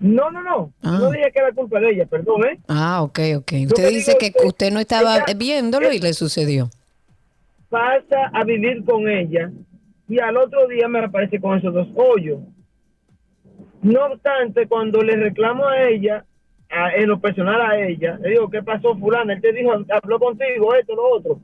No, 0.00 0.30
no, 0.32 0.42
no. 0.42 0.72
Ah. 0.82 0.98
No 1.00 1.10
dije 1.12 1.30
que 1.32 1.38
era 1.38 1.52
culpa 1.52 1.78
de 1.78 1.90
ella, 1.90 2.06
perdón, 2.06 2.44
¿eh? 2.44 2.58
Ah, 2.66 3.02
ok, 3.02 3.20
ok. 3.36 3.52
Usted 3.66 3.74
te 3.84 3.88
dice 3.88 4.16
que 4.18 4.32
usted 4.44 4.72
no 4.72 4.80
estaba 4.80 5.16
ella- 5.18 5.34
viéndolo 5.36 5.92
y 5.92 6.00
le 6.00 6.12
sucedió. 6.12 6.68
Pasa 7.68 8.30
a 8.34 8.42
vivir 8.44 8.84
con 8.84 9.08
ella 9.08 9.50
y 10.08 10.18
al 10.18 10.36
otro 10.36 10.66
día 10.66 10.88
me 10.88 10.98
aparece 10.98 11.40
con 11.40 11.56
esos 11.56 11.72
dos 11.72 11.86
hoyos. 11.94 12.40
No 13.82 14.06
obstante, 14.06 14.66
cuando 14.66 15.02
le 15.02 15.16
reclamo 15.16 15.66
a 15.68 15.82
ella 15.88 16.24
en 16.72 17.08
lo 17.08 17.20
personal 17.20 17.60
a 17.60 17.78
ella, 17.78 18.18
le 18.22 18.30
digo, 18.30 18.48
¿qué 18.48 18.62
pasó 18.62 18.96
fulana? 18.96 19.34
Él 19.34 19.40
te 19.42 19.52
dijo, 19.52 19.72
habló 19.72 20.18
contigo, 20.18 20.74
esto, 20.74 20.94
lo 20.94 21.10
otro. 21.10 21.40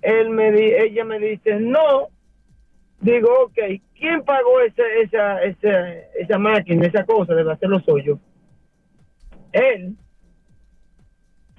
Él 0.00 0.30
me 0.30 0.52
di, 0.52 0.72
ella 0.72 1.04
me 1.04 1.18
dice, 1.18 1.58
no. 1.58 2.08
Digo, 3.00 3.28
ok, 3.46 3.58
¿quién 3.98 4.22
pagó 4.22 4.60
esa, 4.60 4.82
esa, 5.02 5.42
esa, 5.42 5.92
esa 6.20 6.38
máquina, 6.38 6.86
esa 6.86 7.04
cosa 7.04 7.34
de 7.34 7.50
hacer 7.50 7.68
los 7.68 7.88
hoyos? 7.88 8.18
Él. 9.52 9.96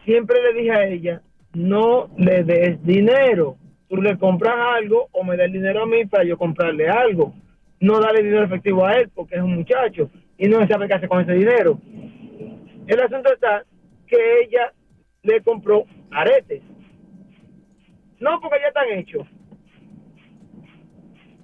Siempre 0.06 0.42
le 0.42 0.60
dije 0.60 0.72
a 0.72 0.88
ella, 0.88 1.22
no 1.54 2.10
le 2.18 2.44
des 2.44 2.84
dinero. 2.84 3.58
Tú 3.90 4.02
le 4.02 4.18
compras 4.18 4.56
algo 4.76 5.08
o 5.12 5.24
me 5.24 5.38
das 5.38 5.52
dinero 5.52 5.84
a 5.84 5.86
mí 5.86 6.06
para 6.06 6.24
yo 6.24 6.38
comprarle 6.38 6.90
algo. 6.90 7.34
No 7.80 8.00
darle 8.00 8.24
dinero 8.24 8.46
efectivo 8.46 8.86
a 8.86 8.94
él 8.94 9.10
porque 9.14 9.36
es 9.36 9.42
un 9.42 9.56
muchacho 9.56 10.10
y 10.38 10.48
no 10.48 10.66
sabe 10.68 10.88
qué 10.88 10.94
hacer 10.94 11.10
con 11.10 11.22
ese 11.22 11.34
dinero. 11.34 11.80
El 12.88 13.00
asunto 13.00 13.34
está 13.34 13.64
que 14.08 14.42
ella 14.42 14.74
le 15.24 15.42
compró 15.42 15.86
aretes. 16.12 16.62
No, 18.20 18.40
porque 18.42 18.58
ya 18.62 18.68
están 18.68 18.90
hechos. 18.90 19.28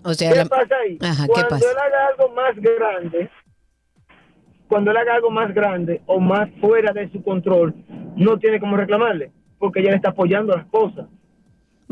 O 0.03 0.13
sea, 0.13 0.31
¿Qué 0.31 0.37
la- 0.37 0.45
pasa 0.45 0.75
ahí? 0.77 0.97
Ajá, 1.01 1.25
¿qué 1.25 1.31
cuando 1.31 1.49
pasa? 1.49 1.71
él 1.71 1.77
haga 1.77 2.07
algo 2.07 2.33
más 2.33 2.55
grande, 2.55 3.29
cuando 4.67 4.91
él 4.91 4.97
haga 4.97 5.15
algo 5.15 5.29
más 5.29 5.53
grande 5.53 6.01
o 6.05 6.19
más 6.19 6.49
fuera 6.61 6.93
de 6.93 7.09
su 7.11 7.21
control, 7.21 7.73
no 8.15 8.37
tiene 8.39 8.59
como 8.59 8.77
reclamarle, 8.77 9.31
porque 9.57 9.79
ella 9.81 9.91
le 9.91 9.95
está 9.97 10.09
apoyando 10.09 10.55
las 10.55 10.65
cosas. 10.67 11.07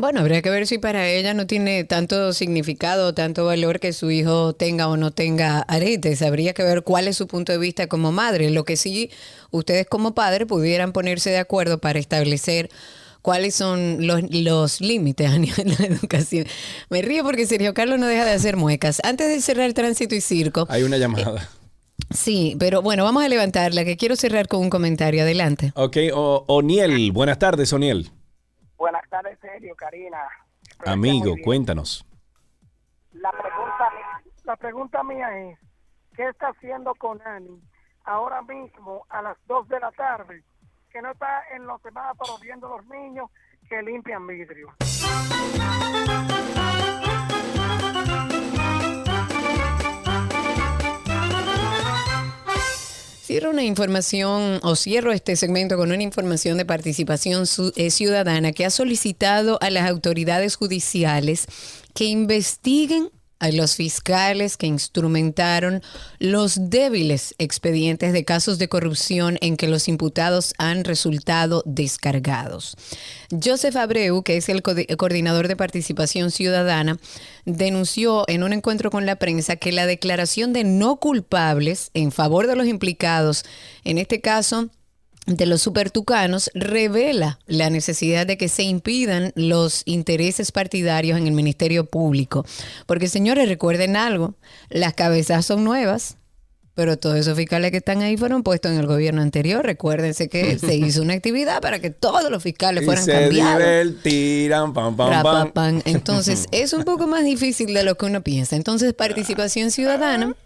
Bueno, 0.00 0.20
habría 0.20 0.42
que 0.42 0.50
ver 0.50 0.68
si 0.68 0.78
para 0.78 1.08
ella 1.10 1.34
no 1.34 1.48
tiene 1.48 1.82
tanto 1.82 2.32
significado, 2.32 3.14
tanto 3.14 3.44
valor 3.46 3.80
que 3.80 3.92
su 3.92 4.12
hijo 4.12 4.52
tenga 4.52 4.86
o 4.86 4.96
no 4.96 5.10
tenga 5.10 5.58
aretes. 5.62 6.22
Habría 6.22 6.52
que 6.54 6.62
ver 6.62 6.82
cuál 6.82 7.08
es 7.08 7.16
su 7.16 7.26
punto 7.26 7.50
de 7.50 7.58
vista 7.58 7.88
como 7.88 8.12
madre. 8.12 8.48
Lo 8.50 8.64
que 8.64 8.76
sí, 8.76 9.10
ustedes 9.50 9.88
como 9.88 10.14
padre 10.14 10.46
pudieran 10.46 10.92
ponerse 10.92 11.30
de 11.30 11.38
acuerdo 11.38 11.78
para 11.78 11.98
establecer 11.98 12.70
cuáles 13.22 13.56
son 13.56 14.06
los, 14.06 14.22
los 14.30 14.80
límites 14.80 15.28
a 15.30 15.36
nivel 15.38 15.76
de 15.76 15.88
la 15.88 15.96
educación. 15.96 16.46
Me 16.90 17.02
río 17.02 17.24
porque 17.24 17.44
Sergio 17.44 17.74
Carlos 17.74 17.98
no 17.98 18.06
deja 18.06 18.24
de 18.24 18.30
hacer 18.34 18.56
muecas. 18.56 19.00
Antes 19.02 19.26
de 19.26 19.40
cerrar 19.42 19.72
tránsito 19.72 20.14
y 20.14 20.20
circo, 20.20 20.64
Hay 20.70 20.84
una 20.84 20.98
llamada. 20.98 21.50
sí, 22.14 22.54
pero 22.60 22.82
bueno, 22.82 23.02
vamos 23.02 23.24
a 23.24 23.28
levantarla, 23.28 23.84
que 23.84 23.96
quiero 23.96 24.14
cerrar 24.14 24.46
con 24.46 24.60
un 24.60 24.70
comentario. 24.70 25.22
Adelante. 25.22 25.72
Ok, 25.74 25.96
o- 26.14 26.44
Oniel, 26.46 27.10
buenas 27.10 27.40
tardes, 27.40 27.72
Oniel. 27.72 28.12
Buenas 28.78 29.02
tardes, 29.10 29.36
Sergio, 29.40 29.74
Karina. 29.74 30.18
Amigo, 30.86 31.34
cuéntanos. 31.44 32.06
La 33.12 33.32
pregunta, 33.32 33.90
la 34.44 34.56
pregunta 34.56 35.02
mía 35.02 35.36
es, 35.50 35.58
¿qué 36.14 36.28
está 36.28 36.50
haciendo 36.50 36.94
Conani 36.94 37.60
ahora 38.04 38.40
mismo 38.42 39.04
a 39.08 39.20
las 39.20 39.36
2 39.48 39.68
de 39.68 39.80
la 39.80 39.90
tarde? 39.90 40.44
Que 40.92 41.02
no 41.02 41.10
está 41.10 41.42
en 41.54 41.66
los 41.66 41.82
semáforos 41.82 42.40
viendo 42.40 42.68
los 42.68 42.86
niños 42.86 43.28
que 43.68 43.82
limpian 43.82 44.24
vidrio. 44.26 44.68
Cierro 53.28 53.50
una 53.50 53.62
información 53.62 54.58
o 54.62 54.74
cierro 54.74 55.12
este 55.12 55.36
segmento 55.36 55.76
con 55.76 55.92
una 55.92 56.02
información 56.02 56.56
de 56.56 56.64
participación 56.64 57.44
eh, 57.76 57.90
ciudadana 57.90 58.52
que 58.52 58.64
ha 58.64 58.70
solicitado 58.70 59.58
a 59.60 59.68
las 59.68 59.86
autoridades 59.86 60.56
judiciales 60.56 61.44
que 61.92 62.06
investiguen 62.06 63.10
a 63.40 63.50
los 63.50 63.76
fiscales 63.76 64.56
que 64.56 64.66
instrumentaron 64.66 65.82
los 66.18 66.70
débiles 66.70 67.34
expedientes 67.38 68.12
de 68.12 68.24
casos 68.24 68.58
de 68.58 68.68
corrupción 68.68 69.38
en 69.40 69.56
que 69.56 69.68
los 69.68 69.88
imputados 69.88 70.54
han 70.58 70.84
resultado 70.84 71.62
descargados. 71.64 72.76
Joseph 73.30 73.76
Abreu, 73.76 74.22
que 74.22 74.36
es 74.36 74.48
el 74.48 74.62
co- 74.62 74.74
coordinador 74.96 75.48
de 75.48 75.56
participación 75.56 76.30
ciudadana, 76.30 76.98
denunció 77.44 78.24
en 78.28 78.42
un 78.42 78.52
encuentro 78.52 78.90
con 78.90 79.06
la 79.06 79.16
prensa 79.16 79.56
que 79.56 79.72
la 79.72 79.86
declaración 79.86 80.52
de 80.52 80.64
no 80.64 80.96
culpables 80.96 81.90
en 81.94 82.12
favor 82.12 82.46
de 82.46 82.56
los 82.56 82.66
implicados, 82.66 83.44
en 83.84 83.98
este 83.98 84.20
caso 84.20 84.68
de 85.28 85.46
los 85.46 85.62
supertucanos, 85.62 86.50
revela 86.54 87.38
la 87.46 87.70
necesidad 87.70 88.26
de 88.26 88.38
que 88.38 88.48
se 88.48 88.62
impidan 88.62 89.32
los 89.36 89.82
intereses 89.84 90.52
partidarios 90.52 91.18
en 91.18 91.26
el 91.26 91.34
Ministerio 91.34 91.84
Público. 91.84 92.44
Porque 92.86 93.08
señores, 93.08 93.48
recuerden 93.48 93.96
algo, 93.96 94.34
las 94.70 94.94
cabezas 94.94 95.44
son 95.46 95.64
nuevas. 95.64 96.16
Pero 96.74 96.96
todos 96.96 97.16
esos 97.16 97.36
fiscales 97.36 97.72
que 97.72 97.78
están 97.78 98.02
ahí 98.02 98.16
fueron 98.16 98.44
puestos 98.44 98.70
en 98.70 98.78
el 98.78 98.86
gobierno 98.86 99.20
anterior. 99.20 99.66
Recuérdense 99.66 100.28
que 100.28 100.58
se 100.60 100.76
hizo 100.76 101.02
una 101.02 101.14
actividad 101.14 101.60
para 101.60 101.80
que 101.80 101.90
todos 101.90 102.30
los 102.30 102.40
fiscales 102.40 102.84
Y 102.84 102.86
fueran 102.86 103.04
se 103.04 103.12
cambiados. 103.12 103.58
divertirán, 103.58 104.72
pam, 104.72 104.96
pam, 104.96 105.50
pam. 105.50 105.82
Entonces, 105.86 106.46
es 106.52 106.72
un 106.72 106.84
poco 106.84 107.08
más 107.08 107.24
difícil 107.24 107.74
de 107.74 107.82
lo 107.82 107.96
que 107.96 108.06
uno 108.06 108.22
piensa. 108.22 108.54
Entonces, 108.54 108.94
participación 108.94 109.72
ciudadana 109.72 110.36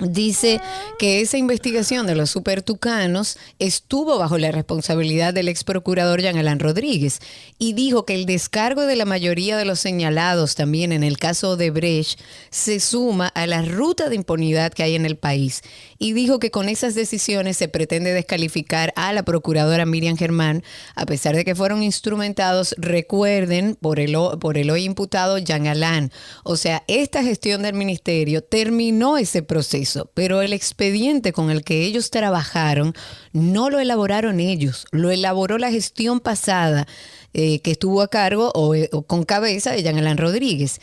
dice 0.00 0.60
que 0.98 1.20
esa 1.20 1.38
investigación 1.38 2.06
de 2.06 2.14
los 2.14 2.30
supertucanos 2.30 3.38
estuvo 3.58 4.18
bajo 4.18 4.38
la 4.38 4.52
responsabilidad 4.52 5.34
del 5.34 5.48
ex 5.48 5.64
procurador 5.64 6.20
Jean 6.20 6.36
Alain 6.36 6.60
Rodríguez 6.60 7.20
y 7.58 7.72
dijo 7.72 8.04
que 8.04 8.14
el 8.14 8.26
descargo 8.26 8.86
de 8.86 8.96
la 8.96 9.04
mayoría 9.04 9.56
de 9.56 9.64
los 9.64 9.80
señalados 9.80 10.54
también 10.54 10.92
en 10.92 11.02
el 11.02 11.18
caso 11.18 11.56
de 11.56 11.70
Brecht 11.70 12.20
se 12.50 12.80
suma 12.80 13.28
a 13.28 13.46
la 13.46 13.62
ruta 13.62 14.08
de 14.08 14.16
impunidad 14.16 14.72
que 14.72 14.82
hay 14.82 14.94
en 14.94 15.06
el 15.06 15.16
país 15.16 15.62
y 15.98 16.12
dijo 16.12 16.38
que 16.38 16.50
con 16.50 16.68
esas 16.68 16.94
decisiones 16.94 17.56
se 17.56 17.68
pretende 17.68 18.12
descalificar 18.12 18.92
a 18.96 19.12
la 19.12 19.24
procuradora 19.24 19.84
Miriam 19.84 20.16
Germán 20.16 20.62
a 20.94 21.06
pesar 21.06 21.34
de 21.34 21.44
que 21.44 21.54
fueron 21.54 21.82
instrumentados, 21.82 22.74
recuerden, 22.78 23.76
por 23.80 24.00
el, 24.00 24.16
por 24.40 24.58
el 24.58 24.70
hoy 24.70 24.84
imputado 24.84 25.38
Jean 25.38 25.66
Alain. 25.66 26.12
O 26.44 26.56
sea, 26.56 26.84
esta 26.86 27.22
gestión 27.22 27.62
del 27.62 27.74
ministerio 27.74 28.42
terminó 28.42 29.18
ese 29.18 29.42
proceso, 29.42 30.10
pero 30.14 30.42
el 30.42 30.52
expediente 30.52 31.32
con 31.32 31.50
el 31.50 31.64
que 31.64 31.84
ellos 31.84 32.10
trabajaron 32.10 32.94
no 33.32 33.70
lo 33.70 33.80
elaboraron 33.80 34.40
ellos, 34.40 34.86
lo 34.92 35.10
elaboró 35.10 35.58
la 35.58 35.70
gestión 35.70 36.20
pasada 36.20 36.86
eh, 37.34 37.60
que 37.60 37.72
estuvo 37.72 38.02
a 38.02 38.08
cargo 38.08 38.52
o, 38.54 38.74
eh, 38.74 38.88
o 38.92 39.02
con 39.02 39.24
cabeza 39.24 39.72
de 39.72 39.82
Jean 39.82 39.98
Alain 39.98 40.16
Rodríguez. 40.16 40.80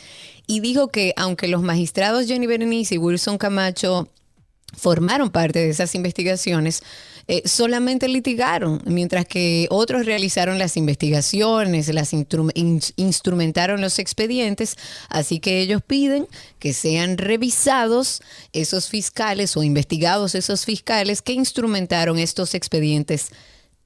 Y 0.47 0.59
dijo 0.59 0.89
que 0.89 1.13
aunque 1.17 1.47
los 1.47 1.63
magistrados 1.63 2.27
Jenny 2.27 2.45
Berenice 2.45 2.95
y 2.95 2.97
Wilson 2.99 3.39
Camacho 3.39 4.09
formaron 4.77 5.29
parte 5.29 5.59
de 5.59 5.69
esas 5.69 5.95
investigaciones, 5.95 6.81
eh, 7.27 7.41
solamente 7.45 8.07
litigaron, 8.07 8.81
mientras 8.85 9.25
que 9.25 9.67
otros 9.71 10.05
realizaron 10.05 10.59
las 10.59 10.77
investigaciones, 10.77 11.87
las 11.93 12.13
instru- 12.13 12.51
in- 12.53 12.81
instrumentaron 12.97 13.81
los 13.81 13.97
expedientes, 13.97 14.75
así 15.09 15.39
que 15.39 15.61
ellos 15.61 15.81
piden 15.85 16.27
que 16.59 16.73
sean 16.73 17.17
revisados 17.17 18.21
esos 18.53 18.89
fiscales 18.89 19.57
o 19.57 19.63
investigados 19.63 20.35
esos 20.35 20.65
fiscales 20.65 21.21
que 21.23 21.33
instrumentaron 21.33 22.19
estos 22.19 22.53
expedientes 22.53 23.29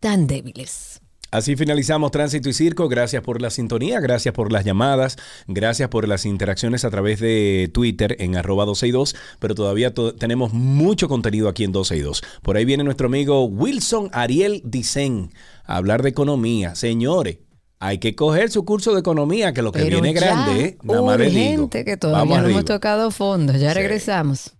tan 0.01 0.27
débiles. 0.27 0.98
Así 1.31 1.55
finalizamos 1.55 2.11
Tránsito 2.11 2.49
y 2.49 2.53
Circo. 2.53 2.87
Gracias 2.89 3.21
por 3.21 3.41
la 3.41 3.49
sintonía, 3.49 3.99
gracias 3.99 4.33
por 4.33 4.51
las 4.51 4.65
llamadas, 4.65 5.17
gracias 5.47 5.89
por 5.89 6.07
las 6.07 6.25
interacciones 6.25 6.85
a 6.85 6.89
través 6.89 7.19
de 7.19 7.69
Twitter 7.73 8.15
en 8.19 8.35
arroba 8.35 8.65
262, 8.65 9.15
pero 9.39 9.55
todavía 9.55 9.93
to- 9.93 10.15
tenemos 10.15 10.53
mucho 10.53 11.07
contenido 11.07 11.47
aquí 11.49 11.63
en 11.63 11.71
262. 11.71 12.23
Por 12.41 12.57
ahí 12.57 12.65
viene 12.65 12.83
nuestro 12.83 13.07
amigo 13.07 13.45
Wilson 13.45 14.09
Ariel 14.13 14.61
Dicen 14.65 15.31
a 15.65 15.77
hablar 15.77 16.01
de 16.03 16.09
economía. 16.09 16.73
Señores, 16.75 17.37
hay 17.79 17.99
que 17.99 18.15
coger 18.15 18.49
su 18.51 18.65
curso 18.65 18.93
de 18.93 18.99
economía, 18.99 19.53
que 19.53 19.61
lo 19.61 19.71
que 19.71 19.79
Pero 19.83 20.01
viene 20.01 20.13
ya, 20.13 20.19
grande, 20.19 20.61
¿eh? 20.65 20.77
Nada 20.83 21.01
más 21.01 21.17
que 21.17 21.95
todavía 21.95 22.19
Vamos 22.19 22.41
no 22.41 22.49
hemos 22.49 22.65
tocado 22.65 23.11
fondo. 23.11 23.53
Ya 23.53 23.73
regresamos. 23.73 24.53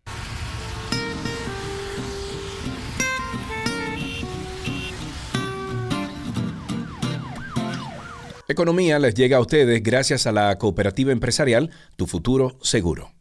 Economía 8.52 8.98
les 8.98 9.14
llega 9.14 9.38
a 9.38 9.42
ustedes 9.42 9.84
gracias 9.84 10.26
a 10.26 10.32
la 10.32 10.58
cooperativa 10.58 11.12
empresarial 11.12 11.70
Tu 11.98 12.08
Futuro 12.08 12.58
Seguro. 12.64 13.19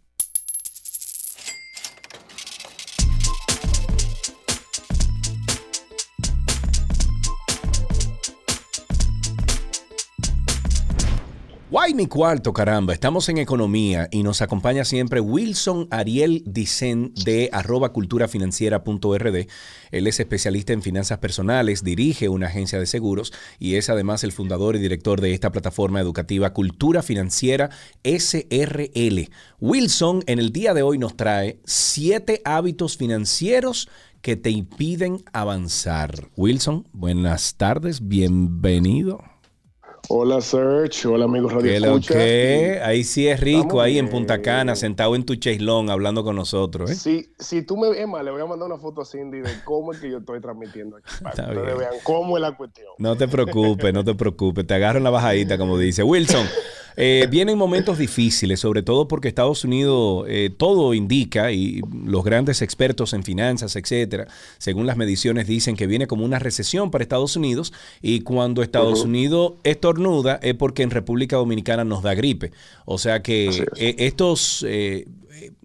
Mi 11.98 12.06
cuarto, 12.06 12.52
caramba. 12.52 12.92
Estamos 12.92 13.28
en 13.28 13.38
economía 13.38 14.06
y 14.12 14.22
nos 14.22 14.40
acompaña 14.40 14.84
siempre 14.84 15.18
Wilson 15.18 15.88
Ariel 15.90 16.44
Dicen 16.46 17.12
de 17.24 17.50
arroba 17.52 17.92
culturafinanciera.rd. 17.92 19.48
Él 19.90 20.06
es 20.06 20.20
especialista 20.20 20.72
en 20.72 20.82
finanzas 20.82 21.18
personales, 21.18 21.82
dirige 21.82 22.28
una 22.28 22.46
agencia 22.46 22.78
de 22.78 22.86
seguros 22.86 23.32
y 23.58 23.74
es 23.74 23.90
además 23.90 24.22
el 24.22 24.30
fundador 24.30 24.76
y 24.76 24.78
director 24.78 25.20
de 25.20 25.34
esta 25.34 25.50
plataforma 25.50 26.00
educativa 26.00 26.52
Cultura 26.52 27.02
Financiera 27.02 27.70
SRL. 28.04 29.28
Wilson 29.58 30.22
en 30.28 30.38
el 30.38 30.52
día 30.52 30.74
de 30.74 30.82
hoy 30.82 30.98
nos 30.98 31.16
trae 31.16 31.58
siete 31.64 32.42
hábitos 32.44 32.96
financieros 32.96 33.88
que 34.22 34.36
te 34.36 34.50
impiden 34.50 35.24
avanzar. 35.32 36.28
Wilson, 36.36 36.86
buenas 36.92 37.56
tardes, 37.56 38.06
bienvenido. 38.06 39.37
Hola 40.10 40.40
Serge, 40.40 41.06
hola 41.06 41.26
amigos 41.26 41.52
Radio 41.52 41.70
¿Qué 41.70 41.80
lo 41.80 41.86
Escucha. 41.96 42.14
que? 42.14 42.80
Ahí 42.82 43.04
sí 43.04 43.28
es 43.28 43.40
rico, 43.40 43.60
Estamos 43.60 43.84
ahí 43.84 43.98
en 43.98 44.06
bien. 44.06 44.16
Punta 44.16 44.40
Cana, 44.40 44.74
sentado 44.74 45.14
en 45.14 45.24
tu 45.24 45.34
cheislón, 45.34 45.90
hablando 45.90 46.24
con 46.24 46.34
nosotros. 46.34 46.90
¿eh? 46.90 46.94
Si, 46.94 47.30
si 47.38 47.60
tú 47.62 47.76
me 47.76 47.90
ves 47.90 48.08
mal, 48.08 48.24
le 48.24 48.30
voy 48.30 48.40
a 48.40 48.46
mandar 48.46 48.68
una 48.70 48.78
foto 48.78 49.02
a 49.02 49.04
Cindy 49.04 49.40
de 49.40 49.50
cómo 49.64 49.92
es 49.92 49.98
que 49.98 50.10
yo 50.10 50.18
estoy 50.18 50.40
transmitiendo 50.40 50.96
aquí. 50.96 51.10
Para 51.22 51.34
que 51.34 51.40
Está 51.42 51.52
ustedes 51.52 51.66
bien. 51.66 51.78
vean 51.78 51.92
cómo 52.04 52.38
es 52.38 52.40
la 52.40 52.56
cuestión. 52.56 52.86
No 52.98 53.16
te 53.16 53.28
preocupes, 53.28 53.92
no 53.92 54.02
te 54.02 54.14
preocupes. 54.14 54.66
Te 54.66 54.74
agarro 54.74 54.96
en 54.96 55.04
la 55.04 55.10
bajadita, 55.10 55.58
como 55.58 55.76
dice. 55.76 56.02
Wilson, 56.02 56.46
eh, 57.00 57.28
vienen 57.30 57.56
momentos 57.56 57.96
difíciles, 57.96 58.60
sobre 58.60 58.82
todo 58.82 59.06
porque 59.06 59.28
Estados 59.28 59.64
Unidos 59.64 60.26
eh, 60.28 60.50
todo 60.54 60.94
indica, 60.94 61.52
y 61.52 61.80
los 62.04 62.24
grandes 62.24 62.60
expertos 62.60 63.12
en 63.12 63.22
finanzas, 63.22 63.76
etcétera, 63.76 64.26
según 64.58 64.86
las 64.86 64.96
mediciones, 64.96 65.46
dicen 65.46 65.76
que 65.76 65.86
viene 65.86 66.08
como 66.08 66.24
una 66.24 66.38
recesión 66.38 66.90
para 66.90 67.02
Estados 67.02 67.36
Unidos. 67.36 67.72
Y 68.02 68.20
cuando 68.20 68.62
Estados. 68.62 68.98
Unidos 69.04 69.52
estornuda, 69.62 70.40
es 70.42 70.54
porque 70.54 70.82
en 70.82 70.90
República 70.90 71.36
Dominicana 71.36 71.84
nos 71.84 72.02
da 72.02 72.14
gripe. 72.14 72.52
O 72.84 72.98
sea 72.98 73.22
que 73.22 73.48
eh, 73.76 73.94
estos. 73.98 74.64
eh, 74.68 75.06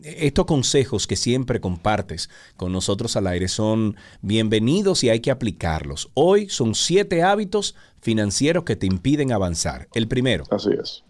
estos 0.04 0.46
consejos 0.46 1.08
que 1.08 1.16
siempre 1.16 1.60
compartes 1.60 2.30
con 2.58 2.72
nosotros 2.72 3.16
al 3.16 3.26
aire 3.26 3.48
son 3.48 3.96
bienvenidos 4.22 5.04
y 5.04 5.10
hay 5.10 5.20
que 5.20 5.32
aplicarlos. 5.32 6.12
Hoy 6.14 6.48
son 6.50 6.76
siete 6.76 7.24
hábitos 7.24 7.76
financieros 8.00 8.66
que 8.66 8.76
te 8.76 8.86
impiden 8.86 9.32
avanzar. 9.32 9.88
El 9.96 10.08
primero. 10.08 10.44
Así 10.52 10.70
es. 10.80 11.04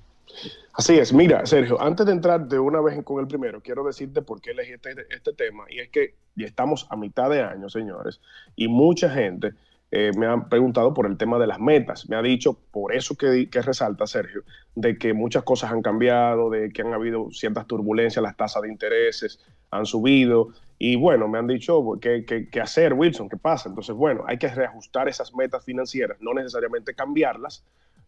Así 0.73 0.97
es. 0.97 1.13
Mira, 1.13 1.45
Sergio, 1.45 1.79
antes 1.81 2.05
de 2.05 2.11
entrar 2.11 2.47
de 2.47 2.57
una 2.57 2.81
vez 2.81 3.03
con 3.03 3.19
el 3.19 3.27
primero, 3.27 3.61
quiero 3.61 3.83
decirte 3.83 4.21
por 4.21 4.41
qué 4.41 4.51
elegí 4.51 4.73
este, 4.73 4.95
este 5.09 5.33
tema. 5.33 5.65
Y 5.69 5.79
es 5.79 5.89
que 5.89 6.15
ya 6.35 6.47
estamos 6.47 6.87
a 6.89 6.95
mitad 6.95 7.29
de 7.29 7.41
año, 7.41 7.69
señores, 7.69 8.19
y 8.55 8.67
mucha 8.67 9.09
gente 9.09 9.53
eh, 9.91 10.11
me 10.17 10.25
ha 10.25 10.49
preguntado 10.49 10.91
por 10.91 11.05
el 11.05 11.17
tema 11.17 11.37
de 11.37 11.45
las 11.45 11.59
metas. 11.59 12.09
Me 12.09 12.15
ha 12.15 12.23
dicho, 12.23 12.57
por 12.71 12.95
eso 12.95 13.15
que, 13.15 13.47
que 13.51 13.61
resalta 13.61 14.07
Sergio, 14.07 14.43
de 14.73 14.97
que 14.97 15.13
muchas 15.13 15.43
cosas 15.43 15.71
han 15.71 15.83
cambiado, 15.83 16.49
de 16.49 16.71
que 16.71 16.81
han 16.81 16.93
habido 16.95 17.29
ciertas 17.31 17.67
turbulencias, 17.67 18.23
las 18.23 18.35
tasas 18.35 18.63
de 18.63 18.69
intereses 18.69 19.39
han 19.69 19.85
subido. 19.85 20.49
Y 20.79 20.95
bueno, 20.95 21.27
me 21.27 21.37
han 21.37 21.45
dicho, 21.45 21.99
¿qué, 22.01 22.25
qué, 22.25 22.49
qué 22.49 22.59
hacer, 22.59 22.93
Wilson? 22.93 23.29
¿Qué 23.29 23.37
pasa? 23.37 23.69
Entonces, 23.69 23.95
bueno, 23.95 24.23
hay 24.27 24.39
que 24.39 24.47
reajustar 24.47 25.07
esas 25.07 25.35
metas 25.35 25.63
financieras, 25.63 26.17
no 26.19 26.33
necesariamente 26.33 26.95
cambiarlas, 26.95 27.63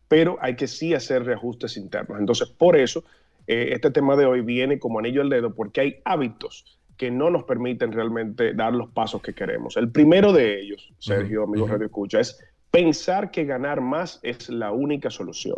pero 0.07 0.37
hay 0.41 0.55
que 0.55 0.67
sí 0.67 0.93
hacer 0.93 1.23
reajustes 1.23 1.77
internos. 1.77 2.19
Entonces, 2.19 2.49
por 2.49 2.75
eso, 2.75 3.03
eh, 3.47 3.69
este 3.71 3.91
tema 3.91 4.15
de 4.15 4.25
hoy 4.25 4.41
viene 4.41 4.79
como 4.79 4.99
anillo 4.99 5.21
al 5.21 5.29
dedo, 5.29 5.53
porque 5.53 5.81
hay 5.81 5.95
hábitos 6.05 6.79
que 6.97 7.11
no 7.11 7.29
nos 7.29 7.43
permiten 7.43 7.91
realmente 7.91 8.53
dar 8.53 8.73
los 8.73 8.89
pasos 8.91 9.21
que 9.21 9.33
queremos. 9.33 9.75
El 9.77 9.91
primero 9.91 10.31
de 10.31 10.61
ellos, 10.61 10.93
Sergio, 10.99 11.43
amigo 11.43 11.67
Radio 11.67 11.87
Escucha, 11.87 12.19
es 12.19 12.39
pensar 12.71 13.31
que 13.31 13.45
ganar 13.45 13.81
más 13.81 14.19
es 14.23 14.49
la 14.49 14.71
única 14.71 15.09
solución. 15.09 15.57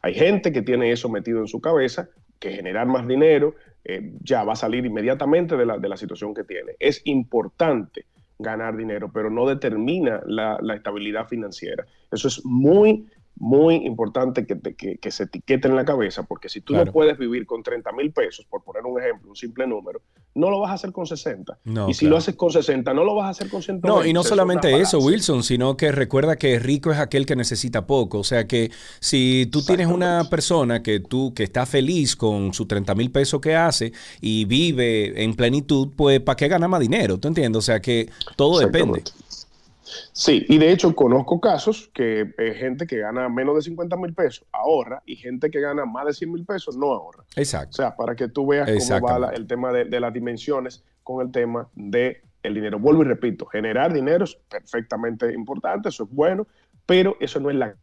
Hay 0.00 0.14
gente 0.14 0.52
que 0.52 0.62
tiene 0.62 0.90
eso 0.90 1.08
metido 1.08 1.40
en 1.40 1.48
su 1.48 1.60
cabeza, 1.60 2.08
que 2.38 2.52
generar 2.52 2.86
más 2.86 3.06
dinero 3.06 3.54
eh, 3.84 4.12
ya 4.22 4.44
va 4.44 4.54
a 4.54 4.56
salir 4.56 4.84
inmediatamente 4.84 5.56
de 5.56 5.66
la, 5.66 5.78
de 5.78 5.88
la 5.88 5.96
situación 5.96 6.34
que 6.34 6.44
tiene. 6.44 6.72
Es 6.78 7.02
importante 7.04 8.06
ganar 8.38 8.76
dinero, 8.76 9.10
pero 9.12 9.30
no 9.30 9.46
determina 9.46 10.22
la, 10.26 10.58
la 10.60 10.74
estabilidad 10.74 11.28
financiera. 11.28 11.86
Eso 12.10 12.28
es 12.28 12.44
muy, 12.44 13.06
muy 13.42 13.74
importante 13.74 14.46
que, 14.46 14.54
te- 14.54 14.74
que- 14.76 14.98
que 14.98 15.10
se 15.10 15.24
etiquete 15.24 15.66
en 15.66 15.74
la 15.74 15.84
cabeza, 15.84 16.22
porque 16.22 16.48
si 16.48 16.60
tú 16.60 16.74
Claro. 16.74 16.86
no 16.86 16.92
puedes 16.92 17.18
vivir 17.18 17.44
con 17.44 17.60
30 17.64 17.90
mil 17.90 18.12
pesos, 18.12 18.46
por 18.48 18.62
poner 18.62 18.84
un 18.84 19.00
ejemplo, 19.02 19.30
un 19.30 19.34
simple 19.36 19.66
número, 19.66 20.00
no 20.36 20.48
lo 20.48 20.60
vas 20.60 20.70
a 20.70 20.74
hacer 20.74 20.92
con 20.92 21.06
60. 21.08 21.58
No, 21.64 21.88
y 21.88 21.94
si 21.94 22.00
claro. 22.00 22.10
lo 22.12 22.16
haces 22.18 22.36
con 22.36 22.52
60, 22.52 22.94
no 22.94 23.02
lo 23.02 23.16
vas 23.16 23.26
a 23.26 23.30
hacer 23.30 23.48
con 23.50 23.60
120. 23.60 23.88
No, 23.88 24.08
y 24.08 24.12
no 24.12 24.22
solamente 24.22 24.80
eso. 24.80 25.00
Wilson, 25.00 25.42
sino 25.42 25.76
que 25.76 25.90
recuerda 25.90 26.36
que 26.36 26.60
rico 26.60 26.92
es 26.92 26.98
aquel 26.98 27.26
que 27.26 27.34
necesita 27.34 27.84
poco. 27.84 28.20
O 28.20 28.24
sea 28.24 28.46
que 28.46 28.70
si 29.00 29.48
tú 29.50 29.64
tienes 29.64 29.88
una 29.88 30.22
persona 30.30 30.80
que 30.80 31.00
tú 31.00 31.34
que 31.34 31.42
está 31.42 31.66
feliz 31.66 32.14
con 32.14 32.54
su 32.54 32.66
30 32.66 32.94
mil 32.94 33.10
pesos 33.10 33.40
que 33.40 33.56
hace 33.56 33.92
y 34.20 34.44
vive 34.44 35.20
en 35.24 35.34
plenitud, 35.34 35.88
pues 35.96 36.20
¿para 36.20 36.36
qué 36.36 36.46
gana 36.46 36.68
más 36.68 36.78
dinero? 36.78 37.18
¿Tú 37.18 37.26
entiendes? 37.26 37.58
O 37.58 37.62
sea 37.62 37.80
que 37.80 38.08
todo 38.36 38.60
depende. 38.60 39.02
Sí, 40.12 40.44
y 40.48 40.58
de 40.58 40.72
hecho 40.72 40.94
conozco 40.94 41.40
casos 41.40 41.90
que 41.94 42.34
eh, 42.38 42.54
gente 42.54 42.86
que 42.86 42.98
gana 42.98 43.28
menos 43.28 43.54
de 43.56 43.62
50 43.62 43.96
mil 43.96 44.14
pesos 44.14 44.44
ahorra 44.52 45.02
y 45.06 45.16
gente 45.16 45.50
que 45.50 45.60
gana 45.60 45.84
más 45.84 46.06
de 46.06 46.12
100 46.14 46.32
mil 46.32 46.44
pesos 46.44 46.76
no 46.76 46.92
ahorra. 46.92 47.24
Exacto. 47.36 47.70
O 47.70 47.72
sea, 47.76 47.96
para 47.96 48.14
que 48.14 48.28
tú 48.28 48.46
veas 48.46 48.66
cómo 48.66 48.78
va 49.06 49.18
la- 49.18 49.30
el 49.30 49.46
tema 49.46 49.72
de, 49.72 49.84
de 49.84 50.00
las 50.00 50.12
dimensiones 50.12 50.82
con 51.02 51.24
el 51.26 51.32
tema 51.32 51.68
de 51.74 52.22
el 52.42 52.54
dinero. 52.54 52.78
Vuelvo 52.78 53.02
y 53.02 53.06
repito, 53.06 53.46
generar 53.46 53.92
dinero 53.92 54.24
es 54.24 54.34
perfectamente 54.48 55.32
importante, 55.32 55.88
eso 55.90 56.04
es 56.04 56.10
bueno, 56.10 56.46
pero 56.86 57.16
eso 57.20 57.38
no 57.38 57.50
es 57.50 57.56
la 57.56 57.76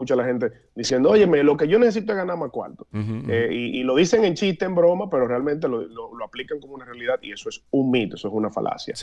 Escucha 0.00 0.16
la 0.16 0.24
gente 0.24 0.50
diciendo, 0.74 1.10
óyeme, 1.10 1.42
lo 1.44 1.58
que 1.58 1.68
yo 1.68 1.78
necesito 1.78 2.12
es 2.12 2.16
ganar 2.16 2.38
más 2.38 2.48
cuarto. 2.50 2.86
Eh, 3.30 3.48
y, 3.52 3.80
y 3.80 3.82
lo 3.82 3.96
dicen 3.96 4.24
en 4.24 4.32
chiste, 4.32 4.64
en 4.64 4.74
broma, 4.74 5.10
pero 5.10 5.28
realmente 5.28 5.68
lo, 5.68 5.82
lo- 5.82 6.14
lo 6.16 6.24
aplican 6.24 6.58
como 6.58 6.72
una 6.72 6.86
realidad 6.86 7.16
y 7.20 7.32
eso 7.32 7.50
es 7.50 7.62
un 7.70 7.90
mito, 7.90 8.16
eso 8.16 8.28
es 8.28 8.32
una 8.34 8.48
falacia. 8.50 8.96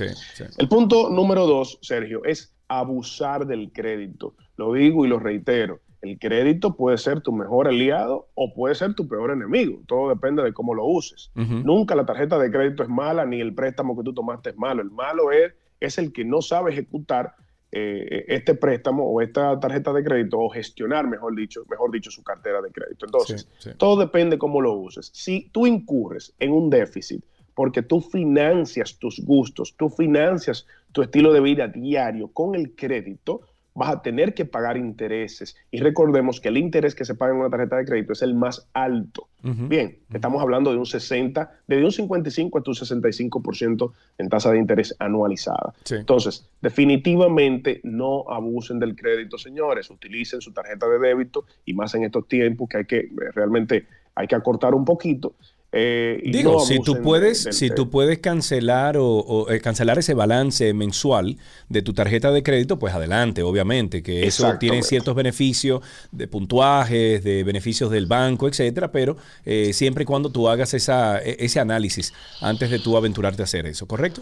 El 0.57 0.67
punto 0.67 1.11
número 1.11 1.45
dos, 1.45 1.77
Sergio, 1.83 2.25
es 2.25 2.55
abusar 2.67 3.45
del 3.45 3.71
crédito. 3.71 4.33
Lo 4.55 4.73
digo 4.73 5.05
y 5.05 5.07
lo 5.07 5.19
reitero. 5.19 5.81
El 6.01 6.17
crédito 6.17 6.75
puede 6.75 6.97
ser 6.97 7.21
tu 7.21 7.31
mejor 7.31 7.67
aliado 7.67 8.29
o 8.33 8.55
puede 8.55 8.73
ser 8.73 8.95
tu 8.95 9.07
peor 9.07 9.29
enemigo. 9.29 9.81
Todo 9.87 10.09
depende 10.09 10.41
de 10.41 10.51
cómo 10.51 10.73
lo 10.73 10.83
uses. 10.85 11.29
Nunca 11.63 11.93
la 11.93 12.07
tarjeta 12.07 12.39
de 12.39 12.49
crédito 12.49 12.81
es 12.81 12.89
mala 12.89 13.23
ni 13.23 13.39
el 13.39 13.53
préstamo 13.53 13.95
que 13.95 14.03
tú 14.03 14.13
tomaste 14.15 14.49
es 14.49 14.57
malo. 14.57 14.81
El 14.81 14.89
malo 14.89 15.31
es, 15.31 15.53
es 15.79 15.99
el 15.99 16.11
que 16.11 16.25
no 16.25 16.41
sabe 16.41 16.71
ejecutar 16.71 17.35
eh, 17.71 18.25
este 18.27 18.55
préstamo 18.55 19.03
o 19.03 19.21
esta 19.21 19.59
tarjeta 19.59 19.91
de 19.93 20.03
crédito 20.03 20.39
o 20.39 20.49
gestionar, 20.49 21.07
mejor 21.07 21.35
dicho, 21.35 21.63
mejor 21.69 21.91
dicho, 21.91 22.09
su 22.09 22.23
cartera 22.23 22.61
de 22.61 22.71
crédito. 22.71 23.05
Entonces, 23.05 23.47
Sí, 23.57 23.69
sí. 23.69 23.77
todo 23.77 23.99
depende 23.99 24.37
cómo 24.37 24.61
lo 24.61 24.73
uses. 24.73 25.09
Si 25.13 25.49
tú 25.51 25.67
incurres 25.67 26.33
en 26.39 26.51
un 26.51 26.69
déficit 26.69 27.23
porque 27.53 27.81
tú 27.81 28.01
financias 28.01 28.99
tus 28.99 29.19
gustos, 29.25 29.75
tú 29.75 29.89
financias 29.89 30.67
tu 30.91 31.01
estilo 31.01 31.33
de 31.33 31.41
vida 31.41 31.67
diario 31.67 32.27
con 32.27 32.53
el 32.53 32.75
crédito, 32.75 33.41
vas 33.77 33.89
a 33.89 34.01
tener 34.01 34.33
que 34.33 34.43
pagar 34.43 34.75
intereses. 34.75 35.55
Y 35.69 35.79
recordemos 35.81 36.41
que 36.41 36.47
el 36.47 36.57
interés 36.57 36.95
que 36.95 37.05
se 37.05 37.13
paga 37.13 37.33
en 37.33 37.39
una 37.41 37.49
tarjeta 37.51 37.77
de 37.77 37.85
crédito 37.85 38.13
es 38.13 38.23
el 38.23 38.33
más 38.33 38.67
alto. 38.73 39.27
Bien, 39.43 39.99
estamos 40.11 40.41
hablando 40.41 40.71
de 40.71 40.77
un 40.77 40.85
60, 40.85 41.61
de 41.67 41.85
un 41.85 41.91
55 41.91 42.57
hasta 42.57 42.71
un 42.71 42.75
65% 42.75 43.93
en 44.17 44.29
tasa 44.29 44.51
de 44.51 44.57
interés 44.57 44.95
anualizada. 44.99 45.73
Sí. 45.83 45.95
Entonces, 45.95 46.49
definitivamente 46.59 47.79
no 47.83 48.25
abusen 48.29 48.79
del 48.79 48.95
crédito, 48.95 49.37
señores. 49.37 49.89
Utilicen 49.91 50.41
su 50.41 50.51
tarjeta 50.51 50.89
de 50.89 50.97
débito 50.97 51.45
y 51.63 51.73
más 51.75 51.93
en 51.93 52.03
estos 52.03 52.27
tiempos 52.27 52.67
que 52.67 52.77
hay 52.79 52.85
que 52.85 52.97
eh, 52.97 53.31
realmente 53.33 53.85
hay 54.15 54.27
que 54.27 54.35
acortar 54.35 54.73
un 54.73 54.83
poquito. 54.83 55.35
Eh, 55.71 56.21
y 56.23 56.31
Digo, 56.31 56.53
no 56.53 56.59
si 56.59 56.79
tú 56.79 57.01
puedes, 57.03 57.43
del- 57.43 57.53
si 57.53 57.69
tú 57.69 57.89
puedes 57.89 58.19
cancelar 58.19 58.97
o, 58.97 59.05
o, 59.05 59.49
eh, 59.51 59.59
cancelar 59.59 59.99
ese 59.99 60.13
balance 60.13 60.73
mensual 60.73 61.37
de 61.69 61.81
tu 61.81 61.93
tarjeta 61.93 62.31
de 62.31 62.41
crédito, 62.41 62.79
pues 62.79 62.93
adelante, 62.93 63.43
obviamente, 63.43 64.01
que 64.01 64.25
eso 64.27 64.57
tiene 64.59 64.81
ciertos 64.83 65.13
beneficios 65.15 65.81
de 66.11 66.27
puntuajes, 66.27 67.23
de 67.23 67.43
beneficios 67.43 67.91
del 67.91 68.07
banco, 68.07 68.47
etcétera, 68.47 68.91
pero 68.91 69.17
eh, 69.45 69.73
siempre 69.73 70.03
y 70.03 70.05
cuando 70.05 70.31
tú 70.31 70.47
hagas 70.47 70.73
esa, 70.73 71.19
e- 71.21 71.35
ese 71.39 71.59
análisis 71.59 72.13
antes 72.41 72.69
de 72.71 72.79
tú 72.79 72.95
aventurarte 72.97 73.41
a 73.41 73.45
hacer 73.45 73.65
eso, 73.65 73.87
¿correcto? 73.87 74.21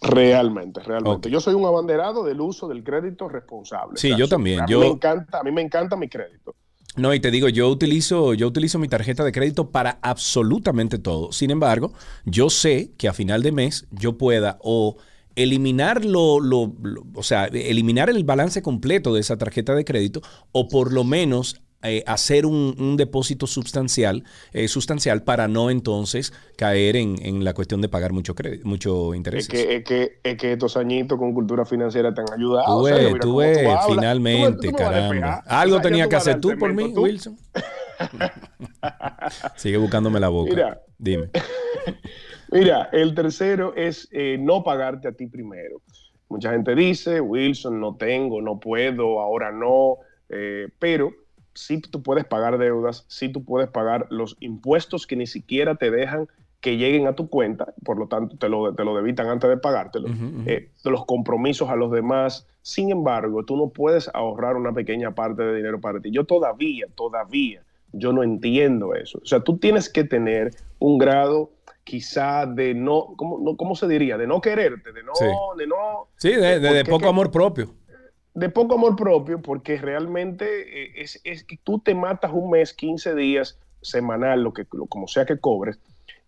Realmente, 0.00 0.80
realmente. 0.80 1.28
Yo 1.28 1.40
soy 1.40 1.54
un 1.54 1.64
abanderado 1.66 2.24
del 2.24 2.40
uso 2.40 2.68
del 2.68 2.84
crédito 2.84 3.28
responsable. 3.28 3.96
Sí, 3.98 4.14
yo 4.16 4.28
también. 4.28 4.60
A 4.60 4.66
mí, 4.66 4.72
Yo- 4.72 4.80
me 4.80 4.86
encanta, 4.86 5.40
a 5.40 5.42
mí 5.42 5.50
me 5.50 5.62
encanta 5.62 5.96
mi 5.96 6.08
crédito. 6.08 6.54
No, 6.98 7.14
y 7.14 7.20
te 7.20 7.30
digo, 7.30 7.48
yo 7.48 7.68
utilizo, 7.68 8.34
yo 8.34 8.48
utilizo 8.48 8.78
mi 8.80 8.88
tarjeta 8.88 9.22
de 9.24 9.30
crédito 9.30 9.70
para 9.70 10.00
absolutamente 10.02 10.98
todo. 10.98 11.30
Sin 11.30 11.50
embargo, 11.52 11.92
yo 12.24 12.50
sé 12.50 12.92
que 12.98 13.06
a 13.06 13.12
final 13.12 13.42
de 13.42 13.52
mes 13.52 13.86
yo 13.92 14.18
pueda 14.18 14.58
o 14.62 14.96
eliminar 15.36 16.04
lo, 16.04 16.40
lo- 16.40 16.74
lo- 16.82 17.06
o 17.14 17.22
sea, 17.22 17.44
eliminar 17.46 18.10
el 18.10 18.24
balance 18.24 18.62
completo 18.62 19.14
de 19.14 19.20
esa 19.20 19.38
tarjeta 19.38 19.76
de 19.76 19.84
crédito 19.84 20.22
o 20.50 20.68
por 20.68 20.92
lo 20.92 21.04
menos 21.04 21.60
eh, 21.84 22.02
hacer 22.08 22.44
un, 22.44 22.74
un 22.76 22.96
depósito 22.96 23.46
sustancial, 23.46 24.24
eh, 24.52 24.66
sustancial 24.66 25.22
para 25.22 25.46
no 25.46 25.70
entonces 25.70 26.32
caer 26.56 26.96
en, 26.96 27.24
en 27.24 27.44
la 27.44 27.54
cuestión 27.54 27.80
de 27.80 27.88
pagar 27.88 28.12
mucho 28.12 28.34
crédito, 28.34 28.66
mucho 28.66 29.14
interés. 29.14 29.44
Es 29.44 29.48
que, 29.48 29.76
es, 29.76 29.84
que, 29.84 30.18
es 30.24 30.36
que 30.36 30.52
estos 30.54 30.76
añiñitos 30.76 31.16
con 31.16 31.32
cultura 31.32 31.64
financiera 31.64 32.12
te 32.12 32.20
han 32.20 32.32
ayudado. 32.32 32.82
Tú 33.12 33.18
tú 33.20 33.36
ves, 33.36 33.60
finalmente, 33.86 34.70
tú 34.70 34.76
caramba. 34.76 35.44
Algo 35.46 35.76
O 35.76 35.78
sea, 35.78 35.88
tenía 35.88 36.08
que 36.08 36.16
hacer 36.16 36.40
tú 36.40 36.50
por 36.58 36.74
mí. 36.74 36.92
Wilson. 36.96 37.38
Sigue 39.54 39.76
buscándome 39.76 40.18
la 40.18 40.30
boca. 40.30 40.50
Mira. 40.50 40.82
Dime. 40.98 41.30
Mira, 42.50 42.88
el 42.92 43.14
tercero 43.14 43.72
es 43.76 44.08
eh, 44.10 44.36
no 44.36 44.64
pagarte 44.64 45.06
a 45.06 45.12
ti 45.12 45.28
primero. 45.28 45.80
Mucha 46.28 46.50
gente 46.50 46.74
dice, 46.74 47.20
Wilson, 47.20 47.78
no 47.78 47.94
tengo, 47.94 48.42
no 48.42 48.58
puedo, 48.58 49.20
ahora 49.20 49.52
no, 49.52 49.98
pero 50.80 51.12
sí 51.58 51.80
tú 51.80 52.02
puedes 52.02 52.24
pagar 52.24 52.58
deudas, 52.58 53.04
sí 53.08 53.28
tú 53.28 53.44
puedes 53.44 53.68
pagar 53.68 54.06
los 54.10 54.36
impuestos 54.40 55.06
que 55.06 55.16
ni 55.16 55.26
siquiera 55.26 55.74
te 55.74 55.90
dejan 55.90 56.28
que 56.60 56.76
lleguen 56.76 57.06
a 57.06 57.14
tu 57.14 57.28
cuenta, 57.28 57.72
por 57.84 57.98
lo 57.98 58.08
tanto 58.08 58.36
te 58.36 58.48
lo, 58.48 58.74
te 58.74 58.84
lo 58.84 58.96
debitan 58.96 59.28
antes 59.28 59.48
de 59.48 59.58
pagártelo, 59.58 60.08
eh, 60.46 60.70
los 60.84 61.04
compromisos 61.06 61.68
a 61.70 61.76
los 61.76 61.92
demás. 61.92 62.48
Sin 62.62 62.90
embargo, 62.90 63.44
tú 63.44 63.56
no 63.56 63.68
puedes 63.68 64.10
ahorrar 64.12 64.56
una 64.56 64.72
pequeña 64.72 65.12
parte 65.14 65.42
de 65.44 65.54
dinero 65.54 65.80
para 65.80 66.00
ti. 66.00 66.10
Yo 66.10 66.24
todavía, 66.24 66.86
todavía, 66.96 67.62
yo 67.92 68.12
no 68.12 68.24
entiendo 68.24 68.94
eso. 68.96 69.20
O 69.22 69.26
sea, 69.26 69.38
tú 69.40 69.58
tienes 69.58 69.88
que 69.88 70.02
tener 70.02 70.50
un 70.80 70.98
grado 70.98 71.50
quizá 71.84 72.44
de 72.44 72.74
no, 72.74 73.14
¿cómo, 73.16 73.38
no- 73.40 73.56
cómo 73.56 73.76
se 73.76 73.86
diría? 73.86 74.18
De 74.18 74.26
no 74.26 74.40
quererte, 74.40 74.92
de 74.92 75.02
no, 75.04 75.14
Sí. 75.14 75.24
de 75.58 75.66
no... 75.68 76.08
Sí, 76.16 76.30
de, 76.30 76.58
de- 76.58 76.60
de 76.60 76.68
porque 76.84 76.90
poco 76.90 77.02
que- 77.02 77.08
amor 77.08 77.30
propio. 77.30 77.68
De 78.38 78.48
poco 78.48 78.76
amor 78.76 78.94
propio, 78.96 79.42
porque 79.42 79.78
realmente 79.78 80.46
eh, 80.84 80.92
es, 80.96 81.20
es 81.24 81.44
que 81.44 81.58
tú 81.62 81.80
te 81.80 81.94
matas 81.94 82.30
un 82.32 82.50
mes, 82.50 82.72
15 82.72 83.14
días, 83.14 83.58
semanal, 83.82 84.42
lo 84.42 84.52
que, 84.52 84.64
como 84.64 85.08
sea 85.08 85.26
que 85.26 85.38
cobres, 85.38 85.78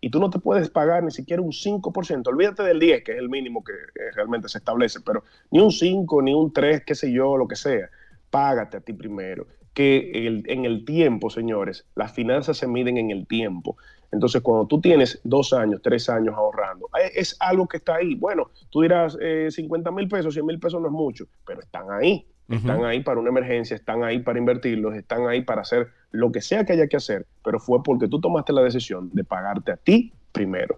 y 0.01 0.09
tú 0.09 0.19
no 0.19 0.29
te 0.29 0.39
puedes 0.39 0.69
pagar 0.69 1.03
ni 1.03 1.11
siquiera 1.11 1.41
un 1.41 1.51
5%. 1.51 2.27
Olvídate 2.27 2.63
del 2.63 2.79
10, 2.79 3.03
que 3.03 3.11
es 3.13 3.19
el 3.19 3.29
mínimo 3.29 3.63
que 3.63 3.73
eh, 3.73 4.11
realmente 4.15 4.49
se 4.49 4.57
establece, 4.57 4.99
pero 5.01 5.23
ni 5.51 5.59
un 5.59 5.71
5, 5.71 6.21
ni 6.23 6.33
un 6.33 6.51
3, 6.51 6.83
qué 6.85 6.95
sé 6.95 7.11
yo, 7.11 7.37
lo 7.37 7.47
que 7.47 7.55
sea. 7.55 7.89
Págate 8.29 8.77
a 8.77 8.81
ti 8.81 8.93
primero. 8.93 9.45
Que 9.73 10.43
en 10.47 10.65
el 10.65 10.83
tiempo, 10.83 11.29
señores, 11.29 11.85
las 11.95 12.11
finanzas 12.11 12.57
se 12.57 12.67
miden 12.67 12.97
en 12.97 13.09
el 13.09 13.25
tiempo. 13.25 13.77
Entonces, 14.11 14.41
cuando 14.41 14.67
tú 14.67 14.81
tienes 14.81 15.19
dos 15.23 15.53
años, 15.53 15.81
tres 15.81 16.09
años 16.09 16.35
ahorrando, 16.35 16.89
eh, 17.01 17.11
es 17.15 17.37
algo 17.39 17.67
que 17.67 17.77
está 17.77 17.95
ahí. 17.95 18.15
Bueno, 18.15 18.51
tú 18.69 18.81
dirás 18.81 19.17
eh, 19.21 19.47
50 19.49 19.89
mil 19.91 20.07
pesos, 20.07 20.33
100 20.33 20.45
mil 20.45 20.59
pesos 20.59 20.81
no 20.81 20.87
es 20.87 20.93
mucho, 20.93 21.25
pero 21.45 21.61
están 21.61 21.89
ahí. 21.91 22.25
Están 22.49 22.83
ahí 22.83 22.99
para 22.99 23.17
una 23.17 23.29
emergencia, 23.29 23.77
están 23.77 24.03
ahí 24.03 24.19
para 24.19 24.37
invertirlos, 24.37 24.93
están 24.95 25.25
ahí 25.25 25.41
para 25.41 25.61
hacer 25.61 25.87
lo 26.11 26.33
que 26.33 26.41
sea 26.41 26.65
que 26.65 26.73
haya 26.73 26.87
que 26.87 26.97
hacer, 26.97 27.25
pero 27.45 27.61
fue 27.61 27.81
porque 27.81 28.09
tú 28.09 28.19
tomaste 28.19 28.51
la 28.51 28.61
decisión 28.61 29.09
de 29.13 29.23
pagarte 29.23 29.71
a 29.71 29.77
ti 29.77 30.11
primero. 30.33 30.77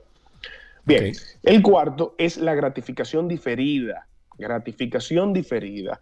Bien, 0.86 1.14
el 1.42 1.64
cuarto 1.64 2.14
es 2.20 2.38
la 2.38 2.54
gratificación 2.54 3.28
diferida. 3.28 4.08
Gratificación 4.38 5.34
diferida. 5.34 6.00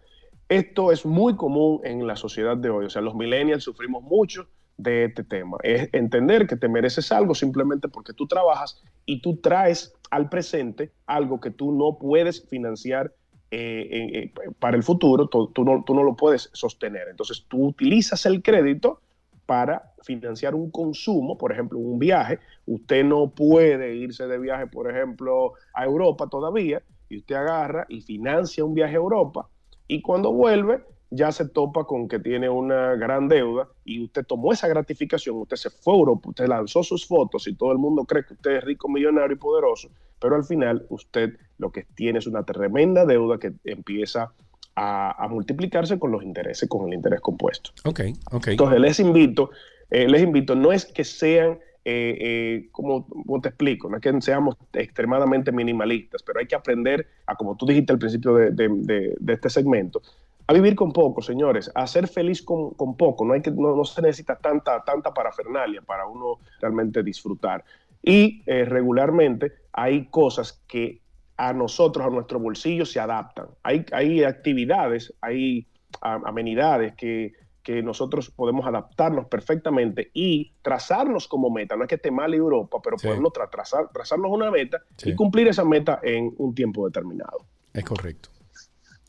Esto 0.48 0.92
es 0.92 1.06
muy 1.06 1.36
común 1.36 1.80
en 1.84 2.06
la 2.06 2.16
sociedad 2.16 2.56
de 2.56 2.68
hoy. 2.68 2.86
O 2.86 2.90
sea, 2.90 3.00
los 3.00 3.14
millennials 3.14 3.64
sufrimos 3.64 4.02
mucho 4.02 4.48
de 4.82 5.04
este 5.04 5.24
tema. 5.24 5.56
Es 5.62 5.88
entender 5.92 6.46
que 6.46 6.56
te 6.56 6.68
mereces 6.68 7.12
algo 7.12 7.34
simplemente 7.34 7.88
porque 7.88 8.12
tú 8.12 8.26
trabajas 8.26 8.82
y 9.06 9.20
tú 9.20 9.36
traes 9.36 9.94
al 10.10 10.28
presente 10.28 10.92
algo 11.06 11.40
que 11.40 11.50
tú 11.50 11.72
no 11.72 11.98
puedes 11.98 12.46
financiar 12.48 13.12
eh, 13.50 13.88
eh, 13.90 14.22
eh, 14.24 14.50
para 14.58 14.76
el 14.76 14.82
futuro, 14.82 15.26
tú, 15.26 15.50
no, 15.64 15.84
tú 15.84 15.94
no 15.94 16.02
lo 16.02 16.16
puedes 16.16 16.50
sostener. 16.52 17.08
Entonces 17.08 17.44
tú 17.48 17.66
utilizas 17.66 18.24
el 18.26 18.42
crédito 18.42 19.00
para 19.46 19.92
financiar 20.02 20.54
un 20.54 20.70
consumo, 20.70 21.36
por 21.36 21.52
ejemplo, 21.52 21.78
un 21.78 21.98
viaje. 21.98 22.38
Usted 22.66 23.04
no 23.04 23.30
puede 23.30 23.94
irse 23.94 24.26
de 24.26 24.38
viaje, 24.38 24.66
por 24.66 24.90
ejemplo, 24.90 25.52
a 25.74 25.84
Europa 25.84 26.28
todavía, 26.28 26.82
y 27.08 27.18
usted 27.18 27.34
agarra 27.34 27.84
y 27.88 28.00
financia 28.00 28.64
un 28.64 28.74
viaje 28.74 28.94
a 28.94 28.98
Europa, 28.98 29.48
y 29.86 30.00
cuando 30.00 30.32
vuelve 30.32 30.82
ya 31.14 31.30
se 31.30 31.46
topa 31.48 31.84
con 31.84 32.08
que 32.08 32.18
tiene 32.18 32.48
una 32.48 32.94
gran 32.96 33.28
deuda 33.28 33.68
y 33.84 34.02
usted 34.02 34.24
tomó 34.24 34.52
esa 34.52 34.66
gratificación, 34.66 35.36
usted 35.36 35.56
se 35.56 35.70
fue 35.70 35.92
a 35.94 35.98
Europa, 35.98 36.30
usted 36.30 36.48
lanzó 36.48 36.82
sus 36.82 37.06
fotos 37.06 37.46
y 37.46 37.54
todo 37.54 37.70
el 37.72 37.78
mundo 37.78 38.04
cree 38.04 38.24
que 38.24 38.32
usted 38.34 38.52
es 38.52 38.64
rico, 38.64 38.88
millonario 38.88 39.36
y 39.36 39.38
poderoso, 39.38 39.90
pero 40.18 40.36
al 40.36 40.44
final 40.44 40.86
usted 40.88 41.36
lo 41.58 41.70
que 41.70 41.84
tiene 41.94 42.18
es 42.18 42.26
una 42.26 42.44
tremenda 42.44 43.04
deuda 43.04 43.38
que 43.38 43.52
empieza 43.64 44.32
a, 44.74 45.22
a 45.24 45.28
multiplicarse 45.28 45.98
con 45.98 46.10
los 46.12 46.22
intereses, 46.22 46.66
con 46.68 46.88
el 46.88 46.94
interés 46.94 47.20
compuesto. 47.20 47.70
Ok, 47.84 48.00
ok. 48.32 48.48
Entonces 48.48 48.80
les 48.80 48.98
invito, 49.00 49.50
eh, 49.90 50.08
les 50.08 50.22
invito, 50.22 50.54
no 50.54 50.72
es 50.72 50.86
que 50.86 51.04
sean, 51.04 51.58
eh, 51.84 52.16
eh, 52.20 52.68
como, 52.72 53.06
como 53.06 53.40
te 53.42 53.50
explico, 53.50 53.90
no 53.90 53.96
es 53.96 54.02
que 54.02 54.18
seamos 54.22 54.56
extremadamente 54.72 55.52
minimalistas, 55.52 56.22
pero 56.22 56.40
hay 56.40 56.46
que 56.46 56.54
aprender 56.54 57.06
a, 57.26 57.34
como 57.36 57.54
tú 57.56 57.66
dijiste 57.66 57.92
al 57.92 57.98
principio 57.98 58.34
de, 58.34 58.50
de- 58.52 58.68
de- 58.70 59.14
de 59.20 59.32
este 59.34 59.50
segmento, 59.50 60.00
a 60.46 60.52
vivir 60.52 60.74
con 60.74 60.92
poco, 60.92 61.22
señores, 61.22 61.70
a 61.74 61.86
ser 61.86 62.08
feliz 62.08 62.42
con, 62.42 62.70
con 62.74 62.96
poco. 62.96 63.24
No, 63.24 63.34
hay 63.34 63.42
que, 63.42 63.50
no, 63.50 63.74
no 63.76 63.84
se 63.84 64.02
necesita 64.02 64.36
tanta, 64.36 64.82
tanta 64.84 65.12
parafernalia 65.14 65.82
para 65.82 66.06
uno 66.06 66.38
realmente 66.60 67.02
disfrutar. 67.02 67.64
Y 68.02 68.42
eh, 68.46 68.64
regularmente 68.64 69.52
hay 69.72 70.06
cosas 70.06 70.60
que 70.66 71.00
a 71.36 71.52
nosotros, 71.52 72.06
a 72.06 72.10
nuestro 72.10 72.38
bolsillo, 72.40 72.84
se 72.84 73.00
adaptan. 73.00 73.46
Hay, 73.62 73.84
hay 73.92 74.24
actividades, 74.24 75.14
hay 75.20 75.66
a- 76.00 76.20
amenidades 76.24 76.94
que, 76.96 77.32
que 77.62 77.80
nosotros 77.82 78.28
podemos 78.30 78.66
adaptarnos 78.66 79.26
perfectamente 79.26 80.10
y 80.12 80.52
trazarnos 80.62 81.28
como 81.28 81.48
meta. 81.50 81.76
No 81.76 81.84
es 81.84 81.88
que 81.88 81.94
esté 81.94 82.10
mal 82.10 82.34
Europa, 82.34 82.78
pero 82.82 82.96
podemos 83.10 83.32
tra- 83.32 83.48
trazar, 83.48 83.88
trazarnos 83.92 84.30
una 84.32 84.50
meta 84.50 84.82
y 85.12 85.14
cumplir 85.14 85.46
esa 85.48 85.64
meta 85.64 86.00
en 86.02 86.34
un 86.38 86.54
tiempo 86.54 86.84
determinado. 86.86 87.38
Es 87.72 87.84
correcto. 87.84 88.28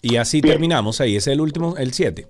Y 0.04 0.18
así 0.18 0.42
terminamos 0.42 1.02
ahí. 1.02 1.16
Ese 1.16 1.32
es 1.32 1.34
el 1.34 1.42
último, 1.42 1.76
el 1.78 1.94
7. 1.94 2.28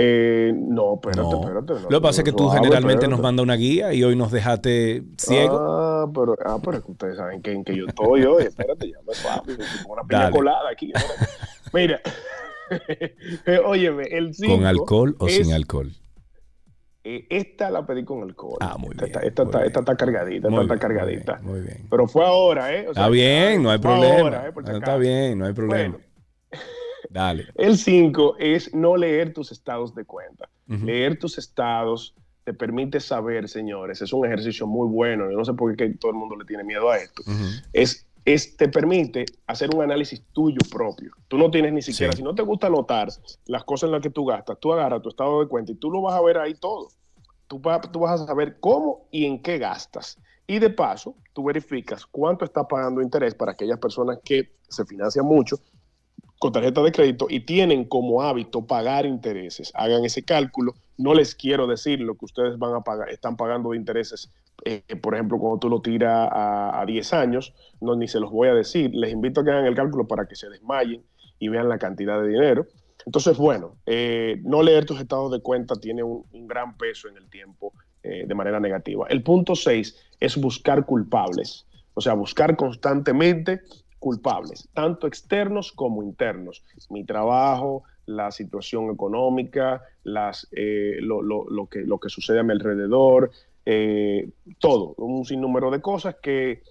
Eh, 0.00 0.52
no, 0.54 0.94
espérate, 0.94 1.20
No. 1.22 1.40
espérate. 1.40 1.72
no, 1.74 1.90
Lo 1.90 2.00
que 2.00 2.02
pasa 2.02 2.20
es 2.22 2.24
que 2.24 2.32
tú 2.32 2.48
generalmente 2.48 3.06
nos 3.08 3.20
mandas 3.20 3.42
una 3.44 3.56
guía 3.56 3.92
y 3.92 4.02
hoy 4.04 4.16
nos 4.16 4.32
dejaste 4.32 5.02
ciego. 5.18 5.58
Ah, 5.60 6.06
pero, 6.14 6.34
ah, 6.44 6.58
pero 6.64 6.78
es 6.78 6.84
que 6.84 6.90
ustedes 6.92 7.16
saben 7.16 7.42
que, 7.42 7.52
en 7.52 7.64
que 7.64 7.76
yo 7.76 7.86
estoy 7.86 8.22
hoy. 8.24 8.42
Espérate, 8.48 8.88
ya 8.90 8.98
me. 9.06 9.52
Como 9.82 9.92
una 9.94 10.02
piña 10.04 10.20
Dale. 10.22 10.36
colada 10.36 10.70
aquí. 10.72 10.92
Mira. 11.72 12.00
Eh, 12.70 13.58
Óyeme, 13.64 14.02
el 14.10 14.34
5. 14.34 14.54
¿Con 14.56 14.66
alcohol 14.66 15.16
o 15.20 15.26
sin 15.30 15.54
alcohol? 15.54 15.90
Eh, 17.02 17.26
esta 17.30 17.70
la 17.70 17.86
pedí 17.86 18.04
con 18.04 18.22
alcohol. 18.22 18.58
Ah, 18.60 18.76
muy 18.78 18.90
esta, 18.90 19.06
esta, 19.06 19.20
esta, 19.22 19.42
está- 19.44 19.64
esta 19.64 19.80
está 19.80 19.96
cargadita, 19.96 20.50
Muy 20.50 20.60
esta 20.64 20.74
está 20.74 20.88
bien, 20.88 20.98
cargadita. 20.98 21.38
Muy 21.42 21.60
bien. 21.60 21.86
Pero 21.90 22.06
fue 22.06 22.26
ahora, 22.26 22.74
¿eh? 22.74 22.80
O 22.88 22.92
sea, 22.92 23.04
Está 23.04 23.08
bien, 23.08 23.62
no 23.62 23.70
hay 23.70 23.78
problema. 23.78 24.18
ahora, 24.20 24.48
¿eh? 24.48 24.52
Si 24.66 24.70
Está 24.76 24.96
bien, 24.98 25.38
no 25.38 25.46
hay 25.46 25.54
problema. 25.54 25.96
Dale. 27.10 27.46
El 27.54 27.76
5 27.78 28.36
es 28.38 28.74
no 28.74 28.96
leer 28.96 29.32
tus 29.32 29.52
estados 29.52 29.94
de 29.94 30.04
cuenta. 30.04 30.48
Leer 30.66 31.18
tus 31.18 31.38
estados 31.38 32.14
te 32.44 32.52
permite 32.54 33.00
saber, 33.00 33.48
señores, 33.48 34.00
es 34.02 34.12
un 34.12 34.26
ejercicio 34.26 34.66
muy 34.66 34.88
bueno. 34.88 35.30
Yo 35.30 35.36
no 35.36 35.44
sé 35.44 35.54
por 35.54 35.74
qué 35.76 35.88
todo 35.94 36.10
el 36.12 36.16
mundo 36.18 36.36
le 36.36 36.44
tiene 36.44 36.64
miedo 36.64 36.90
a 36.90 36.98
esto. 36.98 37.22
Es, 37.72 38.06
es, 38.24 38.56
te 38.56 38.68
permite 38.68 39.24
hacer 39.46 39.74
un 39.74 39.82
análisis 39.82 40.22
tuyo 40.32 40.58
propio. 40.70 41.12
Tú 41.28 41.38
no 41.38 41.50
tienes 41.50 41.72
ni 41.72 41.80
siquiera, 41.82 42.12
Sí. 42.12 42.18
si 42.18 42.22
no 42.22 42.34
te 42.34 42.42
gusta 42.42 42.66
anotar 42.66 43.08
las 43.46 43.64
cosas 43.64 43.88
en 43.88 43.92
las 43.92 44.02
que 44.02 44.10
tú 44.10 44.26
gastas, 44.26 44.58
tú 44.60 44.72
agarras 44.72 45.00
tu 45.02 45.08
estado 45.08 45.40
de 45.40 45.48
cuenta 45.48 45.72
y 45.72 45.76
tú 45.76 45.90
lo 45.90 46.02
vas 46.02 46.14
a 46.14 46.20
ver 46.22 46.36
ahí 46.38 46.54
todo. 46.54 46.88
Tú, 47.46 47.60
va- 47.62 47.80
tú 47.80 48.00
vas 48.00 48.20
a 48.20 48.26
saber 48.26 48.58
cómo 48.60 49.08
y 49.10 49.24
en 49.24 49.40
qué 49.42 49.56
gastas. 49.58 50.18
Y 50.46 50.58
de 50.58 50.68
paso, 50.70 51.14
tú 51.32 51.44
verificas 51.44 52.04
cuánto 52.06 52.44
está 52.44 52.66
pagando 52.68 53.00
interés 53.00 53.34
para 53.34 53.52
aquellas 53.52 53.78
personas 53.78 54.18
que 54.24 54.54
se 54.68 54.84
financian 54.84 55.24
mucho 55.24 55.58
con 56.38 56.52
tarjeta 56.52 56.82
de 56.82 56.92
crédito 56.92 57.26
y 57.28 57.40
tienen 57.40 57.84
como 57.84 58.22
hábito 58.22 58.66
pagar 58.66 59.06
intereses. 59.06 59.72
Hagan 59.74 60.04
ese 60.04 60.22
cálculo. 60.22 60.74
No 60.96 61.14
les 61.14 61.34
quiero 61.34 61.66
decir 61.66 62.00
lo 62.00 62.16
que 62.16 62.24
ustedes 62.24 62.58
van 62.58 62.74
a 62.74 62.80
pagar, 62.80 63.10
están 63.10 63.36
pagando 63.36 63.70
de 63.70 63.76
intereses, 63.76 64.32
eh, 64.64 64.82
por 65.00 65.14
ejemplo, 65.14 65.38
cuando 65.38 65.58
tú 65.58 65.68
lo 65.68 65.80
tiras 65.80 66.28
a, 66.32 66.80
a 66.80 66.86
10 66.86 67.12
años, 67.12 67.54
no, 67.80 67.94
ni 67.94 68.08
se 68.08 68.18
los 68.20 68.30
voy 68.30 68.48
a 68.48 68.54
decir. 68.54 68.90
Les 68.92 69.12
invito 69.12 69.40
a 69.40 69.44
que 69.44 69.50
hagan 69.50 69.66
el 69.66 69.74
cálculo 69.74 70.06
para 70.06 70.26
que 70.26 70.34
se 70.34 70.48
desmayen 70.48 71.02
y 71.38 71.48
vean 71.48 71.68
la 71.68 71.78
cantidad 71.78 72.20
de 72.20 72.28
dinero. 72.28 72.66
Entonces, 73.06 73.38
bueno, 73.38 73.76
eh, 73.86 74.40
no 74.44 74.62
leer 74.62 74.84
tus 74.84 75.00
estados 75.00 75.30
de 75.30 75.40
cuenta 75.40 75.76
tiene 75.76 76.02
un, 76.02 76.24
gran 76.46 76.76
peso 76.76 77.08
en 77.08 77.16
el 77.16 77.28
tiempo 77.30 77.72
eh, 78.02 78.24
de 78.26 78.34
manera 78.34 78.60
negativa. 78.60 79.06
El 79.08 79.22
punto 79.22 79.54
6 79.54 79.96
es 80.20 80.36
buscar 80.36 80.84
culpables, 80.84 81.66
o 81.94 82.00
sea, 82.00 82.14
buscar 82.14 82.56
constantemente 82.56 83.60
culpables, 84.08 84.68
tanto 84.72 85.06
externos 85.06 85.72
como 85.72 86.02
internos. 86.02 86.64
Mi 86.90 87.04
trabajo, 87.04 87.82
la 88.06 88.30
situación 88.30 88.90
económica, 88.90 89.82
las, 90.04 90.48
eh, 90.52 90.96
lo, 91.00 91.20
lo- 91.22 91.46
lo 91.50 91.66
que, 91.66 91.80
lo 91.80 91.98
que 92.00 92.08
sucede 92.08 92.38
a 92.40 92.42
mi 92.42 92.52
alrededor, 92.52 93.30
eh, 93.66 94.30
todo, 94.58 94.94
un 94.96 95.24
sinnúmero 95.24 95.70
de 95.70 95.80
cosas 95.80 96.16
que 96.22 96.62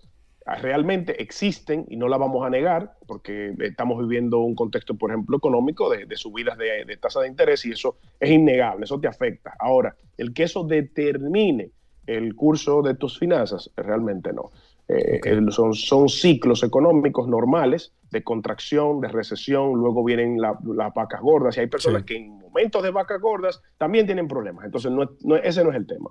realmente 0.61 1.21
existen 1.21 1.85
y 1.89 1.97
no 1.97 2.07
la 2.07 2.17
vamos 2.17 2.45
a 2.45 2.49
negar 2.49 2.93
porque 3.05 3.53
estamos 3.59 3.99
viviendo 3.99 4.39
un 4.39 4.55
contexto, 4.55 4.95
por 4.95 5.11
ejemplo, 5.11 5.37
económico 5.37 5.89
de, 5.89 6.07
subidas 6.15 6.57
de 6.57 6.97
tasa 6.97 7.19
de 7.21 7.27
interés 7.27 7.65
y 7.65 7.71
eso 7.71 7.97
es 8.19 8.29
innegable, 8.31 8.85
eso 8.85 8.99
te 8.99 9.07
afecta. 9.07 9.53
Ahora, 9.59 9.95
el 10.17 10.33
que 10.33 10.43
eso 10.43 10.63
determine 10.63 11.71
el 12.07 12.33
curso 12.35 12.81
de 12.81 12.95
tus 12.95 13.19
finanzas, 13.19 13.69
realmente 13.75 14.31
no. 14.31 14.51
Eh, 14.89 15.19
el- 15.25 15.51
son, 15.51 15.73
son 15.73 16.07
ciclos 16.07 16.63
económicos 16.63 17.27
normales 17.27 17.91
de 18.09 18.23
contracción, 18.23 19.01
de 19.01 19.09
recesión, 19.09 19.73
luego 19.73 20.01
vienen 20.03 20.39
la- 20.39 20.57
las 20.75 20.93
vacas 20.93 21.19
gordas 21.21 21.57
y 21.57 21.59
hay 21.59 21.67
personas 21.67 22.03
que 22.05 22.15
en 22.15 22.39
momentos 22.39 22.81
de 22.81 22.91
vacas 22.91 23.19
gordas 23.19 23.61
también 23.77 24.05
tienen 24.05 24.27
problemas. 24.29 24.63
Entonces, 24.63 24.89
no, 24.91 25.03
es- 25.03 25.09
no- 25.25 25.35
ese 25.35 25.63
no 25.63 25.71
es 25.71 25.75
el 25.75 25.85
tema. 25.87 26.09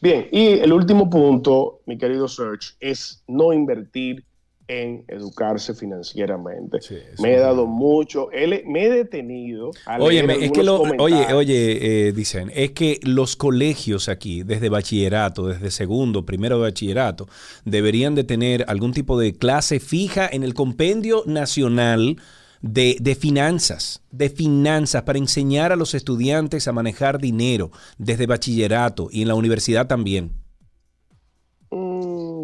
Bien, 0.00 0.28
y 0.32 0.58
el 0.58 0.72
último 0.72 1.08
punto, 1.08 1.80
mi 1.86 1.96
querido 1.98 2.28
Serge, 2.28 2.74
es 2.80 3.22
no 3.26 3.52
invertir 3.52 4.24
en 4.66 5.04
educarse 5.08 5.74
financieramente. 5.74 6.78
me 7.20 7.34
he 7.34 7.38
dado 7.38 7.66
mucho, 7.66 8.30
él- 8.32 8.62
me 8.66 8.84
he 8.86 8.90
detenido 8.90 9.70
a 9.86 9.98
Óyeme, 9.98 10.42
es 10.44 10.52
que 10.52 10.62
lo, 10.62 10.80
oye, 10.98 11.32
oye, 11.34 12.08
eh, 12.08 12.12
dicen, 12.12 12.50
es 12.54 12.70
que 12.70 12.98
los 13.02 13.36
colegios 13.36 14.08
aquí, 14.08 14.42
desde 14.42 14.68
bachillerato, 14.70 15.46
desde 15.48 15.70
segundo, 15.70 16.24
primero 16.24 16.56
de 16.56 16.62
bachillerato, 16.62 17.28
deberían 17.64 18.14
de 18.14 18.24
tener 18.24 18.64
algún 18.68 18.92
tipo 18.92 19.18
de 19.18 19.34
clase 19.34 19.80
fija 19.80 20.28
en 20.32 20.42
el 20.42 20.54
compendio 20.54 21.22
nacional 21.26 22.16
de, 22.62 22.96
de 23.00 23.14
finanzas, 23.14 24.02
de 24.10 24.30
finanzas, 24.30 25.02
para 25.02 25.18
enseñar 25.18 25.72
a 25.72 25.76
los 25.76 25.92
estudiantes 25.94 26.66
a 26.66 26.72
manejar 26.72 27.18
dinero 27.20 27.70
desde 27.98 28.26
bachillerato 28.26 29.08
y 29.12 29.20
en 29.22 29.28
la 29.28 29.34
universidad 29.34 29.86
también. 29.86 30.30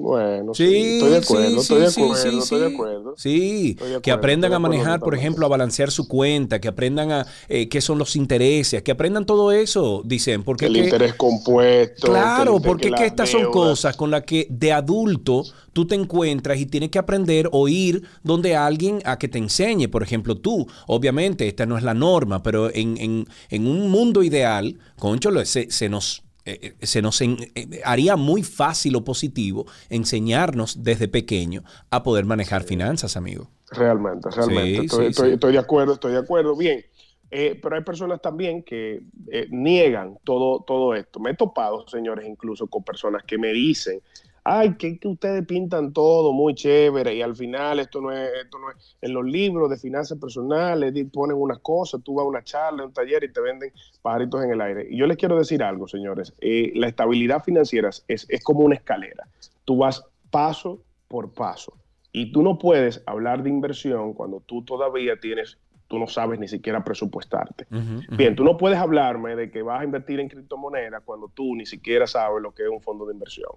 Bueno, 0.01 0.55
sí, 0.55 0.67
Sí, 0.67 0.93
estoy 0.95 1.11
de 1.11 1.17
acuerdo, 1.19 1.51
sí, 1.59 1.63
estoy 1.63 1.79
de 1.81 1.87
acuerdo, 1.89 2.15
sí, 2.17 2.39
estoy 2.39 2.61
de 2.61 2.67
acuerdo. 2.67 3.15
Sí, 3.17 3.71
Estoy 3.71 3.89
de 3.91 4.01
que 4.01 4.11
acuerdo, 4.11 4.19
aprendan 4.19 4.49
estoy 4.49 4.51
de 4.51 4.57
a 4.57 4.59
manejar, 4.59 5.01
por 5.01 5.15
ejemplo, 5.15 5.47
a 5.47 5.49
balancear 5.49 5.91
su 5.91 6.09
cuenta, 6.09 6.61
que 6.61 6.69
aprendan 6.69 7.13
a 7.13 7.27
eh, 7.49 7.69
qué 7.69 7.81
son 7.81 7.99
los 7.99 8.17
intereses, 8.17 8.83
que 8.83 8.91
aprendan 8.93 9.27
todo 9.27 9.53
eso, 9.53 10.03
dicen, 10.05 10.43
porque 10.43 10.67
el 10.67 10.73
que- 10.75 10.85
interés 10.85 11.15
compuesto. 11.15 12.07
que 12.07 12.13
Claro, 12.13 12.55
que 12.61 12.69
porque 12.69 12.95
que 12.95 13.07
estas 13.07 13.31
son 13.31 13.51
cosas 13.51 13.97
con 13.97 14.11
las 14.11 14.23
que 14.25 14.47
de 14.51 14.73
adulto 14.73 15.45
tú 15.73 15.87
te 15.87 15.95
encuentras 15.95 16.59
y 16.59 16.67
tienes 16.67 16.91
que 16.91 16.99
aprender 16.99 17.49
o 17.53 17.69
ir 17.69 18.03
donde 18.23 18.57
alguien 18.57 19.01
a 19.05 19.19
que 19.19 19.29
te 19.29 19.39
enseñe. 19.39 19.89
Por 19.89 20.03
ejemplo, 20.03 20.37
tú, 20.37 20.67
obviamente, 20.87 21.47
esta 21.47 21.67
no 21.67 21.77
es 21.77 21.85
la 21.85 21.95
norma, 21.95 22.43
pero 22.43 22.71
en, 22.75 22.97
en- 22.99 23.27
en 23.51 23.67
un 23.67 23.91
mundo 23.91 24.23
ideal, 24.23 24.79
concho, 24.99 25.31
se, 25.45 25.71
se 25.71 25.89
nos... 25.89 26.23
eh, 26.51 26.75
eh, 26.81 26.87
se 26.87 27.03
nos 27.03 27.21
en- 27.21 27.39
eh, 27.55 27.81
haría 27.85 28.17
muy 28.17 28.43
fácil 28.43 28.97
o 28.97 29.05
positivo 29.05 29.67
enseñarnos 29.89 30.83
desde 30.83 31.09
pequeño 31.09 31.63
a 31.91 32.03
poder 32.03 32.25
manejar 32.25 32.63
finanzas, 32.65 33.17
amigo. 33.17 33.49
Realmente, 33.71 34.29
realmente. 34.31 34.75
Sí, 34.81 34.85
estoy, 34.87 35.05
sí, 35.05 35.11
estoy- 35.11 35.29
sí. 35.29 35.35
estoy 35.35 35.53
de 35.53 35.59
acuerdo, 35.59 35.93
estoy 35.95 36.13
de 36.13 36.19
acuerdo. 36.19 36.57
Bien, 36.57 36.85
Eh, 37.33 37.57
pero 37.63 37.77
hay 37.77 37.85
personas 37.85 38.21
también 38.21 38.65
que 38.65 39.03
niegan 39.51 40.19
todo, 40.25 40.65
todo 40.67 40.97
esto. 40.97 41.21
Me 41.21 41.31
he 41.31 41.35
topado, 41.37 41.87
señores, 41.87 42.27
incluso 42.29 42.67
con 42.67 42.83
personas 42.83 43.23
que 43.23 43.39
me 43.39 43.53
dicen, 43.53 44.01
ay, 44.45 44.75
que, 44.77 44.99
que 44.99 45.09
ustedes 45.09 45.47
pintan 45.47 45.93
todo 45.93 46.33
muy 46.33 46.55
chévere 46.55 47.15
y 47.15 47.23
al 47.23 47.37
final 47.37 47.81
esto 47.81 48.01
no 48.01 48.13
es, 48.13 48.31
esto 48.43 48.59
no 48.59 48.71
es. 48.71 48.97
En 49.01 49.13
los 49.13 49.25
libros 49.25 49.71
de 49.71 49.77
finanzas 49.77 50.19
personales 50.19 50.93
ponen 51.13 51.37
unas 51.37 51.59
cosas, 51.59 52.03
tú 52.03 52.15
vas 52.15 52.25
a 52.25 52.29
una 52.29 52.45
charla, 52.45 52.85
un 52.85 52.93
taller 52.93 53.25
y 53.25 53.33
te 53.33 53.41
venden 53.41 53.73
pajaritos 54.03 54.43
en 54.45 54.53
el 54.53 54.61
aire. 54.61 54.87
Y 54.91 54.97
yo 54.99 55.07
les 55.07 55.17
quiero 55.17 55.39
decir 55.39 55.63
algo, 55.63 55.89
señores, 55.89 56.35
eh, 56.41 56.73
la 56.75 56.89
estabilidad 56.89 57.43
financiera 57.43 57.89
es, 57.89 58.27
es 58.29 58.45
como 58.45 58.61
una 58.61 58.77
escalera. 58.77 59.27
Tú 59.65 59.79
vas 59.79 60.05
paso 60.31 60.81
por 61.09 61.33
paso. 61.33 61.75
Y 62.13 62.33
tú 62.33 62.43
no 62.43 62.59
puedes 62.59 63.03
hablar 63.07 63.43
de 63.43 63.51
inversión 63.51 64.15
cuando 64.15 64.41
tú 64.41 64.65
todavía 64.65 65.19
tienes, 65.21 65.59
tú 65.91 65.99
no 65.99 66.07
sabes 66.07 66.39
ni 66.39 66.47
siquiera 66.47 66.85
presupuestarte. 66.85 67.67
Bien, 68.11 68.37
tú 68.37 68.45
no 68.45 68.57
puedes 68.57 68.79
hablarme 68.79 69.35
de 69.35 69.51
que 69.51 69.61
vas 69.61 69.81
a 69.81 69.85
invertir 69.85 70.21
en 70.21 70.29
criptomonedas 70.29 71.03
cuando 71.05 71.27
tú 71.35 71.57
ni 71.57 71.67
siquiera 71.67 72.07
sabes 72.07 72.41
lo 72.41 72.53
que 72.53 72.63
es 72.63 72.69
un 72.69 72.81
fondo 72.81 73.05
de 73.07 73.13
inversión. 73.13 73.51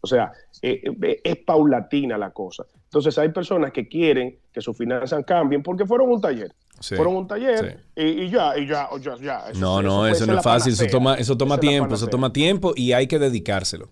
O 0.00 0.06
sea, 0.06 0.30
eh, 0.62 0.82
eh, 0.84 1.20
es 1.24 1.36
paulatina 1.38 2.16
la 2.16 2.30
cosa. 2.30 2.64
Entonces 2.84 3.18
hay 3.18 3.30
personas 3.30 3.72
que 3.72 3.88
quieren 3.88 4.38
que 4.52 4.60
sus 4.60 4.78
finanzas 4.78 5.24
cambien 5.26 5.64
porque 5.64 5.84
fueron 5.84 6.10
un 6.10 6.20
taller. 6.20 6.54
Sí, 6.78 6.94
Fueron 6.94 7.16
un 7.16 7.26
taller 7.26 7.80
y, 7.96 8.04
y 8.04 8.30
ya, 8.30 8.56
y 8.56 8.68
ya, 8.68 8.88
ya, 9.00 9.16
ya. 9.16 9.50
Eso 9.50 9.60
No, 9.60 9.82
no, 9.82 10.06
eso 10.06 10.26
no 10.26 10.38
es 10.38 10.44
fácil, 10.44 10.74
eso 10.74 10.86
toma, 10.86 11.16
eso 11.16 11.36
toma 11.36 11.58
tiempo, 11.58 11.96
eso 11.96 12.06
toma 12.06 12.32
tiempo 12.32 12.72
y 12.76 12.92
hay 12.92 13.08
que 13.08 13.18
dedicárselo. 13.18 13.88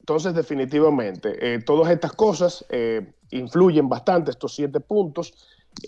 Entonces, 0.00 0.32
definitivamente, 0.32 1.36
eh, 1.54 1.58
todas 1.58 1.92
estas 1.92 2.14
cosas 2.14 2.64
influyen 3.30 3.90
bastante, 3.90 4.30
estos 4.30 4.54
siete 4.54 4.80
puntos 4.80 5.34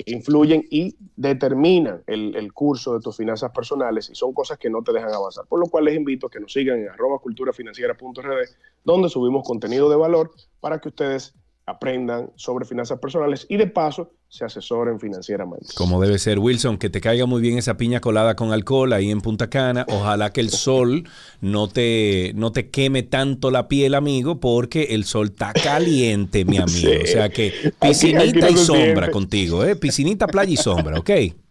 influyen 0.07 0.65
y 0.71 0.97
determinan 1.17 2.03
el, 2.07 2.53
curso 2.53 2.95
de 2.95 3.01
tus 3.01 3.17
finanzas 3.17 3.51
personales 3.53 4.09
y 4.11 4.15
son 4.15 4.33
cosas 4.33 4.59
que 4.59 4.71
no 4.71 4.83
te 4.83 4.93
dejan 4.93 5.13
avanzar. 5.13 5.47
Por 5.47 5.61
lo 5.61 5.67
cual 5.67 5.85
les 5.85 5.97
invito 5.97 6.27
a 6.27 6.31
que 6.31 6.41
nos 6.41 6.53
sigan 6.53 6.79
en 6.79 6.89
arroba 6.89 7.19
culturafinanciera.rd, 7.19 8.49
donde 8.85 9.09
subimos 9.09 9.45
contenido 9.45 9.89
de 9.91 9.97
valor 9.97 10.31
para 10.61 10.81
que 10.81 10.89
ustedes 10.89 11.35
aprendan 11.67 12.31
sobre 12.37 12.65
finanzas 12.65 12.99
personales 12.99 13.47
y 13.49 13.57
de 13.57 13.67
paso 13.67 14.11
se 14.31 14.45
asesoren 14.45 15.01
financieramente. 15.01 15.67
Como 15.75 16.01
debe 16.01 16.17
ser, 16.21 16.39
Wilson, 16.39 16.79
que 16.79 16.89
te 16.89 17.01
caiga 17.01 17.27
muy 17.27 17.43
bien 17.43 17.59
esa 17.59 17.77
piña 17.77 18.01
colada 18.01 18.37
con 18.37 18.53
alcohol 18.53 18.93
ahí 18.93 19.11
en 19.11 19.21
Punta 19.21 19.51
Cana. 19.51 19.85
Ojalá 19.89 20.33
que 20.33 20.41
el 20.41 20.51
sol 20.51 21.09
no 21.41 21.69
te, 21.69 22.31
no 22.37 22.53
te 22.53 22.71
queme 22.71 23.03
tanto 23.03 23.51
la 23.51 23.67
piel, 23.67 23.93
amigo, 23.93 24.39
porque 24.39 24.85
el 24.91 25.05
sol 25.05 25.31
está 25.31 25.53
caliente, 25.53 26.45
mi 26.45 26.59
amigo. 26.59 26.91
Sí. 26.93 27.03
O 27.03 27.07
sea 27.07 27.29
que 27.29 27.73
piscinita 27.81 28.47
aquí 28.47 28.55
no 28.55 28.61
y 28.63 28.65
sombra 28.65 29.11
contigo, 29.11 29.65
¿eh? 29.65 29.75
Piscinita, 29.75 30.29
playa 30.29 30.53
y 30.53 30.57
sombra, 30.57 31.01
¿ok? 31.01 31.11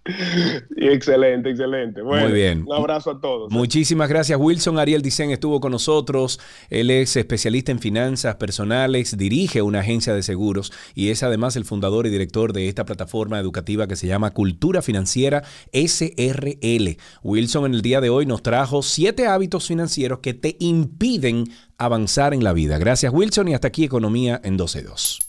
Excelente, 0.77 1.49
excelente. 1.49 2.01
Bueno, 2.01 2.29
Muy 2.29 2.33
bien. 2.33 2.63
Un 2.65 2.75
abrazo 2.75 3.11
a 3.11 3.21
todos. 3.21 3.51
Muchísimas 3.51 4.09
gracias, 4.09 4.39
Wilson. 4.39 4.79
Ariel 4.79 5.01
Dicen 5.01 5.31
estuvo 5.31 5.59
con 5.59 5.71
nosotros. 5.71 6.39
Él 6.69 6.89
es 6.89 7.15
especialista 7.15 7.71
en 7.71 7.79
finanzas 7.79 8.35
personales, 8.35 9.17
dirige 9.17 9.61
una 9.61 9.79
agencia 9.79 10.13
de 10.13 10.23
seguros 10.23 10.71
y 10.95 11.09
es 11.09 11.23
además 11.23 11.55
el 11.55 11.65
fundador 11.65 12.07
y 12.07 12.09
director 12.09 12.53
de 12.53 12.67
esta 12.67 12.85
plataforma 12.85 13.39
educativa 13.39 13.87
que 13.87 13.95
se 13.95 14.07
llama 14.07 14.31
Cultura 14.31 14.81
Financiera 14.81 15.43
SRL. 15.73 16.97
Wilson 17.23 17.65
en 17.65 17.73
el 17.73 17.81
día 17.81 18.01
de 18.01 18.09
hoy 18.09 18.25
nos 18.25 18.41
trajo 18.41 18.81
siete 18.81 19.27
hábitos 19.27 19.67
financieros 19.67 20.19
que 20.19 20.33
te 20.33 20.55
impiden 20.59 21.45
avanzar 21.77 22.33
en 22.33 22.43
la 22.43 22.53
vida. 22.53 22.77
Gracias, 22.77 23.13
Wilson, 23.13 23.47
y 23.47 23.53
hasta 23.53 23.69
aquí 23.69 23.83
Economía 23.83 24.39
en 24.43 24.57
12.2. 24.57 25.28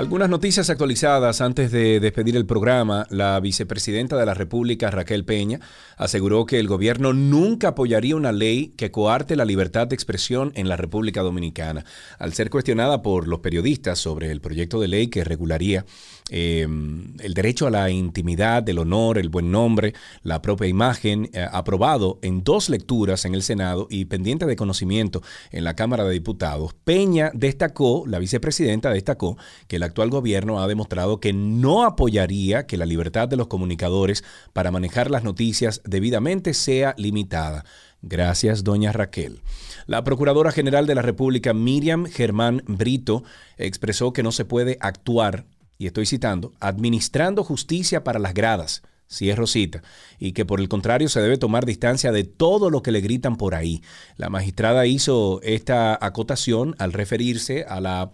Algunas 0.00 0.30
noticias 0.30 0.70
actualizadas 0.70 1.42
antes 1.42 1.70
de 1.70 2.00
despedir 2.00 2.34
el 2.34 2.46
programa. 2.46 3.06
La 3.10 3.38
vicepresidenta 3.38 4.16
de 4.16 4.24
la 4.24 4.32
República, 4.32 4.90
Raquel 4.90 5.26
Peña, 5.26 5.60
aseguró 5.98 6.46
que 6.46 6.58
el 6.58 6.68
gobierno 6.68 7.12
nunca 7.12 7.68
apoyaría 7.68 8.16
una 8.16 8.32
ley 8.32 8.72
que 8.78 8.90
coarte 8.90 9.36
la 9.36 9.44
libertad 9.44 9.88
de 9.88 9.94
expresión 9.94 10.52
en 10.54 10.70
la 10.70 10.78
República 10.78 11.20
Dominicana. 11.20 11.84
Al 12.18 12.32
ser 12.32 12.48
cuestionada 12.48 13.02
por 13.02 13.28
los 13.28 13.40
periodistas 13.40 13.98
sobre 13.98 14.30
el 14.30 14.40
proyecto 14.40 14.80
de 14.80 14.88
ley 14.88 15.08
que 15.08 15.22
regularía 15.22 15.84
eh, 16.30 16.62
el 16.62 17.34
derecho 17.34 17.66
a 17.66 17.70
la 17.70 17.90
intimidad, 17.90 18.66
el 18.68 18.78
honor, 18.78 19.18
el 19.18 19.28
buen 19.28 19.50
nombre, 19.50 19.94
la 20.22 20.40
propia 20.40 20.68
imagen, 20.68 21.28
eh, 21.32 21.46
aprobado 21.50 22.18
en 22.22 22.44
dos 22.44 22.68
lecturas 22.68 23.24
en 23.24 23.34
el 23.34 23.42
Senado 23.42 23.88
y 23.90 24.04
pendiente 24.04 24.46
de 24.46 24.56
conocimiento 24.56 25.22
en 25.50 25.64
la 25.64 25.74
Cámara 25.74 26.04
de 26.04 26.12
Diputados, 26.12 26.74
Peña 26.84 27.30
destacó, 27.34 28.04
la 28.06 28.18
vicepresidenta 28.18 28.90
destacó, 28.90 29.36
que 29.66 29.76
el 29.76 29.82
actual 29.82 30.10
gobierno 30.10 30.62
ha 30.62 30.68
demostrado 30.68 31.20
que 31.20 31.32
no 31.32 31.84
apoyaría 31.84 32.66
que 32.66 32.76
la 32.76 32.86
libertad 32.86 33.28
de 33.28 33.36
los 33.36 33.48
comunicadores 33.48 34.24
para 34.52 34.70
manejar 34.70 35.10
las 35.10 35.24
noticias 35.24 35.82
debidamente 35.84 36.54
sea 36.54 36.94
limitada. 36.96 37.64
Gracias, 38.02 38.64
doña 38.64 38.92
Raquel. 38.92 39.40
La 39.86 40.04
Procuradora 40.04 40.52
General 40.52 40.86
de 40.86 40.94
la 40.94 41.02
República, 41.02 41.52
Miriam 41.52 42.06
Germán 42.06 42.62
Brito, 42.66 43.24
expresó 43.58 44.12
que 44.12 44.22
no 44.22 44.32
se 44.32 44.44
puede 44.44 44.78
actuar 44.80 45.44
y 45.80 45.86
estoy 45.86 46.04
citando, 46.04 46.52
administrando 46.60 47.42
justicia 47.42 48.04
para 48.04 48.18
las 48.18 48.34
gradas, 48.34 48.82
si 49.06 49.30
es 49.30 49.38
Rosita, 49.38 49.82
y 50.18 50.32
que 50.32 50.44
por 50.44 50.60
el 50.60 50.68
contrario 50.68 51.08
se 51.08 51.22
debe 51.22 51.38
tomar 51.38 51.64
distancia 51.64 52.12
de 52.12 52.24
todo 52.24 52.68
lo 52.68 52.82
que 52.82 52.92
le 52.92 53.00
gritan 53.00 53.36
por 53.36 53.54
ahí. 53.54 53.82
La 54.18 54.28
magistrada 54.28 54.84
hizo 54.84 55.40
esta 55.42 55.98
acotación 55.98 56.76
al 56.78 56.92
referirse 56.92 57.64
a 57.64 57.80
la 57.80 58.10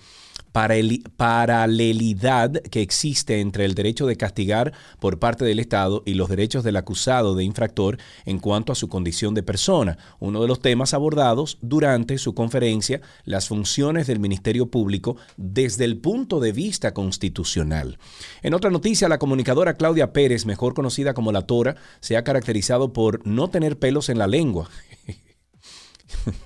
paralelidad 0.57 2.51
que 2.70 2.81
existe 2.81 3.41
entre 3.43 3.66
el 3.66 3.74
derecho 3.74 4.07
de 4.07 4.16
castigar 4.16 4.73
por 4.99 5.19
parte 5.19 5.45
del 5.45 5.59
Estado 5.59 6.03
y 6.07 6.15
los 6.15 6.31
derechos 6.31 6.65
del 6.65 6.77
acusado 6.77 7.35
de 7.35 7.45
infractor 7.45 7.99
en 8.24 8.39
cuanto 8.39 8.73
a 8.73 8.74
su 8.74 8.89
condición 8.89 9.35
de 9.35 9.43
persona. 9.43 9.99
Uno 10.19 10.41
de 10.41 10.49
los 10.49 10.62
temas 10.62 10.95
abordados 10.95 11.59
durante 11.61 12.16
su 12.16 12.35
conferencia, 12.35 13.03
las 13.24 13.49
funciones 13.49 14.07
del 14.07 14.19
Ministerio 14.19 14.70
Público 14.70 15.19
desde 15.37 15.85
el 15.85 15.99
punto 15.99 16.41
de 16.41 16.53
vista 16.53 16.95
constitucional. 16.95 17.99
En 18.43 18.55
otra 18.55 18.70
noticia, 18.70 19.11
la 19.11 19.19
comunicadora 19.19 19.74
Claudia 19.74 20.15
Pérez, 20.15 20.47
mejor 20.47 20.73
conocida 20.73 21.12
como 21.12 21.33
La 21.33 21.43
Tora, 21.43 21.77
se 22.01 22.16
ha 22.16 22.24
caracterizado 22.24 22.95
por 22.95 23.27
no 23.27 23.51
tener 23.51 23.78
pelos 23.78 24.09
en 24.09 24.16
la 24.16 24.27
lengua. 24.27 24.70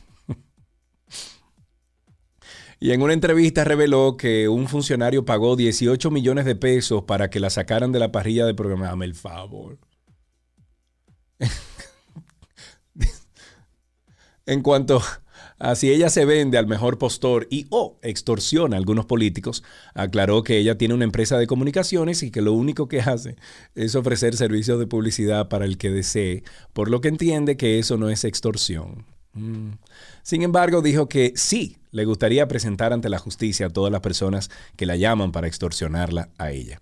Y 2.82 2.92
en 2.92 3.02
una 3.02 3.12
entrevista 3.12 3.62
reveló 3.62 4.16
que 4.16 4.48
un 4.48 4.66
funcionario 4.66 5.26
pagó 5.26 5.54
18 5.54 6.10
millones 6.10 6.46
de 6.46 6.56
pesos 6.56 7.04
para 7.04 7.28
que 7.28 7.38
la 7.38 7.50
sacaran 7.50 7.92
de 7.92 7.98
la 7.98 8.10
parrilla 8.10 8.46
de 8.46 8.54
programa. 8.54 8.86
Dame 8.86 9.04
el 9.04 9.14
favor. 9.14 9.78
en 14.46 14.62
cuanto 14.62 15.02
a 15.58 15.74
si 15.74 15.90
ella 15.90 16.08
se 16.08 16.24
vende 16.24 16.56
al 16.56 16.66
mejor 16.66 16.96
postor 16.96 17.46
y 17.50 17.66
o 17.68 17.98
extorsiona 18.00 18.76
a 18.76 18.78
algunos 18.78 19.04
políticos, 19.04 19.62
aclaró 19.92 20.42
que 20.42 20.56
ella 20.56 20.78
tiene 20.78 20.94
una 20.94 21.04
empresa 21.04 21.36
de 21.36 21.46
comunicaciones 21.46 22.22
y 22.22 22.30
que 22.30 22.40
lo 22.40 22.54
único 22.54 22.88
que 22.88 23.00
hace 23.00 23.36
es 23.74 23.94
ofrecer 23.94 24.38
servicios 24.38 24.78
de 24.78 24.86
publicidad 24.86 25.50
para 25.50 25.66
el 25.66 25.76
que 25.76 25.90
desee, 25.90 26.44
por 26.72 26.90
lo 26.90 27.02
que 27.02 27.08
entiende 27.08 27.58
que 27.58 27.78
eso 27.78 27.98
no 27.98 28.08
es 28.08 28.24
extorsión. 28.24 29.04
Mm. 29.34 29.72
Sin 30.22 30.42
embargo, 30.42 30.82
dijo 30.82 31.08
que 31.08 31.32
sí 31.36 31.78
le 31.92 32.04
gustaría 32.04 32.46
presentar 32.46 32.92
ante 32.92 33.08
la 33.08 33.18
justicia 33.18 33.66
a 33.66 33.70
todas 33.70 33.90
las 33.90 34.00
personas 34.00 34.50
que 34.76 34.86
la 34.86 34.96
llaman 34.96 35.32
para 35.32 35.48
extorsionarla 35.48 36.28
a 36.38 36.50
ella. 36.50 36.80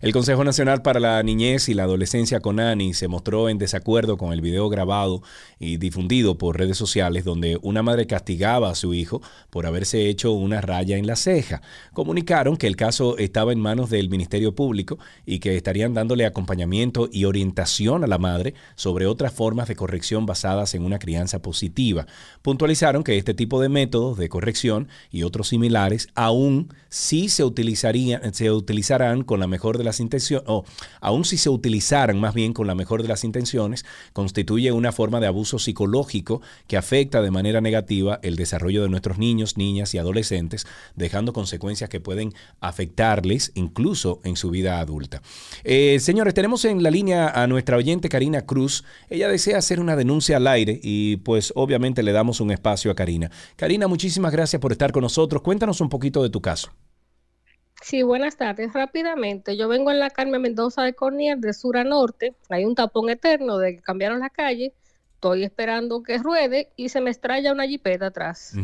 El 0.00 0.14
Consejo 0.14 0.44
Nacional 0.44 0.80
para 0.80 0.98
la 0.98 1.22
Niñez 1.22 1.68
y 1.68 1.74
la 1.74 1.82
Adolescencia 1.82 2.40
CONANI 2.40 2.94
se 2.94 3.06
mostró 3.06 3.50
en 3.50 3.58
desacuerdo 3.58 4.16
con 4.16 4.32
el 4.32 4.40
video 4.40 4.70
grabado 4.70 5.20
y 5.58 5.76
difundido 5.76 6.38
por 6.38 6.56
redes 6.58 6.78
sociales 6.78 7.22
donde 7.22 7.58
una 7.60 7.82
madre 7.82 8.06
castigaba 8.06 8.70
a 8.70 8.74
su 8.74 8.94
hijo 8.94 9.20
por 9.50 9.66
haberse 9.66 10.08
hecho 10.08 10.32
una 10.32 10.62
raya 10.62 10.96
en 10.96 11.06
la 11.06 11.16
ceja. 11.16 11.60
Comunicaron 11.92 12.56
que 12.56 12.66
el 12.66 12.76
caso 12.76 13.18
estaba 13.18 13.52
en 13.52 13.60
manos 13.60 13.90
del 13.90 14.08
Ministerio 14.08 14.54
Público 14.54 14.98
y 15.26 15.38
que 15.38 15.54
estarían 15.54 15.92
dándole 15.92 16.24
acompañamiento 16.24 17.10
y 17.12 17.26
orientación 17.26 18.02
a 18.02 18.06
la 18.06 18.16
madre 18.16 18.54
sobre 18.76 19.04
otras 19.04 19.34
formas 19.34 19.68
de 19.68 19.76
corrección 19.76 20.24
basadas 20.24 20.74
en 20.74 20.82
una 20.82 20.98
crianza 20.98 21.42
positiva. 21.42 22.06
Puntualizaron 22.40 23.04
que 23.04 23.18
este 23.18 23.34
tipo 23.34 23.60
de 23.60 23.68
métodos 23.68 24.16
de 24.16 24.30
corrección 24.30 24.88
y 25.10 25.24
otros 25.24 25.48
similares 25.48 26.08
aún 26.14 26.72
sí 26.88 27.28
se 27.28 27.44
utilizarían, 27.44 28.32
se 28.32 28.50
utilizarán 28.50 29.24
con 29.24 29.40
la 29.40 29.46
mejor 29.46 29.76
de 29.76 29.84
las 29.84 29.89
intenciones, 29.98 30.44
o 30.46 30.64
aún 31.00 31.24
si 31.24 31.36
se 31.36 31.50
utilizaran 31.50 32.20
más 32.20 32.34
bien 32.34 32.52
con 32.52 32.68
la 32.68 32.76
mejor 32.76 33.02
de 33.02 33.08
las 33.08 33.24
intenciones, 33.24 33.84
constituye 34.12 34.70
una 34.70 34.92
forma 34.92 35.18
de 35.18 35.26
abuso 35.26 35.58
psicológico 35.58 36.42
que 36.68 36.76
afecta 36.76 37.22
de 37.22 37.30
manera 37.32 37.60
negativa 37.60 38.20
el 38.22 38.36
desarrollo 38.36 38.82
de 38.82 38.88
nuestros 38.88 39.18
niños, 39.18 39.56
niñas 39.56 39.94
y 39.94 39.98
adolescentes, 39.98 40.66
dejando 40.94 41.32
consecuencias 41.32 41.90
que 41.90 42.00
pueden 42.00 42.34
afectarles 42.60 43.52
incluso 43.54 44.20
en 44.24 44.36
su 44.36 44.50
vida 44.50 44.80
adulta. 44.80 45.22
Eh, 45.64 45.98
señores, 46.00 46.34
tenemos 46.34 46.64
en 46.64 46.82
la 46.82 46.90
línea 46.90 47.28
a 47.28 47.46
nuestra 47.46 47.76
oyente 47.76 48.08
Karina 48.08 48.42
Cruz. 48.42 48.84
Ella 49.08 49.28
desea 49.28 49.58
hacer 49.58 49.80
una 49.80 49.96
denuncia 49.96 50.36
al 50.36 50.46
aire 50.46 50.78
y 50.82 51.16
pues 51.18 51.52
obviamente 51.56 52.02
le 52.02 52.12
damos 52.12 52.40
un 52.40 52.50
espacio 52.50 52.90
a 52.90 52.94
Karina. 52.94 53.30
Karina, 53.56 53.88
muchísimas 53.88 54.32
gracias 54.32 54.60
por 54.60 54.72
estar 54.72 54.92
con 54.92 55.02
nosotros. 55.02 55.42
Cuéntanos 55.42 55.80
un 55.80 55.88
poquito 55.88 56.22
de 56.22 56.30
tu 56.30 56.40
caso. 56.40 56.70
Sí, 57.82 58.02
buenas 58.02 58.36
tardes. 58.36 58.72
Rápidamente, 58.72 59.56
yo 59.56 59.66
vengo 59.68 59.90
en 59.90 59.98
la 60.00 60.10
Carmen 60.10 60.42
Mendoza 60.42 60.82
de 60.82 60.92
Cornier, 60.94 61.38
de 61.38 61.52
sur 61.54 61.76
a 61.78 61.84
norte. 61.84 62.34
Hay 62.50 62.64
un 62.64 62.74
tapón 62.74 63.08
eterno 63.08 63.58
de 63.58 63.76
que 63.76 63.82
cambiaron 63.82 64.20
la 64.20 64.30
calle. 64.30 64.74
Estoy 65.14 65.44
esperando 65.44 66.02
que 66.02 66.18
ruede 66.18 66.70
y 66.76 66.90
se 66.90 67.00
me 67.00 67.10
estrella 67.10 67.52
una 67.52 67.66
jipeta 67.66 68.06
atrás. 68.06 68.54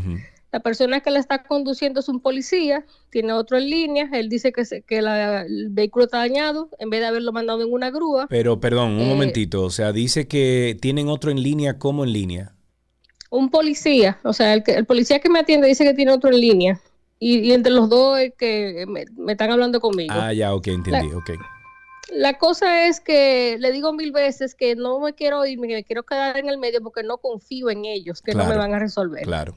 La 0.52 0.60
persona 0.60 1.00
que 1.00 1.10
la 1.10 1.18
está 1.18 1.42
conduciendo 1.42 2.00
es 2.00 2.08
un 2.08 2.20
policía, 2.20 2.84
tiene 3.10 3.32
otro 3.32 3.58
en 3.58 3.68
línea. 3.68 4.08
Él 4.12 4.28
dice 4.28 4.52
que, 4.52 4.64
se- 4.64 4.82
que 4.82 5.02
la- 5.02 5.42
el 5.42 5.68
vehículo 5.70 6.04
está 6.06 6.18
dañado 6.18 6.70
en 6.78 6.88
vez 6.88 7.00
de 7.00 7.06
haberlo 7.06 7.32
mandado 7.32 7.62
en 7.62 7.72
una 7.72 7.90
grúa. 7.90 8.26
Pero 8.30 8.58
perdón, 8.60 8.92
un 8.92 9.00
Eh, 9.02 9.08
momentito. 9.08 9.62
O 9.64 9.70
sea, 9.70 9.92
dice 9.92 10.28
que 10.28 10.76
tienen 10.80 11.08
otro 11.08 11.30
en 11.30 11.42
línea 11.42 11.78
como 11.78 12.04
en 12.04 12.12
línea. 12.12 12.52
Un 13.28 13.50
policía, 13.50 14.18
o 14.22 14.32
sea, 14.32 14.54
el, 14.54 14.62
el 14.66 14.86
policía 14.86 15.18
que 15.18 15.28
me 15.28 15.40
atiende 15.40 15.66
dice 15.66 15.84
que 15.84 15.94
tiene 15.94 16.12
otro 16.12 16.30
en 16.30 16.40
línea. 16.40 16.80
Y, 17.18 17.38
y 17.38 17.52
entre 17.52 17.72
los 17.72 17.88
dos 17.88 18.18
es 18.18 18.34
que 18.36 18.84
me, 18.86 19.04
me 19.16 19.32
están 19.32 19.50
hablando 19.50 19.80
conmigo. 19.80 20.14
Ah, 20.14 20.32
ya, 20.32 20.54
ok, 20.54 20.66
entendí, 20.68 21.12
ok. 21.12 21.30
La 22.12 22.38
cosa 22.38 22.86
es 22.86 23.00
que 23.00 23.56
le 23.58 23.72
digo 23.72 23.92
mil 23.92 24.12
veces 24.12 24.54
que 24.54 24.76
no 24.76 25.00
me 25.00 25.14
quiero 25.14 25.44
ir, 25.44 25.58
me 25.58 25.82
quiero 25.82 26.04
quedar 26.04 26.36
en 26.36 26.48
el 26.48 26.58
medio 26.58 26.80
porque 26.80 27.02
no 27.02 27.18
confío 27.18 27.68
en 27.70 27.84
ellos, 27.84 28.22
que 28.22 28.32
no 28.32 28.44
me 28.44 28.56
van 28.56 28.74
a 28.74 28.78
resolver. 28.78 29.24
Claro. 29.24 29.54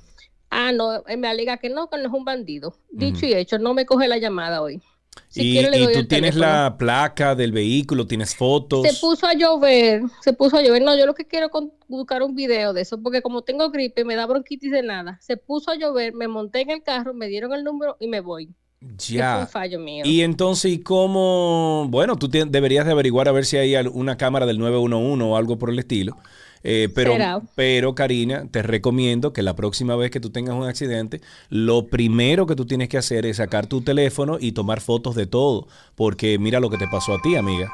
Ah, 0.49 0.71
no, 0.71 1.05
él 1.05 1.17
me 1.19 1.27
alega 1.27 1.57
que 1.57 1.69
no, 1.69 1.89
que 1.89 1.97
no 1.97 2.07
es 2.07 2.13
un 2.13 2.25
bandido. 2.25 2.75
Dicho 2.89 3.25
y 3.27 3.33
hecho, 3.33 3.59
no 3.59 3.75
me 3.75 3.85
coge 3.85 4.07
la 4.07 4.17
llamada 4.17 4.63
hoy. 4.63 4.81
Si 5.27 5.41
y 5.41 5.53
quiere, 5.59 5.77
y 5.79 5.85
tú 5.85 6.05
tienes 6.05 6.33
teléfono. 6.35 6.45
la 6.45 6.77
placa 6.77 7.35
del 7.35 7.51
vehículo, 7.51 8.07
tienes 8.07 8.35
fotos. 8.35 8.87
Se 8.87 8.99
puso 8.99 9.27
a 9.27 9.33
llover, 9.33 10.03
se 10.21 10.33
puso 10.33 10.57
a 10.57 10.61
llover. 10.63 10.81
No, 10.81 10.97
yo 10.97 11.05
lo 11.05 11.13
que 11.13 11.25
quiero 11.25 11.47
es 11.47 11.51
con- 11.51 11.71
buscar 11.87 12.23
un 12.23 12.35
video 12.35 12.73
de 12.73 12.81
eso, 12.81 13.01
porque 13.01 13.21
como 13.21 13.41
tengo 13.41 13.69
gripe, 13.69 14.05
me 14.05 14.15
da 14.15 14.25
bronquitis 14.25 14.71
de 14.71 14.81
nada. 14.83 15.19
Se 15.21 15.37
puso 15.37 15.71
a 15.71 15.75
llover, 15.75 16.13
me 16.13 16.27
monté 16.27 16.61
en 16.61 16.69
el 16.71 16.81
carro, 16.83 17.13
me 17.13 17.27
dieron 17.27 17.53
el 17.53 17.63
número 17.63 17.97
y 17.99 18.07
me 18.07 18.21
voy. 18.21 18.49
Fue 18.79 19.17
Ya. 19.17 19.39
un 19.41 19.47
fallo 19.47 19.77
mío. 19.77 20.05
Y 20.05 20.21
entonces, 20.21 20.71
¿y 20.71 20.79
cómo? 20.79 21.85
Bueno, 21.89 22.15
tú 22.15 22.29
deberías 22.29 22.85
de 22.85 22.91
averiguar 22.93 23.27
a 23.27 23.33
ver 23.33 23.45
si 23.45 23.57
hay 23.57 23.75
una 23.75 24.15
cámara 24.15 24.45
del 24.45 24.57
911 24.57 25.23
o 25.25 25.35
algo 25.35 25.57
por 25.59 25.69
el 25.69 25.79
estilo. 25.79 26.15
Eh, 26.63 26.89
pero, 26.93 27.13
Será. 27.13 27.41
pero, 27.55 27.95
Karina, 27.95 28.47
te 28.51 28.61
recomiendo 28.61 29.33
que 29.33 29.43
la 29.43 29.55
próxima 29.55 29.95
vez 29.95 30.11
que 30.11 30.19
tú 30.19 30.29
tengas 30.29 30.55
un 30.55 30.67
accidente, 30.67 31.21
lo 31.49 31.87
primero 31.87 32.45
que 32.45 32.55
tú 32.55 32.65
tienes 32.65 32.89
que 32.89 32.97
hacer 32.97 33.25
es 33.25 33.37
sacar 33.37 33.67
tu 33.67 33.81
teléfono 33.81 34.37
y 34.39 34.51
tomar 34.51 34.81
fotos 34.81 35.15
de 35.15 35.25
todo. 35.25 35.67
Porque 35.95 36.37
mira 36.39 36.59
lo 36.59 36.69
que 36.69 36.77
te 36.77 36.87
pasó 36.87 37.13
a 37.13 37.21
ti, 37.21 37.35
amiga. 37.35 37.71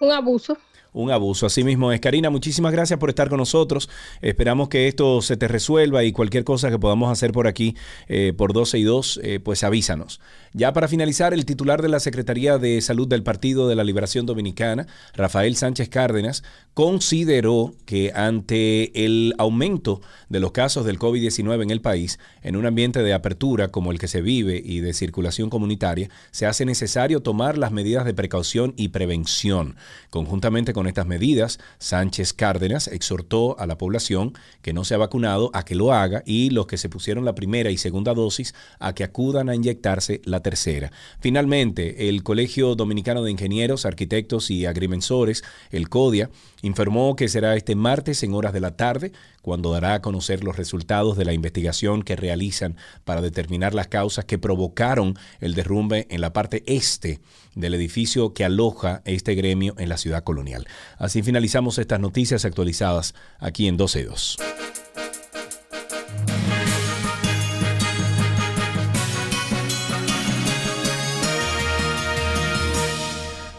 Un 0.00 0.12
abuso. 0.12 0.56
Un 0.92 1.10
abuso. 1.10 1.46
Así 1.46 1.62
mismo 1.62 1.92
es. 1.92 2.00
Karina, 2.00 2.30
muchísimas 2.30 2.72
gracias 2.72 2.98
por 2.98 3.10
estar 3.10 3.28
con 3.28 3.38
nosotros. 3.38 3.88
Esperamos 4.22 4.68
que 4.68 4.88
esto 4.88 5.22
se 5.22 5.36
te 5.36 5.46
resuelva 5.46 6.02
y 6.02 6.12
cualquier 6.12 6.42
cosa 6.44 6.70
que 6.70 6.78
podamos 6.78 7.12
hacer 7.12 7.32
por 7.32 7.46
aquí, 7.46 7.76
eh, 8.08 8.32
por 8.36 8.52
12 8.52 8.78
y 8.78 8.82
2, 8.82 9.20
eh, 9.22 9.40
pues 9.40 9.62
avísanos. 9.62 10.20
Ya 10.52 10.72
para 10.72 10.88
finalizar, 10.88 11.32
el 11.32 11.44
titular 11.44 11.80
de 11.80 11.88
la 11.88 12.00
Secretaría 12.00 12.58
de 12.58 12.80
Salud 12.80 13.06
del 13.06 13.22
Partido 13.22 13.68
de 13.68 13.76
la 13.76 13.84
Liberación 13.84 14.26
Dominicana, 14.26 14.88
Rafael 15.14 15.54
Sánchez 15.54 15.88
Cárdenas, 15.88 16.42
consideró 16.74 17.72
que 17.84 18.10
ante 18.16 19.04
el 19.04 19.32
aumento 19.38 20.00
de 20.28 20.40
los 20.40 20.50
casos 20.50 20.84
del 20.84 20.98
COVID-19 20.98 21.62
en 21.62 21.70
el 21.70 21.80
país, 21.80 22.18
en 22.42 22.56
un 22.56 22.66
ambiente 22.66 23.04
de 23.04 23.12
apertura 23.12 23.68
como 23.68 23.92
el 23.92 24.00
que 24.00 24.08
se 24.08 24.22
vive 24.22 24.60
y 24.64 24.80
de 24.80 24.92
circulación 24.92 25.50
comunitaria, 25.50 26.10
se 26.32 26.46
hace 26.46 26.64
necesario 26.64 27.22
tomar 27.22 27.56
las 27.56 27.70
medidas 27.70 28.04
de 28.04 28.14
precaución 28.14 28.74
y 28.76 28.88
prevención. 28.88 29.76
Conjuntamente 30.10 30.72
con 30.72 30.88
estas 30.88 31.06
medidas, 31.06 31.60
Sánchez 31.78 32.32
Cárdenas 32.32 32.88
exhortó 32.88 33.56
a 33.60 33.68
la 33.68 33.78
población 33.78 34.32
que 34.62 34.72
no 34.72 34.82
se 34.82 34.94
ha 34.94 34.98
vacunado 34.98 35.52
a 35.54 35.64
que 35.64 35.76
lo 35.76 35.92
haga 35.92 36.24
y 36.26 36.50
los 36.50 36.66
que 36.66 36.76
se 36.76 36.88
pusieron 36.88 37.24
la 37.24 37.36
primera 37.36 37.70
y 37.70 37.76
segunda 37.76 38.14
dosis 38.14 38.52
a 38.80 38.96
que 38.96 39.04
acudan 39.04 39.48
a 39.48 39.54
inyectarse 39.54 40.20
tercera. 40.40 40.92
Finalmente, 41.20 42.08
el 42.08 42.22
Colegio 42.22 42.74
Dominicano 42.74 43.22
de 43.22 43.30
Ingenieros, 43.30 43.86
Arquitectos 43.86 44.50
y 44.50 44.66
Agrimensores, 44.66 45.42
el 45.70 45.88
CODIA, 45.88 46.30
informó 46.62 47.16
que 47.16 47.28
será 47.28 47.56
este 47.56 47.74
martes 47.74 48.22
en 48.22 48.34
horas 48.34 48.52
de 48.52 48.60
la 48.60 48.76
tarde 48.76 49.12
cuando 49.42 49.72
dará 49.72 49.94
a 49.94 50.02
conocer 50.02 50.44
los 50.44 50.56
resultados 50.56 51.16
de 51.16 51.24
la 51.24 51.32
investigación 51.32 52.02
que 52.02 52.16
realizan 52.16 52.76
para 53.04 53.22
determinar 53.22 53.74
las 53.74 53.88
causas 53.88 54.24
que 54.24 54.38
provocaron 54.38 55.18
el 55.40 55.54
derrumbe 55.54 56.06
en 56.10 56.20
la 56.20 56.32
parte 56.32 56.62
este 56.66 57.20
del 57.54 57.74
edificio 57.74 58.32
que 58.32 58.44
aloja 58.44 59.02
este 59.04 59.34
gremio 59.34 59.74
en 59.78 59.88
la 59.88 59.96
ciudad 59.96 60.22
colonial. 60.22 60.66
Así 60.98 61.22
finalizamos 61.22 61.78
estas 61.78 62.00
noticias 62.00 62.44
actualizadas 62.44 63.14
aquí 63.38 63.66
en 63.66 63.78
12.2. 63.78 65.09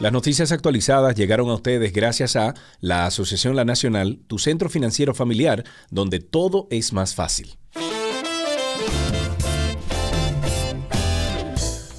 Las 0.02 0.12
noticias 0.12 0.52
actualizadas 0.52 1.14
llegaron 1.14 1.52
a 1.52 1.54
ustedes 1.54 1.94
gracias 1.94 2.36
a 2.36 2.56
la 2.80 3.06
Asociación 3.06 3.56
La 3.56 3.66
Nacional, 3.66 4.18
tu 4.26 4.40
centro 4.40 4.68
financiero 4.68 5.14
familiar, 5.14 5.64
donde 5.92 6.20
todo 6.20 6.68
es 6.72 6.92
más 6.92 7.14
fácil. 7.14 7.56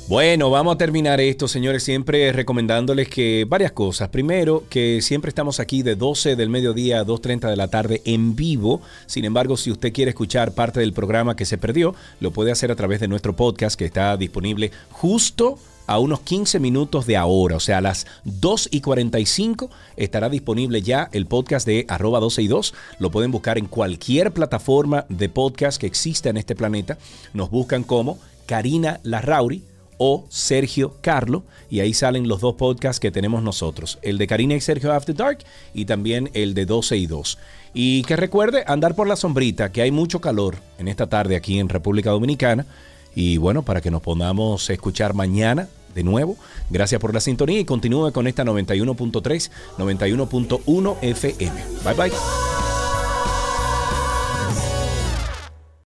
Bueno, 0.09 0.51
vamos 0.51 0.75
a 0.75 0.79
terminar 0.79 1.21
esto, 1.21 1.47
señores, 1.47 1.85
siempre 1.85 2.33
recomendándoles 2.33 3.09
que 3.09 3.47
varias 3.49 3.71
cosas. 3.71 4.09
Primero, 4.09 4.65
que 4.69 5.01
siempre 5.01 5.29
estamos 5.29 5.61
aquí 5.61 5.85
de 5.85 5.95
12 5.95 6.35
del 6.35 6.51
mediodía 6.51 6.99
a 6.99 7.07
2.30 7.07 7.49
de 7.51 7.57
la 7.57 7.69
tarde 7.69 8.03
en 8.05 8.35
vivo. 8.35 8.83
Sin 9.07 9.25
embargo, 9.25 9.57
si 9.57 9.71
usted 9.71 9.93
quiere 9.93 10.09
escuchar 10.09 10.55
parte 10.55 10.81
del 10.81 10.93
programa 10.93 11.37
que 11.37 11.45
se 11.45 11.57
perdió, 11.57 11.95
lo 12.19 12.33
puede 12.33 12.51
hacer 12.51 12.73
a 12.73 12.77
través 12.77 12.99
de 12.99 13.07
nuestro 13.07 13.37
podcast 13.37 13.79
que 13.79 13.85
está 13.85 14.17
disponible 14.17 14.73
justo 14.91 15.57
a 15.87 15.99
unos 15.99 16.21
15 16.21 16.61
minutos 16.61 17.07
de 17.07 17.17
ahora, 17.17 17.57
o 17.57 17.61
sea, 17.61 17.79
a 17.79 17.81
las 17.81 18.07
2 18.25 18.69
y 18.71 18.81
45 18.81 19.71
estará 19.97 20.29
disponible 20.29 20.83
ya 20.83 21.09
el 21.13 21.27
podcast 21.27 21.67
de 21.67 21.85
arroba 21.89 22.21
12 22.21 22.43
y 22.43 22.49
2. 22.49 22.75
Lo 22.99 23.11
pueden 23.11 23.31
buscar 23.31 23.59
en 23.59 23.67
cualquier 23.67 24.33
plataforma 24.33 25.07
de 25.09 25.29
podcast 25.29 25.81
que 25.81 25.87
exista 25.87 26.31
en 26.31 26.37
este 26.37 26.55
planeta. 26.55 26.99
Nos 27.33 27.51
buscan 27.51 27.83
como 27.83 28.19
Karina 28.47 29.01
Larrauri 29.03 29.63
o 29.99 30.27
Sergio 30.31 30.97
Carlo 31.01 31.45
y 31.71 31.81
ahí 31.81 31.95
salen 31.95 32.27
los 32.27 32.41
dos 32.41 32.57
podcasts 32.57 32.99
que 32.99 33.11
tenemos 33.11 33.43
nosotros, 33.43 33.99
el 34.03 34.19
de 34.19 34.27
Karina 34.27 34.55
y 34.55 34.61
Sergio 34.61 34.93
After 34.93 35.15
Dark 35.15 35.39
y 35.75 35.85
también 35.85 36.31
el 36.35 36.55
de 36.55 36.67
12 36.67 36.97
y 36.97 37.07
2. 37.07 37.39
Y 37.75 38.03
que 38.03 38.17
recuerde 38.17 38.65
andar 38.67 38.95
por 38.95 39.07
la 39.07 39.17
sombrita, 39.17 39.73
que 39.73 39.81
hay 39.81 39.91
mucho 39.91 40.21
calor 40.21 40.57
en 40.79 40.89
esta 40.89 41.07
tarde 41.07 41.37
aquí 41.37 41.59
en 41.59 41.69
República 41.69 42.11
Dominicana. 42.11 42.67
Y 43.15 43.37
bueno, 43.37 43.63
para 43.63 43.81
que 43.81 43.91
nos 43.91 44.03
podamos 44.03 44.69
escuchar 44.71 45.15
mañana 45.15 45.69
de 45.95 46.03
nuevo, 46.03 46.37
gracias 46.71 47.01
por 47.01 47.13
la 47.13 47.21
sintonía 47.21 47.61
y 47.61 47.65
continúe 47.65 48.13
con 48.13 48.27
esta 48.27 48.45
91.3, 48.45 49.51
91.1 49.79 50.97
FM. 51.03 51.65
Bye 51.85 51.95
bye. 51.95 52.72